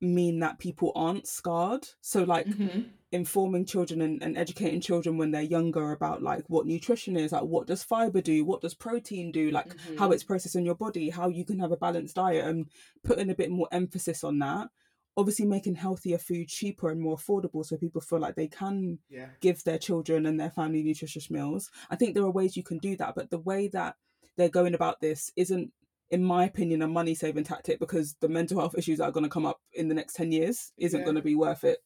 mean 0.00 0.40
that 0.40 0.58
people 0.58 0.92
aren't 0.94 1.26
scarred. 1.26 1.86
So 2.00 2.24
like 2.24 2.46
Mhm. 2.46 2.90
informing 3.12 3.64
children 3.64 4.00
and, 4.00 4.22
and 4.22 4.36
educating 4.36 4.80
children 4.80 5.16
when 5.16 5.30
they're 5.30 5.40
younger 5.42 5.92
about 5.92 6.22
like 6.22 6.44
what 6.48 6.66
nutrition 6.66 7.16
is, 7.16 7.32
like 7.32 7.44
what 7.44 7.66
does 7.66 7.82
fiber 7.82 8.20
do, 8.20 8.44
what 8.44 8.60
does 8.60 8.74
protein 8.74 9.30
do, 9.30 9.50
like 9.50 9.72
how 9.98 10.08
Mhm. 10.08 10.14
it's 10.14 10.24
processed 10.24 10.56
in 10.56 10.64
your 10.64 10.74
body, 10.74 11.10
how 11.10 11.28
you 11.28 11.44
can 11.44 11.60
have 11.60 11.70
a 11.72 11.76
balanced 11.76 12.16
diet 12.16 12.44
and 12.44 12.68
putting 13.04 13.30
a 13.30 13.34
bit 13.34 13.50
more 13.50 13.68
emphasis 13.70 14.24
on 14.24 14.38
that. 14.40 14.68
Obviously 15.16 15.46
making 15.46 15.76
healthier 15.76 16.18
food 16.18 16.48
cheaper 16.48 16.90
and 16.90 17.00
more 17.00 17.16
affordable 17.16 17.64
so 17.64 17.76
people 17.76 18.00
feel 18.00 18.18
like 18.18 18.34
they 18.34 18.48
can 18.48 18.98
Yeah. 19.08 19.30
give 19.40 19.62
their 19.62 19.78
children 19.78 20.26
and 20.26 20.40
their 20.40 20.50
family 20.50 20.82
nutritious 20.82 21.30
meals. 21.30 21.70
I 21.88 21.94
think 21.96 22.14
there 22.14 22.24
are 22.24 22.30
ways 22.32 22.56
you 22.56 22.64
can 22.64 22.78
do 22.78 22.96
that, 22.96 23.14
but 23.14 23.30
the 23.30 23.38
way 23.38 23.68
that 23.68 23.96
they're 24.36 24.48
going 24.48 24.74
about 24.74 25.00
this 25.00 25.30
isn't 25.36 25.72
in 26.14 26.22
my 26.34 26.42
opinion 26.50 26.82
a 26.82 26.88
money 26.88 27.14
saving 27.14 27.44
tactic 27.44 27.78
because 27.78 28.06
the 28.20 28.28
mental 28.38 28.58
health 28.60 28.74
issues 28.80 28.98
that 28.98 29.04
are 29.08 29.16
going 29.16 29.24
to 29.30 29.36
come 29.36 29.46
up 29.50 29.60
in 29.72 29.88
the 29.88 29.94
next 30.00 30.14
10 30.14 30.32
years 30.38 30.72
isn't 30.76 31.00
Yeah. 31.00 31.04
going 31.08 31.16
to 31.22 31.22
be 31.30 31.34
worth 31.46 31.64
it 31.72 31.78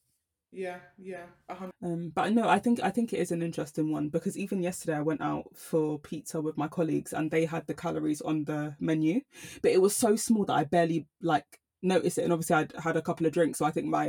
Yeah. 0.51 0.79
Yeah. 0.97 1.25
A 1.47 1.55
hundred. 1.59 1.73
um, 1.87 2.11
but 2.17 2.33
no, 2.33 2.43
I 2.55 2.59
think 2.63 2.79
I 2.89 2.91
think 2.95 3.13
it 3.13 3.19
is 3.25 3.31
an 3.31 3.43
interesting 3.49 3.87
one 3.97 4.09
because 4.09 4.35
even 4.43 4.63
yesterday 4.69 4.97
I 4.97 5.01
went 5.09 5.21
out 5.21 5.45
for 5.55 5.99
pizza 6.09 6.37
with 6.41 6.57
my 6.57 6.67
colleagues 6.67 7.13
and 7.13 7.29
they 7.29 7.45
had 7.45 7.65
the 7.67 7.75
calories 7.83 8.21
on 8.29 8.45
the 8.45 8.61
menu, 8.79 9.21
but 9.61 9.71
it 9.75 9.81
was 9.85 9.95
so 9.95 10.15
small 10.15 10.45
that 10.45 10.59
I 10.61 10.63
barely 10.75 11.05
like 11.21 11.49
noticed 11.83 12.17
it. 12.17 12.23
And 12.25 12.33
obviously 12.33 12.55
I'd 12.59 12.73
had 12.87 12.97
a 12.97 13.01
couple 13.09 13.25
of 13.27 13.31
drinks, 13.37 13.59
so 13.59 13.65
I 13.65 13.71
think 13.75 13.87
my 13.97 14.05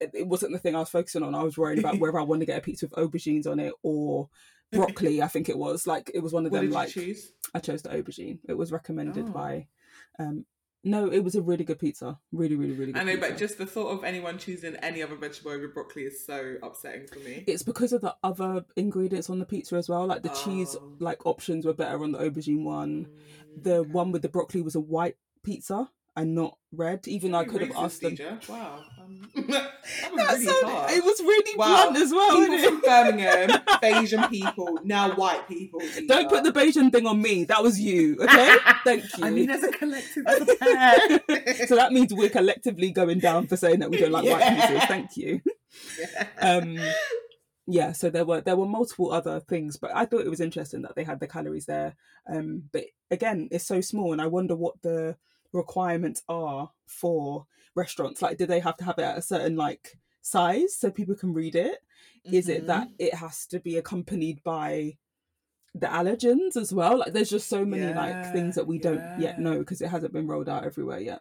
it 0.00 0.10
it 0.22 0.26
wasn't 0.32 0.52
the 0.52 0.58
thing 0.62 0.74
I 0.74 0.80
was 0.84 0.88
focusing 0.98 1.22
on. 1.22 1.34
I 1.34 1.44
was 1.48 1.58
worried 1.58 1.78
about 1.82 1.98
whether 2.02 2.18
I 2.18 2.24
wanted 2.28 2.46
to 2.46 2.50
get 2.52 2.58
a 2.62 2.66
pizza 2.68 2.86
with 2.86 2.96
aubergines 3.02 3.46
on 3.46 3.58
it 3.60 3.74
or 3.82 4.28
broccoli. 4.72 5.22
I 5.22 5.28
think 5.28 5.48
it 5.48 5.58
was 5.58 5.86
like 5.86 6.10
it 6.14 6.20
was 6.20 6.32
one 6.32 6.46
of 6.46 6.52
What 6.52 6.58
them. 6.58 6.66
did 6.68 6.74
Like 6.74 6.94
you 6.96 7.02
choose? 7.06 7.32
I 7.54 7.58
chose 7.60 7.82
the 7.82 7.90
aubergine. 7.90 8.38
It 8.48 8.54
was 8.56 8.72
recommended 8.72 9.26
Oh. 9.28 9.32
by. 9.32 9.66
Um, 10.18 10.46
no, 10.84 11.06
it 11.12 11.20
was 11.20 11.36
a 11.36 11.42
really 11.42 11.62
good 11.62 11.78
pizza. 11.78 12.18
Really, 12.32 12.56
really, 12.56 12.72
really 12.72 12.92
good. 12.92 13.00
I 13.00 13.04
know, 13.04 13.16
but 13.16 13.36
just 13.38 13.56
the 13.56 13.66
thought 13.66 13.88
of 13.90 14.02
anyone 14.02 14.36
choosing 14.36 14.74
any 14.76 15.00
other 15.00 15.14
vegetable 15.14 15.52
over 15.52 15.68
broccoli 15.68 16.02
is 16.02 16.26
so 16.26 16.56
upsetting 16.60 17.06
for 17.06 17.20
me. 17.20 17.44
it's 17.46 17.62
because 17.62 17.92
of 17.92 18.00
the 18.00 18.16
other 18.24 18.64
ingredients 18.76 19.30
on 19.30 19.38
the 19.38 19.44
pizza 19.46 19.76
as 19.76 19.88
well. 19.88 20.06
Like 20.06 20.22
the 20.24 20.30
cheese, 20.30 20.74
Oh. 20.80 20.92
like 20.98 21.24
options 21.24 21.64
were 21.66 21.72
better 21.72 22.02
on 22.02 22.10
the 22.10 22.18
aubergine 22.18 22.64
one. 22.64 23.06
Mm, 23.06 23.62
The 23.62 23.74
okay. 23.76 23.90
one 23.90 24.10
with 24.10 24.22
the 24.22 24.28
broccoli 24.28 24.60
was 24.62 24.74
a 24.74 24.80
white 24.80 25.16
pizza 25.44 25.88
and 26.16 26.34
not 26.34 26.58
red. 26.72 27.06
Even 27.08 27.32
though 27.32 27.38
I 27.38 27.44
could 27.44 27.60
have 27.62 27.72
asked 27.76 28.00
them. 28.02 28.16
Wow. 28.48 28.80
Um, 29.00 29.30
that 29.34 29.72
was 30.12 30.16
That's 30.16 30.38
really 30.38 30.60
so- 30.60 30.86
it 30.88 31.04
was 31.04 31.20
really 31.20 31.56
Wow. 31.56 31.90
blunt 31.90 31.96
as 31.98 32.12
well. 32.12 32.36
people 32.36 32.58
from? 32.58 32.80
Birmingham, 32.80 33.48
Bajan 33.82 34.30
people, 34.30 34.78
now 34.84 35.14
white 35.14 35.46
people. 35.48 35.80
Don't 36.06 36.28
put 36.28 36.44
the 36.44 36.52
Bajan 36.52 36.92
thing 36.92 37.06
on 37.06 37.20
me. 37.20 37.44
That 37.44 37.62
was 37.62 37.80
you. 37.80 38.16
Okay, 38.20 38.56
thank 38.84 39.04
you. 39.18 39.24
I 39.24 39.30
mean, 39.30 39.50
as 39.50 39.62
a 39.62 39.72
collective, 39.72 40.24
as 40.26 40.40
a 40.48 40.56
pair. 40.56 41.66
so 41.66 41.76
that 41.76 41.92
means 41.92 42.12
we're 42.14 42.28
collectively 42.30 42.90
going 42.90 43.18
down 43.18 43.46
for 43.46 43.56
saying 43.56 43.80
that 43.80 43.90
we 43.90 43.98
don't 43.98 44.12
like 44.12 44.24
white 44.28 44.60
people. 44.60 44.80
Thank 44.86 45.16
you. 45.16 45.40
Um, 46.40 46.78
yeah, 47.66 47.92
so 47.92 48.10
there 48.10 48.24
were 48.24 48.40
there 48.40 48.56
were 48.56 48.66
multiple 48.66 49.12
other 49.12 49.40
things, 49.40 49.76
but 49.76 49.90
I 49.94 50.04
thought 50.04 50.22
it 50.26 50.30
was 50.30 50.40
interesting 50.40 50.82
that 50.82 50.94
they 50.96 51.04
had 51.04 51.20
the 51.20 51.28
calories 51.28 51.66
there. 51.66 51.94
Um, 52.28 52.64
but 52.72 52.84
again, 53.10 53.48
it's 53.50 53.66
so 53.66 53.80
small, 53.80 54.12
and 54.12 54.20
I 54.20 54.26
wonder 54.26 54.56
what 54.56 54.82
the 54.82 55.16
requirements 55.52 56.22
are 56.28 56.70
for 56.86 57.46
restaurants. 57.74 58.22
Like, 58.22 58.38
do 58.38 58.46
they 58.46 58.60
have 58.60 58.76
to 58.78 58.84
have 58.84 58.98
it 58.98 59.02
at 59.02 59.18
a 59.18 59.22
certain 59.22 59.56
like 59.56 59.98
size 60.20 60.76
so 60.76 60.90
people 60.90 61.14
can 61.14 61.32
read 61.32 61.54
it? 61.54 61.78
Is 62.24 62.48
it 62.48 62.66
that 62.68 62.86
Mm-hmm. 62.88 62.94
it 62.98 63.14
has 63.14 63.46
to 63.46 63.58
be 63.58 63.76
accompanied 63.78 64.42
by 64.44 64.96
the 65.74 65.86
allergens 65.86 66.56
as 66.56 66.72
well? 66.72 66.98
Like, 66.98 67.12
there's 67.12 67.30
just 67.30 67.48
so 67.48 67.64
many 67.64 67.92
like 67.92 68.32
things 68.32 68.54
that 68.54 68.66
we 68.66 68.78
don't 68.78 69.20
yet 69.20 69.40
know 69.40 69.58
because 69.58 69.80
it 69.80 69.88
hasn't 69.88 70.12
been 70.12 70.26
rolled 70.28 70.48
out 70.48 70.64
everywhere 70.64 71.00
yet. 71.00 71.20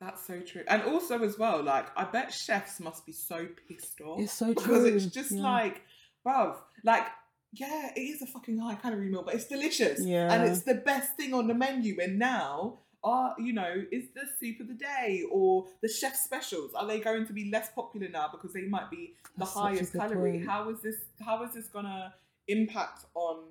That's 0.00 0.26
so 0.26 0.40
true. 0.40 0.62
And 0.68 0.82
also 0.82 1.22
as 1.22 1.38
well, 1.38 1.62
like 1.62 1.86
I 1.96 2.04
bet 2.04 2.32
chefs 2.32 2.80
must 2.80 3.04
be 3.04 3.12
so 3.12 3.46
pissed 3.68 4.00
off. 4.00 4.20
It's 4.20 4.32
so 4.32 4.46
true. 4.54 4.54
because 4.54 4.84
it's 4.84 5.06
just 5.06 5.32
yeah. 5.32 5.42
like, 5.42 5.82
bruv, 6.26 6.56
like, 6.84 7.04
yeah, 7.52 7.90
it 7.96 8.00
is 8.00 8.22
a 8.22 8.26
fucking 8.26 8.58
high 8.58 8.76
calorie 8.76 9.10
meal, 9.10 9.24
but 9.24 9.34
it's 9.34 9.46
delicious. 9.46 10.00
Yeah. 10.04 10.32
And 10.32 10.48
it's 10.50 10.62
the 10.62 10.76
best 10.76 11.16
thing 11.16 11.34
on 11.34 11.48
the 11.48 11.54
menu. 11.54 11.98
And 12.00 12.18
now 12.18 12.78
are, 13.02 13.34
you 13.38 13.52
know, 13.52 13.84
is 13.90 14.04
the 14.14 14.22
soup 14.38 14.60
of 14.60 14.68
the 14.68 14.74
day 14.74 15.24
or 15.30 15.66
the 15.82 15.88
chef 15.88 16.14
specials, 16.16 16.74
are 16.74 16.86
they 16.86 17.00
going 17.00 17.26
to 17.26 17.32
be 17.32 17.50
less 17.50 17.70
popular 17.70 18.08
now 18.08 18.28
because 18.30 18.52
they 18.52 18.62
might 18.62 18.90
be 18.90 19.14
the 19.36 19.44
That's 19.44 19.54
highest 19.54 19.92
calorie? 19.92 20.32
point. 20.32 20.46
How 20.46 20.68
is 20.70 20.80
this 20.80 20.96
how 21.24 21.42
is 21.44 21.52
this 21.54 21.66
gonna 21.66 22.14
impact 22.48 23.06
on 23.14 23.44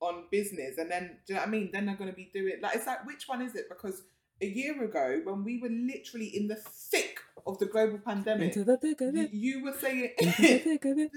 on 0.00 0.24
business? 0.30 0.78
And 0.78 0.90
then 0.90 1.18
do 1.26 1.32
you 1.32 1.34
know 1.34 1.40
what 1.40 1.48
I 1.48 1.50
mean? 1.50 1.70
Then 1.72 1.86
they're 1.86 1.96
gonna 1.96 2.12
be 2.12 2.30
doing 2.32 2.54
like 2.60 2.76
it's 2.76 2.86
like 2.86 3.04
which 3.06 3.28
one 3.28 3.42
is 3.42 3.54
it? 3.54 3.68
Because 3.68 4.02
a 4.42 4.46
year 4.46 4.82
ago, 4.84 5.20
when 5.24 5.44
we 5.44 5.60
were 5.60 5.68
literally 5.70 6.26
in 6.36 6.48
the 6.48 6.56
thick 6.56 7.18
of 7.46 7.58
the 7.58 7.66
global 7.66 7.98
pandemic, 7.98 8.48
Into 8.48 8.64
the 8.64 8.76
thick 8.76 9.00
of 9.00 9.14
you, 9.16 9.22
it. 9.22 9.32
you 9.32 9.64
were 9.64 9.72
saying 9.72 10.10
Into 10.18 10.42
the 10.42 10.58
thick 10.58 10.84
of 10.84 10.96
what, 10.96 11.10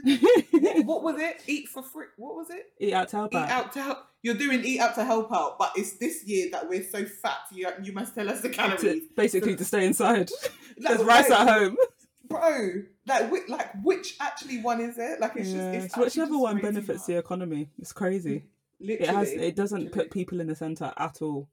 it. 0.77 0.85
what 0.85 1.03
was 1.03 1.19
it? 1.19 1.41
Eat 1.47 1.67
for 1.69 1.83
free. 1.83 2.05
What 2.17 2.35
was 2.35 2.49
it? 2.49 2.71
Eat 2.79 2.93
out 2.93 3.09
to 3.09 3.17
help 3.17 3.33
Eat 3.33 3.37
out. 3.37 3.49
out 3.51 3.73
to 3.73 3.81
help. 3.83 3.97
You're 4.23 4.35
doing 4.35 4.63
eat 4.65 4.79
out 4.79 4.95
to 4.95 5.05
help 5.05 5.31
out, 5.31 5.59
but 5.59 5.71
it's 5.75 5.97
this 5.97 6.23
year 6.25 6.49
that 6.51 6.67
we're 6.67 6.83
so 6.83 7.05
fat. 7.05 7.37
You 7.51 7.69
you 7.83 7.93
must 7.93 8.15
tell 8.15 8.27
us 8.29 8.41
the 8.41 8.49
calories. 8.49 8.81
to, 8.81 9.01
basically 9.15 9.51
So- 9.53 9.57
to 9.57 9.65
stay 9.65 9.85
inside. 9.85 10.29
There's 10.77 11.03
rice 11.03 11.29
at 11.29 11.47
home. 11.47 11.77
bro. 12.27 12.83
Like 13.07 13.31
which, 13.31 13.47
like 13.49 13.69
which 13.83 14.15
actually 14.19 14.61
one 14.61 14.81
is 14.81 14.97
it? 14.97 15.19
Like 15.19 15.33
it's 15.35 15.49
Yeah, 15.49 15.73
just 15.73 15.85
it's 15.85 15.97
whichever 15.97 16.31
just 16.31 16.41
one 16.41 16.59
benefits 16.59 17.05
the 17.05 17.17
economy. 17.17 17.69
It's 17.79 17.93
crazy. 17.93 18.45
Literally, 18.79 19.03
It 19.09 19.15
has. 19.15 19.31
It 19.31 19.55
doesn't 19.55 19.83
literally. 19.85 20.03
put 20.05 20.11
people 20.11 20.41
in 20.41 20.47
the 20.47 20.55
center 20.55 20.91
at 20.97 21.21
all. 21.21 21.47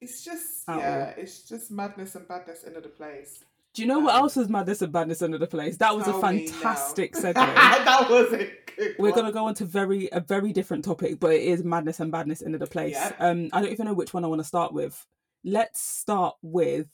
It's 0.00 0.24
just 0.24 0.68
at 0.68 0.78
yeah, 0.78 1.04
it's 1.16 1.42
just 1.42 1.70
madness 1.70 2.14
and 2.14 2.26
badness 2.28 2.62
into 2.64 2.80
the 2.80 2.88
place. 2.88 3.40
Do 3.74 3.82
you 3.82 3.88
know 3.88 3.98
what 3.98 4.14
Um, 4.14 4.22
else 4.22 4.36
was 4.36 4.48
madness 4.48 4.82
and 4.82 4.92
badness 4.92 5.22
under 5.22 5.38
the 5.38 5.46
place? 5.46 5.76
That 5.76 5.94
was 5.94 6.06
a 6.08 6.12
Tell 6.12 6.32
me 6.32 6.46
now. 6.46 6.52
fantastic 6.52 7.12
segue. 7.14 7.34
that 7.34 8.06
was 8.08 8.32
a 8.32 8.50
good 8.76 8.94
We're 8.98 9.12
gonna 9.12 9.32
go 9.32 9.44
on 9.46 9.54
to 9.54 9.64
very 9.64 10.08
a 10.12 10.20
very 10.20 10.52
different 10.52 10.84
topic, 10.84 11.18
but 11.20 11.32
it 11.32 11.42
is 11.42 11.64
madness 11.64 12.00
and 12.00 12.10
badness 12.12 12.40
into 12.42 12.58
the 12.58 12.66
place. 12.66 12.96
Um, 13.18 13.48
I 13.52 13.60
don't 13.60 13.72
even 13.72 13.86
know 13.86 13.94
which 13.94 14.14
one 14.14 14.24
I 14.24 14.28
want 14.28 14.40
to 14.40 14.44
start 14.46 14.72
with. 14.72 15.04
Let's 15.44 15.80
start 15.80 16.36
with 16.42 16.88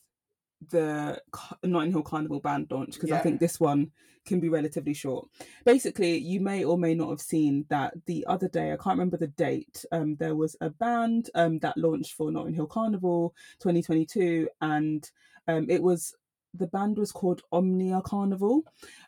the 0.70 1.20
Notting 1.62 1.92
Hill 1.92 2.02
Carnival 2.02 2.40
band 2.40 2.68
launch 2.70 2.94
because 2.94 3.10
I 3.12 3.18
think 3.18 3.40
this 3.40 3.60
one 3.60 3.90
can 4.24 4.40
be 4.40 4.48
relatively 4.48 4.94
short. 4.94 5.28
Basically, 5.64 6.16
you 6.18 6.40
may 6.40 6.64
or 6.64 6.78
may 6.78 6.94
not 6.94 7.10
have 7.10 7.20
seen 7.20 7.66
that 7.68 7.92
the 8.06 8.24
other 8.26 8.48
day, 8.48 8.72
I 8.72 8.76
can't 8.76 8.96
remember 8.98 9.16
the 9.18 9.26
date, 9.28 9.84
um, 9.92 10.16
there 10.16 10.34
was 10.34 10.56
a 10.60 10.70
band 10.70 11.28
um, 11.34 11.58
that 11.60 11.76
launched 11.76 12.14
for 12.14 12.30
Notting 12.32 12.54
Hill 12.54 12.66
Carnival 12.66 13.34
2022, 13.60 14.48
and 14.60 15.10
um, 15.46 15.66
it 15.68 15.82
was 15.82 16.14
the 16.56 16.66
band 16.68 16.96
was 16.98 17.10
called 17.12 17.42
Omnia 17.52 18.00
Carnival, 18.04 18.62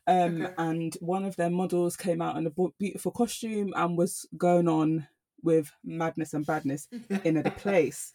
um, 0.07 0.43
Okay. 0.43 0.55
and 0.59 0.95
one 1.01 1.25
of 1.25 1.37
their 1.37 1.49
models 1.51 1.97
came 1.97 2.21
out 2.21 2.37
in 2.37 2.47
a 2.47 2.69
beautiful 2.79 3.13
costume 3.13 3.73
and 3.77 3.97
was 3.97 4.27
going 4.37 4.69
on 4.69 5.07
with 5.47 5.73
madness 5.83 6.35
and 6.35 6.45
badness 6.45 6.89
in 7.25 7.39
a 7.39 7.51
place. 7.53 8.13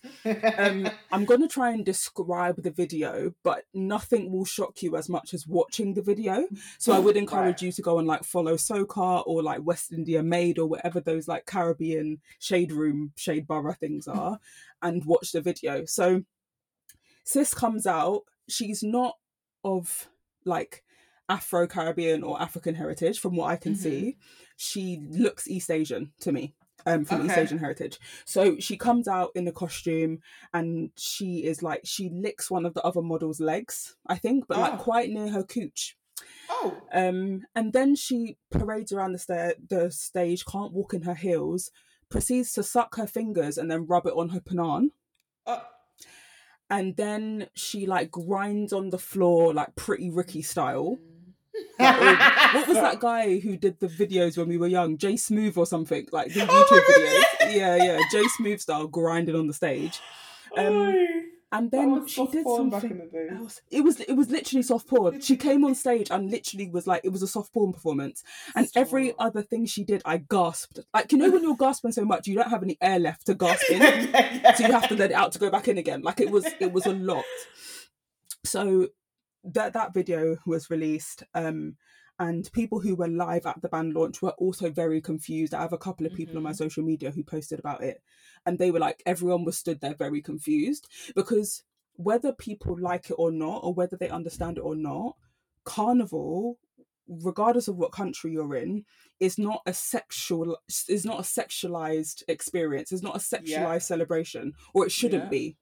Um, 0.57 0.87
I'm 1.11 1.25
going 1.25 1.41
to 1.41 1.47
try 1.47 1.71
and 1.71 1.83
describe 1.83 2.61
the 2.61 2.69
video, 2.69 3.33
but 3.43 3.63
nothing 3.73 4.31
will 4.31 4.45
shock 4.45 4.83
you 4.83 4.95
as 4.97 5.09
much 5.09 5.33
as 5.33 5.47
watching 5.47 5.93
the 5.95 6.01
video. 6.03 6.45
So 6.77 6.93
I 6.93 6.99
would 6.99 7.17
encourage 7.17 7.63
you 7.63 7.71
to 7.71 7.81
go 7.81 7.97
and 7.97 8.07
like 8.07 8.23
follow 8.23 8.55
Socar 8.55 9.23
or 9.25 9.41
like 9.41 9.65
West 9.65 9.91
India 9.91 10.21
Maid 10.21 10.59
or 10.59 10.67
whatever 10.67 10.99
those 10.99 11.27
like 11.27 11.45
Caribbean 11.47 12.19
shade 12.37 12.71
room, 12.71 13.13
shade 13.15 13.47
borough 13.47 13.73
things 13.79 14.07
are, 14.07 14.37
and 14.83 15.03
watch 15.05 15.31
the 15.31 15.41
video. 15.41 15.85
So 15.85 16.23
Sis 17.23 17.53
comes 17.53 17.87
out. 17.87 18.21
She's 18.49 18.83
not 18.83 19.15
of 19.63 20.09
like 20.43 20.83
Afro 21.29 21.65
Caribbean 21.65 22.23
or 22.23 22.41
African 22.41 22.75
heritage, 22.75 23.19
from 23.19 23.37
what 23.37 23.49
I 23.51 23.55
can 23.55 23.73
Mhm. 23.73 23.77
see. 23.77 24.17
She 24.57 24.99
looks 25.09 25.47
East 25.47 25.71
Asian 25.71 26.11
to 26.19 26.31
me. 26.33 26.55
Um, 26.85 27.05
from 27.05 27.25
East 27.25 27.37
Asian 27.37 27.57
heritage. 27.59 27.99
So 28.25 28.57
she 28.59 28.77
comes 28.77 29.07
out 29.07 29.31
in 29.35 29.47
a 29.47 29.51
costume 29.51 30.19
and 30.53 30.91
she 30.97 31.43
is 31.45 31.61
like 31.61 31.81
she 31.83 32.09
licks 32.09 32.49
one 32.49 32.65
of 32.65 32.73
the 32.73 32.81
other 32.83 33.01
model's 33.01 33.39
legs, 33.39 33.95
I 34.07 34.17
think, 34.17 34.47
but 34.47 34.57
like 34.57 34.73
Oh. 34.79 34.83
quite 34.83 35.09
near 35.09 35.29
her 35.29 35.43
cooch. 35.43 35.97
oh, 36.49 36.77
Um, 36.93 37.43
and 37.55 37.73
then 37.73 37.95
she 37.95 38.37
parades 38.49 38.91
around 38.91 39.13
the 39.13 39.19
stair, 39.19 39.55
the 39.69 39.89
stage, 39.91 40.45
can't 40.45 40.73
walk 40.73 40.93
in 40.93 41.03
her 41.03 41.15
heels, 41.15 41.71
proceeds 42.09 42.51
to 42.53 42.63
suck 42.63 42.95
her 42.95 43.07
fingers 43.07 43.57
and 43.57 43.69
then 43.71 43.85
rub 43.85 44.05
it 44.05 44.13
on 44.15 44.29
her 44.29 44.39
panan. 44.41 44.91
uh, 45.45 45.59
And 46.69 46.95
then 46.95 47.47
she 47.53 47.85
like 47.85 48.11
grinds 48.11 48.71
on 48.73 48.89
the 48.91 48.97
floor 48.99 49.53
like 49.53 49.75
pretty 49.75 50.09
Ricky 50.09 50.41
style. 50.41 50.97
Like, 51.79 52.19
what 52.53 52.67
was 52.67 52.77
that 52.77 52.99
guy 52.99 53.39
who 53.39 53.57
did 53.57 53.79
the 53.79 53.87
videos 53.87 54.37
when 54.37 54.47
we 54.47 54.57
were 54.57 54.67
young? 54.67 54.97
Jay 54.97 55.17
Smooth 55.17 55.57
or 55.57 55.65
something? 55.65 56.07
Like 56.11 56.33
the 56.33 56.41
Oh 56.41 56.45
YouTube 56.45 56.95
videos. 56.95 57.55
Yeah, 57.55 57.75
yeah. 57.75 57.99
Jay 58.11 58.23
Smooth 58.37 58.59
style 58.59 58.87
grinding 58.87 59.35
on 59.35 59.47
the 59.47 59.53
stage. 59.53 59.99
Um, 60.57 60.65
Oi. 60.73 60.95
and 61.53 61.71
then 61.71 62.05
she 62.07 62.25
did 62.27 62.45
something 62.45 62.91
in 62.91 62.97
the 62.97 63.05
day. 63.05 63.27
else. 63.33 63.61
It 63.71 63.81
was 63.81 63.99
it 64.01 64.13
was 64.13 64.29
literally 64.29 64.63
soft 64.63 64.87
porn. 64.87 65.21
She 65.21 65.37
came 65.37 65.63
on 65.63 65.75
stage 65.75 66.09
and 66.11 66.29
literally 66.29 66.69
was 66.69 66.87
like 66.87 67.01
it 67.03 67.09
was 67.09 67.21
a 67.21 67.27
soft 67.27 67.53
porn 67.53 67.71
performance. 67.73 68.23
And 68.55 68.67
every 68.75 69.13
other 69.17 69.41
thing 69.41 69.65
she 69.65 69.83
did, 69.83 70.01
I 70.05 70.17
gasped. 70.17 70.79
Like 70.93 71.11
you 71.11 71.17
know 71.17 71.29
when 71.29 71.43
you're 71.43 71.55
gasping 71.55 71.93
so 71.93 72.03
much, 72.05 72.27
you 72.27 72.35
don't 72.35 72.49
have 72.49 72.63
any 72.63 72.77
air 72.81 72.99
left 72.99 73.25
to 73.27 73.33
gasp 73.33 73.69
in, 73.69 73.81
so 74.55 74.65
you 74.65 74.73
have 74.73 74.89
to 74.89 74.95
let 74.95 75.11
it 75.11 75.15
out 75.15 75.31
to 75.33 75.39
go 75.39 75.49
back 75.49 75.67
in 75.67 75.77
again. 75.77 76.01
Like 76.01 76.19
it 76.19 76.31
was 76.31 76.45
it 76.59 76.73
was 76.73 76.85
a 76.85 76.93
lot. 76.93 77.25
So 78.43 78.89
that 79.43 79.73
that 79.73 79.93
video 79.93 80.37
was 80.45 80.69
released. 80.69 81.23
Um, 81.33 81.77
and 82.19 82.47
people 82.53 82.79
who 82.81 82.95
were 82.95 83.07
live 83.07 83.47
at 83.47 83.61
the 83.61 83.69
band 83.69 83.93
launch 83.93 84.21
were 84.21 84.31
also 84.37 84.69
very 84.69 85.01
confused. 85.01 85.53
I 85.55 85.61
have 85.61 85.73
a 85.73 85.77
couple 85.77 86.05
of 86.05 86.13
people 86.13 86.37
on 86.37 86.43
my 86.43 86.51
Mhm. 86.51 86.57
social 86.57 86.83
media 86.83 87.09
who 87.11 87.23
posted 87.23 87.57
about 87.59 87.83
it, 87.83 88.03
and 88.45 88.59
they 88.59 88.69
were 88.69 88.79
like, 88.79 89.01
everyone 89.05 89.43
was 89.43 89.57
stood 89.57 89.81
there 89.81 89.95
very 89.95 90.21
confused 90.21 90.87
because 91.15 91.63
whether 91.95 92.31
people 92.31 92.77
like 92.79 93.09
it 93.09 93.15
or 93.17 93.31
not, 93.31 93.63
or 93.63 93.73
whether 93.73 93.97
they 93.97 94.09
understand 94.09 94.57
it 94.57 94.61
or 94.61 94.75
not, 94.75 95.15
carnival, 95.63 96.59
regardless 97.07 97.67
of 97.67 97.75
what 97.77 97.91
country 97.91 98.31
you're 98.31 98.55
in, 98.55 98.85
is 99.19 99.37
not 99.37 99.61
a 99.65 99.73
sexual 99.73 100.57
is 100.87 101.05
not 101.05 101.19
a 101.19 101.23
sexualized 101.23 102.23
experience. 102.27 102.91
It's 102.91 103.03
not 103.03 103.15
a 103.15 103.19
sexualized 103.19 103.47
Yeah. 103.47 103.77
celebration, 103.79 104.53
or 104.73 104.85
it 104.85 104.91
shouldn't 104.91 105.23
Yeah. 105.23 105.29
be. 105.29 105.57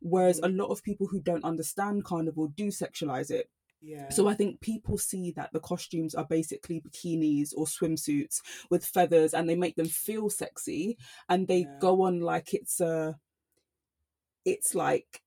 Whereas 0.00 0.38
a 0.38 0.42
Mhm. 0.48 0.56
lot 0.58 0.70
of 0.70 0.82
people 0.82 1.06
who 1.06 1.20
don't 1.20 1.44
understand 1.44 2.04
carnival 2.04 2.48
do 2.48 2.68
sexualize 2.68 3.30
it. 3.30 3.50
yeah. 3.84 4.08
So 4.10 4.28
I 4.28 4.34
think 4.34 4.60
people 4.60 4.96
see 4.96 5.32
that 5.32 5.52
the 5.52 5.58
costumes 5.58 6.14
are 6.14 6.24
basically 6.24 6.80
bikinis 6.80 7.52
or 7.56 7.66
swimsuits 7.66 8.40
with 8.70 8.84
feathers 8.86 9.34
and 9.34 9.48
they 9.48 9.56
make 9.56 9.74
them 9.74 9.88
feel 9.88 10.30
sexy 10.30 10.96
and 11.28 11.48
they 11.48 11.62
Yeah. 11.62 11.78
go 11.80 12.02
on 12.02 12.20
like 12.20 12.54
it's 12.54 12.80
a 12.80 13.18
it's 14.44 14.74
like 14.74 15.22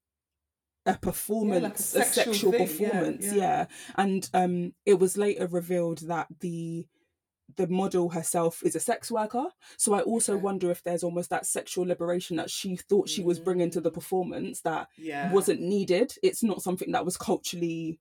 a 0.85 0.97
performance, 0.97 1.95
a 1.95 2.03
sexual 2.03 2.33
sexual 2.33 2.51
thing, 2.51 2.61
yeah, 2.61 2.67
performance, 2.89 3.25
yeah. 3.25 3.33
yeah. 3.35 3.65
And 3.95 4.29
um 4.33 4.73
it 4.85 4.99
was 4.99 5.17
later 5.17 5.47
revealed 5.47 5.99
that 6.07 6.27
the 6.39 6.87
the 7.57 7.67
model 7.67 8.09
herself 8.09 8.61
is 8.63 8.75
a 8.75 8.79
sex 8.79 9.09
worker. 9.11 9.45
So 9.77 9.93
I 9.93 10.01
also 10.01 10.33
Okay. 10.33 10.41
wonder 10.43 10.71
if 10.71 10.83
there's 10.83 11.03
almost 11.03 11.29
that 11.29 11.45
sexual 11.45 11.85
liberation 11.85 12.37
that 12.37 12.49
she 12.49 12.75
thought 12.75 13.09
she 13.09 13.23
was 13.23 13.39
bringing 13.39 13.69
to 13.71 13.81
the 13.81 13.91
Mm. 13.91 13.93
performance 13.93 14.61
that 14.61 14.87
yeah. 14.97 15.31
wasn't 15.31 15.61
needed. 15.61 16.13
It's 16.23 16.43
not 16.43 16.61
something 16.61 16.91
that 16.91 17.05
was 17.05 17.17
culturally 17.17 17.99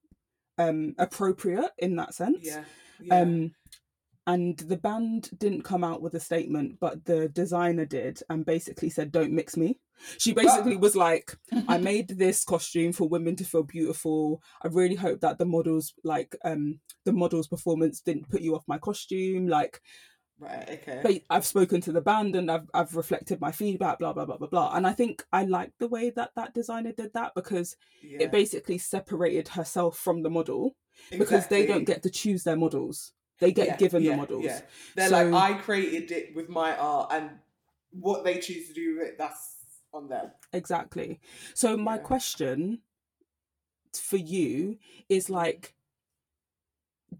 um 0.58 0.94
appropriate 0.98 1.72
in 1.78 1.96
that 1.96 2.14
sense. 2.14 2.38
Yeah. 2.46 2.64
yeah. 3.00 3.20
Um 3.20 3.54
and 4.26 4.56
the 4.58 4.76
band 4.78 5.30
didn't 5.38 5.62
come 5.62 5.84
out 5.84 6.00
with 6.00 6.14
a 6.14 6.20
statement, 6.20 6.78
but 6.80 7.04
the 7.04 7.28
designer 7.28 7.84
did 7.84 8.22
and 8.30 8.46
basically 8.46 8.88
said, 8.88 9.12
Don't 9.12 9.32
mix 9.32 9.56
me. 9.56 9.78
She 10.18 10.32
basically 10.32 10.76
was 10.76 10.96
like, 10.96 11.36
I 11.68 11.78
made 11.78 12.08
this 12.08 12.44
costume 12.44 12.92
for 12.92 13.08
women 13.08 13.36
to 13.36 13.44
feel 13.44 13.62
beautiful. 13.62 14.42
I 14.62 14.68
really 14.68 14.94
hope 14.94 15.20
that 15.20 15.38
the 15.38 15.46
models 15.46 15.94
like 16.04 16.36
um 16.44 16.80
the 17.04 17.12
models 17.12 17.48
performance 17.48 18.00
didn't 18.00 18.28
put 18.28 18.42
you 18.42 18.54
off 18.54 18.64
my 18.66 18.78
costume. 18.78 19.48
Like 19.48 19.80
right. 20.38 20.68
Okay. 20.68 21.00
but 21.02 21.20
I've 21.30 21.46
spoken 21.46 21.80
to 21.82 21.92
the 21.92 22.00
band 22.00 22.36
and 22.36 22.50
I've 22.50 22.68
I've 22.74 22.94
reflected 22.96 23.40
my 23.40 23.52
feedback, 23.52 23.98
blah 23.98 24.12
blah 24.12 24.24
blah 24.24 24.36
blah 24.36 24.48
blah. 24.48 24.74
And 24.74 24.86
I 24.86 24.92
think 24.92 25.24
I 25.32 25.44
like 25.44 25.72
the 25.78 25.88
way 25.88 26.10
that 26.10 26.30
that 26.36 26.54
designer 26.54 26.92
did 26.92 27.12
that 27.14 27.32
because 27.34 27.76
yeah. 28.02 28.22
it 28.22 28.32
basically 28.32 28.78
separated 28.78 29.48
herself 29.48 29.98
from 29.98 30.22
the 30.22 30.30
model 30.30 30.76
because 31.10 31.46
they 31.48 31.66
don't 31.66 31.84
get 31.84 32.02
to 32.02 32.10
choose 32.10 32.44
their 32.44 32.56
models. 32.56 33.12
They 33.40 33.52
get 33.52 33.66
Yeah, 33.66 33.76
given 33.76 34.02
yeah, 34.02 34.10
the 34.12 34.16
models. 34.16 34.44
Yeah. 34.44 34.60
They're 34.94 35.08
So- 35.08 35.28
like, 35.28 35.56
I 35.56 35.58
created 35.60 36.12
it 36.12 36.36
with 36.36 36.48
my 36.48 36.76
art, 36.76 37.12
and 37.12 37.30
what 37.90 38.24
they 38.24 38.38
choose 38.38 38.68
to 38.68 38.74
do 38.74 38.96
with 38.98 39.08
it, 39.08 39.18
that's 39.18 39.53
on 39.94 40.08
them. 40.08 40.32
Exactly. 40.54 41.20
So 41.54 41.76
my 41.76 41.98
Yeah. 41.98 41.98
question 41.98 42.82
for 43.92 44.16
you 44.16 44.78
is 45.08 45.30
like 45.30 45.74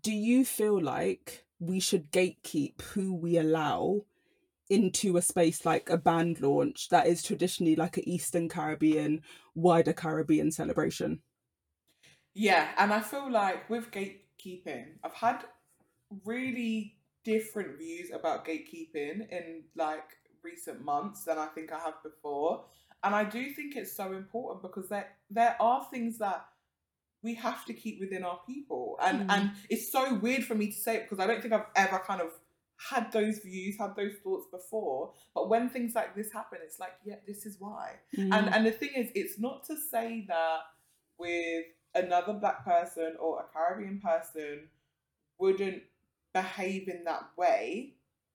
do 0.03 0.13
you 0.13 0.45
feel 0.45 0.81
like 0.81 1.47
we 1.59 1.81
should 1.81 2.11
gatekeep 2.13 2.81
who 2.83 3.15
we 3.15 3.37
allow 3.39 4.05
into 4.71 5.17
a 5.17 5.23
space 5.23 5.67
like 5.67 5.91
a 5.91 5.99
band 5.99 6.41
launch 6.41 6.89
that 6.91 7.07
is 7.07 7.23
traditionally 7.23 7.77
like 7.77 7.97
an 7.99 8.09
Eastern 8.09 8.49
Caribbean, 8.49 9.23
wider 9.55 9.93
Caribbean 9.95 10.51
celebration? 10.53 11.23
Yeah, 12.35 12.75
and 12.79 12.93
I 12.93 13.01
feel 13.01 13.31
like 13.31 13.69
with 13.71 13.91
gatekeeping, 13.91 14.99
I've 15.05 15.15
had 15.15 15.45
really 16.25 16.99
different 17.25 17.79
views 17.79 18.11
about 18.11 18.47
gatekeeping 18.47 19.29
in 19.31 19.65
like 19.77 20.19
recent 20.45 20.85
months 20.85 21.25
than 21.25 21.39
I 21.39 21.47
think 21.47 21.73
I 21.73 21.79
have 21.79 22.03
before. 22.03 22.65
And 23.03 23.15
I 23.15 23.25
do 23.25 23.51
think 23.51 23.77
it's 23.77 23.95
so 23.97 24.13
important 24.13 24.63
because 24.63 24.89
there 24.89 25.09
there 25.31 25.57
are 25.61 25.87
things 25.91 26.19
that 26.19 26.47
we 27.23 27.35
have 27.35 27.65
to 27.67 27.73
keep 27.75 28.01
within 28.01 28.23
our 28.25 28.41
people. 28.47 28.99
And 29.03 29.29
Mm. 29.29 29.33
and 29.35 29.51
it's 29.71 29.91
so 29.91 30.15
weird 30.15 30.45
for 30.45 30.55
me 30.55 30.67
to 30.67 30.79
say 30.79 30.97
it 30.97 31.03
because 31.09 31.23
I 31.23 31.27
don't 31.27 31.41
think 31.41 31.55
I've 31.55 31.67
ever 31.75 31.99
kind 31.99 32.21
of 32.21 32.31
had 32.91 33.13
those 33.13 33.39
views, 33.39 33.79
had 33.79 33.95
those 33.97 34.17
thoughts 34.23 34.47
before. 34.51 35.13
But 35.35 35.49
when 35.49 35.71
things 35.71 35.95
like 35.95 36.15
this 36.15 36.33
happen, 36.33 36.59
it's 36.63 36.79
like, 36.79 36.93
yeah, 37.05 37.17
this 37.27 37.47
is 37.47 37.57
why. 37.59 37.93
Mm. 38.17 38.33
And 38.37 38.55
and 38.55 38.67
the 38.67 38.73
thing 38.73 38.91
is, 38.95 39.11
it's 39.15 39.39
not 39.39 39.65
to 39.65 39.77
say 39.77 40.25
that 40.29 40.61
with 41.19 41.65
another 41.95 42.33
black 42.35 42.65
person 42.65 43.17
or 43.21 43.41
a 43.41 43.45
Caribbean 43.53 44.01
person 44.01 44.69
wouldn't 45.39 45.83
behave 46.33 46.89
in 46.89 47.05
that 47.05 47.31
way. 47.37 47.94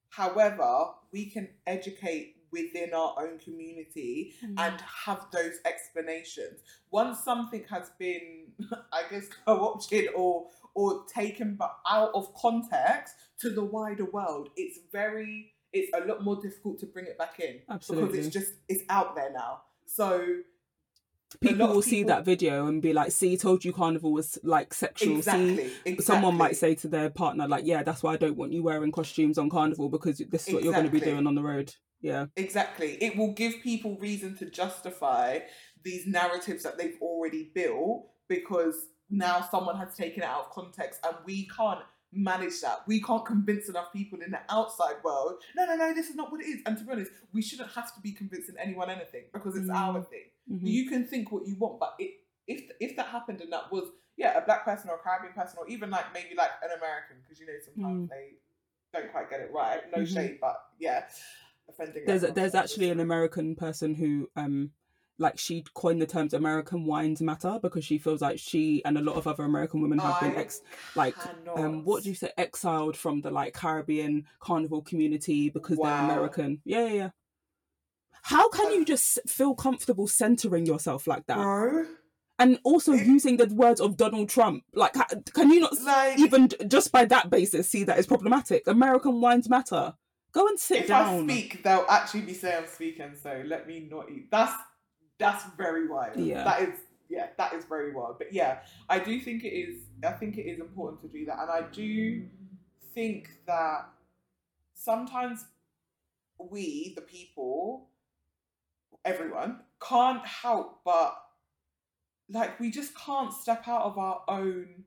However, 0.09 0.89
we 1.11 1.25
can 1.29 1.49
educate 1.67 2.35
within 2.51 2.93
our 2.93 3.13
own 3.19 3.37
community 3.39 4.33
Mm. 4.43 4.55
and 4.57 4.81
have 5.05 5.27
those 5.31 5.59
explanations. 5.65 6.59
Once 6.91 7.19
something 7.23 7.63
has 7.69 7.91
been, 7.99 8.47
I 8.91 9.03
guess, 9.09 9.27
co-opted 9.45 10.09
or 10.15 10.47
or 10.75 11.03
taken 11.05 11.55
but 11.55 11.75
out 11.89 12.11
of 12.13 12.33
context 12.35 13.15
to 13.39 13.49
the 13.49 13.63
wider 13.63 14.05
world, 14.05 14.49
it's 14.55 14.79
very 14.91 15.53
it's 15.73 15.91
a 15.93 16.05
lot 16.07 16.23
more 16.23 16.39
difficult 16.41 16.79
to 16.79 16.85
bring 16.87 17.05
it 17.05 17.17
back 17.17 17.39
in 17.39 17.59
Absolutely. 17.69 18.07
because 18.11 18.25
it's 18.27 18.33
just 18.33 18.53
it's 18.67 18.83
out 18.89 19.15
there 19.15 19.31
now. 19.31 19.61
So 19.85 20.37
people 21.37 21.67
will 21.67 21.81
see 21.81 22.03
that 22.03 22.25
video 22.25 22.67
and 22.67 22.81
be 22.81 22.93
like, 22.93 23.11
see, 23.11 23.37
told 23.37 23.63
you 23.63 23.71
carnival 23.71 24.11
was 24.11 24.37
like 24.43 24.73
sexual. 24.73 25.17
exactly, 25.17 25.55
See, 25.55 25.61
exactly. 25.85 26.03
someone 26.03 26.35
might 26.35 26.55
say 26.55 26.75
to 26.75 26.87
their 26.87 27.09
partner, 27.09 27.47
like, 27.47 27.65
yeah, 27.65 27.83
that's 27.83 28.01
why 28.03 28.13
I 28.13 28.17
don't 28.17 28.37
want 28.37 28.51
you 28.51 28.63
wearing 28.63 28.91
costumes 28.91 29.37
on 29.37 29.49
carnival 29.49 29.89
because 29.89 30.17
this 30.29 30.47
is 30.47 30.53
what 30.53 30.63
you're 30.63 30.73
going 30.73 30.85
to 30.85 30.91
be 30.91 30.99
doing 30.99 31.27
on 31.27 31.35
the 31.35 31.43
road. 31.43 31.73
Yeah. 32.01 32.27
Exactly. 32.35 32.93
It 33.01 33.17
will 33.17 33.33
give 33.33 33.61
people 33.61 33.97
reason 33.99 34.35
to 34.37 34.49
justify 34.49 35.39
these 35.83 36.07
narratives 36.07 36.63
that 36.63 36.77
they've 36.77 36.97
already 37.01 37.51
built 37.53 38.09
because 38.27 38.75
now 39.09 39.47
someone 39.49 39.77
has 39.77 39.95
taken 39.95 40.23
it 40.23 40.25
out 40.25 40.47
of 40.47 40.51
context 40.51 40.99
and 41.05 41.15
we 41.25 41.47
can't 41.47 41.81
manage 42.11 42.59
that. 42.61 42.79
We 42.87 43.01
can't 43.01 43.25
convince 43.25 43.69
enough 43.69 43.93
people 43.93 44.19
in 44.21 44.31
the 44.31 44.39
outside 44.49 44.95
world, 45.03 45.41
no, 45.55 45.65
no, 45.65 45.75
no, 45.75 45.93
this 45.93 46.09
is 46.09 46.15
not 46.15 46.31
what 46.31 46.41
it 46.41 46.47
is. 46.47 46.61
And 46.65 46.77
to 46.77 46.83
be 46.83 46.91
honest, 46.91 47.11
we 47.33 47.41
shouldn't 47.41 47.71
have 47.73 47.93
to 47.95 48.01
be 48.01 48.11
convincing 48.11 48.55
anyone 48.59 48.89
anything 48.89 49.25
because 49.33 49.55
it's 49.55 49.67
Mm. 49.67 49.75
our 49.75 50.01
thing. 50.03 50.25
Mhm. 50.49 50.61
You 50.63 50.89
can 50.89 51.05
think 51.05 51.31
what 51.31 51.47
you 51.47 51.55
want, 51.55 51.79
but 51.79 51.95
it, 51.99 52.11
if 52.47 52.69
if 52.79 52.95
that 52.95 53.07
happened 53.07 53.41
and 53.41 53.51
that 53.53 53.71
was, 53.71 53.89
yeah, 54.17 54.37
a 54.37 54.41
black 54.43 54.65
person 54.65 54.89
or 54.89 54.95
a 54.95 54.99
Caribbean 54.99 55.33
person 55.33 55.59
or 55.59 55.67
even 55.67 55.89
like 55.91 56.11
maybe 56.13 56.33
like 56.35 56.51
an 56.63 56.71
American, 56.77 57.17
because 57.21 57.39
you 57.39 57.45
know 57.45 57.53
sometimes 57.63 58.07
Mm. 58.07 58.09
they 58.09 58.29
don't 58.91 59.11
quite 59.11 59.29
get 59.29 59.39
it 59.41 59.51
right. 59.53 59.81
No 59.91 59.99
Mhm. 59.99 60.13
shade, 60.13 60.37
but 60.41 60.57
yeah. 60.79 61.07
Offending 61.67 62.03
There's 62.07 62.23
everyone. 62.23 62.33
there's 62.35 62.55
actually 62.55 62.89
an 62.89 62.99
American 62.99 63.55
person 63.55 63.93
who 63.93 64.31
um 64.35 64.71
like 65.19 65.37
she 65.37 65.63
coined 65.73 66.01
the 66.01 66.05
terms 66.07 66.33
American 66.33 66.85
wines 66.85 67.21
matter 67.21 67.59
because 67.61 67.83
she 67.85 67.97
feels 67.97 68.21
like 68.21 68.39
she 68.39 68.83
and 68.85 68.97
a 68.97 69.01
lot 69.01 69.17
of 69.17 69.27
other 69.27 69.43
American 69.43 69.81
women 69.81 69.99
have 69.99 70.19
been 70.21 70.35
ex 70.35 70.61
like 70.95 71.13
cannot. 71.15 71.57
um 71.57 71.83
what 71.83 72.03
do 72.03 72.09
you 72.09 72.15
say 72.15 72.31
exiled 72.37 72.95
from 72.97 73.21
the 73.21 73.29
like 73.29 73.53
Caribbean 73.53 74.25
carnival 74.39 74.81
community 74.81 75.49
because 75.49 75.77
they're 75.77 75.97
American. 75.97 76.61
Yeah, 76.65 76.85
yeah, 76.87 76.93
yeah. 76.93 77.09
How 78.23 78.49
can 78.49 78.71
you 78.71 78.85
just 78.85 79.19
feel 79.27 79.55
comfortable 79.55 80.07
centering 80.07 80.65
yourself 80.65 81.07
like 81.07 81.25
that? 81.27 81.37
bro? 81.37 81.85
And 82.37 82.57
also 82.63 82.93
using 82.93 83.35
the 83.35 83.47
words 83.47 83.81
of 83.81 83.97
Donald 83.97 84.29
Trump. 84.29 84.63
Like 84.73 84.93
can 85.33 85.51
you 85.51 85.59
not 85.59 85.77
Like 85.81 86.17
even 86.19 86.49
just 86.67 86.91
by 86.91 87.05
that 87.05 87.29
basis 87.29 87.69
see 87.69 87.83
that 87.83 87.97
it's 87.97 88.07
problematic? 88.07 88.63
American 88.67 89.19
wines 89.19 89.49
matter. 89.49 89.95
Go 90.31 90.47
and 90.47 90.59
sit 90.59 90.81
if 90.81 90.87
down. 90.87 91.29
I 91.29 91.33
speak, 91.33 91.63
they'll 91.63 91.85
actually 91.89 92.21
be 92.21 92.33
saying 92.33 92.63
I'm 92.63 92.67
speaking. 92.67 93.11
So 93.21 93.41
let 93.45 93.67
me 93.67 93.87
not 93.89 94.11
eat. 94.11 94.29
That's 94.29 94.53
that's 95.19 95.45
very 95.57 95.87
wild. 95.87 96.17
Yeah. 96.17 96.43
That 96.43 96.61
is 96.61 96.75
yeah, 97.09 97.27
that 97.37 97.53
is 97.53 97.65
very 97.65 97.93
wild. 97.93 98.17
But 98.17 98.31
yeah, 98.33 98.59
I 98.87 98.99
do 98.99 99.19
think 99.19 99.43
it 99.43 99.49
is. 99.49 99.81
I 100.03 100.11
think 100.11 100.37
it 100.37 100.43
is 100.43 100.59
important 100.59 101.01
to 101.01 101.07
do 101.07 101.25
that, 101.25 101.39
and 101.39 101.49
I 101.49 101.61
do 101.71 102.25
think 102.93 103.29
that 103.47 103.89
sometimes 104.73 105.45
we, 106.39 106.93
the 106.95 107.01
people, 107.01 107.89
everyone, 109.03 109.59
can't 109.81 110.25
help 110.25 110.81
but 110.83 111.15
like 112.29 112.59
we 112.59 112.69
just 112.69 112.95
can't 112.97 113.33
step 113.33 113.67
out 113.67 113.83
of 113.83 113.97
our 113.97 114.21
own 114.27 114.83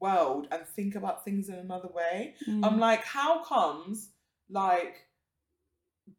world 0.00 0.46
and 0.50 0.62
think 0.66 0.94
about 0.94 1.24
things 1.24 1.48
in 1.48 1.56
another 1.56 1.88
way. 1.88 2.34
Mm. 2.48 2.64
I'm 2.64 2.78
like, 2.78 3.04
how 3.04 3.42
comes 3.42 4.10
like 4.48 5.06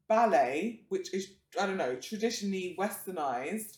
ballet, 0.10 0.82
which 0.90 1.14
is 1.14 1.30
I 1.60 1.66
don't 1.66 1.78
know, 1.78 1.96
traditionally 1.96 2.76
westernized, 2.80 3.78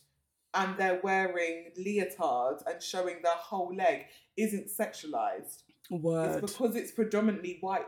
and 0.53 0.77
they're 0.77 0.99
wearing 1.03 1.71
leotards 1.79 2.63
and 2.65 2.81
showing 2.81 3.17
their 3.21 3.35
whole 3.35 3.75
leg 3.75 4.05
isn't 4.35 4.67
sexualized. 4.67 5.63
Word. 5.89 6.43
It's 6.43 6.53
because 6.53 6.75
it's 6.75 6.91
predominantly 6.91 7.57
white 7.61 7.85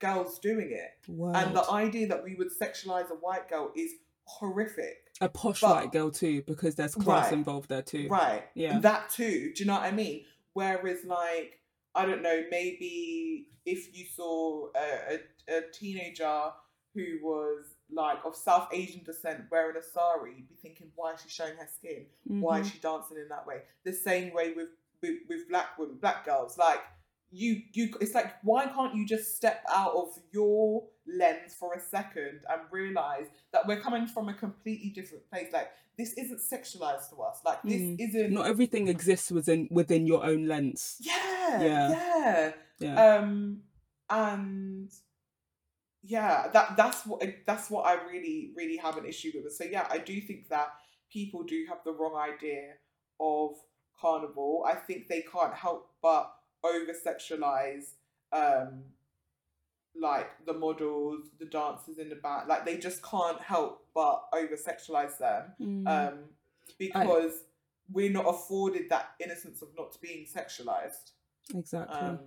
girls 0.00 0.38
doing 0.38 0.70
it. 0.72 1.10
Word. 1.10 1.36
And 1.36 1.54
the 1.56 1.68
idea 1.70 2.06
that 2.08 2.22
we 2.24 2.34
would 2.34 2.48
sexualize 2.56 3.10
a 3.10 3.14
white 3.14 3.48
girl 3.48 3.72
is 3.76 3.92
horrific. 4.24 4.96
a 5.22 5.28
posh 5.28 5.60
but- 5.60 5.70
white 5.74 5.92
girl 5.92 6.10
too, 6.10 6.42
because 6.42 6.74
there's 6.76 6.94
class 6.94 7.24
Right. 7.26 7.32
involved 7.34 7.68
there 7.68 7.82
too. 7.82 8.08
Right. 8.08 8.44
Yeah. 8.54 8.78
That 8.78 9.10
too. 9.10 9.52
Do 9.54 9.62
you 9.62 9.66
know 9.66 9.74
what 9.74 9.82
I 9.82 9.90
mean? 9.92 10.24
Whereas, 10.54 11.04
like, 11.04 11.60
I 11.94 12.06
don't 12.06 12.22
know, 12.22 12.44
maybe 12.50 13.48
if 13.66 13.94
you 13.96 14.06
saw 14.06 14.68
a, 14.74 15.18
a, 15.48 15.58
a 15.58 15.62
teenager 15.72 16.52
who 16.94 17.18
was 17.22 17.66
like 17.92 18.18
of 18.24 18.34
South 18.36 18.68
Asian 18.72 19.02
descent 19.04 19.44
wearing 19.50 19.76
a 19.76 19.82
sari, 19.82 20.34
you'd 20.36 20.48
be 20.48 20.54
thinking, 20.62 20.88
why 20.94 21.14
is 21.14 21.20
she 21.22 21.28
showing 21.28 21.56
her 21.56 21.68
skin? 21.78 22.06
Why 22.24 22.60
is 22.60 22.68
Mhm. 22.68 22.72
she 22.72 22.78
dancing 22.78 23.16
in 23.18 23.28
that 23.28 23.46
way? 23.46 23.62
The 23.84 23.92
same 23.92 24.32
way 24.32 24.52
with 24.54 24.68
with, 25.02 25.18
with 25.28 25.48
black 25.48 25.78
women, 25.78 25.96
black 25.96 26.26
girls. 26.26 26.58
Like 26.58 26.80
you, 27.32 27.62
you. 27.72 27.94
It's 28.00 28.14
like 28.14 28.34
why 28.42 28.66
can't 28.66 28.94
you 28.94 29.06
just 29.06 29.34
step 29.36 29.64
out 29.68 29.94
of 29.94 30.08
your 30.32 30.84
lens 31.06 31.54
for 31.54 31.72
a 31.74 31.80
second 31.80 32.40
and 32.50 32.60
realize 32.70 33.26
that 33.52 33.66
we're 33.66 33.80
coming 33.80 34.06
from 34.06 34.28
a 34.28 34.34
completely 34.34 34.90
different 34.90 35.28
place? 35.30 35.48
Like 35.52 35.70
this 35.96 36.12
isn't 36.14 36.40
sexualized 36.40 37.08
to 37.10 37.22
us. 37.22 37.40
Like 37.44 37.62
this 37.62 37.80
Mm. 37.80 37.96
isn't. 38.00 38.32
Not 38.32 38.46
everything 38.46 38.88
exists 38.88 39.30
within 39.30 39.68
within 39.70 40.06
your 40.06 40.24
own 40.24 40.46
lens. 40.48 40.96
yeah, 41.00 41.62
Yeah. 41.62 41.88
yeah, 41.90 42.52
Yeah. 42.78 43.14
Um, 43.16 43.62
and 44.08 44.92
yeah, 46.02 46.48
that 46.52 46.76
that's 46.76 47.04
what 47.06 47.22
that's 47.46 47.70
what 47.70 47.82
I 47.86 47.94
really 48.10 48.52
really 48.56 48.76
have 48.78 48.96
an 48.96 49.04
issue 49.06 49.32
with. 49.34 49.52
So 49.54 49.64
yeah, 49.64 49.86
I 49.90 49.98
do 49.98 50.20
think 50.20 50.48
that 50.48 50.68
people 51.12 51.42
do 51.42 51.64
have 51.68 51.78
the 51.84 51.92
wrong 51.92 52.14
idea 52.16 52.74
of 53.18 53.56
carnival. 54.00 54.64
I 54.66 54.74
think 54.74 55.08
they 55.08 55.22
can't 55.22 55.54
help 55.54 55.90
but 56.02 56.32
over 56.64 56.92
sexualize 56.92 57.94
um 58.32 58.84
like 60.00 60.30
the 60.46 60.52
models, 60.54 61.26
the 61.38 61.46
dancers 61.46 61.98
in 61.98 62.08
the 62.08 62.14
back. 62.14 62.46
Like 62.48 62.64
they 62.64 62.76
just 62.78 63.02
can't 63.02 63.40
help 63.40 63.84
but 63.94 64.22
over 64.32 64.54
sexualize 64.56 65.18
them 65.18 65.52
Mm. 65.60 65.88
um, 65.88 66.18
because 66.78 67.32
we're 67.92 68.10
not 68.12 68.24
afforded 68.26 68.88
that 68.90 69.10
innocence 69.18 69.62
of 69.62 69.68
not 69.76 69.96
being 70.00 70.24
sexualized. 70.24 71.10
exactly. 71.54 71.98
Um, 71.98 72.20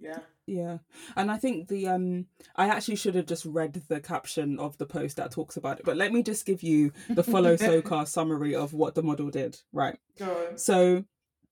yeah. 0.00 0.18
Yeah. 0.46 0.78
And 1.16 1.30
I 1.30 1.36
think 1.36 1.68
the 1.68 1.86
um 1.88 2.26
I 2.56 2.66
actually 2.66 2.96
should 2.96 3.14
have 3.14 3.26
just 3.26 3.44
read 3.44 3.74
the 3.88 4.00
caption 4.00 4.58
of 4.58 4.76
the 4.78 4.86
post 4.86 5.16
that 5.16 5.30
talks 5.30 5.56
about 5.56 5.78
it. 5.78 5.84
But 5.84 5.96
let 5.96 6.12
me 6.12 6.22
just 6.24 6.44
give 6.44 6.62
you 6.62 6.92
the 7.08 7.22
follow 7.22 7.56
SOCA 7.56 8.06
summary 8.06 8.54
of 8.54 8.72
what 8.72 8.94
the 8.96 9.02
model 9.02 9.30
did. 9.30 9.60
Right. 9.72 9.96
Go 10.18 10.48
on. 10.48 10.58
So 10.58 11.04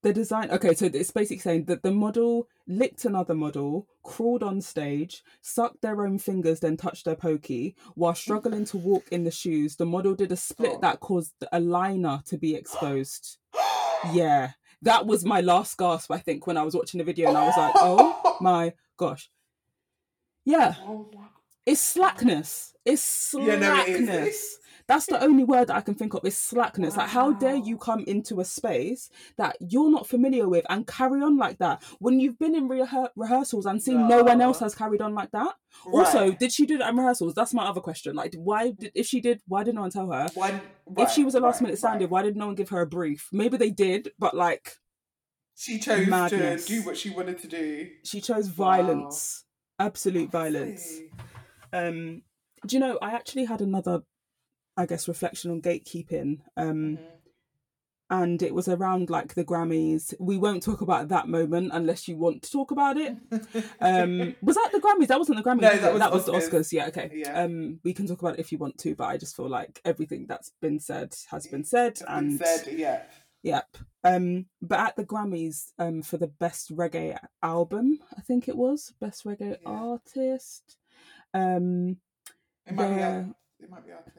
the 0.02 0.12
design 0.12 0.50
okay, 0.50 0.74
so 0.74 0.86
it's 0.86 1.10
basically 1.10 1.38
saying 1.38 1.64
that 1.66 1.82
the 1.82 1.92
model 1.92 2.48
licked 2.66 3.04
another 3.04 3.34
model, 3.34 3.86
crawled 4.02 4.42
on 4.42 4.60
stage, 4.60 5.22
sucked 5.42 5.80
their 5.82 6.04
own 6.04 6.18
fingers, 6.18 6.60
then 6.60 6.76
touched 6.76 7.04
their 7.04 7.16
pokey. 7.16 7.76
While 7.94 8.14
struggling 8.14 8.64
to 8.66 8.76
walk 8.78 9.04
in 9.12 9.24
the 9.24 9.30
shoes, 9.30 9.76
the 9.76 9.86
model 9.86 10.14
did 10.14 10.32
a 10.32 10.36
split 10.36 10.72
Oh. 10.76 10.80
that 10.82 11.00
caused 11.00 11.34
a 11.52 11.60
liner 11.60 12.22
to 12.26 12.38
be 12.38 12.54
exposed. 12.54 13.38
Yeah. 14.12 14.52
That 14.82 15.06
was 15.06 15.24
my 15.24 15.40
last 15.40 15.76
gasp, 15.76 16.12
I 16.12 16.18
think, 16.18 16.46
when 16.46 16.56
I 16.56 16.62
was 16.62 16.76
watching 16.76 16.98
the 16.98 17.04
video 17.04 17.28
and 17.30 17.36
I 17.36 17.46
was 17.46 17.56
like, 17.56 17.72
oh 17.80 18.27
my 18.40 18.72
gosh. 18.96 19.30
Yeah, 20.44 20.74
Oh 20.80 21.08
my 21.14 21.26
it's 21.68 21.82
slackness. 21.82 22.74
It's 22.82 23.34
Yeah, 23.38 23.56
no, 23.56 23.74
it 23.82 23.88
is. 23.90 24.06
slackness. 24.06 24.58
That's 24.86 25.04
the 25.04 25.22
only 25.22 25.44
word 25.44 25.66
that 25.66 25.76
I 25.76 25.82
can 25.82 25.94
think 25.94 26.14
of 26.14 26.24
is 26.24 26.34
slackness. 26.34 26.96
Like, 26.96 27.10
how 27.10 27.34
dare 27.34 27.56
you 27.56 27.76
come 27.76 28.04
into 28.06 28.40
a 28.40 28.44
space 28.46 29.10
that 29.36 29.58
you're 29.60 29.90
not 29.90 30.06
familiar 30.06 30.48
with 30.48 30.64
and 30.70 30.86
carry 30.86 31.20
on 31.20 31.36
like 31.36 31.58
that 31.58 31.82
when 31.98 32.20
you've 32.20 32.38
been 32.38 32.54
in 32.54 32.70
rehe- 32.70 33.10
rehearsals 33.14 33.66
and 33.66 33.82
seen 33.82 34.08
no. 34.08 34.22
one 34.22 34.40
else 34.40 34.60
has 34.60 34.74
carried 34.74 35.02
on 35.02 35.14
like 35.14 35.30
that? 35.32 35.56
Also, 35.92 36.32
did 36.32 36.52
she 36.52 36.64
do 36.64 36.78
that 36.78 36.88
in 36.88 36.96
rehearsals? 36.96 37.34
That's 37.34 37.52
my 37.52 37.64
other 37.66 37.82
question. 37.82 38.16
Like, 38.16 38.34
why 38.36 38.70
did 38.70 38.92
if 38.94 39.04
she 39.04 39.20
did? 39.20 39.42
Why 39.46 39.62
did 39.62 39.74
no 39.74 39.82
one 39.82 39.90
tell 39.90 40.10
her? 40.10 40.28
One, 40.32 40.62
if 40.96 41.10
she 41.10 41.22
was 41.22 41.34
a 41.34 41.40
last 41.40 41.56
right, 41.56 41.64
minute 41.64 41.78
standard, 41.78 42.04
right. 42.04 42.10
why 42.10 42.22
did 42.22 42.34
no 42.34 42.46
one 42.46 42.54
give 42.54 42.70
her 42.70 42.80
a 42.80 42.86
brief? 42.86 43.28
Maybe 43.30 43.58
they 43.58 43.70
did, 43.70 44.12
but 44.18 44.34
like 44.34 44.78
she 45.58 45.78
chose 45.78 46.06
Madness. 46.06 46.64
to 46.66 46.72
do 46.72 46.82
what 46.86 46.96
she 46.96 47.10
wanted 47.10 47.38
to 47.38 47.48
do? 47.48 47.88
she 48.04 48.20
chose 48.20 48.48
Wow. 48.48 48.54
violence, 48.76 49.44
absolute 49.78 50.30
violence. 50.30 50.98
Um, 51.72 52.22
do 52.66 52.76
you 52.76 52.80
know? 52.80 52.98
I 53.02 53.10
actually 53.12 53.44
had 53.44 53.60
another, 53.60 54.02
I 54.76 54.86
guess, 54.86 55.08
reflection 55.08 55.50
on 55.50 55.60
gatekeeping. 55.62 56.40
Um, 56.56 56.96
Mhm. 56.96 56.98
and 58.10 58.42
it 58.42 58.54
was 58.54 58.68
around 58.68 59.10
like 59.10 59.34
the 59.34 59.44
Grammys. 59.44 60.14
We 60.18 60.38
won't 60.38 60.62
talk 60.62 60.80
about 60.80 61.08
that 61.08 61.28
moment 61.28 61.70
unless 61.74 62.08
you 62.08 62.16
want 62.16 62.42
to 62.44 62.50
talk 62.50 62.70
about 62.70 62.96
it. 62.96 63.16
Um, 63.80 64.34
was 64.42 64.56
that 64.56 64.70
the 64.72 64.80
Grammys? 64.80 65.08
That 65.08 65.18
wasn't 65.18 65.36
the 65.36 65.44
Grammys. 65.44 65.60
No, 65.60 65.76
that 65.76 65.92
was 65.92 66.00
that 66.00 66.12
was 66.12 66.24
the 66.24 66.32
Oscars. 66.32 66.50
Oscars. 66.60 66.72
Yeah, 66.72 66.86
okay. 66.86 67.10
Yeah. 67.14 67.42
Um, 67.42 67.80
we 67.84 67.92
can 67.92 68.06
talk 68.06 68.20
about 68.22 68.34
it 68.34 68.40
if 68.40 68.50
you 68.50 68.58
want 68.58 68.78
to, 68.78 68.94
but 68.94 69.04
I 69.04 69.16
just 69.18 69.36
feel 69.36 69.48
like 69.48 69.80
everything 69.84 70.26
that's 70.26 70.52
been 70.62 70.80
said 70.80 71.14
has 71.30 71.46
been 71.46 71.64
said, 71.64 71.92
It's 71.92 72.02
and 72.08 72.38
been 72.38 72.46
said, 72.46 72.72
yeah. 72.78 73.02
Yep. 73.42 73.76
Um, 74.04 74.46
but 74.60 74.80
at 74.80 74.96
the 74.96 75.04
Grammys, 75.04 75.72
um, 75.78 76.02
for 76.02 76.16
the 76.16 76.26
best 76.26 76.74
reggae 76.74 77.18
album, 77.42 77.98
I 78.16 78.20
think 78.22 78.48
it 78.48 78.56
was 78.56 78.92
best 79.00 79.24
reggae 79.24 79.58
Yeah. 79.62 79.68
artist. 79.68 80.76
Um, 81.34 82.00
It 82.66 82.74
might 82.74 82.88
be. 82.88 82.94
the- 82.94 83.34
It 83.60 83.70
might 83.70 83.84
be 83.86 83.92
artist. 83.92 84.18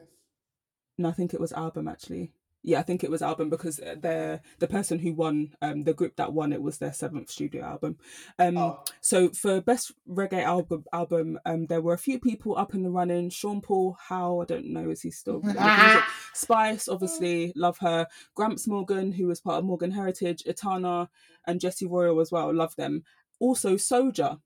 no, 0.98 1.08
I 1.08 1.12
think 1.12 1.34
it 1.34 1.40
was 1.40 1.52
album 1.52 1.88
actually. 1.88 2.32
Yeah, 2.62 2.78
I 2.78 2.82
think 2.82 3.02
it 3.02 3.10
was 3.10 3.22
album 3.22 3.48
because 3.48 3.76
the 3.76 4.40
the 4.58 4.66
person 4.68 4.98
who 4.98 5.14
won, 5.14 5.54
um, 5.62 5.84
the 5.84 5.94
group 5.94 6.16
that 6.16 6.34
won 6.34 6.52
it 6.52 6.60
was 6.60 6.76
their 6.76 6.92
seventh 6.92 7.30
studio 7.30 7.64
album. 7.64 7.96
Um, 8.38 8.58
Oh, 8.58 8.84
so 9.00 9.30
for 9.30 9.62
best 9.62 9.92
reggae 10.08 10.42
album, 10.42 10.84
album, 10.92 11.38
um, 11.46 11.66
there 11.66 11.80
were 11.80 11.94
a 11.94 11.98
few 11.98 12.20
people 12.20 12.58
up 12.58 12.74
in 12.74 12.82
the 12.82 12.90
running. 12.90 13.30
Sean 13.30 13.62
Paul, 13.62 13.96
how 14.08 14.40
I 14.40 14.44
don't 14.44 14.66
know, 14.72 14.90
is 14.90 15.00
he 15.00 15.10
still? 15.10 15.42
Spice, 16.34 16.86
obviously, 16.88 17.52
love 17.56 17.78
her. 17.78 18.06
Gramps 18.34 18.66
Morgan, 18.66 19.12
who 19.12 19.26
was 19.28 19.40
part 19.40 19.58
of 19.58 19.64
Morgan 19.64 19.92
Heritage, 19.92 20.42
Etana, 20.46 21.08
and 21.46 21.60
Jesse 21.60 21.86
Royal 21.86 22.20
as 22.20 22.30
well, 22.30 22.52
love 22.54 22.76
them. 22.76 23.04
Also, 23.38 23.76
Soja, 23.76 24.38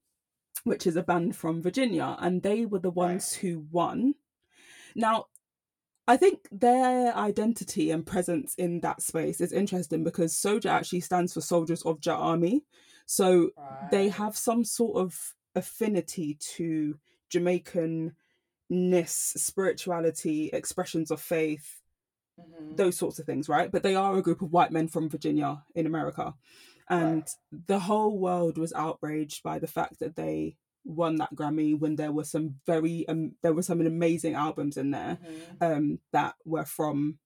which 0.63 0.87
is 0.87 0.95
a 0.95 1.03
band 1.03 1.35
from 1.35 1.63
Virginia, 1.63 2.17
and 2.21 2.43
they 2.43 2.65
were 2.65 2.79
the 2.79 2.91
ones 2.91 3.33
who 3.35 3.67
won. 3.73 4.15
Now, 4.95 5.27
I 6.07 6.17
think 6.19 6.49
their 6.53 7.17
identity 7.17 7.91
and 7.91 8.07
presence 8.07 8.55
in 8.57 8.81
that 8.81 9.01
space 9.01 9.41
is 9.41 9.53
interesting 9.53 10.05
because 10.05 10.35
Soja 10.35 10.67
actually 10.71 11.01
stands 11.01 11.33
for 11.33 11.41
Soldiers 11.41 11.83
of 11.83 12.01
Jah 12.01 12.15
Army. 12.17 12.65
So 13.07 13.51
they 13.91 14.09
have 14.09 14.37
some 14.37 14.65
sort 14.65 14.97
of 14.99 15.35
affinity 15.55 16.35
to 16.57 16.99
Jamaican 17.31 18.15
ness, 18.69 19.35
spirituality, 19.37 20.51
expressions 20.53 21.11
of 21.11 21.21
faith, 21.21 21.81
Mhm. 22.39 22.77
those 22.77 22.97
sorts 22.97 23.19
of 23.19 23.27
things, 23.27 23.49
right? 23.49 23.71
But 23.71 23.83
they 23.83 23.95
are 23.95 24.17
a 24.17 24.23
group 24.23 24.43
of 24.43 24.53
white 24.53 24.73
men 24.73 24.89
from 24.89 25.09
Virginia 25.09 25.65
in 25.75 25.87
America. 25.87 26.35
And 26.89 27.23
Right. 27.23 27.31
the 27.67 27.81
whole 27.81 28.19
world 28.19 28.59
was 28.59 28.73
outraged 28.75 29.43
by 29.43 29.59
the 29.59 29.67
fact 29.67 30.01
that 30.01 30.17
they 30.17 30.57
won 30.85 31.17
that 31.17 31.35
Grammy 31.35 31.79
when 31.79 31.97
there 31.97 32.13
were 32.13 32.25
some 32.25 32.57
very 32.67 33.07
um, 33.09 33.33
there 33.43 33.55
were 33.55 33.63
some 33.63 33.81
amazing 33.81 34.35
albums 34.35 34.77
in 34.77 34.91
there 34.91 35.19
Mhm. 35.23 35.63
um 35.63 35.99
that 36.13 36.35
were 36.45 36.65
from 36.67 37.19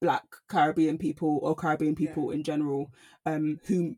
black 0.00 0.24
Caribbean 0.48 0.98
people 0.98 1.38
or 1.42 1.54
Caribbean 1.54 1.94
Yeah. 1.98 2.08
people 2.08 2.30
in 2.30 2.42
general 2.42 2.92
um 3.24 3.60
who 3.66 3.96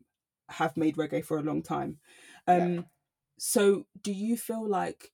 have 0.49 0.77
made 0.77 0.95
reggae 0.95 1.23
for 1.23 1.37
a 1.37 1.43
long 1.43 1.61
time. 1.63 1.99
Um 2.47 2.73
Yeah. 2.75 2.81
so 3.37 3.87
do 4.01 4.11
you 4.11 4.37
feel 4.37 4.67
like 4.67 5.11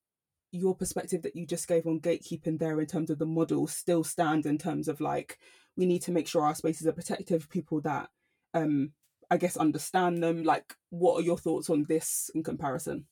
your 0.51 0.75
perspective 0.75 1.21
that 1.23 1.35
you 1.35 1.45
just 1.45 1.67
gave 1.67 1.85
on 1.85 1.99
gatekeeping 1.99 2.59
there 2.59 2.79
in 2.79 2.85
terms 2.87 3.09
of 3.09 3.19
the 3.19 3.25
model 3.25 3.67
still 3.67 4.03
stands 4.03 4.45
in 4.45 4.57
terms 4.57 4.87
of 4.87 5.01
like 5.01 5.37
we 5.75 5.85
need 5.85 6.01
to 6.03 6.11
make 6.11 6.27
sure 6.27 6.43
our 6.43 6.55
spaces 6.55 6.87
are 6.87 6.93
protective 6.93 7.43
of 7.43 7.49
people 7.49 7.81
that 7.81 8.09
um 8.53 8.93
I 9.29 9.37
guess 9.37 9.57
understand 9.57 10.21
them 10.21 10.43
like 10.43 10.75
what 10.89 11.15
are 11.19 11.23
your 11.25 11.37
thoughts 11.37 11.69
on 11.69 11.85
this 11.89 12.29
in 12.35 12.43
comparison? 12.43 13.07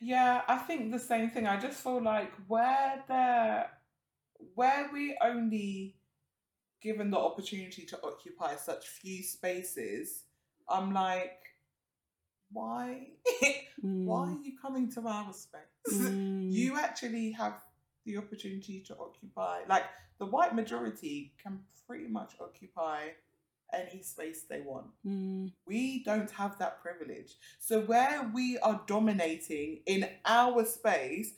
Yeah, 0.00 0.42
I 0.46 0.58
think 0.58 0.92
the 0.92 0.98
same 0.98 1.30
thing. 1.30 1.46
I 1.46 1.58
just 1.58 1.82
feel 1.82 2.02
like 2.02 2.32
where 2.46 3.02
there, 3.08 3.70
where 4.54 4.88
we 4.92 5.16
only 5.22 5.96
given 6.80 7.10
the 7.10 7.18
opportunity 7.18 7.84
to 7.86 7.98
occupy 8.04 8.54
such 8.56 8.86
few 8.88 9.22
spaces, 9.22 10.22
I'm 10.68 10.92
like, 10.92 11.38
why? 12.52 13.08
why 13.80 14.28
are 14.28 14.38
you 14.42 14.52
coming 14.60 14.90
to 14.92 15.00
our 15.06 15.32
space? 15.32 15.62
Mm, 15.90 16.52
You 16.52 16.78
actually 16.78 17.32
have 17.32 17.62
the 18.04 18.18
opportunity 18.18 18.80
to 18.82 18.96
occupy. 18.98 19.60
Like 19.68 19.84
the 20.18 20.26
white 20.26 20.54
majority 20.54 21.32
can 21.42 21.60
pretty 21.86 22.08
much 22.08 22.34
occupy 22.40 23.08
any 23.72 24.02
space 24.02 24.42
they 24.48 24.60
want. 24.60 24.86
mm, 25.06 25.52
We 25.66 26.02
don't 26.04 26.30
have 26.32 26.58
that 26.58 26.80
privilege. 26.82 27.32
So 27.58 27.80
where 27.82 28.30
we 28.34 28.58
are 28.58 28.80
dominating 28.86 29.80
in 29.86 30.08
our 30.24 30.64
space, 30.64 31.32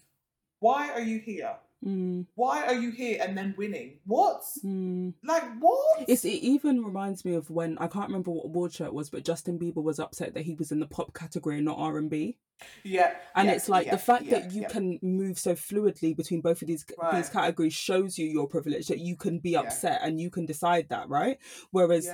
why 0.60 0.90
are 0.90 1.00
you 1.00 1.18
here? 1.18 1.56
Mm, 1.84 2.26
Why 2.34 2.66
are 2.66 2.74
you 2.74 2.90
here 2.90 3.18
and 3.22 3.36
then 3.38 3.54
winning? 3.56 4.00
What? 4.04 4.42
mm. 4.62 5.14
Like 5.24 5.44
what? 5.60 6.04
It's, 6.06 6.24
it 6.26 6.28
even 6.42 6.84
reminds 6.84 7.24
me 7.24 7.32
of 7.34 7.48
when 7.50 7.78
I 7.78 7.86
can't 7.86 8.08
remember 8.08 8.30
what 8.32 8.44
award 8.44 8.74
show 8.74 8.84
it 8.84 8.92
was, 8.92 9.08
but 9.08 9.24
Justin 9.24 9.58
Bieber 9.58 9.82
was 9.82 9.98
upset 9.98 10.34
that 10.34 10.42
he 10.44 10.54
was 10.54 10.72
in 10.72 10.80
the 10.80 10.86
pop 10.86 11.14
category 11.14 11.56
and 11.56 11.64
not 11.64 11.78
R 11.78 11.96
and 11.96 12.10
B. 12.10 12.36
yeah. 12.84 13.14
And 13.34 13.48
yeah, 13.48 13.54
it's 13.54 13.68
like 13.68 13.86
yeah, 13.86 13.92
the 13.92 13.98
fact 13.98 14.24
yeah, 14.24 14.38
that 14.40 14.52
you 14.52 14.66
can 14.66 14.98
move 15.02 15.38
so 15.38 15.54
fluidly 15.54 16.16
between 16.16 16.40
both 16.40 16.62
of 16.62 16.68
these 16.68 16.84
these 17.12 17.28
categories 17.28 17.74
shows 17.74 18.18
you 18.18 18.26
your 18.26 18.48
privilege 18.48 18.88
that 18.88 18.98
you 18.98 19.16
can 19.16 19.38
be 19.38 19.56
upset 19.56 20.00
and 20.02 20.20
you 20.20 20.30
can 20.30 20.46
decide 20.46 20.88
that, 20.90 21.08
right? 21.08 21.38
Whereas 21.70 22.10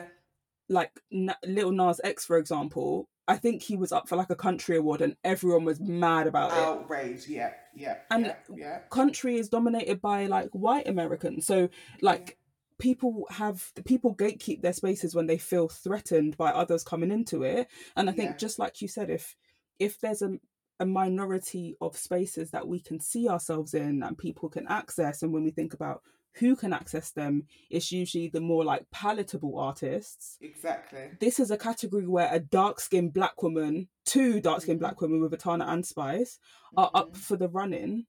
like 0.68 0.90
Na- 1.10 1.34
Little 1.46 1.72
Nas 1.72 2.00
X, 2.02 2.24
for 2.24 2.38
example, 2.38 3.08
I 3.28 3.36
think 3.36 3.62
he 3.62 3.76
was 3.76 3.92
up 3.92 4.08
for 4.08 4.16
like 4.16 4.30
a 4.30 4.36
country 4.36 4.76
award 4.76 5.00
and 5.00 5.16
everyone 5.24 5.64
was 5.64 5.80
mad 5.80 6.26
about 6.26 6.52
it. 6.52 6.58
Outrage. 6.58 7.26
Yeah. 7.28 7.52
Yeah. 7.74 7.98
And- 8.10 8.26
yeah, 8.26 8.36
yeah. 8.54 8.78
Country 8.90 9.36
is 9.36 9.48
dominated 9.48 10.00
by 10.00 10.26
like 10.26 10.50
white 10.50 10.88
Americans, 10.88 11.46
so 11.46 11.68
like 12.00 12.38
people 12.78 13.26
have 13.30 13.72
people 13.84 14.14
gatekeep 14.14 14.60
their 14.60 14.72
spaces 14.72 15.14
when 15.14 15.26
they 15.26 15.38
feel 15.38 15.68
threatened 15.68 16.36
by 16.36 16.50
others 16.50 16.84
coming 16.84 17.10
into 17.10 17.42
it. 17.42 17.68
And 17.96 18.10
I 18.10 18.12
think 18.12 18.38
just 18.38 18.58
like 18.58 18.82
you 18.82 18.88
said, 18.88 19.08
if 19.10 19.34
if 19.78 20.00
there's 20.00 20.22
a 20.22 20.38
a 20.78 20.84
minority 20.84 21.74
of 21.80 21.96
spaces 21.96 22.50
that 22.50 22.68
we 22.68 22.78
can 22.78 23.00
see 23.00 23.26
ourselves 23.30 23.72
in 23.72 24.02
and 24.02 24.18
people 24.18 24.46
can 24.50 24.66
access, 24.68 25.22
and 25.22 25.32
when 25.32 25.42
we 25.42 25.50
think 25.50 25.72
about 25.72 26.02
who 26.34 26.54
can 26.54 26.74
access 26.74 27.12
them, 27.12 27.46
it's 27.70 27.90
usually 27.90 28.28
the 28.28 28.42
more 28.42 28.62
like 28.62 28.84
palatable 28.90 29.58
artists. 29.58 30.36
Exactly. 30.42 31.12
this 31.18 31.40
is 31.40 31.50
a 31.50 31.56
category 31.56 32.06
where 32.06 32.28
a 32.30 32.38
dark 32.38 32.78
skinned 32.78 33.14
black 33.14 33.42
woman, 33.42 33.88
two 34.04 34.38
dark 34.38 34.60
skinned 34.60 34.76
Mhm. 34.78 34.80
black 34.80 35.00
women 35.00 35.22
with 35.22 35.32
Etana 35.32 35.64
and 35.64 35.86
Spice 35.86 36.38
are 36.76 36.90
up 36.92 37.12
Mhm. 37.14 37.16
for 37.16 37.36
the 37.38 37.48
running. 37.48 38.06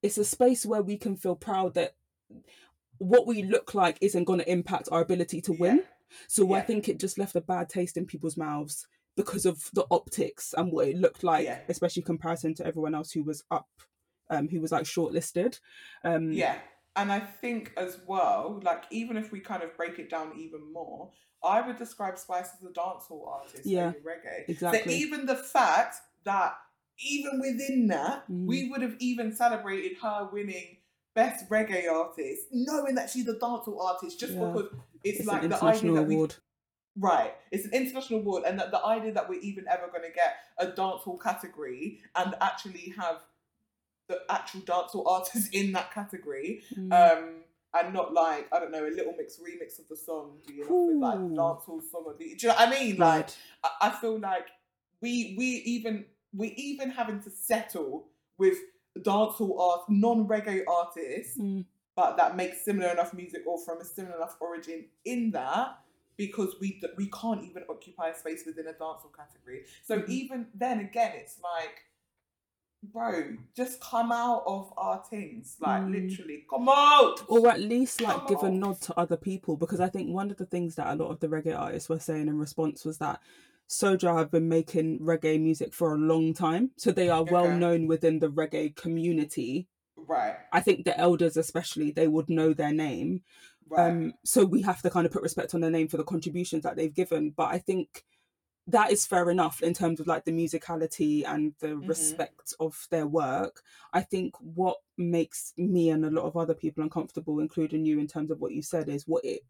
It's 0.00 0.16
a 0.16 0.24
space 0.24 0.64
where 0.64 0.82
we 0.82 0.96
can 0.96 1.16
feel 1.16 1.34
proud 1.34 1.74
that 1.74 1.96
what 2.98 3.26
we 3.26 3.42
look 3.42 3.74
like 3.74 3.98
isn't 4.00 4.24
going 4.26 4.38
to 4.38 4.48
impact 4.50 4.88
our 4.92 5.00
ability 5.00 5.40
to 5.42 5.52
win. 5.52 5.78
Yeah. 5.78 5.84
So 6.28 6.52
I 6.52 6.60
think 6.60 6.88
it 6.88 7.00
just 7.00 7.18
left 7.18 7.34
a 7.34 7.40
bad 7.40 7.68
taste 7.68 7.96
in 7.96 8.06
people's 8.06 8.36
mouths 8.36 8.86
because 9.16 9.46
of 9.46 9.70
the 9.72 9.86
optics 9.90 10.54
and 10.56 10.70
what 10.70 10.88
it 10.88 10.96
looked 10.96 11.24
like, 11.24 11.44
Yeah. 11.44 11.60
especially 11.68 12.02
comparison 12.02 12.54
to 12.54 12.66
everyone 12.66 12.94
else 12.94 13.10
who 13.12 13.22
was 13.22 13.42
up, 13.50 13.68
um, 14.30 14.48
who 14.48 14.60
was 14.60 14.72
like 14.72 14.84
shortlisted. 14.84 15.58
Um, 16.04 16.32
Yeah. 16.32 16.58
And 16.94 17.12
I 17.12 17.20
think 17.20 17.72
as 17.76 17.98
well, 18.06 18.60
like 18.62 18.84
even 18.90 19.16
if 19.16 19.30
we 19.32 19.40
kind 19.40 19.62
of 19.62 19.76
break 19.76 19.98
it 19.98 20.08
down 20.08 20.32
even 20.38 20.72
more, 20.72 21.10
I 21.44 21.60
would 21.60 21.76
describe 21.76 22.18
Spice 22.18 22.48
as 22.54 22.62
a 22.64 22.72
dancehall 22.72 23.28
artist 23.28 23.66
Yeah, 23.66 23.92
reggae. 24.04 24.46
So 24.46 24.52
exactly. 24.68 24.94
even 24.94 25.26
the 25.26 25.36
fact 25.36 25.96
that 26.24 26.56
even 26.98 27.38
within 27.40 27.88
that, 27.88 28.26
Mm. 28.28 28.46
we 28.46 28.70
would 28.70 28.80
have 28.80 28.96
even 28.98 29.34
celebrated 29.34 29.98
her 29.98 30.30
winning 30.32 30.78
best 31.14 31.48
reggae 31.50 31.90
artist, 31.90 32.46
knowing 32.52 32.94
that 32.94 33.10
she's 33.10 33.28
a 33.28 33.34
dancehall 33.34 33.78
artist, 33.82 34.18
just 34.18 34.32
Yeah. 34.32 34.46
because 34.52 34.70
it's, 35.04 35.20
It's 35.20 35.28
like 35.28 35.42
the 35.42 35.62
idea 35.64 35.92
that 35.92 36.02
we 36.04 36.14
award. 36.14 36.36
Right. 36.98 37.34
It's 37.50 37.66
an 37.66 37.72
international 37.74 38.20
award, 38.20 38.44
and 38.46 38.58
that 38.58 38.70
the 38.70 38.84
idea 38.84 39.12
that 39.12 39.28
we're 39.28 39.40
even 39.40 39.66
ever 39.68 39.88
going 39.88 40.02
to 40.04 40.12
get 40.14 40.36
a 40.58 40.66
dancehall 40.68 41.20
category 41.22 42.00
and 42.14 42.34
actually 42.40 42.94
have 42.98 43.18
the 44.08 44.20
actual 44.30 44.60
dancehall 44.62 45.06
artists 45.06 45.48
in 45.52 45.72
that 45.72 45.92
category, 45.92 46.62
Mm. 46.74 46.92
um, 46.92 47.34
and 47.74 47.92
not 47.92 48.14
like 48.14 48.48
I 48.52 48.60
don't 48.60 48.70
know 48.72 48.86
a 48.86 48.88
little 48.90 49.14
mix 49.18 49.38
remix 49.38 49.78
of 49.78 49.88
the 49.88 49.96
song 49.96 50.38
being 50.46 50.62
offered 50.62 50.96
like 50.96 51.18
Ooh. 51.18 51.34
dancehall 51.36 51.82
song 51.90 52.04
of 52.08 52.18
the. 52.18 52.24
Do 52.24 52.30
you 52.30 52.48
know 52.48 52.54
what 52.54 52.68
I 52.68 52.70
mean? 52.70 52.96
Like 52.96 53.24
Right. 53.24 53.36
I, 53.64 53.88
I 53.88 53.90
feel 53.90 54.18
like 54.18 54.46
we 55.02 55.34
we 55.36 55.44
even 55.66 56.06
we 56.34 56.48
even 56.56 56.90
having 56.90 57.20
to 57.22 57.30
settle 57.30 58.08
with 58.38 58.56
dancehall 58.98 59.58
art 59.60 59.82
non 59.90 60.26
reggae 60.26 60.62
artists 60.66 61.36
Mm. 61.38 61.66
but 61.94 62.16
that 62.16 62.34
makes 62.36 62.64
similar 62.64 62.88
enough 62.88 63.12
music 63.12 63.42
or 63.46 63.58
from 63.62 63.80
a 63.80 63.84
similar 63.84 64.16
enough 64.16 64.36
origin 64.40 64.86
in 65.04 65.30
that 65.32 65.78
because 66.16 66.54
we 66.60 66.80
d- 66.80 66.88
we 66.96 67.06
can't 67.10 67.44
even 67.44 67.64
occupy 67.68 68.08
a 68.08 68.14
space 68.14 68.44
within 68.46 68.66
a 68.68 68.72
dancehall 68.72 69.14
category. 69.16 69.64
So 69.84 70.00
Mhm. 70.00 70.08
even 70.08 70.46
then 70.54 70.80
again, 70.80 71.12
it's 71.16 71.38
like, 71.40 71.82
bro, 72.82 73.36
just 73.54 73.80
come 73.80 74.12
out 74.12 74.44
of 74.46 74.72
our 74.76 75.02
things, 75.04 75.56
like 75.60 75.82
Mm. 75.82 75.92
literally, 75.92 76.46
come 76.48 76.68
out. 76.68 77.24
or 77.28 77.48
at 77.48 77.60
least 77.60 78.00
like 78.00 78.16
Come 78.18 78.26
give 78.28 78.42
a 78.42 78.50
nod 78.50 78.80
to 78.82 78.98
other 78.98 79.16
people 79.16 79.56
because 79.56 79.80
I 79.80 79.88
think 79.88 80.10
one 80.10 80.30
of 80.30 80.36
the 80.36 80.46
things 80.46 80.74
that 80.76 80.86
a 80.92 80.94
lot 81.02 81.10
of 81.10 81.20
the 81.20 81.28
reggae 81.28 81.58
artists 81.58 81.88
were 81.88 81.98
saying 81.98 82.28
in 82.28 82.38
response 82.38 82.84
was 82.84 82.98
that 82.98 83.20
Soja 83.68 84.16
have 84.16 84.30
been 84.30 84.48
making 84.48 85.00
reggae 85.00 85.40
music 85.40 85.74
for 85.74 85.94
a 85.94 85.98
long 85.98 86.32
time, 86.34 86.70
so 86.76 86.92
they 86.92 87.08
are 87.08 87.24
well 87.24 87.46
Okay. 87.46 87.58
known 87.58 87.86
within 87.88 88.20
the 88.20 88.30
reggae 88.30 88.74
community. 88.76 89.66
Right, 89.96 90.36
I 90.52 90.60
think 90.60 90.84
the 90.84 90.96
elders, 90.96 91.36
especially, 91.36 91.90
they 91.90 92.06
would 92.06 92.28
know 92.30 92.52
their 92.54 92.72
name. 92.72 93.22
Right, 93.68 93.90
Um, 93.90 94.14
so 94.24 94.44
we 94.44 94.62
have 94.62 94.82
to 94.82 94.90
kind 94.90 95.06
of 95.06 95.12
put 95.12 95.22
respect 95.22 95.54
on 95.54 95.60
their 95.60 95.70
name 95.70 95.88
for 95.88 95.96
the 95.96 96.04
contributions 96.04 96.62
that 96.64 96.76
they've 96.76 96.94
given. 96.94 97.30
But 97.30 97.52
I 97.54 97.58
think 97.58 98.04
that 98.68 98.90
is 98.90 99.06
fair 99.06 99.30
enough 99.30 99.62
in 99.62 99.74
terms 99.74 100.00
of 100.00 100.06
like 100.08 100.24
the 100.24 100.32
musicality 100.32 101.24
and 101.26 101.54
the 101.60 101.76
Mhm. 101.76 101.86
respect 101.88 102.54
of 102.60 102.86
their 102.90 103.06
work. 103.06 103.62
I 103.92 104.02
think 104.02 104.34
what 104.40 104.78
makes 104.96 105.52
me 105.56 105.90
and 105.90 106.04
a 106.04 106.10
lot 106.10 106.24
of 106.24 106.36
other 106.36 106.54
people 106.54 106.82
uncomfortable, 106.82 107.38
including 107.40 107.84
you, 107.86 107.98
in 108.00 108.08
terms 108.08 108.30
of 108.30 108.40
what 108.40 108.52
you 108.52 108.62
said, 108.62 108.88
is 108.88 109.06
what 109.06 109.24
it 109.24 109.42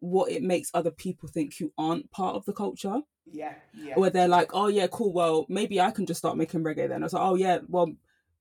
what 0.00 0.30
it 0.32 0.42
makes 0.42 0.70
other 0.74 0.90
people 0.90 1.28
think 1.28 1.60
you 1.60 1.72
aren't 1.78 2.10
part 2.10 2.34
of 2.36 2.44
the 2.46 2.52
culture. 2.54 3.02
yeah, 3.32 3.54
yeah, 3.72 3.94
Where 3.96 4.10
they're 4.10 4.28
like, 4.28 4.50
oh 4.54 4.68
yeah, 4.68 4.86
cool. 4.88 5.12
Well, 5.12 5.46
maybe 5.48 5.80
I 5.80 5.90
can 5.90 6.06
just 6.06 6.18
start 6.18 6.36
making 6.36 6.62
reggae 6.64 6.88
then. 6.88 7.02
I 7.02 7.06
was 7.06 7.12
like, 7.12 7.22
oh 7.22 7.34
yeah, 7.34 7.58
well, 7.68 7.92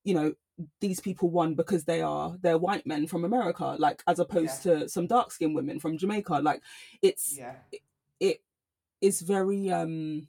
you 0.03 0.14
know, 0.14 0.34
these 0.81 0.99
people 0.99 1.30
won 1.30 1.56
because 1.56 1.86
they 1.86 2.02
are 2.02 2.38
they're 2.41 2.57
white 2.57 2.86
men 2.86 3.07
from 3.07 3.26
America, 3.26 3.76
like 3.80 4.03
as 4.07 4.19
opposed 4.19 4.64
to 4.64 4.88
some 4.90 5.07
dark 5.07 5.31
skinned 5.31 5.56
women 5.56 5.80
from 5.80 5.98
Jamaica. 5.98 6.40
Like 6.44 6.61
it's 7.02 7.38
yeah, 7.38 7.56
it 8.19 8.41
is 9.02 9.22
very 9.22 9.72
um 9.72 10.27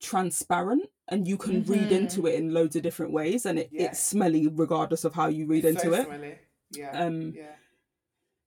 transparent 0.00 0.88
and 1.08 1.26
you 1.26 1.36
can 1.36 1.64
read 1.64 1.90
Mhm. 1.90 1.96
into 1.96 2.26
it 2.26 2.34
in 2.36 2.52
loads 2.54 2.76
of 2.76 2.82
different 2.82 3.12
ways 3.12 3.46
and 3.46 3.58
it, 3.58 3.68
Yeah. 3.72 3.86
it's 3.86 4.00
smelly 4.00 4.46
regardless 4.48 5.04
of 5.04 5.14
how 5.14 5.26
you 5.28 5.46
read 5.46 5.64
It's 5.64 5.82
into 5.82 5.94
so 5.94 6.00
it. 6.02 6.06
smelly. 6.06 6.38
Yeah, 6.70 6.90
Um 6.92 7.32
yeah, 7.34 7.56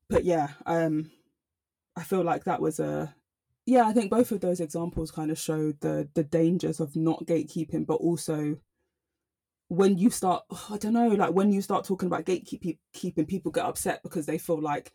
but 0.10 0.24
yeah, 0.26 0.50
um 0.66 1.12
I 1.96 2.04
feel 2.04 2.24
like 2.24 2.46
that 2.46 2.62
was 2.62 2.80
a 2.80 3.16
yeah, 3.66 3.86
I 3.88 3.94
think 3.94 4.10
both 4.12 4.32
of 4.32 4.42
those 4.42 4.60
examples 4.60 5.12
kind 5.12 5.32
of 5.32 5.40
showed 5.40 5.80
the 5.82 6.10
the 6.16 6.24
dangers 6.24 6.80
of 6.80 6.96
not 6.96 7.26
gatekeeping, 7.26 7.86
but 7.86 7.96
also 7.96 8.58
when 9.72 9.98
you 9.98 10.10
start 10.10 10.44
I 10.70 10.78
don't 10.78 10.94
know, 10.94 11.08
like 11.08 11.32
when 11.34 11.52
you 11.54 11.62
start 11.62 11.86
talking 11.86 12.08
about 12.08 12.26
gatekeeping 12.26 13.28
people 13.28 13.52
get 13.52 13.66
upset 13.66 14.04
because 14.04 14.26
they 14.26 14.38
feel 14.38 14.60
like 14.60 14.92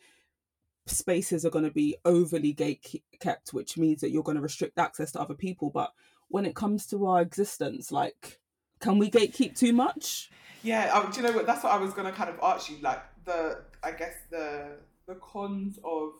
spaces 0.86 1.46
are 1.46 1.50
going 1.50 1.64
to 1.64 1.70
be 1.70 1.96
overly 2.04 2.52
gate 2.52 3.02
kept, 3.18 3.54
which 3.54 3.78
means 3.78 4.02
that 4.02 4.10
you're 4.10 4.22
going 4.22 4.36
to 4.36 4.42
restrict 4.42 4.78
access 4.78 5.12
to 5.12 5.20
other 5.20 5.34
people. 5.34 5.70
But 5.70 5.92
when 6.28 6.44
it 6.44 6.54
comes 6.54 6.86
to 6.88 7.06
our 7.06 7.22
existence, 7.22 7.90
like, 7.90 8.38
can 8.78 8.98
we 8.98 9.10
gatekeep 9.10 9.58
too 9.58 9.72
much? 9.72 10.30
yeah. 10.62 10.90
Oh, 10.92 11.10
do 11.10 11.22
you 11.22 11.26
know 11.26 11.32
what? 11.32 11.46
That's 11.46 11.64
what 11.64 11.72
I 11.72 11.78
was 11.78 11.94
gonna 11.94 12.12
kind 12.12 12.28
of 12.28 12.38
ask 12.42 12.70
you. 12.70 12.76
Like 12.82 13.02
the, 13.24 13.62
I 13.82 13.92
guess 13.92 14.14
the 14.30 14.76
the 15.08 15.14
cons 15.14 15.78
of 15.84 16.12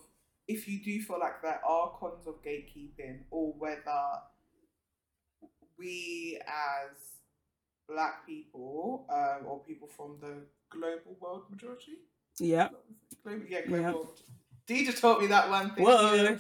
if 0.49 0.67
you 0.67 0.83
do 0.83 1.03
feel 1.03 1.19
like 1.21 1.43
there 1.43 1.61
are 1.63 1.91
cons 2.01 2.27
of 2.27 2.43
gatekeeping, 2.43 3.25
or 3.31 3.53
whether 3.59 4.03
we 5.79 6.41
as 6.47 7.16
black 7.89 8.27
people 8.27 9.07
um, 9.11 9.47
or 9.47 9.61
people 9.61 9.89
from 9.89 10.17
the 10.21 10.35
global 10.71 11.17
world 11.21 11.45
majority, 11.51 11.99
Yeah. 12.39 12.69
global, 13.23 13.45
yeah, 13.49 13.61
global. 13.63 13.83
Yeah. 13.83 13.93
World. 13.93 14.21
Dee 14.67 14.85
just 14.85 14.99
taught 15.01 15.21
me 15.21 15.29
that 15.29 15.49
one 15.49 15.71
thing. 15.75 15.85
Whoa. 15.85 16.39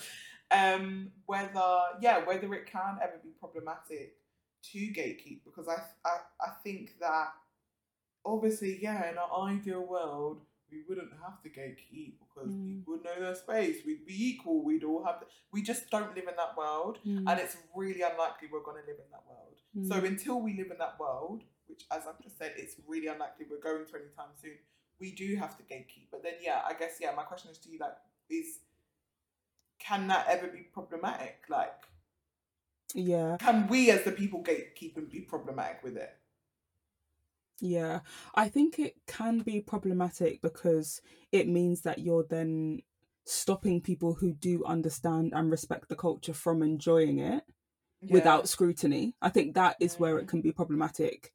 Um, 0.51 1.10
whether 1.27 1.78
yeah, 2.01 2.24
whether 2.24 2.52
it 2.55 2.66
can 2.66 2.98
ever 3.02 3.18
be 3.23 3.31
problematic 3.40 4.16
to 4.73 4.78
gatekeep 4.78 5.40
because 5.44 5.68
I 5.68 5.77
I, 6.05 6.16
I 6.40 6.51
think 6.64 6.98
that 7.01 7.28
obviously 8.24 8.78
yeah, 8.82 9.10
in 9.10 9.18
our 9.18 9.48
ideal 9.48 9.82
world 9.86 10.40
we 10.70 10.82
wouldn't 10.89 11.10
have 11.24 11.40
to 11.43 11.48
gatekeep 11.48 12.14
because 12.20 12.51
Mm. 12.52 12.66
people 12.78 12.94
would 12.94 13.05
know 13.05 13.18
their 13.20 13.35
space. 13.36 13.77
We'd 13.86 14.05
be 14.05 14.28
equal. 14.31 14.62
We'd 14.64 14.82
all 14.85 15.05
have. 15.05 15.20
The, 15.20 15.27
we 15.52 15.62
just 15.62 15.89
don't 15.90 16.14
live 16.14 16.27
in 16.28 16.36
that 16.36 16.56
world, 16.56 16.98
Mm. 17.06 17.24
and 17.31 17.40
it's 17.40 17.56
really 17.74 18.02
unlikely 18.02 18.48
we're 18.52 18.62
going 18.62 18.82
to 18.82 18.86
live 18.90 18.98
in 18.98 19.10
that 19.12 19.23
world. 19.28 19.56
So 19.82 20.01
Mm. 20.01 20.07
until 20.07 20.40
we 20.40 20.55
live 20.55 20.70
in 20.70 20.78
that 20.78 20.98
world, 20.98 21.44
which 21.66 21.85
as 21.90 22.07
I've 22.07 22.20
just 22.23 22.39
said, 22.39 22.55
it's 22.57 22.77
really 22.86 23.09
unlikely 23.09 23.47
we're 23.51 23.61
going 23.61 23.85
to 23.86 23.97
anytime 23.97 24.31
soon. 24.40 24.59
We 24.98 25.12
do 25.12 25.36
have 25.36 25.57
to 25.59 25.62
gatekeep. 25.65 26.09
But 26.11 26.23
then 26.23 26.35
yeah, 26.40 26.62
I 26.66 26.73
guess 26.73 26.98
yeah, 27.01 27.12
my 27.15 27.23
question 27.23 27.51
is 27.51 27.59
to 27.59 27.70
you 27.70 27.78
like 27.78 27.97
is 28.31 28.61
can 29.78 30.09
that 30.09 30.27
ever 30.28 30.48
be 30.48 30.61
problematic? 30.61 31.44
Like 31.48 31.74
yeah. 32.94 33.36
can 33.39 33.69
we 33.69 33.90
as 33.90 34.05
the 34.05 34.12
people 34.12 34.43
gatekeep 34.43 34.97
and 34.97 35.11
be 35.11 35.20
problematic 35.20 35.82
with 35.82 35.97
it? 35.97 36.16
Yeah, 37.61 38.01
I 38.35 38.48
think 38.48 38.78
it 38.78 38.97
can 39.07 39.40
be 39.40 39.61
problematic 39.61 40.43
because 40.43 41.01
it 41.32 41.48
means 41.48 41.82
that 41.82 41.98
you're 41.98 42.27
then 42.28 42.81
stopping 43.24 43.81
people 43.81 44.15
who 44.15 44.32
do 44.32 44.65
understand 44.65 45.32
and 45.35 45.51
respect 45.51 45.89
the 45.89 45.97
culture 45.97 46.35
from 46.35 46.62
enjoying 46.62 47.19
it 47.19 47.43
Yeah. 48.07 48.15
without 48.15 48.49
scrutiny. 48.49 49.15
I 49.20 49.28
think 49.31 49.55
that 49.55 49.77
is 49.81 49.99
where 49.99 50.19
it 50.19 50.27
Mm. 50.27 50.28
can 50.28 50.41
be 50.43 50.53
problematic. 50.53 51.33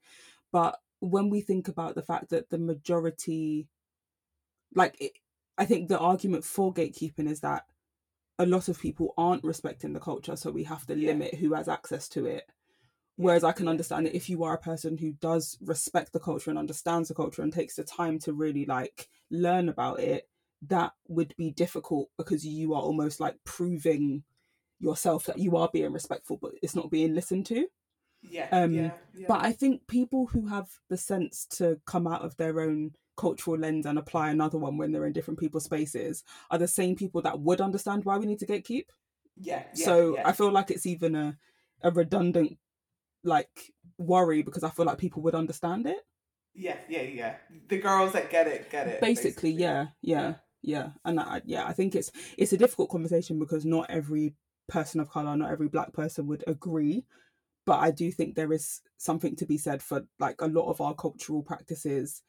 But 0.51 0.79
when 0.99 1.29
we 1.29 1.41
think 1.41 1.67
about 1.67 1.95
the 1.95 2.01
fact 2.01 2.29
that 2.29 2.49
the 2.49 2.57
majority 2.59 3.67
like 4.73 4.95
it, 4.99 5.13
i 5.57 5.65
think 5.65 5.87
the 5.89 5.99
argument 5.99 6.43
for 6.43 6.73
gatekeeping 6.73 7.29
is 7.29 7.41
that 7.41 7.65
a 8.39 8.45
lot 8.45 8.69
of 8.69 8.79
people 8.79 9.13
aren't 9.17 9.43
respecting 9.43 9.93
the 9.93 9.99
culture 9.99 10.35
so 10.35 10.49
we 10.51 10.63
have 10.63 10.85
to 10.85 10.95
Yeah. 10.95 11.09
limit 11.09 11.35
who 11.35 11.53
has 11.53 11.67
access 11.67 12.07
to 12.09 12.25
it 12.25 12.49
whereas 13.15 13.43
i 13.43 13.51
can 13.51 13.67
understand 13.67 14.05
that 14.05 14.15
if 14.15 14.29
you 14.29 14.43
are 14.43 14.53
a 14.53 14.59
person 14.61 14.97
who 14.97 15.11
does 15.13 15.57
respect 15.61 16.13
the 16.13 16.19
culture 16.19 16.49
and 16.49 16.59
understands 16.59 17.09
the 17.09 17.15
culture 17.15 17.41
and 17.41 17.53
takes 17.53 17.75
the 17.75 17.83
time 17.83 18.19
to 18.19 18.33
really 18.33 18.65
like 18.65 19.09
learn 19.29 19.69
about 19.69 19.99
it 19.99 20.29
that 20.61 20.93
would 21.07 21.35
be 21.37 21.51
difficult 21.51 22.09
because 22.17 22.45
you 22.45 22.73
are 22.73 22.81
almost 22.81 23.19
like 23.19 23.35
proving 23.43 24.23
yourself 24.81 25.25
that 25.25 25.37
you 25.37 25.55
are 25.55 25.69
being 25.71 25.93
respectful 25.93 26.37
but 26.41 26.51
it's 26.61 26.75
not 26.75 26.91
being 26.91 27.13
listened 27.13 27.45
to 27.45 27.67
Yeah, 28.23 28.47
Um, 28.51 28.73
yeah, 28.73 28.91
yeah. 29.15 29.25
but 29.27 29.45
I 29.45 29.51
think 29.51 29.87
people 29.87 30.25
who 30.27 30.47
have 30.47 30.69
the 30.89 30.97
sense 30.97 31.45
to 31.57 31.79
come 31.85 32.07
out 32.07 32.21
of 32.23 32.35
their 32.37 32.59
own 32.59 32.91
cultural 33.17 33.57
lens 33.57 33.85
and 33.85 33.97
apply 33.99 34.29
another 34.29 34.57
one 34.57 34.77
when 34.77 34.91
they're 34.91 35.05
in 35.05 35.13
different 35.13 35.39
people's 35.39 35.65
spaces 35.65 36.23
are 36.49 36.57
the 36.57 36.67
same 36.67 36.95
people 36.95 37.21
that 37.21 37.39
would 37.39 37.61
understand 37.61 38.03
why 38.05 38.17
we 38.17 38.25
need 38.25 38.39
to 38.39 38.45
gatekeep. 38.47 38.85
yeah, 39.37 39.63
yeah, 39.75 39.85
so. 39.85 40.17
I 40.25 40.31
feel 40.33 40.51
like 40.51 40.71
it's 40.71 40.85
even 40.85 41.15
a, 41.15 41.37
a 41.83 41.91
redundant 41.91 42.57
like 43.23 43.71
worry 43.97 44.41
because 44.41 44.63
I 44.63 44.69
feel 44.71 44.85
like 44.85 44.97
people 44.97 45.21
would 45.23 45.35
understand 45.35 45.85
it. 45.87 45.97
yeah, 46.55 46.77
yeah, 46.89 47.01
yeah. 47.01 47.35
The 47.67 47.77
girls 47.77 48.13
that 48.13 48.29
get 48.29 48.47
it, 48.47 48.69
get 48.71 48.87
it. 48.87 49.01
Basically, 49.01 49.51
yeah, 49.51 49.87
yeah, 50.01 50.35
yeah. 50.63 50.89
And 51.05 51.19
I, 51.19 51.41
yeah, 51.45 51.65
I 51.65 51.73
think 51.73 51.95
it's 51.95 52.11
it's 52.37 52.53
a 52.53 52.57
difficult 52.57 52.89
conversation 52.89 53.39
because 53.39 53.65
not 53.65 53.89
every 53.89 54.33
person 54.71 54.99
of 55.01 55.09
color, 55.09 55.35
not 55.35 55.51
every 55.51 55.67
black 55.67 55.91
person 55.93 56.27
would 56.27 56.43
agree. 56.47 57.05
But 57.65 57.79
I 57.79 57.91
do 57.91 58.11
think 58.11 58.33
there 58.35 58.53
is 58.53 58.81
something 58.97 59.35
to 59.35 59.45
be 59.45 59.57
said 59.57 59.81
for 59.83 60.05
like 60.19 60.41
a 60.41 60.47
lot 60.47 60.69
of 60.69 60.81
our 60.81 60.95
cultural 60.95 61.43
practices 61.43 62.23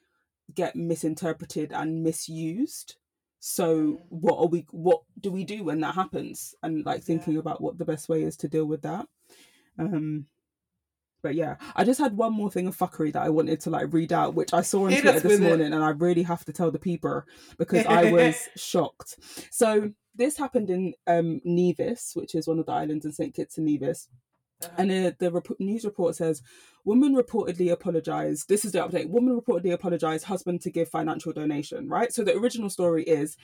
get 0.55 0.77
misinterpreted 0.77 1.73
and 1.73 2.03
misused. 2.03 2.97
So 3.41 3.67
Mm. 3.77 3.99
what 4.11 4.39
are 4.39 4.47
we 4.47 4.67
what 4.71 5.01
do 5.21 5.31
we 5.33 5.45
do 5.45 5.65
when 5.65 5.81
that 5.81 5.95
happens? 5.95 6.55
And 6.63 6.85
like 6.85 7.03
thinking 7.03 7.35
Yeah. 7.35 7.41
about 7.41 7.61
what 7.63 7.79
the 7.79 7.85
best 7.93 8.09
way 8.09 8.23
is 8.23 8.37
to 8.39 8.49
deal 8.49 8.67
with 8.67 8.83
that. 8.83 9.07
Um 9.79 10.27
but 11.23 11.37
yeah, 11.37 11.55
I 11.77 11.85
just 11.85 12.01
had 12.01 12.17
one 12.17 12.33
more 12.33 12.51
thing 12.51 12.67
of 12.67 12.77
fuckery 12.77 13.13
that 13.13 13.23
I 13.23 13.29
wanted 13.29 13.61
to 13.61 13.71
like 13.71 13.93
read 13.93 14.13
out, 14.13 14.35
which 14.35 14.53
I 14.53 14.61
saw 14.63 14.87
on 14.87 14.93
Twitter 14.97 15.13
this 15.21 15.23
with 15.25 15.41
it. 15.41 15.49
morning, 15.49 15.73
and 15.73 15.83
I 15.85 15.91
really 15.91 16.25
have 16.25 16.45
to 16.47 16.53
tell 16.53 16.73
the 16.73 16.81
people 16.81 17.23
because 17.59 17.87
I 17.87 18.11
was 18.11 18.49
shocked. 18.57 19.17
So 19.53 19.93
this 20.15 20.37
happened 20.37 20.71
in 20.71 20.95
um, 21.07 21.41
Nevis, 21.45 22.13
which 22.15 22.35
is 22.35 22.47
one 22.47 22.59
of 22.59 22.67
the 22.67 22.73
islands 22.73 23.05
in 23.05 23.13
Saint 23.13 23.35
Kitts 23.35 23.57
and 23.59 23.67
Nevis, 23.67 24.09
Uh-huh. 24.63 24.75
and 24.79 24.91
uh, 24.93 25.11
the 25.19 25.31
rep- 25.33 25.59
news 25.59 25.85
report 25.85 26.15
says 26.17 26.43
woman 26.85 27.15
reportedly 27.17 27.73
apologized. 27.73 28.49
This 28.49 28.65
is 28.65 28.73
the 28.73 28.79
update. 28.79 29.09
Woman 29.09 29.41
reportedly 29.41 29.73
apologized. 29.73 30.27
Husband 30.27 30.61
to 30.63 30.71
give 30.71 30.89
financial 30.89 31.33
donation. 31.33 31.89
Right. 31.89 32.13
So 32.13 32.23
the 32.25 32.37
original 32.37 32.71
story 32.71 33.05
is. 33.05 33.37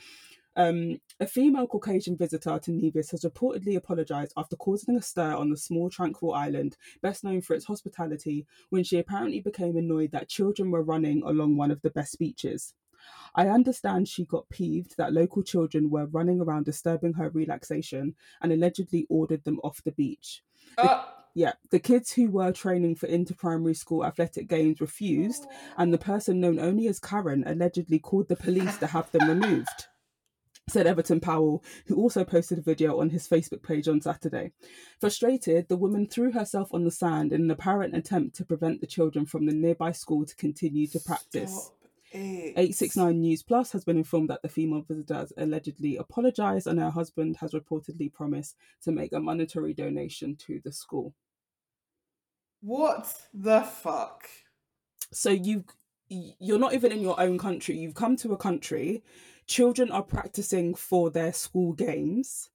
Um, 0.57 0.99
a 1.21 1.27
female 1.27 1.69
Caucasian 1.69 2.17
visitor 2.17 2.59
to 2.59 2.73
Nevis 2.73 3.13
has 3.13 3.23
reportedly 3.23 3.77
apologized 3.77 4.33
after 4.37 4.57
causing 4.57 4.97
a 4.97 5.03
stir 5.03 5.33
on 5.37 5.51
the 5.51 5.57
small 5.57 5.89
tranquil 5.89 6.35
island, 6.35 6.77
best 7.01 7.23
known 7.23 7.43
for 7.43 7.55
its 7.55 7.67
hospitality, 7.67 8.45
when 8.71 8.83
she 8.83 8.99
apparently 8.99 9.41
became 9.41 9.77
annoyed 9.77 10.11
that 10.11 10.29
children 10.29 10.73
were 10.73 10.83
running 10.83 11.23
along 11.25 11.57
one 11.57 11.71
of 11.71 11.81
the 11.83 11.91
best 11.91 12.19
beaches. 12.19 12.75
I 13.35 13.49
understand 13.49 14.09
she 14.09 14.25
got 14.25 14.49
peeved 14.49 14.97
that 14.97 15.13
local 15.13 15.43
children 15.43 15.91
were 15.91 16.07
running 16.07 16.41
around 16.41 16.65
disturbing 16.65 17.15
her 17.15 17.31
relaxation 17.31 18.15
and 18.41 18.53
allegedly 18.53 19.07
ordered 19.09 19.45
them 19.45 19.61
off 19.63 19.83
the 19.85 19.93
beach. 19.93 20.43
Uh, 20.77 21.05
Yeah, 21.35 21.53
the 21.71 21.79
kids 21.79 22.13
who 22.13 22.31
were 22.31 22.53
training 22.53 22.97
for 22.97 23.07
inter-primary 23.07 23.75
school 23.75 24.05
athletic 24.05 24.49
games 24.49 24.81
refused, 24.81 25.47
and 25.77 25.93
the 25.93 25.99
person 25.99 26.41
known 26.41 26.59
only 26.59 26.89
as 26.89 26.99
Karen 26.99 27.45
allegedly 27.47 28.01
called 28.01 28.29
the 28.29 28.35
police 28.35 28.77
to 28.79 28.89
have 28.89 29.11
them 29.13 29.29
removed. 29.29 29.87
Said 30.69 30.87
Everton 30.87 31.21
Powell, 31.21 31.63
who 31.87 31.97
also 31.97 32.25
posted 32.25 32.59
a 32.59 32.63
video 32.63 33.01
on 33.01 33.11
his 33.11 33.29
Facebook 33.29 33.63
page 33.63 33.87
on 33.89 34.01
Saturday. 34.01 34.53
Frustrated, 35.01 35.69
the 35.69 35.77
woman 35.77 36.07
threw 36.07 36.33
herself 36.33 36.75
on 36.75 36.85
the 36.85 36.91
sand 36.91 37.33
in 37.33 37.43
an 37.43 37.51
apparent 37.51 37.97
attempt 37.97 38.37
to 38.37 38.45
prevent 38.45 38.81
the 38.81 38.87
children 38.87 39.25
from 39.25 39.47
the 39.47 39.55
nearby 39.55 39.93
school 39.93 40.27
to 40.27 40.35
continue 40.37 40.87
to 40.89 41.01
practice. 41.01 41.71
Stop 42.11 42.21
it. 42.21 42.51
869 42.57 43.21
News 43.21 43.43
Plus 43.43 43.73
has 43.73 43.85
been 43.85 43.97
informed 43.97 44.31
that 44.31 44.43
the 44.43 44.49
female 44.49 44.83
visitor 44.83 45.15
has 45.15 45.33
allegedly 45.37 45.97
apologised 45.97 46.67
and 46.67 46.79
her 46.79 46.91
husband 46.91 47.37
has 47.39 47.53
reportedly 47.53 48.13
promised 48.13 48.57
to 48.83 48.93
make 48.93 49.13
a 49.13 49.21
monetary 49.21 49.75
donation 49.75 50.37
to 50.37 50.61
the 50.65 50.73
school. 50.73 51.15
What 52.61 53.15
the 53.33 53.63
fuck? 53.63 54.29
So 55.13 55.31
you 55.31 55.65
you're 56.09 56.59
not 56.59 56.75
even 56.75 56.91
in 56.91 57.03
your 57.03 57.21
own 57.21 57.39
country. 57.39 57.77
You've 57.77 57.95
come 57.95 58.17
to 58.17 58.33
a 58.33 58.37
country, 58.37 59.03
children 59.47 59.91
are 59.91 60.03
practicing 60.03 60.75
for 60.75 61.11
their 61.11 61.33
school 61.33 61.75
games 61.75 62.49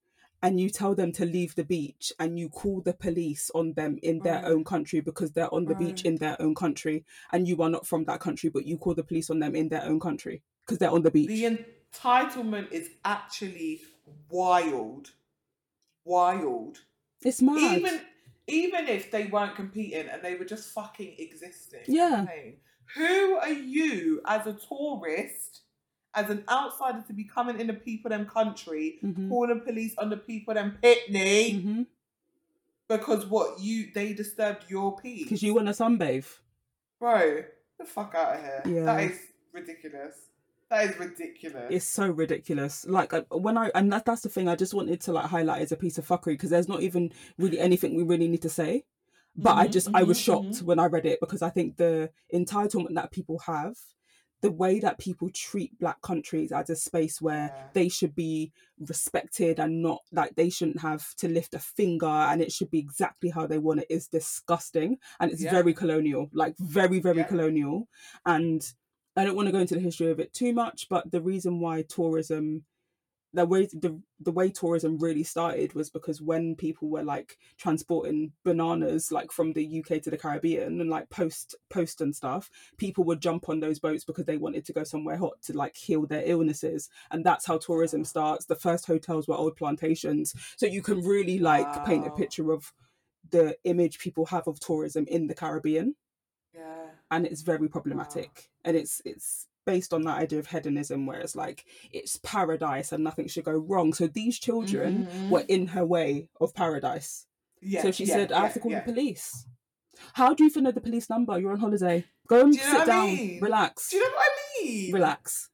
and 0.44 0.60
you 0.60 0.70
tell 0.70 0.94
them 0.94 1.12
to 1.14 1.26
leave 1.26 1.56
the 1.56 1.64
beach 1.64 2.14
and 2.20 2.38
you 2.38 2.50
call 2.50 2.82
the 2.82 2.94
police 2.94 3.50
on 3.56 3.74
them 3.74 3.98
in 4.04 4.20
their 4.20 4.42
Right. 4.44 4.52
own 4.52 4.64
country 4.64 5.00
because 5.00 5.32
they're 5.32 5.52
on 5.54 5.66
the 5.66 5.74
beach 5.76 6.04
in 6.04 6.18
their 6.18 6.40
own 6.42 6.54
country 6.54 7.06
and 7.32 7.48
you 7.48 7.60
are 7.64 7.70
not 7.70 7.88
from 7.88 8.04
that 8.06 8.20
country 8.20 8.50
but 8.50 8.66
you 8.66 8.78
call 8.78 8.94
the 8.94 9.04
police 9.04 9.30
on 9.32 9.40
them 9.40 9.56
in 9.56 9.70
their 9.70 9.84
own 9.84 10.00
country 10.00 10.44
because 10.66 10.78
they're 10.78 10.92
on 10.92 11.02
the 11.02 11.12
beach. 11.12 11.30
The 11.30 11.58
entitlement 11.94 12.72
is 12.72 12.90
actually 13.04 13.82
wild. 14.30 15.12
Wild. 16.06 16.80
it's 17.24 17.42
mad. 17.42 17.78
Even 17.80 18.02
even 18.48 18.88
if 18.90 19.10
they 19.10 19.26
weren't 19.28 19.56
competing 19.56 20.08
and 20.10 20.22
they 20.22 20.36
were 20.36 20.44
just 20.46 20.70
fucking 20.74 21.16
existing. 21.18 21.80
Yeah. 21.88 22.26
Who 22.96 23.36
are 23.38 23.50
you 23.50 24.22
as 24.28 24.46
a 24.46 24.54
tourist, 24.54 25.62
as 26.16 26.30
an 26.30 26.44
outsider 26.50 27.04
to 27.08 27.14
be 27.14 27.24
coming 27.24 27.60
in 27.60 27.68
the 27.68 27.74
people 27.74 28.10
them 28.10 28.26
country, 28.26 29.00
Mhm. 29.04 29.30
calling 29.30 29.62
police 29.62 29.96
on 29.98 30.10
the 30.10 30.18
people 30.18 30.54
them 30.54 30.78
pickney 30.82 31.54
Mhm. 31.54 31.88
because 32.88 33.26
what 33.26 33.60
you 33.60 33.92
they 33.94 34.14
disturbed 34.14 34.66
your 34.70 34.96
peace? 34.98 35.24
because 35.24 35.44
you 35.44 35.54
want 35.54 35.68
to 35.68 35.74
sunbathe. 35.74 36.26
Bro, 37.00 37.44
the 37.80 37.86
fuck 37.86 38.14
out 38.16 38.36
of 38.36 38.42
here. 38.42 38.64
Yeah. 38.66 38.86
That 38.86 39.12
is 39.12 39.20
ridiculous. 39.52 40.16
That 40.70 40.90
is 40.90 40.98
ridiculous. 41.00 41.68
It's 41.70 41.86
so 41.86 42.10
ridiculous. 42.10 42.86
Like 42.86 43.14
uh, 43.14 43.24
when 43.32 43.58
I 43.58 43.72
and 43.76 43.92
that, 43.94 44.06
that's 44.06 44.22
the 44.22 44.30
thing 44.30 44.48
I 44.48 44.56
just 44.56 44.74
wanted 44.74 45.02
to 45.02 45.12
like 45.12 45.26
highlight 45.26 45.62
as 45.62 45.72
a 45.72 45.76
piece 45.78 45.98
of 45.98 46.08
fuckery 46.08 46.34
because 46.34 46.50
there's 46.50 46.68
not 46.70 46.82
even 46.82 47.12
really 47.38 47.60
anything 47.60 47.96
we 47.96 48.04
really 48.04 48.28
need 48.28 48.42
to 48.44 48.50
say. 48.50 48.86
But 49.36 49.58
I 49.58 49.68
Mhm, 49.68 49.72
just 49.72 49.90
I 49.94 50.04
was 50.04 50.18
mhm, 50.20 50.24
shocked 50.24 50.62
when 50.62 50.80
I 50.80 50.86
read 50.86 51.06
it 51.06 51.20
because 51.20 51.42
I 51.42 51.50
think 51.50 51.78
the 51.78 52.12
entitlement 52.34 52.94
that 52.96 53.12
people 53.12 53.40
have, 53.40 53.76
the 54.44 54.52
way 54.52 54.78
that 54.80 55.00
people 55.00 55.30
treat 55.34 55.80
black 55.80 56.02
countries 56.02 56.52
as 56.52 56.70
a 56.70 56.76
space 56.76 57.22
where 57.22 57.46
Yeah. 57.54 57.70
they 57.74 57.88
should 57.90 58.14
be 58.14 58.52
respected 58.78 59.58
and 59.58 59.82
not 59.82 60.02
like 60.12 60.36
they 60.36 60.50
shouldn't 60.50 60.82
have 60.82 61.16
to 61.16 61.30
lift 61.30 61.54
a 61.56 61.60
finger 61.60 62.06
and 62.06 62.42
it 62.42 62.52
should 62.52 62.70
be 62.70 62.78
exactly 62.80 63.30
how 63.30 63.48
they 63.48 63.58
want 63.58 63.80
it 63.80 63.88
is 63.90 64.08
disgusting 64.10 64.98
and 65.20 65.32
it's 65.32 65.42
Yeah. 65.42 65.52
very 65.52 65.74
colonial, 65.74 66.30
like 66.34 66.56
very 66.60 67.00
very 67.00 67.20
Yeah. 67.20 67.28
colonial 67.28 67.88
and 68.26 68.62
I 69.16 69.24
don't 69.24 69.36
want 69.36 69.48
to 69.48 69.52
go 69.54 69.60
into 69.60 69.76
the 69.76 69.80
history 69.80 70.12
of 70.12 70.20
it 70.20 70.34
too 70.34 70.54
much, 70.54 70.90
but 70.90 71.10
the 71.12 71.22
reason 71.22 71.60
why 71.60 71.84
tourism, 71.84 72.66
the 73.34 73.46
way 73.46 73.66
the 73.66 74.00
the 74.20 74.32
way 74.32 74.50
tourism 74.50 74.98
really 75.00 75.24
started 75.24 75.74
was 75.74 75.90
because 75.90 76.22
when 76.22 76.56
people 76.56 76.90
were 76.90 77.04
like 77.04 77.38
transporting 77.58 78.32
bananas 78.46 79.12
like 79.12 79.32
from 79.32 79.54
the 79.54 79.80
UK 79.80 80.02
to 80.04 80.12
the 80.12 80.18
Caribbean 80.18 80.80
and 80.80 80.90
like 80.90 81.10
post 81.10 81.56
post 81.70 82.02
and 82.02 82.16
stuff, 82.16 82.50
people 82.78 83.04
would 83.06 83.22
jump 83.22 83.50
on 83.50 83.60
those 83.60 83.80
boats 83.80 84.06
because 84.06 84.26
they 84.26 84.38
wanted 84.38 84.66
to 84.66 84.74
go 84.74 84.84
somewhere 84.84 85.18
hot 85.18 85.42
to 85.44 85.58
like 85.58 85.76
heal 85.76 86.06
their 86.06 86.24
illnesses, 86.26 86.90
and 87.12 87.26
that's 87.26 87.46
how 87.46 87.58
tourism 87.58 88.06
starts. 88.06 88.46
The 88.46 88.56
first 88.56 88.86
hotels 88.86 89.28
were 89.28 89.36
old 89.36 89.56
plantations, 89.56 90.34
so 90.56 90.66
you 90.66 90.82
can 90.82 91.02
really 91.02 91.40
like 91.40 91.86
paint 91.86 92.06
a 92.08 92.12
picture 92.12 92.52
of 92.52 92.72
the 93.32 93.58
image 93.64 93.98
people 94.00 94.28
have 94.28 94.48
of 94.48 94.60
tourism 94.60 95.06
in 95.08 95.28
the 95.28 95.36
Caribbean. 95.36 95.96
Yeah. 96.54 96.90
and 97.10 97.26
it's 97.26 97.42
very 97.42 97.68
problematic. 97.68 98.50
And 98.64 98.78
it's 98.78 99.02
it's 99.06 99.48
based 99.66 99.94
on 99.94 100.04
that 100.04 100.18
idea 100.20 100.40
of 100.40 100.48
hedonism 100.48 101.06
where 101.06 101.20
it's 101.20 101.36
like 101.36 101.66
it's 101.92 102.18
paradise 102.18 102.92
and 102.92 103.04
nothing 103.04 103.28
should 103.28 103.46
go 103.46 103.54
wrong. 103.54 103.94
So 103.94 104.08
these 104.08 104.40
children 104.40 105.08
Mhm. 105.08 105.30
were 105.30 105.46
in 105.48 105.68
her 105.68 105.86
way 105.86 106.30
of 106.42 106.54
paradise. 106.54 107.26
Yeah, 107.62 107.82
so 107.82 107.92
she 107.92 108.06
yeah, 108.06 108.16
said 108.16 108.32
i 108.34 108.42
have 108.42 108.54
to 108.54 108.60
call 108.60 108.72
yeah. 108.72 108.82
the 108.84 108.92
police. 108.92 109.46
How 110.14 110.34
do 110.34 110.44
you 110.44 110.50
even 110.50 110.64
know 110.66 110.72
the 110.72 110.82
police 110.82 111.10
number? 111.10 111.40
You're 111.40 111.54
on 111.54 111.60
holiday. 111.60 112.06
Go 112.28 112.42
and 112.42 112.54
Do 112.54 112.60
you 112.60 112.66
know 112.66 112.72
sit 112.80 112.82
I 112.82 112.86
down. 112.86 113.06
mean? 113.06 113.40
relax. 113.42 113.90
Do 113.90 113.98
you 113.98 114.04
know 114.04 114.16
what 114.16 114.26
I 114.28 114.64
mean? 114.66 114.94
relax. 114.94 115.50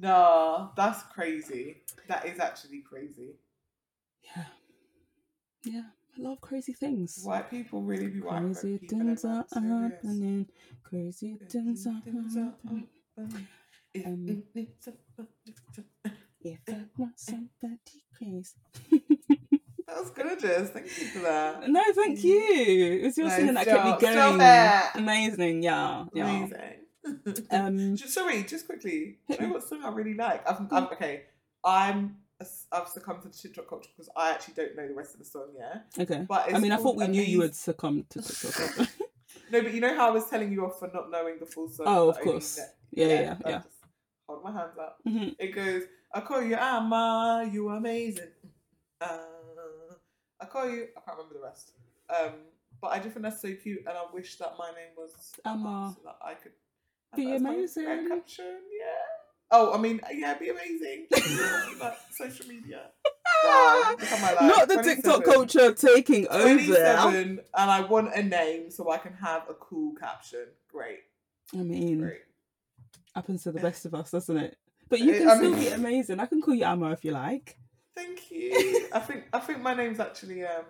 No, 0.00 0.70
that's 0.76 1.02
crazy. 1.12 1.82
That 2.08 2.26
is 2.26 2.38
actually 2.40 2.80
crazy. 2.80 3.36
yeah. 4.34 4.44
Yeah 5.64 5.82
i 6.18 6.20
love 6.20 6.40
crazy 6.42 6.72
things. 6.74 7.20
White 7.22 7.48
people 7.50 7.80
really 7.82 8.08
be 8.08 8.20
white 8.20 8.40
crazy 8.42 8.76
things 8.78 9.24
are 9.24 9.46
are 9.56 9.60
happening. 9.88 10.46
Crazy 10.82 11.38
things 11.48 11.86
are 11.86 11.92
happening 11.92 12.86
If 13.94 14.06
Um, 14.06 14.26
it- 14.28 14.46
it's 14.54 14.88
a- 14.88 14.92
if 16.44 16.58
i 16.68 16.84
want 16.98 17.18
somebody 17.20 18.04
crazy 18.16 18.56
That 19.86 19.96
was 20.00 20.10
gorgeous. 20.10 20.70
Thank 20.70 20.86
you 20.86 21.06
for 21.08 21.18
that. 21.20 21.68
No, 21.68 21.82
thank 21.92 22.22
you. 22.24 22.98
It 23.02 23.04
was 23.04 23.18
your 23.18 23.28
No, 23.28 23.36
singing 23.36 23.54
that 23.54 23.66
kept 23.66 23.84
me 23.84 24.08
going. 24.94 25.04
Amazing, 25.04 25.62
yeah, 25.62 26.04
yeah. 26.14 26.28
Amazing. 26.30 27.46
Um, 27.50 27.96
just, 27.96 28.14
sorry, 28.14 28.42
just 28.44 28.64
quickly. 28.66 29.18
Do 29.28 29.34
you 29.34 29.40
know 29.40 29.46
me. 29.48 29.52
what 29.52 29.64
song 29.68 29.82
I 29.84 29.90
really 29.90 30.14
like? 30.14 30.48
I've, 30.48 30.66
I'm, 30.72 30.84
okay, 30.92 31.24
I'm. 31.64 32.16
I've 32.72 32.88
succumbed 32.88 33.22
to 33.22 33.28
the 33.28 33.34
TikTok 33.36 33.68
culture 33.68 33.90
because 33.94 34.08
I 34.16 34.30
actually 34.30 34.54
don't 34.54 34.76
know 34.76 34.88
the 34.88 34.94
rest 34.94 35.12
of 35.14 35.18
the 35.18 35.26
song. 35.26 35.48
Yeah, 35.56 35.80
okay. 36.02 36.24
but 36.28 36.46
it's 36.46 36.56
I 36.56 36.60
mean, 36.60 36.72
I 36.72 36.76
thought 36.76 36.96
we 36.96 37.08
knew 37.08 37.22
you 37.22 37.42
had 37.42 37.54
succumbed 37.54 38.08
to 38.10 38.22
TikTok. 38.22 38.88
No, 39.50 39.62
but 39.62 39.74
you 39.74 39.80
know 39.80 39.94
how 39.94 40.08
I 40.08 40.10
was 40.12 40.26
telling 40.30 40.50
you 40.52 40.64
off 40.64 40.78
for 40.78 40.90
not 40.94 41.10
knowing 41.10 41.38
the 41.38 41.44
full 41.46 41.68
song. 41.68 41.86
Oh, 41.88 42.08
of 42.08 42.18
course. 42.20 42.58
Yeah, 42.92 43.06
yeah, 43.06 43.36
I 43.44 43.48
yeah. 43.50 43.56
just 43.58 43.68
Hold 44.28 44.44
my 44.44 44.52
hands 44.52 44.78
up. 44.78 44.98
Mhm. 45.06 45.34
It 45.38 45.48
goes, 45.54 45.82
I 46.14 46.20
call 46.20 46.42
you 46.42 46.54
Amma, 46.56 47.48
you 47.52 47.68
are 47.68 47.76
amazing. 47.76 48.28
Uh, 49.00 49.18
I 50.40 50.46
call 50.46 50.68
you, 50.68 50.88
I 50.96 51.00
can't 51.00 51.16
remember 51.18 51.34
the 51.34 51.44
rest. 51.44 51.72
Um, 52.08 52.32
but 52.80 52.88
I 52.88 52.98
just 52.98 53.10
think 53.14 53.22
that's 53.22 53.40
so 53.40 53.52
cute, 53.54 53.80
and 53.86 53.96
I 53.96 54.02
wish 54.12 54.36
that 54.38 54.54
my 54.58 54.70
name 54.70 54.90
was 54.96 55.12
Amma. 55.44 55.94
so 55.96 56.02
that 56.04 56.18
I 56.24 56.34
could 56.34 56.52
Be 57.16 57.26
that 57.26 57.34
as 57.34 57.42
my 57.42 57.50
amazing. 57.50 58.08
Caption. 58.08 58.44
Yeah. 58.46 58.86
Oh, 59.54 59.72
I 59.74 59.78
mean, 59.78 60.00
yeah, 60.12 60.34
be 60.38 60.48
amazing. 60.48 61.06
like 61.80 61.94
social 62.10 62.46
media. 62.46 62.90
Wow, 63.44 63.96
look 63.98 64.12
at 64.12 64.20
my 64.20 64.32
life. 64.34 64.56
Not 64.56 64.68
the 64.68 64.82
TikTok 64.84 65.24
culture 65.24 65.72
taking 65.72 66.28
over. 66.28 66.48
and 67.18 67.40
I 67.54 67.80
want 67.80 68.14
a 68.14 68.22
name 68.22 68.70
so 68.70 68.88
I 68.90 68.98
can 68.98 69.14
have 69.14 69.48
a 69.50 69.54
cool 69.54 69.94
caption. 69.96 70.46
Great, 70.70 71.00
I 71.52 71.56
mean, 71.58 71.98
great. 71.98 72.20
Happens 73.14 73.42
to 73.44 73.52
the 73.52 73.60
best 73.60 73.84
of 73.86 73.94
us, 73.94 74.10
doesn't 74.10 74.36
it? 74.36 74.56
But 74.88 75.00
you 75.00 75.12
can 75.14 75.28
I 75.28 75.36
still 75.36 75.50
mean- 75.50 75.60
be 75.60 75.68
amazing. 75.68 76.20
I 76.20 76.26
can 76.26 76.40
call 76.42 76.54
you 76.54 76.64
Amma 76.64 76.90
if 76.92 77.04
you 77.04 77.12
like. 77.12 77.58
Thank 77.94 78.30
you. 78.30 78.88
I 78.92 79.00
think 79.00 79.24
I 79.32 79.38
think 79.40 79.60
my 79.60 79.74
name's 79.74 80.00
actually 80.00 80.44
um 80.44 80.64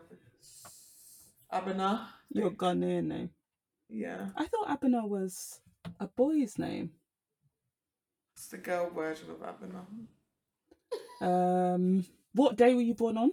Abena. 1.53 2.07
Your 2.31 2.51
Ghanaian 2.51 3.05
name. 3.07 3.31
Yeah, 3.89 4.29
I 4.37 4.47
thought 4.47 4.69
Abena 4.69 5.07
was 5.09 5.61
a 6.01 6.07
boy's 6.09 6.59
name. 6.59 6.91
it's 8.35 8.49
the 8.49 8.57
girl 8.59 8.91
version 8.91 9.29
of 9.31 9.37
Abena. 9.41 9.85
Um, 11.27 12.05
what 12.35 12.57
day 12.57 12.75
were 12.75 12.81
you 12.81 12.95
born 12.95 13.19
on? 13.19 13.33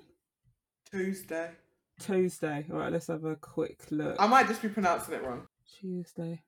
Tuesday. 0.91 1.51
Tuesday. 1.99 2.65
All 2.71 2.77
right, 2.79 2.91
let's 2.91 3.07
have 3.07 3.23
a 3.23 3.35
quick 3.35 3.79
look. 3.91 4.15
I 4.19 4.27
might 4.27 4.47
just 4.47 4.61
be 4.61 4.69
pronouncing 4.69 5.15
it 5.15 5.23
wrong. 5.23 5.47
Tuesday. 5.79 6.41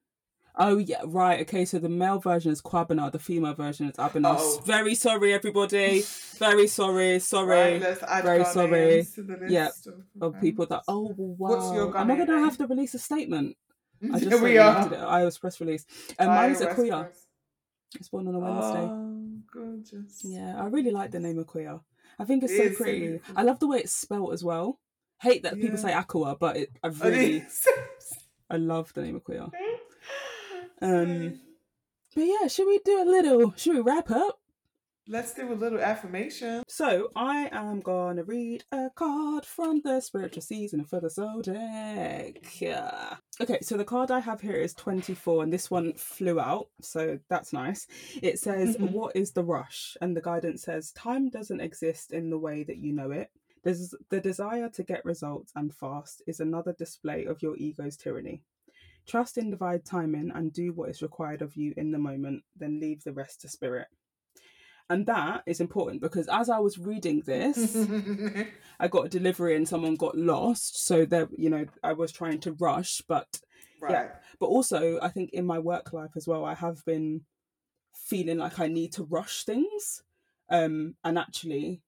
Oh 0.58 0.78
yeah, 0.78 1.02
right. 1.06 1.40
Okay, 1.42 1.64
so 1.66 1.80
the 1.80 1.88
male 1.90 2.20
version 2.20 2.52
is 2.52 2.62
Kwabena, 2.62 3.12
the 3.12 3.20
female 3.20 3.54
version 3.54 3.88
is 3.90 3.96
Abena. 3.96 4.36
Oh. 4.38 4.62
Very 4.66 4.96
sorry, 4.96 5.34
everybody. 5.34 6.04
Very 6.38 6.68
sorry. 6.68 7.20
Sorry 7.20 7.80
Right, 7.80 8.24
very 8.24 8.44
sorry. 8.44 9.06
to 9.16 9.46
Yeah, 9.48 9.70
of, 10.20 10.34
of 10.36 10.42
people 10.42 10.66
that. 10.68 10.84
Oh 10.88 11.14
wow. 11.18 11.50
What's 11.50 11.74
your 11.74 11.98
Am 11.98 12.12
I 12.12 12.18
gonna 12.18 12.40
have 12.40 12.58
to 12.58 12.68
release 12.68 12.94
a 12.94 13.00
statement? 13.00 13.56
I 14.04 14.08
just 14.20 14.24
Here 14.24 14.32
said 14.32 14.44
we 14.44 14.58
are. 14.58 14.94
it. 14.94 14.98
I 15.00 15.24
was 15.24 15.38
press 15.38 15.60
release. 15.62 15.86
And 16.20 16.30
mine's 16.30 16.62
Ira 16.62 16.74
Akuya. 16.76 16.80
Westbrook. 17.04 17.14
It's 17.96 18.10
born 18.10 18.28
on 18.28 18.36
a 18.36 18.40
Wednesday. 18.40 18.90
Oh, 18.92 19.28
gorgeous. 19.54 20.22
Yeah, 20.24 20.62
I 20.62 20.66
really 20.66 20.92
like 20.92 21.12
the 21.12 21.20
name 21.20 21.44
Akuya. 21.44 21.82
I 22.20 22.26
think 22.26 22.44
it's 22.44 22.52
It 22.54 22.72
so 22.74 22.84
pretty. 22.84 23.00
beautiful. 23.00 23.36
I 23.38 23.44
love 23.44 23.60
the 23.60 23.68
way 23.68 23.80
it's 23.80 23.94
spelt 23.94 24.34
as 24.34 24.44
well. 24.44 24.80
Hate 25.22 25.44
that 25.44 25.60
people 25.62 25.78
say 25.78 25.94
Aqua, 25.94 26.36
but 26.36 26.58
it, 26.58 26.72
I 26.84 26.88
really, 27.04 27.46
I 28.50 28.58
love 28.58 28.92
the 28.94 29.02
name 29.04 29.20
Akuya. 29.20 29.50
Um, 30.82 31.40
But 32.16 32.24
yeah, 32.26 32.48
should 32.48 32.68
we 32.68 32.80
do 32.84 33.02
a 33.02 33.06
little? 33.06 33.54
Should 33.56 33.76
we 33.76 33.82
wrap 33.82 34.12
up? 34.12 34.40
Let's 35.08 35.34
do 35.34 35.52
a 35.52 35.56
little 35.56 35.80
affirmation. 35.80 36.64
So 36.68 37.10
I 37.16 37.50
am 37.52 37.80
gonna 37.82 38.24
read 38.24 38.64
a 38.72 38.90
card 38.96 39.46
from 39.46 39.82
the 39.84 40.00
spiritual 40.00 40.42
season 40.42 40.86
for 40.86 41.00
the 41.00 41.10
zodiac. 41.10 42.62
Yeah. 42.62 43.16
Okay, 43.42 43.60
so 43.62 43.78
the 43.78 43.84
card 43.86 44.12
I 44.12 44.20
have 44.20 44.42
here 44.42 44.54
is 44.54 44.74
24, 44.76 45.44
and 45.44 45.52
this 45.52 45.72
one 45.72 45.94
flew 45.96 46.40
out, 46.40 46.68
so 46.82 47.18
that's 47.30 47.52
nice. 47.52 47.88
It 48.22 48.40
says, 48.40 48.78
Mhm. 48.78 48.92
What 48.92 49.16
is 49.16 49.32
the 49.32 49.44
rush? 49.44 49.98
And 50.02 50.16
the 50.16 50.22
guidance 50.22 50.64
says, 50.64 50.92
Time 50.92 51.30
doesn't 51.30 51.62
exist 51.62 52.12
in 52.12 52.30
the 52.30 52.38
way 52.40 52.64
that 52.64 52.78
you 52.78 52.94
know 52.94 53.12
it. 53.12 53.32
There's 53.64 53.94
the 54.10 54.20
desire 54.22 54.70
to 54.70 54.84
get 54.84 55.04
results 55.06 55.52
and 55.56 55.74
fast 55.74 56.22
is 56.28 56.40
another 56.40 56.74
display 56.74 57.26
of 57.26 57.42
your 57.42 57.56
ego's 57.58 57.98
tyranny. 57.98 58.44
Trust 59.08 59.38
in 59.38 59.52
divine 59.52 59.82
timing 59.82 60.32
and 60.34 60.54
do 60.54 60.74
what 60.74 60.90
is 60.90 61.02
required 61.02 61.42
of 61.42 61.56
you 61.56 61.74
in 61.78 61.92
the 61.92 61.98
moment, 61.98 62.44
then 62.56 62.80
leave 62.80 63.04
the 63.04 63.14
rest 63.14 63.42
to 63.42 63.50
spirit. 63.50 63.88
And 64.90 65.06
that 65.06 65.44
is 65.46 65.62
important 65.62 66.02
because 66.02 66.28
as 66.28 66.50
I 66.50 66.60
was 66.60 66.78
reading 66.78 67.22
this, 67.26 67.78
I 68.80 68.90
got 68.90 69.06
a 69.06 69.10
delivery 69.10 69.56
and 69.56 69.68
someone 69.68 69.96
got 69.96 70.18
lost. 70.18 70.86
So 70.86 71.06
that 71.06 71.30
you 71.38 71.50
know, 71.50 71.66
I 71.82 71.94
was 71.94 72.12
trying 72.12 72.40
to 72.42 72.52
rush, 72.54 73.02
but 73.08 73.40
right. 73.82 74.10
but 74.40 74.48
also 74.48 75.00
I 75.02 75.08
think 75.08 75.30
in 75.32 75.46
my 75.46 75.60
work 75.60 75.94
life 75.94 76.12
as 76.18 76.28
well, 76.28 76.44
I 76.44 76.56
have 76.56 76.84
been 76.84 77.22
feeling 77.96 78.38
like 78.38 78.60
I 78.60 78.68
need 78.68 78.92
to 78.94 79.04
rush 79.04 79.46
things. 79.46 80.04
Um, 80.50 80.96
and 81.06 81.18
actually, 81.18 81.82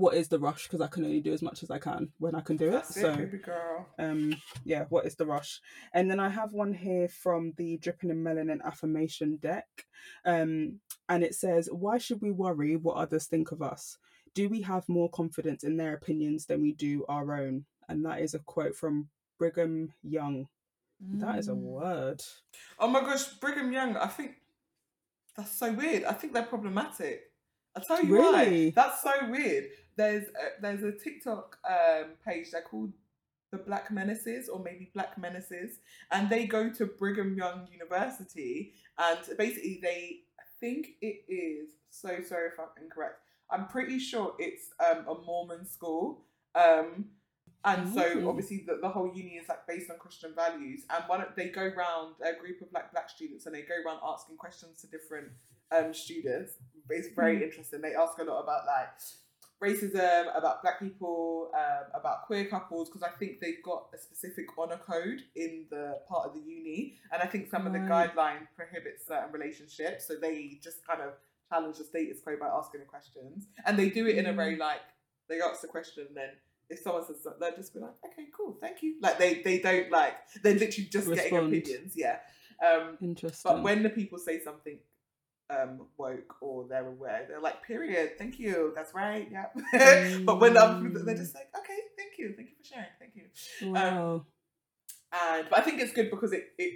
what 0.00 0.14
is 0.14 0.28
the 0.28 0.38
rush? 0.38 0.64
Because 0.64 0.80
I 0.80 0.86
can 0.88 1.04
only 1.04 1.20
do 1.20 1.32
as 1.32 1.42
much 1.42 1.62
as 1.62 1.70
I 1.70 1.78
can 1.78 2.08
when 2.18 2.34
I 2.34 2.40
can 2.40 2.56
do 2.56 2.68
it. 2.68 2.72
That's 2.72 3.00
so 3.00 3.10
it, 3.10 3.16
baby 3.18 3.38
girl. 3.38 3.86
um 3.98 4.34
yeah 4.64 4.84
what 4.88 5.04
is 5.06 5.14
the 5.16 5.26
rush 5.26 5.60
and 5.94 6.10
then 6.10 6.20
i 6.20 6.28
have 6.28 6.52
one 6.52 6.72
here 6.72 7.08
from 7.08 7.52
the 7.56 7.76
dripping 7.78 8.10
in 8.10 8.22
melanin 8.22 8.62
affirmation 8.64 9.36
deck 9.42 9.66
um 10.24 10.78
and 11.08 11.22
it 11.22 11.34
says 11.34 11.68
why 11.72 11.98
should 11.98 12.20
we 12.22 12.30
worry 12.30 12.76
what 12.76 12.96
others 12.96 13.26
think 13.26 13.52
of 13.52 13.60
us 13.62 13.96
do 14.34 14.48
we 14.48 14.60
have 14.62 14.88
more 14.88 15.10
confidence 15.10 15.64
in 15.64 15.76
their 15.76 15.94
opinions 15.94 16.46
than 16.46 16.62
we 16.62 16.72
do 16.72 17.04
our 17.08 17.34
own 17.34 17.64
and 17.88 18.04
that 18.04 18.20
is 18.20 18.34
a 18.34 18.38
quote 18.40 18.74
from 18.76 19.08
brigham 19.38 19.92
young 20.02 20.46
that 21.14 21.38
is 21.38 21.48
a 21.48 21.52
Mm. 21.52 21.62
word 21.62 22.22
Oh 22.78 22.88
my 22.88 23.00
gosh, 23.00 23.24
Brigham 23.40 23.72
Young. 23.72 23.96
I 23.96 24.06
think 24.06 24.32
that's 25.36 25.52
so 25.52 25.72
weird. 25.72 26.04
I 26.04 26.12
think 26.12 26.32
they're 26.34 26.42
problematic. 26.42 27.22
I'll 27.74 27.82
tell 27.82 28.02
you 28.04 28.14
Really? 28.14 28.66
why. 28.66 28.72
That's 28.74 29.02
so 29.02 29.12
weird. 29.30 29.64
There's 29.96 30.24
a, 30.28 30.60
there's 30.62 30.82
a 30.82 30.92
TikTok 30.92 31.58
um, 31.68 32.10
page. 32.26 32.50
They're 32.52 32.62
called 32.62 32.92
the 33.52 33.58
Black 33.58 33.90
Menaces, 33.90 34.48
or 34.48 34.60
maybe 34.60 34.90
Black 34.94 35.18
Menaces, 35.18 35.78
and 36.12 36.30
they 36.30 36.46
go 36.46 36.70
to 36.70 36.86
Brigham 36.86 37.36
Young 37.36 37.66
University, 37.72 38.72
and 38.98 39.18
basically 39.36 39.80
they 39.82 40.20
I 40.38 40.44
think 40.60 40.90
it 41.00 41.24
is. 41.28 41.70
So 41.90 42.08
sorry 42.26 42.48
if 42.48 42.60
I'm 42.60 42.82
incorrect. 42.82 43.18
I'm 43.50 43.66
pretty 43.66 43.98
sure 43.98 44.34
it's 44.38 44.70
um, 44.78 45.04
a 45.08 45.20
Mormon 45.26 45.66
school. 45.66 46.22
Um, 46.54 47.06
and 47.64 47.92
so 47.92 48.02
Mm. 48.16 48.28
obviously 48.28 48.64
the, 48.66 48.78
the 48.80 48.88
whole 48.88 49.12
uni 49.14 49.32
is 49.36 49.48
like 49.48 49.66
based 49.66 49.90
on 49.90 49.98
Christian 49.98 50.32
values. 50.34 50.82
And 50.88 51.04
one 51.08 51.24
they 51.36 51.48
go 51.48 51.66
round 51.76 52.14
a 52.24 52.38
group 52.40 52.62
of 52.62 52.68
like 52.72 52.90
black 52.92 53.10
students 53.10 53.46
and 53.46 53.54
they 53.54 53.62
go 53.62 53.74
around 53.84 53.98
asking 54.06 54.36
questions 54.36 54.80
to 54.82 54.86
different 54.86 55.28
um 55.72 55.92
students. 55.92 56.52
It's 56.88 57.08
very 57.14 57.38
Mm. 57.38 57.42
interesting. 57.42 57.80
They 57.82 57.94
ask 57.94 58.16
a 58.18 58.24
lot 58.24 58.40
about 58.42 58.64
like 58.66 58.88
racism, 59.62 60.36
about 60.36 60.62
black 60.62 60.78
people, 60.80 61.50
um, 61.54 61.84
about 61.94 62.26
queer 62.26 62.46
couples, 62.46 62.88
because 62.88 63.02
I 63.02 63.10
think 63.18 63.40
they've 63.40 63.62
got 63.64 63.88
a 63.94 63.98
specific 63.98 64.46
honor 64.58 64.78
code 64.78 65.22
in 65.36 65.66
the 65.70 65.98
part 66.08 66.26
of 66.26 66.34
the 66.34 66.40
uni. 66.40 66.96
And 67.12 67.22
I 67.22 67.26
think 67.26 67.50
some 67.50 67.66
of 67.66 67.72
the 67.72 67.80
Right. 67.80 68.14
guideline 68.14 68.48
prohibits 68.56 69.06
certain 69.06 69.32
relationships. 69.32 70.06
So 70.06 70.16
they 70.16 70.58
just 70.62 70.86
kind 70.86 71.02
of 71.02 71.14
challenge 71.48 71.78
the 71.78 71.84
status 71.84 72.20
quo 72.20 72.36
by 72.38 72.46
asking 72.48 72.80
the 72.80 72.86
questions. 72.86 73.48
And 73.66 73.78
they 73.78 73.90
do 73.90 74.06
it 74.06 74.16
in 74.16 74.26
a 74.26 74.32
very 74.32 74.56
like 74.56 74.80
they 75.28 75.40
ask 75.40 75.60
the 75.60 75.68
question 75.68 76.06
and 76.08 76.16
then 76.16 76.30
if 76.68 76.78
someone 76.80 77.04
says 77.04 77.22
something, 77.22 77.40
they'll 77.40 77.56
just 77.56 77.74
be 77.74 77.80
like, 77.80 77.94
okay, 78.06 78.26
cool, 78.36 78.56
thank 78.60 78.82
you. 78.82 78.96
Like 79.00 79.18
they 79.18 79.42
they 79.42 79.58
don't 79.58 79.90
like 79.90 80.14
they're 80.42 80.54
literally 80.54 80.88
just 80.88 81.12
getting 81.12 81.36
opinions, 81.36 81.94
yeah. 81.96 82.18
Um, 82.64 82.98
interesting 83.00 83.50
but 83.52 83.62
when 83.62 83.82
the 83.82 83.88
people 83.90 84.18
say 84.18 84.38
something 84.40 84.78
um 85.50 85.80
woke 85.98 86.36
or 86.40 86.66
they're 86.68 86.86
aware, 86.86 87.26
they're 87.28 87.40
like, 87.40 87.62
period, 87.62 88.12
thank 88.18 88.38
you, 88.38 88.72
that's 88.74 88.94
right, 88.94 89.28
yeah. 89.30 89.46
but 90.26 90.40
when 90.40 90.56
other 90.56 90.88
they're 91.04 91.16
just 91.16 91.34
like, 91.34 91.48
okay, 91.58 91.78
thank 91.98 92.12
you, 92.18 92.32
thank 92.36 92.50
you 92.50 92.56
for 92.60 92.64
sharing, 92.72 92.86
thank 93.00 93.12
you. 93.16 93.24
wow 93.74 94.24
And 95.12 95.46
but 95.50 95.58
I 95.58 95.62
think 95.62 95.80
it's 95.80 95.92
good 95.92 96.10
because 96.10 96.32
it 96.32 96.44
it 96.58 96.72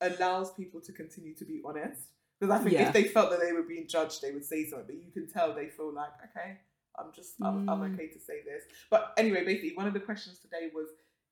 allows 0.00 0.52
people 0.52 0.80
to 0.82 0.92
continue 0.92 1.34
to 1.36 1.44
be 1.44 1.60
honest. 1.64 2.02
Because 2.38 2.54
I 2.54 2.62
think 2.62 2.74
Yeah. 2.74 2.86
if 2.86 2.92
they 2.92 3.04
felt 3.04 3.30
that 3.30 3.40
they 3.40 3.52
were 3.52 3.64
being 3.64 3.88
judged, 3.88 4.22
they 4.22 4.30
would 4.30 4.44
say 4.44 4.64
something. 4.66 4.86
But 4.86 5.04
you 5.04 5.10
can 5.10 5.26
tell 5.28 5.52
they 5.54 5.68
feel 5.68 5.92
like, 5.92 6.12
okay, 6.30 6.58
I'm 6.96 7.10
just, 7.12 7.34
I'm, 7.42 7.68
I'm 7.68 7.80
Mm. 7.80 7.94
okay 7.94 8.06
to 8.08 8.20
say 8.20 8.42
this. 8.44 8.62
But 8.90 9.12
anyway, 9.16 9.44
basically, 9.44 9.74
one 9.74 9.88
of 9.88 9.94
the 9.94 10.00
questions 10.00 10.38
today 10.38 10.70
was, 10.72 10.86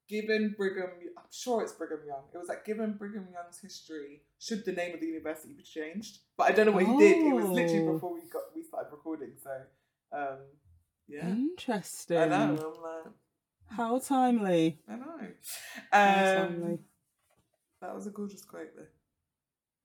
given 0.08 0.54
Brigham, 0.56 0.90
I'm 1.16 1.24
sure 1.30 1.62
it's 1.62 1.72
Brigham 1.72 2.00
Young. 2.06 2.22
It 2.34 2.38
was 2.38 2.48
like, 2.48 2.64
given 2.64 2.92
Brigham 2.94 3.28
Young's 3.32 3.58
history, 3.60 4.22
should 4.38 4.64
the 4.64 4.72
name 4.72 4.94
of 4.94 5.00
the 5.00 5.06
university 5.06 5.52
be 5.54 5.62
changed? 5.62 6.18
But 6.36 6.48
I 6.48 6.52
don't 6.52 6.66
know 6.66 6.72
what 6.72 6.86
he 6.86 6.96
did. 6.96 7.26
It 7.26 7.34
was 7.34 7.46
literally 7.46 7.86
Oh. 7.88 7.92
before 7.94 8.14
we 8.14 8.20
got 8.30 8.42
we 8.54 8.62
started 8.62 8.90
recording. 8.90 9.32
So, 9.42 9.50
um, 10.12 10.38
yeah, 11.08 11.28
interesting 11.28 12.18
I 12.18 12.26
know. 12.26 12.36
I'm 12.36 12.82
like, 12.82 13.12
how 13.68 13.98
timely 13.98 14.78
I 14.88 14.96
know. 14.96 15.18
how 15.92 16.08
Um, 16.42 16.48
timely 16.48 16.78
that 17.80 17.94
was 17.94 18.06
a 18.06 18.10
gorgeous 18.10 18.44
quote, 18.44 18.74
though. 18.76 18.86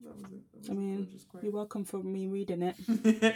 That 0.03 0.15
was 0.15 0.23
it. 0.23 0.51
That 0.53 0.59
was 0.59 0.69
I 0.69 0.73
mean. 0.73 1.19
You're 1.41 1.51
welcome 1.51 1.85
for 1.85 2.01
me 2.03 2.27
reading 2.27 2.61
it. 2.63 2.75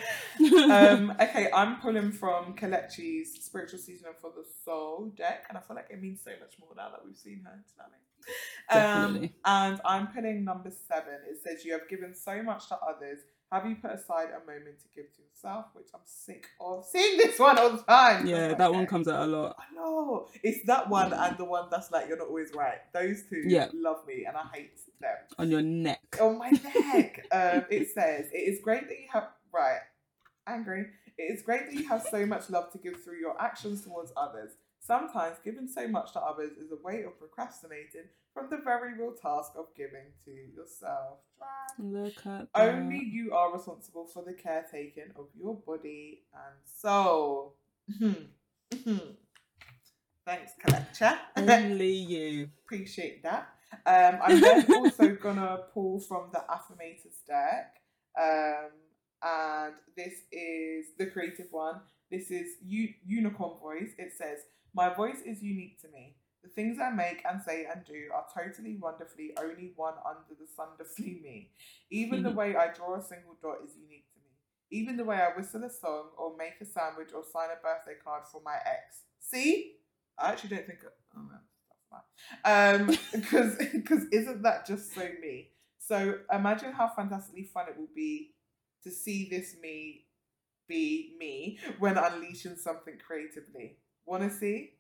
um, 0.72 1.12
okay, 1.22 1.50
I'm 1.54 1.78
pulling 1.78 2.12
from 2.12 2.56
Kelechi's 2.56 3.44
Spiritual 3.44 3.80
Seasoning 3.80 4.14
for 4.20 4.32
the 4.36 4.46
Soul 4.64 5.12
deck, 5.16 5.46
and 5.50 5.58
I 5.58 5.62
feel 5.62 5.76
like 5.76 5.88
it 5.90 6.02
means 6.02 6.22
so 6.24 6.32
much 6.40 6.56
more 6.60 6.70
now 6.76 6.90
that 6.90 7.06
we've 7.06 7.18
seen 7.18 7.44
her. 7.46 7.52
Do 7.52 7.72
you 7.72 7.78
know 7.78 7.86
what 7.86 7.88
I 7.88 9.12
mean? 9.12 9.22
Um, 9.24 9.30
and 9.46 9.82
I'm 9.86 10.08
pulling 10.08 10.44
number 10.44 10.72
seven. 10.88 11.20
It 11.30 11.40
says, 11.44 11.64
You 11.64 11.74
have 11.74 11.88
given 11.90 12.16
so 12.16 12.42
much 12.42 12.68
to 12.70 12.78
others. 12.78 13.20
Have 13.52 13.66
you 13.68 13.76
put 13.76 13.92
aside 13.92 14.30
a 14.30 14.40
moment 14.46 14.80
to 14.80 14.86
give 14.96 15.06
to 15.16 15.22
yourself? 15.22 15.66
Which 15.74 15.88
I'm 15.94 16.02
sick 16.04 16.48
of 16.60 16.84
seeing 16.86 17.18
this 17.18 17.40
one 17.40 17.58
all 17.58 17.72
the 17.72 17.84
time. 17.84 18.26
Yeah, 18.26 18.52
I'm 18.52 18.58
that 18.58 18.74
one 18.74 18.86
comes 18.88 19.08
out 19.08 19.24
a 19.24 19.32
lot. 19.32 19.56
I 19.60 19.74
know. 19.74 20.28
It's 20.44 20.66
that 20.66 20.90
one 20.90 21.14
and 21.14 21.38
the 21.38 21.46
one 21.46 21.68
that's 21.72 21.92
like, 21.92 22.08
You're 22.08 22.18
not 22.18 22.28
always 22.28 22.54
right. 22.54 22.80
Those 22.94 23.24
two 23.30 23.44
Yeah. 23.46 23.68
love 23.74 24.06
me, 24.08 24.26
and 24.28 24.36
I 24.36 24.44
hate 24.54 24.72
them 25.00 25.16
On 25.38 25.50
your 25.50 25.62
neck. 25.62 26.18
on 26.22 26.38
my 26.40 26.50
neck. 26.94 27.26
um, 27.32 27.66
it 27.70 27.90
says, 27.94 28.26
It 28.34 28.38
is 28.54 28.60
great 28.62 28.88
that 28.90 29.00
you 29.00 29.08
have, 29.14 29.28
right, 29.54 29.80
angry. 30.48 30.88
It 31.18 31.24
is 31.34 31.42
great 31.44 31.68
that 31.68 31.74
you 31.76 31.88
have 31.88 32.06
so 32.10 32.26
much 32.26 32.50
love 32.50 32.72
to 32.74 32.78
give 32.78 33.02
through 33.04 33.20
your 33.20 33.40
actions 33.42 33.84
towards 33.84 34.12
others. 34.18 34.52
Sometimes 34.86 35.38
giving 35.44 35.68
so 35.68 35.88
much 35.88 36.14
to 36.14 36.20
others 36.22 36.52
is 36.58 36.72
a 36.72 36.76
way 36.84 37.04
of 37.04 37.18
procrastinating 37.18 38.04
from 38.36 38.50
the 38.52 38.58
very 38.58 38.94
real 38.94 39.14
task 39.14 39.54
of 39.58 39.66
giving 39.76 40.12
to 40.26 40.32
yourself. 40.32 41.20
Look 41.80 42.18
at 42.28 42.48
that. 42.54 42.62
Only 42.62 43.04
you 43.04 43.34
are 43.34 43.52
responsible 43.52 44.06
for 44.06 44.24
the 44.24 44.34
caretaking 44.34 45.12
of 45.16 45.26
your 45.36 45.56
body 45.56 46.22
and 46.34 46.56
soul. 46.66 47.56
Thanks, 50.26 50.52
Kelechi. 50.64 51.18
Only 51.36 51.92
you. 52.14 52.50
appreciate 52.66 53.24
that. 53.24 53.50
Um, 53.88 54.20
I'm 54.24 54.40
then 54.40 54.72
also 54.76 55.16
gonna 55.16 55.60
pull 55.74 56.00
from 56.00 56.30
the 56.32 56.44
affirmators 56.50 57.26
deck, 57.28 57.76
um, 58.22 58.70
and 59.24 59.74
this 59.98 60.14
is 60.32 60.88
the 60.98 61.08
creative 61.08 61.48
one. 61.52 61.82
This 62.12 62.30
is 62.32 62.56
U- 62.66 62.94
unicorn 63.06 63.60
voice. 63.60 63.92
It 63.98 64.14
says, 64.18 64.40
"My 64.76 64.94
voice 64.94 65.22
is 65.26 65.42
unique 65.42 65.82
to 65.82 65.88
me. 65.88 66.18
The 66.44 66.50
things 66.50 66.78
I 66.80 66.92
make 66.92 67.24
and 67.28 67.42
say 67.42 67.66
and 67.66 67.84
do 67.86 68.10
are 68.14 68.26
totally 68.32 68.76
wonderfully 68.76 69.32
only 69.40 69.72
one 69.76 69.96
under 70.06 70.36
the 70.40 70.48
sun 70.56 70.68
defly 70.78 71.20
me. 71.24 71.52
Even 71.90 72.22
the 72.22 72.32
way 72.40 72.56
I 72.56 72.72
draw 72.72 72.96
a 72.96 73.02
single 73.02 73.38
dot 73.42 73.58
is 73.66 73.76
unique 73.76 74.08
to 74.14 74.20
me. 74.20 74.30
Even 74.70 74.98
the 74.98 75.06
way 75.06 75.18
I 75.18 75.36
whistle 75.36 75.64
a 75.64 75.70
song 75.72 76.10
or 76.18 76.36
make 76.38 76.62
a 76.62 76.66
sandwich 76.66 77.10
or 77.16 77.24
sign 77.24 77.50
a 77.50 77.62
birthday 77.62 78.00
card 78.04 78.24
for 78.32 78.42
my 78.44 78.58
ex. 78.66 79.04
See, 79.20 79.78
I 80.20 80.32
actually 80.32 80.50
don't 80.50 80.68
think. 80.68 80.80
Oh 81.18 81.22
no, 81.22 81.40
that's 81.70 81.88
fine. 81.90 82.82
Um, 82.82 82.98
because 83.14 83.56
because 83.58 84.06
isn't 84.12 84.44
that 84.44 84.68
just 84.68 84.94
so 84.94 85.08
me? 85.22 85.50
So 85.80 86.20
imagine 86.32 86.74
how 86.74 86.92
fantastically 86.96 87.44
fun 87.46 87.68
it 87.70 87.78
will 87.78 87.90
be 87.96 88.34
to 88.84 88.92
see 88.92 89.28
this 89.30 89.56
me 89.62 90.06
be 90.68 91.16
me 91.20 91.60
when 91.80 91.98
unleashing 91.98 92.58
something 92.58 92.96
creatively. 93.06 93.78
Want 94.06 94.24
to 94.24 94.30
see? 94.30 94.72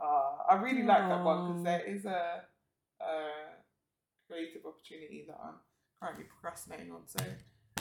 Uh, 0.00 0.36
I 0.50 0.54
really 0.56 0.82
like 0.84 1.08
that 1.08 1.24
one 1.24 1.48
because 1.48 1.64
there 1.64 1.80
is 1.84 2.04
a, 2.04 2.42
a 3.00 3.22
creative 4.30 4.62
opportunity 4.66 5.24
that 5.28 5.36
I'm 5.42 5.54
currently 6.00 6.24
procrastinating 6.24 6.92
on. 6.92 7.00
So 7.06 7.24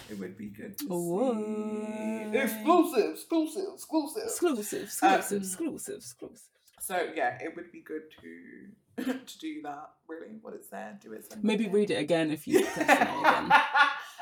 it 0.09 0.17
would 0.19 0.37
be 0.37 0.47
good 0.49 0.77
to 0.79 0.85
see. 0.85 2.37
Exclusive, 2.39 3.11
exclusive, 3.11 3.63
exclusive. 3.75 4.23
Exclusive, 4.23 4.83
exclusive, 4.83 5.31
Um, 5.37 5.37
exclusive, 5.43 5.95
exclusive. 5.97 6.41
So 6.79 7.09
yeah, 7.15 7.37
it 7.41 7.55
would 7.55 7.71
be 7.71 7.81
good 7.81 8.03
to 8.21 9.03
to 9.13 9.39
do 9.39 9.61
that. 9.63 9.89
Really, 10.07 10.37
what 10.41 10.55
is 10.55 10.67
there? 10.69 10.97
Do 11.01 11.13
it. 11.13 11.31
Maybe 11.43 11.65
in. 11.65 11.71
read 11.71 11.91
it 11.91 11.95
again 11.99 12.31
if 12.31 12.47
you 12.47 12.59
again. 12.75 13.51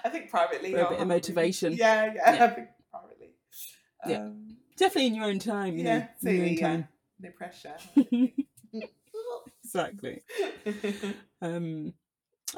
I 0.04 0.10
think 0.12 0.30
privately. 0.30 0.72
For 0.74 0.80
a 0.80 0.84
I'll 0.84 0.90
bit 0.90 1.00
of 1.00 1.00
have 1.00 1.08
to 1.08 1.32
read- 1.32 1.36
motivation. 1.36 1.74
Yeah, 1.74 2.14
yeah, 2.14 2.34
Yeah. 2.36 2.44
I 2.44 2.48
think 2.50 2.68
privately. 2.92 3.30
Yeah. 4.08 4.30
Definitely 4.78 5.08
in 5.08 5.16
your 5.16 5.26
own 5.26 5.40
time, 5.40 5.78
you 5.78 5.86
yeah, 5.86 6.00
know. 6.00 6.08
so 6.22 6.30
in 6.30 6.36
your 6.36 6.46
own 6.46 6.54
yeah, 6.54 6.68
time. 6.68 6.88
no 7.20 7.30
pressure. 7.32 7.76
exactly. 9.64 10.22
Um 11.42 11.94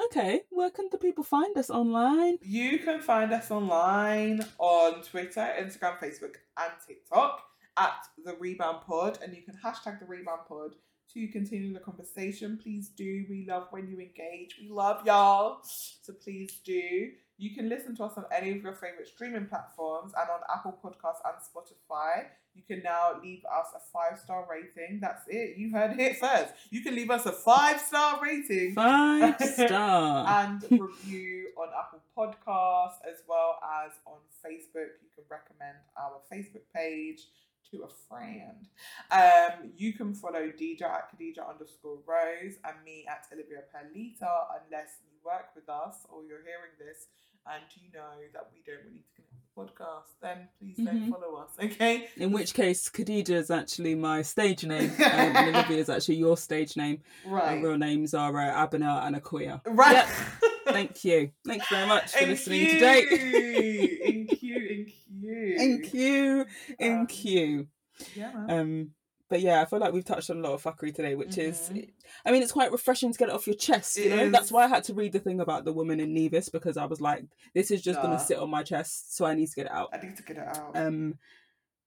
okay, 0.06 0.42
where 0.50 0.70
can 0.70 0.88
the 0.90 0.98
people 0.98 1.24
find 1.24 1.56
us 1.58 1.68
online? 1.68 2.38
you 2.42 2.78
can 2.78 3.00
find 3.00 3.32
us 3.32 3.50
online 3.50 4.40
on 4.58 5.02
Twitter, 5.02 5.52
Instagram, 5.60 5.98
Facebook, 5.98 6.36
and 6.56 6.72
TikTok 6.86 7.42
at 7.76 8.06
the 8.24 8.34
Rebound 8.34 8.78
Pod, 8.86 9.18
and 9.22 9.34
you 9.34 9.42
can 9.42 9.58
hashtag 9.64 9.98
the 10.00 10.06
Rebound 10.06 10.42
Pod 10.48 10.74
to 11.14 11.26
continue 11.28 11.72
the 11.72 11.80
conversation. 11.80 12.58
Please 12.62 12.88
do. 12.88 13.24
We 13.28 13.46
love 13.48 13.68
when 13.70 13.88
you 13.88 13.98
engage. 13.98 14.56
We 14.60 14.68
love 14.68 15.06
y'all. 15.06 15.60
So 15.62 16.12
please 16.12 16.60
do. 16.64 17.10
You 17.40 17.54
can 17.54 17.68
listen 17.68 17.94
to 17.96 18.04
us 18.04 18.14
on 18.16 18.24
any 18.36 18.50
of 18.50 18.62
your 18.64 18.72
favorite 18.72 19.06
streaming 19.06 19.46
platforms 19.46 20.12
and 20.20 20.28
on 20.28 20.40
Apple 20.52 20.76
Podcasts 20.82 21.22
and 21.24 21.36
Spotify. 21.38 22.24
You 22.52 22.62
can 22.66 22.82
now 22.82 23.20
leave 23.22 23.44
us 23.44 23.68
a 23.76 23.78
five 23.92 24.18
star 24.18 24.44
rating. 24.50 24.98
That's 25.00 25.22
it. 25.28 25.56
You 25.56 25.70
heard 25.70 26.00
it 26.00 26.18
first. 26.18 26.52
You 26.70 26.82
can 26.82 26.96
leave 26.96 27.10
us 27.12 27.26
a 27.26 27.32
five 27.32 27.80
star 27.80 28.20
rating 28.20 28.74
Five 28.74 29.40
star. 29.40 30.26
and 30.42 30.80
review 30.80 31.50
on 31.56 31.68
Apple 31.78 32.00
Podcasts 32.16 32.98
as 33.08 33.22
well 33.28 33.60
as 33.62 33.92
on 34.04 34.18
Facebook. 34.44 34.98
You 35.00 35.08
can 35.14 35.24
recommend 35.30 35.76
our 35.96 36.18
Facebook 36.32 36.66
page 36.74 37.28
to 37.70 37.84
a 37.84 37.88
friend. 38.08 38.66
Um, 39.12 39.70
you 39.76 39.92
can 39.92 40.12
follow 40.14 40.50
Deeja 40.50 40.86
at 40.86 41.12
Khadija 41.12 41.48
underscore 41.48 41.98
Rose 42.04 42.56
and 42.64 42.74
me 42.84 43.06
at 43.08 43.26
Alivia 43.30 43.62
Pearlita 43.70 44.46
unless 44.64 44.98
you 45.04 45.18
work 45.24 45.54
with 45.54 45.68
us 45.68 46.06
or 46.08 46.22
you're 46.24 46.42
hearing 46.42 46.74
this 46.78 47.06
and 47.46 47.62
you 47.76 47.90
know 47.92 48.00
that 48.32 48.48
we 48.52 48.62
don't 48.66 48.84
really 48.84 49.04
connect 49.14 49.32
with 49.56 49.76
the 49.76 49.82
podcast, 49.82 50.10
then 50.20 50.48
please 50.58 50.76
don't 50.76 51.06
Mhm. 51.06 51.10
follow 51.10 51.36
us, 51.36 51.50
okay? 51.62 52.08
In 52.16 52.32
which 52.32 52.54
case, 52.54 52.88
Khadija 52.88 53.30
is 53.30 53.50
actually 53.50 53.94
my 53.94 54.22
stage 54.22 54.64
name, 54.64 54.90
um, 54.90 54.96
and 55.02 55.54
Olivia 55.56 55.78
is 55.78 55.88
actually 55.88 56.16
your 56.16 56.36
stage 56.36 56.76
name. 56.76 57.00
Right. 57.26 57.56
Our 57.58 57.68
real 57.70 57.78
names 57.78 58.14
are 58.14 58.36
uh, 58.38 58.66
Abena 58.66 59.06
and 59.06 59.16
Akoya. 59.16 59.60
Right. 59.66 59.92
Yep. 59.92 60.08
Thank 60.68 61.02
you. 61.04 61.30
Thank 61.46 61.62
you 61.70 61.76
very 61.76 61.88
much 61.88 62.12
for 62.12 62.18
Thank 62.18 62.28
listening 62.28 62.60
you. 62.60 62.68
today. 62.72 63.06
Thank 63.08 64.42
you, 64.42 64.68
thank 64.68 64.92
you. 65.22 65.56
Thank 65.56 65.94
you. 65.94 66.40
Um, 66.40 66.46
Thank 66.78 67.24
you. 67.24 67.66
Yeah. 68.14 68.32
Um, 68.48 68.90
but 69.28 69.40
yeah, 69.40 69.60
I 69.60 69.64
feel 69.66 69.78
like 69.78 69.92
we've 69.92 70.04
touched 70.04 70.30
on 70.30 70.38
a 70.38 70.40
lot 70.40 70.52
of 70.54 70.62
fuckery 70.62 70.94
today, 70.94 71.14
which 71.14 71.36
is, 71.38 71.70
Mhm. 71.72 71.90
I 72.24 72.32
mean, 72.32 72.42
it's 72.42 72.52
quite 72.52 72.72
refreshing 72.72 73.12
to 73.12 73.18
get 73.18 73.28
it 73.28 73.34
off 73.34 73.46
your 73.46 73.56
chest. 73.56 73.96
You 73.98 74.04
It 74.12 74.16
know, 74.16 74.30
that's 74.30 74.50
why 74.50 74.64
I 74.64 74.68
had 74.68 74.84
to 74.84 74.94
read 74.94 75.12
the 75.12 75.18
thing 75.20 75.40
about 75.40 75.64
the 75.64 75.72
woman 75.72 76.00
in 76.00 76.14
Nevis 76.14 76.48
because 76.48 76.76
I 76.76 76.86
was 76.86 77.00
like, 77.00 77.24
this 77.54 77.70
is 77.70 77.82
just 77.82 77.98
Nah. 77.98 78.06
gonna 78.06 78.18
sit 78.18 78.38
on 78.38 78.50
my 78.50 78.62
chest, 78.62 79.14
so 79.16 79.24
I 79.26 79.34
need 79.34 79.48
to 79.48 79.54
get 79.56 79.66
it 79.66 79.72
out. 79.72 79.90
I 79.92 79.98
need 80.04 80.16
to 80.16 80.22
get 80.22 80.38
it 80.38 80.46
out. 80.46 80.76
Um, 80.76 81.18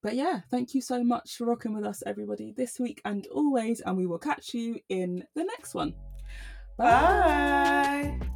but 0.03 0.15
yeah, 0.15 0.41
thank 0.49 0.73
you 0.73 0.81
so 0.81 1.03
much 1.03 1.35
for 1.37 1.45
rocking 1.45 1.73
with 1.73 1.83
us, 1.85 2.01
everybody, 2.05 2.53
this 2.55 2.79
week 2.79 3.01
and 3.05 3.27
always, 3.27 3.81
and 3.81 3.97
we 3.97 4.05
will 4.07 4.19
catch 4.19 4.53
you 4.53 4.79
in 4.89 5.25
the 5.35 5.43
next 5.43 5.73
one. 5.75 5.93
Bye. 6.77 8.30